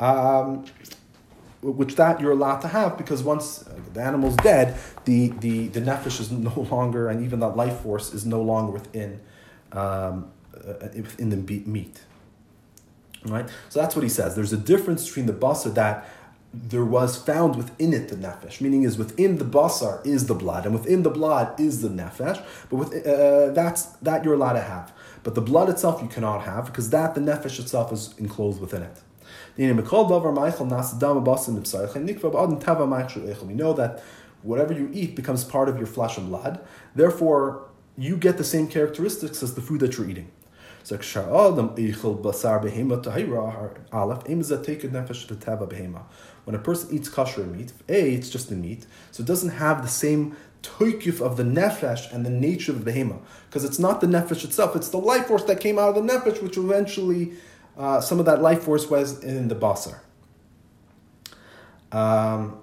um, 0.00 0.64
which 1.62 1.94
that 1.94 2.20
you're 2.20 2.32
allowed 2.32 2.58
to 2.58 2.66
have 2.66 2.98
because 2.98 3.22
once 3.22 3.64
uh, 3.68 3.78
the 3.94 4.00
animal's 4.00 4.34
dead, 4.38 4.76
the, 5.04 5.28
the, 5.38 5.68
the 5.68 5.80
nefesh 5.80 6.18
is 6.18 6.32
no 6.32 6.66
longer, 6.72 7.08
and 7.08 7.24
even 7.24 7.38
that 7.38 7.50
life 7.50 7.78
force 7.82 8.12
is 8.12 8.26
no 8.26 8.42
longer 8.42 8.72
within, 8.72 9.20
um, 9.70 10.32
uh, 10.52 10.88
within 10.96 11.30
the 11.30 11.36
meat. 11.36 12.00
Right? 13.24 13.48
So 13.68 13.80
that's 13.80 13.94
what 13.94 14.02
he 14.02 14.08
says. 14.08 14.34
There's 14.34 14.52
a 14.52 14.56
difference 14.56 15.06
between 15.06 15.26
the 15.26 15.32
basar 15.32 15.72
that 15.74 16.08
there 16.52 16.84
was 16.84 17.16
found 17.16 17.56
within 17.56 17.92
it 17.92 18.08
the 18.08 18.16
nefesh, 18.16 18.60
meaning 18.60 18.82
is 18.82 18.96
within 18.96 19.36
the 19.38 19.44
basar 19.44 20.04
is 20.06 20.26
the 20.26 20.34
blood, 20.34 20.64
and 20.64 20.74
within 20.74 21.02
the 21.02 21.10
blood 21.10 21.58
is 21.60 21.82
the 21.82 21.88
nefesh. 21.88 22.42
But 22.70 22.76
with 22.76 23.06
uh, 23.06 23.52
that's 23.52 23.82
that 24.02 24.24
you're 24.24 24.34
allowed 24.34 24.54
to 24.54 24.62
have. 24.62 24.92
But 25.22 25.34
the 25.34 25.42
blood 25.42 25.68
itself 25.68 26.00
you 26.02 26.08
cannot 26.08 26.42
have 26.42 26.66
because 26.66 26.90
that 26.90 27.14
the 27.14 27.20
nefesh 27.20 27.58
itself 27.58 27.92
is 27.92 28.14
enclosed 28.18 28.60
within 28.60 28.82
it. 28.82 28.98
We 29.56 29.66
know 29.66 29.74
that 33.74 34.02
whatever 34.42 34.72
you 34.72 34.90
eat 34.92 35.16
becomes 35.16 35.44
part 35.44 35.68
of 35.68 35.76
your 35.76 35.86
flesh 35.86 36.16
and 36.16 36.28
blood. 36.28 36.60
Therefore, 36.94 37.68
you 37.96 38.16
get 38.16 38.38
the 38.38 38.44
same 38.44 38.68
characteristics 38.68 39.42
as 39.42 39.54
the 39.54 39.60
food 39.60 39.80
that 39.80 39.98
you're 39.98 40.08
eating. 40.08 40.30
So 40.84 40.94
when 46.48 46.54
a 46.54 46.58
person 46.58 46.88
eats 46.90 47.10
kosher 47.10 47.44
meat, 47.44 47.74
A, 47.90 48.14
it's 48.14 48.30
just 48.30 48.48
the 48.48 48.54
meat, 48.54 48.86
so 49.10 49.22
it 49.22 49.26
doesn't 49.26 49.50
have 49.50 49.82
the 49.82 49.88
same 49.88 50.34
toikif 50.62 51.20
of 51.20 51.36
the 51.36 51.42
nefesh 51.42 52.10
and 52.10 52.24
the 52.24 52.30
nature 52.30 52.72
of 52.72 52.86
the 52.86 52.90
behema. 52.90 53.18
Because 53.50 53.66
it's 53.66 53.78
not 53.78 54.00
the 54.00 54.06
nefesh 54.06 54.44
itself, 54.44 54.74
it's 54.74 54.88
the 54.88 54.96
life 54.96 55.26
force 55.26 55.44
that 55.44 55.60
came 55.60 55.78
out 55.78 55.94
of 55.94 55.96
the 55.96 56.10
nefesh, 56.10 56.42
which 56.42 56.56
eventually, 56.56 57.34
uh, 57.76 58.00
some 58.00 58.18
of 58.18 58.24
that 58.24 58.40
life 58.40 58.62
force 58.62 58.88
was 58.88 59.22
in 59.22 59.48
the 59.48 59.54
basar. 59.54 59.98
Um, 61.92 62.58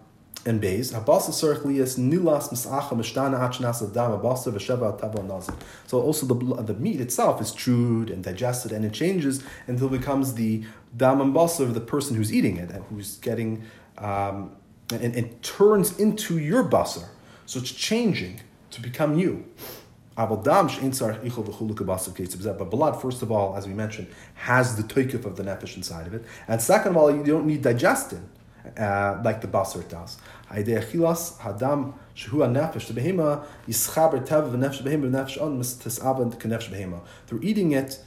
and 0.46 0.62
Beis, 0.62 0.94
Habasa 0.94 1.32
Sarchlias 1.32 1.98
Nilas 1.98 2.50
Misacha 2.50 2.92
Mishtana 2.92 3.40
Achnas 3.40 3.82
Adam 3.82 4.20
Habasa 4.20 4.54
Vesheva 4.54 5.00
Tava. 5.00 5.56
So 5.88 6.00
also 6.02 6.26
the 6.28 6.64
the 6.64 6.76
meat 6.76 7.02
itself 7.02 7.42
is 7.42 7.52
chewed 7.52 8.10
and 8.10 8.24
digested 8.24 8.72
and 8.72 8.86
it 8.86 8.94
changes 8.94 9.44
until 9.68 9.88
it 9.88 9.98
becomes 10.00 10.36
the 10.36 10.64
Dam 10.96 11.20
and 11.20 11.34
Basa 11.34 11.62
of 11.62 11.74
the 11.74 11.82
person 11.82 12.16
who's 12.16 12.32
eating 12.32 12.58
it 12.58 12.70
and 12.70 12.84
who's 12.86 13.18
getting 13.18 13.64
um, 13.98 14.56
and, 14.92 15.16
it 15.16 15.42
turns 15.42 15.98
into 16.00 16.38
your 16.38 16.64
basar. 16.64 17.08
So 17.46 17.60
it's 17.60 17.72
changing 17.72 18.42
to 18.72 18.82
become 18.82 19.18
you. 19.18 19.46
But 20.16 20.36
blood, 20.36 20.62
first 23.02 23.22
of 23.22 23.32
all, 23.32 23.56
as 23.58 23.68
we 23.68 23.74
mentioned, 23.74 24.08
has 24.36 24.78
the 24.78 24.84
toikif 24.84 25.26
of 25.26 25.36
the 25.36 25.44
nefesh 25.44 25.76
inside 25.76 26.08
of 26.08 26.14
it. 26.14 26.24
And 26.48 26.62
second 26.62 26.92
of 26.92 26.98
all, 26.98 27.14
you 27.14 27.24
don't 27.24 27.46
need 27.46 27.64
digestion 27.64 28.30
uh, 28.78 29.22
like 29.24 29.42
the 29.42 29.48
basar 29.48 29.88
does. 29.90 30.18
Through 37.28 37.42
eating 37.42 37.72
it, 37.72 38.00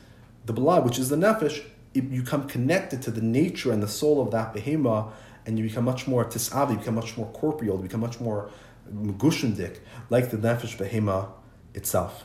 the 0.46 0.52
blood, 0.52 0.84
which 0.84 0.98
is 0.98 1.08
the 1.08 1.16
nefesh, 1.16 1.64
you 1.92 2.02
become 2.02 2.46
connected 2.48 3.02
to 3.02 3.10
the 3.10 3.20
nature 3.20 3.72
and 3.72 3.82
the 3.82 3.88
soul 3.88 4.22
of 4.22 4.30
that 4.30 4.54
behema, 4.54 5.10
and 5.46 5.58
you 5.58 5.64
become 5.64 5.84
much 5.84 6.06
more 6.06 6.24
tisavi, 6.24 6.72
you 6.72 6.78
become 6.78 6.94
much 6.94 7.16
more 7.16 7.26
corporeal, 7.32 7.76
you 7.76 7.82
become 7.82 8.00
much 8.00 8.20
more 8.20 8.50
mugushendik, 8.92 9.78
like 10.10 10.30
the 10.30 10.36
nefesh 10.36 10.76
behema 10.76 11.28
itself. 11.74 12.24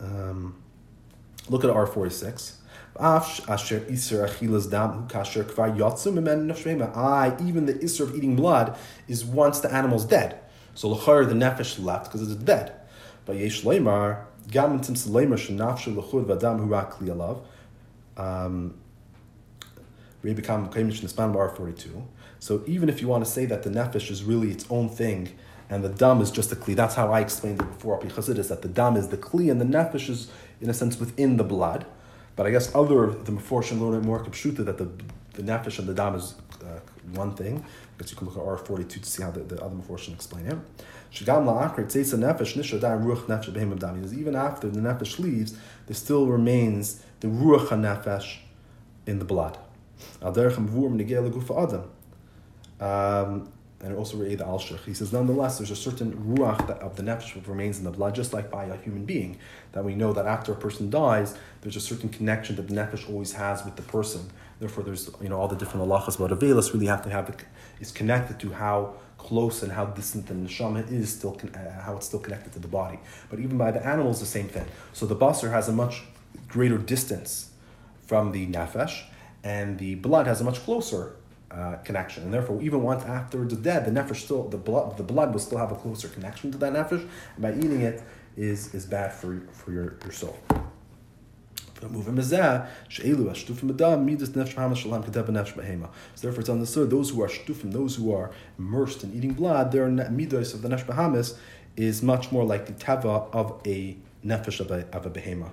Um, 0.00 0.62
look 1.48 1.64
at 1.64 1.70
R46. 1.70 2.57
I, 2.98 3.20
even 7.44 7.66
the 7.66 7.74
Isser 7.74 8.00
of 8.00 8.16
eating 8.16 8.36
blood 8.36 8.76
is 9.06 9.24
once 9.24 9.60
the 9.60 9.72
animal's 9.72 10.04
dead. 10.04 10.40
So 10.74 10.88
L'char, 10.88 11.24
the 11.24 11.34
nefesh 11.34 11.82
left 11.82 12.06
because 12.06 12.30
it's 12.30 12.42
dead. 12.42 12.72
But 13.24 13.36
Yesh 13.36 13.62
Leimar, 13.62 14.24
Gam 14.50 14.80
Tim 14.80 14.94
Leimar 14.94 15.34
Shenafshu 15.34 15.96
L'chud 15.96 16.26
Vadam 16.26 16.66
Hurak 16.66 16.94
Lialav. 16.98 17.42
Um, 18.16 18.74
Rebbe 20.22 20.42
Kam 20.42 20.68
Kaimish 20.68 21.00
Nisman 21.00 21.32
Bar 21.32 21.50
42. 21.50 22.06
So 22.40 22.62
even 22.66 22.88
if 22.88 23.00
you 23.00 23.08
want 23.08 23.24
to 23.24 23.30
say 23.30 23.44
that 23.46 23.62
the 23.62 23.70
nefesh 23.70 24.10
is 24.10 24.24
really 24.24 24.50
its 24.50 24.66
own 24.70 24.88
thing, 24.88 25.30
and 25.70 25.84
the 25.84 25.88
dam 25.88 26.20
is 26.20 26.30
just 26.30 26.50
a 26.50 26.56
kli. 26.56 26.74
That's 26.74 26.94
how 26.94 27.12
I 27.12 27.20
explained 27.20 27.60
it 27.60 27.66
before. 27.66 28.02
Is 28.04 28.48
that 28.48 28.62
the 28.62 28.68
dam 28.68 28.96
is 28.96 29.08
the 29.08 29.18
kli, 29.18 29.50
and 29.50 29.60
the 29.60 29.64
nefesh 29.64 30.08
is, 30.08 30.30
in 30.60 30.70
a 30.70 30.74
sense, 30.74 30.98
within 30.98 31.36
the 31.36 31.44
blood. 31.44 31.86
But 32.38 32.46
I 32.46 32.50
guess 32.52 32.72
other 32.72 33.08
the 33.26 33.32
Meforshim 33.32 33.80
learn 33.80 33.94
it 34.00 34.04
more 34.04 34.20
kapshuta 34.24 34.64
that 34.64 34.78
the 34.78 34.88
the 35.34 35.42
nefesh 35.42 35.80
and 35.80 35.88
the 35.88 35.94
dam 35.94 36.14
is 36.14 36.36
uh, 36.62 36.78
one 37.12 37.34
thing. 37.34 37.56
I 37.58 38.00
guess 38.00 38.12
you 38.12 38.16
can 38.16 38.28
look 38.28 38.36
at 38.36 38.44
R 38.44 38.56
forty 38.56 38.84
two 38.84 39.00
to 39.00 39.10
see 39.10 39.24
how 39.24 39.32
the, 39.32 39.40
the 39.40 39.60
other 39.60 39.74
Meforshim 39.74 40.14
explain 40.14 40.46
it. 40.46 40.56
Shagam 41.12 41.46
la'akrit 41.46 41.86
tzeisa 41.86 42.16
nefesh 42.16 42.54
nishadai 42.56 43.02
ruach 43.04 43.24
nefesh 43.26 43.50
behem 43.52 43.76
dam. 43.76 44.04
Even 44.16 44.36
after 44.36 44.68
the 44.68 44.78
nefesh 44.78 45.18
leaves, 45.18 45.56
there 45.86 45.96
still 45.96 46.26
remains 46.26 47.02
the 47.18 47.26
ruach 47.26 47.70
nefesh 47.70 48.36
in 49.04 49.18
the 49.18 49.24
blood. 49.24 49.58
Um, 52.80 53.52
and 53.80 53.94
also 53.94 54.16
Re'ed 54.16 54.40
al 54.40 54.58
He 54.58 54.92
says, 54.92 55.12
nonetheless, 55.12 55.58
there's 55.58 55.70
a 55.70 55.76
certain 55.76 56.12
ruach 56.14 56.68
of 56.80 56.96
the 56.96 57.02
nefesh 57.02 57.34
that 57.34 57.46
remains 57.46 57.78
in 57.78 57.84
the 57.84 57.92
blood, 57.92 58.14
just 58.14 58.32
like 58.32 58.50
by 58.50 58.64
a 58.64 58.76
human 58.76 59.04
being. 59.04 59.38
That 59.72 59.84
we 59.84 59.94
know 59.94 60.12
that 60.12 60.26
after 60.26 60.52
a 60.52 60.56
person 60.56 60.90
dies, 60.90 61.36
there's 61.60 61.76
a 61.76 61.80
certain 61.80 62.08
connection 62.08 62.56
that 62.56 62.66
the 62.66 62.74
nefesh 62.74 63.08
always 63.08 63.34
has 63.34 63.64
with 63.64 63.76
the 63.76 63.82
person. 63.82 64.30
Therefore, 64.58 64.82
there's 64.82 65.08
you 65.20 65.28
know 65.28 65.38
all 65.38 65.46
the 65.46 65.54
different 65.54 65.86
halachas 65.86 66.16
about 66.16 66.36
avelis 66.36 66.72
really 66.72 66.86
have 66.86 67.02
to 67.02 67.10
have 67.10 67.26
the, 67.26 67.44
is 67.80 67.92
connected 67.92 68.40
to 68.40 68.52
how 68.52 68.94
close 69.16 69.62
and 69.62 69.70
how 69.70 69.86
distant 69.86 70.26
the 70.26 70.34
neshama 70.34 70.90
is 70.90 71.12
still 71.12 71.40
uh, 71.54 71.80
how 71.82 71.96
it's 71.96 72.06
still 72.06 72.18
connected 72.18 72.52
to 72.54 72.58
the 72.58 72.68
body. 72.68 72.98
But 73.30 73.38
even 73.38 73.58
by 73.58 73.70
the 73.70 73.86
animals, 73.86 74.18
the 74.18 74.26
same 74.26 74.48
thing. 74.48 74.66
So 74.92 75.06
the 75.06 75.14
basar 75.14 75.52
has 75.52 75.68
a 75.68 75.72
much 75.72 76.02
greater 76.48 76.78
distance 76.78 77.50
from 78.06 78.32
the 78.32 78.48
nefesh, 78.48 79.04
and 79.44 79.78
the 79.78 79.94
blood 79.96 80.26
has 80.26 80.40
a 80.40 80.44
much 80.44 80.58
closer 80.64 81.14
uh, 81.50 81.76
connection, 81.84 82.24
and 82.24 82.32
therefore, 82.32 82.60
even 82.60 82.82
once 82.82 83.04
after 83.04 83.44
the 83.44 83.56
dead, 83.56 83.84
the 83.86 83.90
nefesh 83.90 84.16
still 84.16 84.48
the 84.48 84.58
blood 84.58 84.96
the 84.96 85.02
blood 85.02 85.32
will 85.32 85.40
still 85.40 85.58
have 85.58 85.72
a 85.72 85.76
closer 85.76 86.08
connection 86.08 86.52
to 86.52 86.58
that 86.58 86.72
nefesh, 86.72 87.00
and 87.36 87.42
by 87.42 87.52
eating 87.52 87.80
it 87.80 88.02
is 88.36 88.74
is 88.74 88.86
bad 88.86 89.12
for 89.12 89.40
for 89.52 89.72
your, 89.72 89.96
your 90.04 90.12
soul. 90.12 90.38
So 91.80 91.86
therefore, 96.22 96.40
it's 96.40 96.48
understood 96.48 96.90
those 96.90 97.10
who 97.10 97.22
are 97.22 97.28
shtufim, 97.28 97.72
those 97.72 97.94
who 97.94 98.12
are 98.12 98.32
immersed 98.58 99.04
in 99.04 99.14
eating 99.14 99.32
blood, 99.32 99.70
their 99.70 99.86
midos 99.86 100.54
of 100.54 100.62
the 100.62 100.68
nefesh 100.68 100.86
bahamis 100.86 101.36
is 101.76 102.02
much 102.02 102.32
more 102.32 102.44
like 102.44 102.66
the 102.66 102.72
teva 102.72 103.32
of 103.32 103.60
a 103.64 103.96
nefesh 104.24 104.58
of 104.58 104.72
a, 104.72 104.88
of 104.92 105.06
a 105.06 105.10
behema 105.10 105.50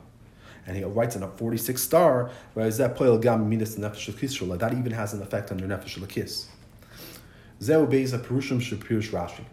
and 0.68 0.76
he 0.78 0.84
writes 0.84 1.16
in 1.16 1.24
a 1.24 1.28
46 1.28 1.82
star, 1.82 2.32
whereas 2.54 2.78
that 2.78 2.96
poil 2.96 3.18
gam 3.18 3.48
minas 3.50 3.76
nefesh 3.78 4.12
kisrula, 4.14 4.58
that 4.60 4.74
even 4.74 4.92
has 4.92 5.14
an 5.14 5.22
effect 5.22 5.52
on 5.52 5.58
their 5.58 5.68
nefesh 5.68 6.00
lakis. 6.00 6.46
Zeu 7.62 7.88
beis 7.88 8.14
a 8.14 8.20
perushim 8.20 8.60
shapirish 8.60 9.12
Rashi. 9.12 9.46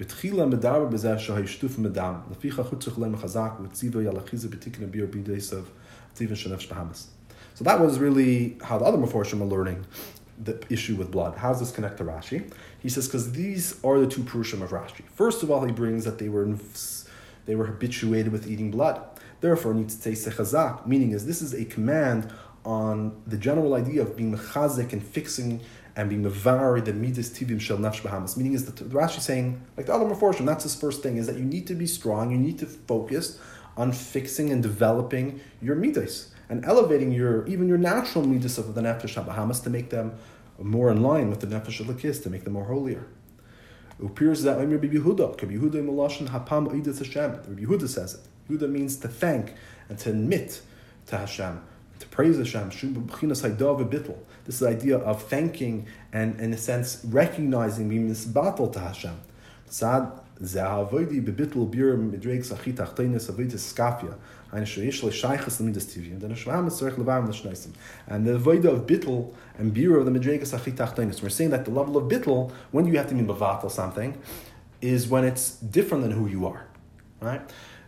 בתחילה 0.00 0.46
מדבר 0.46 0.84
בזה 0.84 1.18
שהשטוף 1.18 1.78
מדם, 1.78 2.14
לפיכך 2.30 2.66
הוא 2.66 2.78
צריך 2.78 2.98
להם 2.98 3.16
חזק 3.16 3.52
So 7.54 7.64
that 7.64 7.80
was 7.80 7.98
really 7.98 8.56
how 8.62 8.78
the 8.78 8.84
other 8.84 8.98
Meforshim 8.98 9.40
are 9.40 9.44
learning 9.44 9.86
the 10.42 10.60
issue 10.70 10.96
with 10.96 11.10
blood. 11.10 11.36
How 11.36 11.50
does 11.50 11.60
this 11.60 11.70
connect 11.70 11.98
to 11.98 12.04
Rashi? 12.04 12.50
He 12.80 12.88
says 12.88 13.06
because 13.06 13.32
these 13.32 13.78
are 13.84 14.00
the 14.00 14.06
two 14.06 14.22
Purushim 14.22 14.62
of 14.62 14.70
Rashi. 14.70 15.04
First 15.14 15.42
of 15.42 15.50
all, 15.50 15.64
he 15.64 15.72
brings 15.72 16.04
that 16.04 16.18
they 16.18 16.28
were 16.28 16.48
they 17.46 17.54
were 17.54 17.66
habituated 17.66 18.32
with 18.32 18.50
eating 18.50 18.70
blood. 18.70 19.00
Therefore, 19.40 19.74
needs 19.74 19.96
to 19.96 20.14
say 20.14 20.30
sechazak, 20.30 20.86
meaning 20.86 21.12
is 21.12 21.26
this 21.26 21.40
is 21.42 21.54
a 21.54 21.64
command 21.64 22.32
on 22.64 23.22
the 23.26 23.38
general 23.38 23.74
idea 23.74 24.02
of 24.02 24.16
being 24.16 24.36
mechazik 24.36 24.92
and 24.92 25.02
fixing 25.02 25.60
and 25.96 26.08
being 26.08 26.22
mevari 26.22 26.84
the 26.84 26.92
midas 26.92 27.30
tivim 27.30 27.60
shel 27.60 27.78
nafsh 27.78 28.02
bahamas. 28.02 28.36
Meaning 28.36 28.52
is 28.54 28.66
that 28.66 28.76
the 28.76 28.84
Rashi 28.84 29.20
saying, 29.20 29.60
like 29.76 29.86
the 29.86 29.94
other 29.94 30.04
Meforshim, 30.04 30.46
that's 30.46 30.64
his 30.64 30.74
first 30.74 31.02
thing, 31.02 31.16
is 31.16 31.26
that 31.26 31.36
you 31.36 31.44
need 31.44 31.66
to 31.66 31.74
be 31.74 31.86
strong, 31.86 32.30
you 32.30 32.38
need 32.38 32.58
to 32.58 32.66
focus 32.66 33.38
on 33.76 33.92
fixing 33.92 34.50
and 34.50 34.62
developing 34.62 35.40
your 35.62 35.74
midas 35.74 36.32
and 36.48 36.64
elevating 36.64 37.12
your 37.12 37.46
even 37.46 37.68
your 37.68 37.78
natural 37.78 38.26
midas 38.26 38.58
of 38.58 38.74
the 38.74 38.80
nefesh 38.80 39.14
bahamas 39.24 39.60
to 39.60 39.70
make 39.70 39.90
them 39.90 40.12
more 40.58 40.90
in 40.90 41.02
line 41.02 41.30
with 41.30 41.40
the 41.40 41.46
nefesh 41.46 41.80
of 41.80 42.22
to 42.22 42.30
make 42.30 42.44
them 42.44 42.52
more 42.52 42.66
holier. 42.66 43.06
It 43.98 44.06
appears 44.06 44.42
that 44.42 44.58
Rabbi 44.58 44.86
Yehuda, 44.86 45.42
Rabbi 45.42 45.54
Yehuda 45.54 46.28
Hapam 46.28 46.70
Hashem. 46.98 47.32
Rabbi 47.32 47.62
Yehuda 47.62 47.88
says 47.88 48.14
it. 48.14 48.20
Yehuda 48.50 48.68
means 48.70 48.96
to 48.96 49.08
thank 49.08 49.54
and 49.88 49.98
to 49.98 50.10
admit 50.10 50.62
to 51.06 51.18
Hashem, 51.18 51.62
to 51.98 52.06
praise 52.08 52.36
Hashem. 52.36 52.68
This 52.68 54.54
is 54.54 54.60
the 54.60 54.68
idea 54.68 54.98
of 54.98 55.22
thanking 55.22 55.86
and, 56.12 56.40
in 56.40 56.52
a 56.52 56.56
sense, 56.58 57.00
recognizing 57.04 57.88
being 57.88 58.10
misbattle 58.10 58.72
to 58.72 58.80
Hashem. 58.80 59.20
Bir 60.40 61.96
midreg 61.96 62.42
skafia. 62.42 64.14
And 64.52 64.66
the 68.26 68.38
void 68.38 68.64
of 68.64 68.86
bittel 68.86 69.32
and 69.58 69.72
beer 69.72 69.96
of 69.96 70.06
the 70.06 70.10
midregas 70.10 70.52
achitachtenis. 70.58 71.22
We're 71.22 71.28
saying 71.28 71.50
that 71.50 71.64
the 71.66 71.70
level 71.70 71.96
of 71.96 72.08
bittel, 72.10 72.50
when 72.72 72.86
you 72.86 72.96
have 72.96 73.08
to 73.10 73.14
mean 73.14 73.28
bavatal 73.28 73.70
something, 73.70 74.18
is 74.80 75.06
when 75.06 75.24
it's 75.24 75.52
different 75.56 76.02
than 76.02 76.12
who 76.12 76.26
you 76.26 76.46
are, 76.46 76.66
right? 77.20 77.42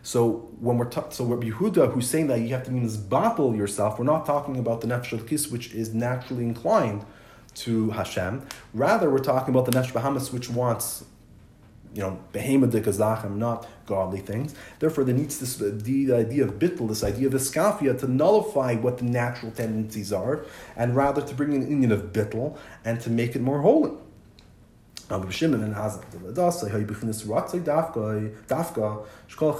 So 0.05 0.49
when 0.59 0.77
we're 0.77 0.89
ta- 0.89 1.09
so 1.09 1.23
Rabbi 1.23 1.49
Yehuda, 1.49 1.93
who's 1.93 2.09
saying 2.09 2.27
that 2.27 2.41
you 2.41 2.49
have 2.49 2.65
to 2.65 2.71
mean 2.71 2.89
battle 3.07 3.55
yourself, 3.55 3.97
we're 3.97 4.05
not 4.05 4.25
talking 4.25 4.57
about 4.57 4.81
the 4.81 4.87
nefesh 4.87 5.25
kis, 5.27 5.49
which 5.49 5.73
is 5.73 5.93
naturally 5.93 6.43
inclined 6.43 7.05
to 7.55 7.91
Hashem. 7.91 8.45
Rather, 8.73 9.09
we're 9.09 9.19
talking 9.19 9.55
about 9.55 9.65
the 9.65 9.71
nefesh 9.71 9.93
bahamas, 9.93 10.33
which 10.33 10.49
wants, 10.49 11.05
you 11.93 12.01
know, 12.01 12.19
behemoth 12.33 12.73
zachem, 12.73 13.37
not 13.37 13.65
godly 13.85 14.19
things. 14.19 14.53
Therefore, 14.79 15.05
there 15.05 15.15
needs 15.15 15.39
this 15.39 15.55
the 15.55 16.13
idea 16.13 16.43
of 16.43 16.59
bittul, 16.59 16.89
this 16.89 17.03
idea 17.03 17.27
of 17.27 17.33
iskafia, 17.33 17.97
to 17.99 18.05
nullify 18.05 18.75
what 18.75 18.97
the 18.97 19.05
natural 19.05 19.53
tendencies 19.53 20.11
are, 20.11 20.45
and 20.75 20.97
rather 20.97 21.21
to 21.21 21.33
bring 21.33 21.53
an 21.53 21.65
inyan 21.65 21.93
of 21.93 22.11
bittul 22.11 22.57
and 22.83 22.99
to 22.99 23.09
make 23.09 23.37
it 23.37 23.41
more 23.41 23.61
holy. 23.61 23.91
Aber 25.09 25.31
Shimon 25.31 25.63
and 25.63 25.75
Hazan, 25.75 26.01
this 26.11 27.23
Ratzai 27.23 27.59
Shkol 29.29 29.59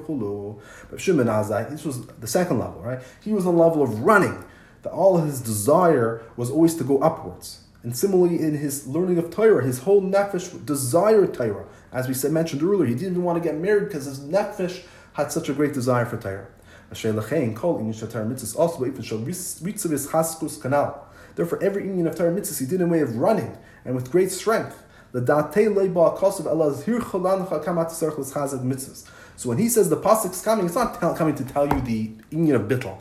Chulu. 0.00 0.60
But 0.90 1.00
Shimon 1.00 1.26
this 1.70 1.84
was 1.84 2.06
the 2.06 2.26
second 2.26 2.58
level, 2.58 2.80
right? 2.80 3.00
He 3.22 3.32
was 3.32 3.46
on 3.46 3.56
the 3.56 3.62
level 3.62 3.82
of 3.82 4.00
running, 4.00 4.42
that 4.82 4.90
all 4.90 5.18
his 5.18 5.40
desire 5.40 6.22
was 6.36 6.50
always 6.50 6.74
to 6.76 6.84
go 6.84 6.98
upwards. 6.98 7.60
And 7.82 7.96
similarly, 7.96 8.40
in 8.40 8.54
his 8.56 8.86
learning 8.86 9.18
of 9.18 9.30
Torah, 9.30 9.64
his 9.64 9.80
whole 9.80 10.00
nefesh 10.00 10.64
desired 10.64 11.34
Torah. 11.34 11.66
As 11.92 12.06
we 12.08 12.14
said, 12.14 12.30
mentioned 12.30 12.62
earlier, 12.62 12.86
he 12.86 12.94
didn't 12.94 13.12
even 13.12 13.24
want 13.24 13.42
to 13.42 13.48
get 13.48 13.58
married 13.58 13.88
because 13.88 14.04
his 14.04 14.20
nefesh 14.20 14.84
had 15.14 15.32
such 15.32 15.48
a 15.48 15.52
great 15.52 15.74
desire 15.74 16.06
for 16.06 16.16
Torah. 16.16 16.46
Therefore, 21.34 21.62
every 21.62 21.84
inyan 21.84 22.06
of 22.06 22.14
Torah 22.14 22.30
mitzvahs 22.30 22.60
he 22.60 22.66
did 22.66 22.80
in 22.80 22.90
way 22.90 23.00
of 23.00 23.16
running 23.16 23.56
and 23.84 23.94
with 23.94 24.10
great 24.10 24.30
strength. 24.30 24.82
So 25.14 25.20
when 29.48 29.58
he 29.58 29.68
says 29.68 29.90
the 29.90 29.96
pasuk 29.96 30.30
is 30.30 30.42
coming, 30.42 30.66
it's 30.66 30.74
not 30.74 30.98
tell, 30.98 31.14
coming 31.14 31.34
to 31.34 31.44
tell 31.44 31.66
you 31.66 31.80
the 31.82 32.10
inyan 32.30 32.54
of 32.54 32.62
bittel. 32.62 32.98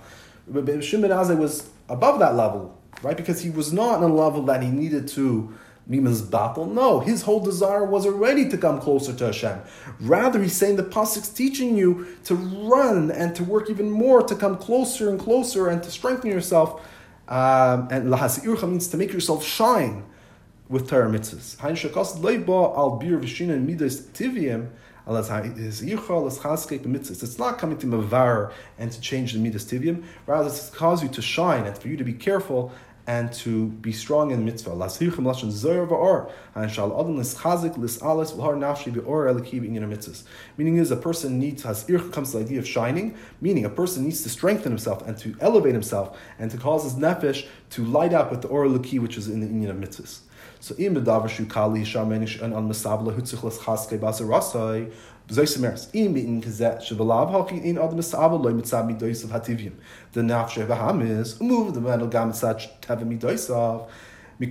But 0.47 0.83
Shimon 0.83 1.11
Azai 1.11 1.37
was 1.37 1.69
above 1.87 2.19
that 2.19 2.35
level, 2.35 2.77
right? 3.01 3.15
Because 3.15 3.41
he 3.41 3.49
was 3.49 3.71
not 3.71 3.97
in 3.97 4.03
a 4.09 4.13
level 4.13 4.43
that 4.43 4.61
he 4.61 4.69
needed 4.69 5.07
to 5.09 5.53
Mima's 5.91 6.21
battle. 6.21 6.65
No, 6.65 7.01
his 7.01 7.23
whole 7.23 7.41
desire 7.41 7.85
was 7.85 8.05
already 8.05 8.47
to 8.49 8.57
come 8.57 8.79
closer 8.79 9.13
to 9.13 9.25
Hashem. 9.25 9.59
Rather, 9.99 10.41
he's 10.41 10.55
saying 10.55 10.77
the 10.77 10.83
pasuk's 10.83 11.27
teaching 11.27 11.75
you 11.75 12.07
to 12.23 12.33
run 12.33 13.11
and 13.11 13.35
to 13.35 13.43
work 13.43 13.69
even 13.69 13.91
more 13.91 14.23
to 14.23 14.33
come 14.33 14.57
closer 14.57 15.09
and 15.09 15.19
closer 15.19 15.67
and 15.67 15.83
to 15.83 15.91
strengthen 15.91 16.31
yourself 16.31 16.81
um, 17.27 17.89
and 17.91 18.09
lahasiurcha 18.09 18.69
means 18.69 18.87
to 18.87 18.97
make 18.97 19.11
yourself 19.11 19.43
shine 19.45 20.03
with 20.69 20.89
Torah 20.89 21.09
mitzvahs. 21.09 21.61
Al 21.61 21.71
it's 26.27 27.39
not 27.39 27.57
coming 27.57 27.77
to 27.77 27.87
mavar 27.87 28.51
and 28.77 28.91
to 28.91 29.01
change 29.01 29.33
the 29.33 29.39
midas 29.39 29.65
tivium. 29.65 30.03
Rather, 30.25 30.47
it's 30.47 30.69
cause 30.69 31.03
you 31.03 31.09
to 31.09 31.21
shine 31.21 31.65
and 31.65 31.77
for 31.77 31.89
you 31.89 31.97
to 31.97 32.03
be 32.03 32.13
careful 32.13 32.71
and 33.11 33.33
to 33.33 33.67
be 33.85 33.91
strong 33.91 34.31
in 34.31 34.45
mitzvah. 34.45 34.73
Meaning 40.57 40.77
is 40.77 40.91
a 40.91 40.95
person 40.95 41.39
needs, 41.39 41.63
has 41.63 41.83
irch 41.89 42.13
comes 42.13 42.31
to 42.31 42.37
the 42.37 42.43
idea 42.45 42.59
of 42.59 42.67
shining, 42.67 43.17
meaning 43.41 43.65
a 43.65 43.69
person 43.69 44.05
needs 44.05 44.23
to 44.23 44.29
strengthen 44.29 44.71
himself 44.71 45.05
and 45.05 45.17
to 45.17 45.35
elevate 45.41 45.73
himself 45.73 46.17
and 46.39 46.49
to 46.51 46.57
cause 46.57 46.85
his 46.85 46.93
nefesh 46.93 47.45
to 47.71 47.83
light 47.83 48.13
up 48.13 48.31
with 48.31 48.43
the 48.43 48.47
or 48.47 48.65
eliki, 48.65 48.97
which 48.97 49.17
is 49.17 49.27
in 49.27 49.41
the 49.41 49.47
inyan 49.47 49.71
of 49.71 49.75
mitzvahs. 49.75 50.21
So 50.61 50.73
The 55.31 55.41
nafshe 60.21 60.67
bahamis 60.67 61.39
move 61.39 61.73
the 61.73 61.79
mental 61.79 62.07
gam 62.07 62.33
such. 62.33 62.67
And 64.41 64.49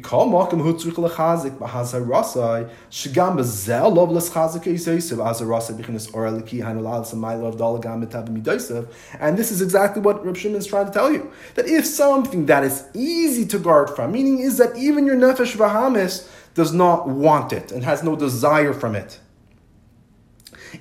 this 9.37 9.51
is 9.51 9.61
exactly 9.61 10.01
what 10.01 10.25
Reb 10.25 10.37
Shimon 10.37 10.57
is 10.57 10.67
trying 10.67 10.87
to 10.87 10.93
tell 10.93 11.13
you. 11.13 11.31
That 11.57 11.67
if 11.67 11.85
something 11.85 12.47
that 12.47 12.65
is 12.65 12.85
easy 12.95 13.45
to 13.49 13.59
guard 13.59 13.91
from, 13.91 14.13
meaning 14.13 14.39
is 14.39 14.57
that 14.59 14.77
even 14.77 15.05
your 15.05 15.17
nefesh 15.17 15.57
bahamis 15.57 16.31
does 16.55 16.73
not 16.73 17.09
want 17.09 17.53
it 17.53 17.71
and 17.73 17.85
has 17.85 18.03
no 18.03 18.17
desire 18.17 18.73
from 18.73 18.95
it. 18.95 19.19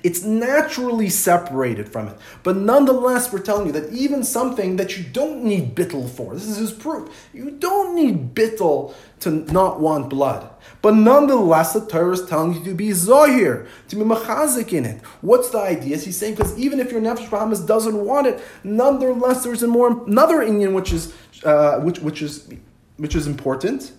It's 0.02 0.22
naturally 0.22 1.08
separated 1.08 1.88
from 1.88 2.08
it. 2.08 2.16
But 2.42 2.56
nonetheless, 2.56 3.32
we're 3.32 3.40
telling 3.40 3.66
you 3.66 3.72
that 3.72 3.92
even 3.92 4.24
something 4.24 4.76
that 4.76 4.96
you 4.96 5.04
don't 5.04 5.44
need 5.44 5.74
bittel 5.74 6.08
for, 6.08 6.34
this 6.34 6.46
is 6.46 6.56
his 6.56 6.72
proof. 6.72 7.28
You 7.32 7.50
don't 7.50 7.94
need 7.94 8.34
bittel 8.34 8.94
to 9.20 9.30
not 9.52 9.80
want 9.80 10.08
blood. 10.08 10.48
But 10.82 10.94
nonetheless, 10.94 11.74
the 11.74 11.84
Torah 11.84 12.12
is 12.12 12.26
telling 12.26 12.54
you 12.54 12.64
to 12.64 12.74
be 12.74 12.88
zohir, 12.88 13.66
to 13.88 13.96
be 13.96 14.02
machazik 14.02 14.72
in 14.72 14.84
it. 14.84 15.02
What's 15.20 15.50
the 15.50 15.58
idea? 15.58 15.96
He's 15.98 16.16
saying 16.16 16.34
because 16.34 16.58
even 16.58 16.80
if 16.80 16.90
your 16.90 17.00
nefesh 17.00 17.30
Bahamas 17.30 17.60
doesn't 17.60 17.96
want 17.96 18.26
it, 18.26 18.40
nonetheless, 18.64 19.44
there's 19.44 19.62
a 19.62 19.66
more 19.66 20.04
another 20.06 20.38
inyan 20.38 20.72
which 20.72 20.92
is 20.92 21.14
uh, 21.44 21.80
which 21.80 21.98
which 21.98 22.22
is 22.22 22.48
which 22.96 23.14
is 23.14 23.26
important, 23.26 23.92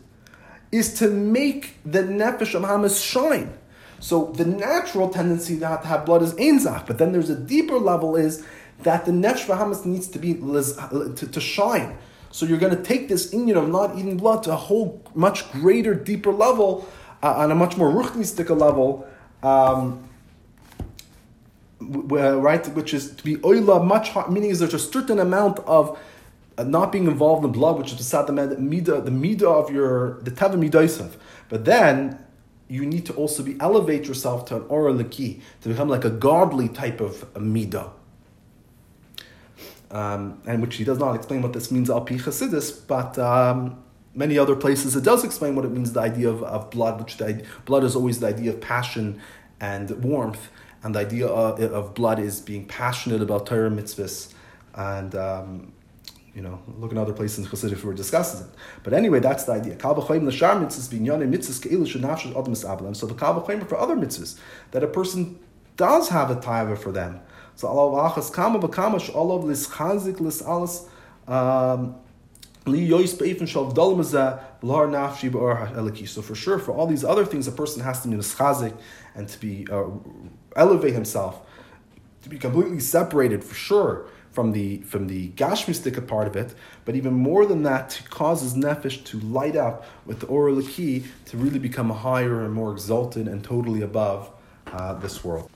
is 0.71 0.93
to 0.95 1.09
make 1.09 1.77
the 1.85 1.99
nefesh 1.99 2.59
Bahamas 2.59 3.01
shine. 3.01 3.53
So 4.01 4.25
the 4.33 4.45
natural 4.45 5.09
tendency 5.09 5.55
not 5.55 5.83
to 5.83 5.87
have 5.87 6.05
blood 6.05 6.23
is 6.23 6.33
einzach, 6.33 6.87
but 6.87 6.97
then 6.97 7.11
there's 7.11 7.29
a 7.29 7.35
deeper 7.35 7.77
level 7.77 8.15
is 8.15 8.43
that 8.81 9.05
the 9.05 9.11
nefesh 9.11 9.47
Bahamas 9.47 9.85
needs 9.85 10.07
to 10.09 10.19
be 10.19 10.33
to, 10.33 11.27
to 11.31 11.39
shine. 11.39 11.97
So 12.31 12.47
you're 12.47 12.57
going 12.57 12.75
to 12.75 12.81
take 12.81 13.09
this 13.09 13.31
inyan 13.31 13.57
of 13.57 13.69
not 13.69 13.97
eating 13.97 14.17
blood 14.17 14.41
to 14.43 14.53
a 14.53 14.55
whole 14.55 15.03
much 15.13 15.51
greater, 15.51 15.93
deeper 15.93 16.31
level, 16.31 16.87
uh, 17.21 17.33
on 17.37 17.51
a 17.51 17.55
much 17.55 17.77
more 17.77 17.91
ruchnistic 17.91 18.49
level, 18.49 19.07
um, 19.43 20.03
right? 21.79 22.65
Which 22.69 22.95
is 22.95 23.13
to 23.15 23.23
be 23.23 23.35
oila 23.35 23.85
much 23.85 24.09
hard, 24.09 24.31
meaning 24.31 24.49
is 24.49 24.59
there's 24.59 24.73
a 24.73 24.79
certain 24.79 25.19
amount 25.19 25.59
of 25.59 25.99
uh, 26.57 26.63
not 26.63 26.91
being 26.91 27.05
involved 27.05 27.45
in 27.45 27.51
blood, 27.51 27.77
which 27.77 27.91
is 27.91 27.97
beside 27.97 28.25
the 28.25 28.33
midah, 28.33 29.05
the 29.05 29.11
midah 29.11 29.43
of 29.43 29.71
your 29.71 30.19
the 30.21 30.31
teva 30.31 30.55
midaisav. 30.55 31.11
But 31.49 31.65
then 31.65 32.17
you 32.71 32.85
need 32.85 33.05
to 33.05 33.13
also 33.13 33.43
be 33.43 33.57
elevate 33.59 34.07
yourself 34.07 34.45
to 34.45 34.55
an 34.55 34.63
aura 34.69 34.93
laki, 34.93 35.41
to 35.59 35.67
become 35.67 35.89
like 35.89 36.05
a 36.05 36.09
godly 36.09 36.69
type 36.69 37.01
of 37.01 37.31
midah. 37.33 37.91
Um, 39.91 40.41
and 40.47 40.61
which 40.61 40.77
he 40.77 40.85
does 40.85 40.97
not 40.97 41.13
explain 41.17 41.41
what 41.41 41.51
this 41.51 41.69
means 41.69 41.89
al 41.89 41.99
pi 41.99 42.15
chasidus, 42.15 42.87
but 42.87 43.19
um, 43.19 43.83
many 44.15 44.37
other 44.37 44.55
places 44.55 44.95
it 44.95 45.03
does 45.03 45.25
explain 45.25 45.53
what 45.53 45.65
it 45.65 45.71
means. 45.71 45.91
The 45.91 45.99
idea 45.99 46.29
of, 46.29 46.43
of 46.43 46.71
blood, 46.71 47.01
which 47.01 47.17
the, 47.17 47.43
blood 47.65 47.83
is 47.83 47.93
always 47.93 48.21
the 48.21 48.27
idea 48.27 48.51
of 48.51 48.61
passion 48.61 49.19
and 49.59 49.89
warmth, 50.01 50.49
and 50.81 50.95
the 50.95 50.99
idea 50.99 51.27
of, 51.27 51.59
of 51.59 51.93
blood 51.93 52.19
is 52.19 52.39
being 52.39 52.65
passionate 52.65 53.21
about 53.21 53.47
Torah 53.47 53.69
mitzvahs 53.69 54.33
and 54.73 55.13
um, 55.13 55.73
you 56.35 56.41
know, 56.41 56.59
look 56.77 56.91
in 56.91 56.97
other 56.97 57.13
places 57.13 57.39
in 57.39 57.45
Chassidus 57.45 57.71
if 57.73 57.83
we're 57.83 57.93
discussing 57.93 58.47
it. 58.47 58.53
But 58.83 58.93
anyway, 58.93 59.19
that's 59.19 59.43
the 59.43 59.51
idea. 59.53 59.73
So 59.73 59.93
the 59.93 60.01
kal 60.01 60.21
b'chayim 63.41 63.67
for 63.67 63.77
other 63.77 63.95
mitzvahs 63.95 64.39
that 64.71 64.83
a 64.83 64.87
person 64.87 65.39
does 65.75 66.09
have 66.09 66.31
a 66.31 66.35
taiva 66.35 66.77
for 66.77 66.91
them. 66.91 67.19
So 67.55 67.67
Allah 67.67 68.09
v'achas 68.09 68.31
kama 68.33 68.59
l'schazik 68.59 70.21
l'salas 70.21 70.87
li. 72.65 72.87
So 76.05 76.21
for 76.21 76.35
sure, 76.35 76.59
for 76.59 76.71
all 76.71 76.87
these 76.87 77.03
other 77.03 77.25
things, 77.25 77.47
a 77.47 77.51
person 77.51 77.83
has 77.83 78.01
to 78.03 78.07
be 78.07 78.15
nischazik 78.15 78.77
and 79.15 79.27
to 79.27 79.39
be 79.39 79.67
uh, 79.69 79.89
elevate 80.55 80.93
himself, 80.93 81.41
to 82.21 82.29
be 82.29 82.37
completely 82.37 82.79
separated 82.79 83.43
for 83.43 83.55
sure 83.55 84.07
from 84.31 84.51
the 84.53 84.77
from 84.81 85.07
the 85.07 85.29
gashmistika 85.29 86.07
part 86.07 86.27
of 86.27 86.35
it, 86.35 86.55
but 86.85 86.95
even 86.95 87.13
more 87.13 87.45
than 87.45 87.63
that, 87.63 87.89
to 87.89 88.03
cause 88.03 88.41
his 88.41 88.53
nefesh 88.53 89.03
to 89.05 89.19
light 89.19 89.55
up 89.55 89.85
with 90.05 90.19
the 90.19 90.27
oral 90.27 90.61
key 90.61 91.03
to 91.25 91.37
really 91.37 91.59
become 91.59 91.89
higher 91.89 92.43
and 92.43 92.53
more 92.53 92.71
exalted 92.71 93.27
and 93.27 93.43
totally 93.43 93.81
above 93.81 94.31
uh, 94.67 94.93
this 94.93 95.23
world. 95.23 95.49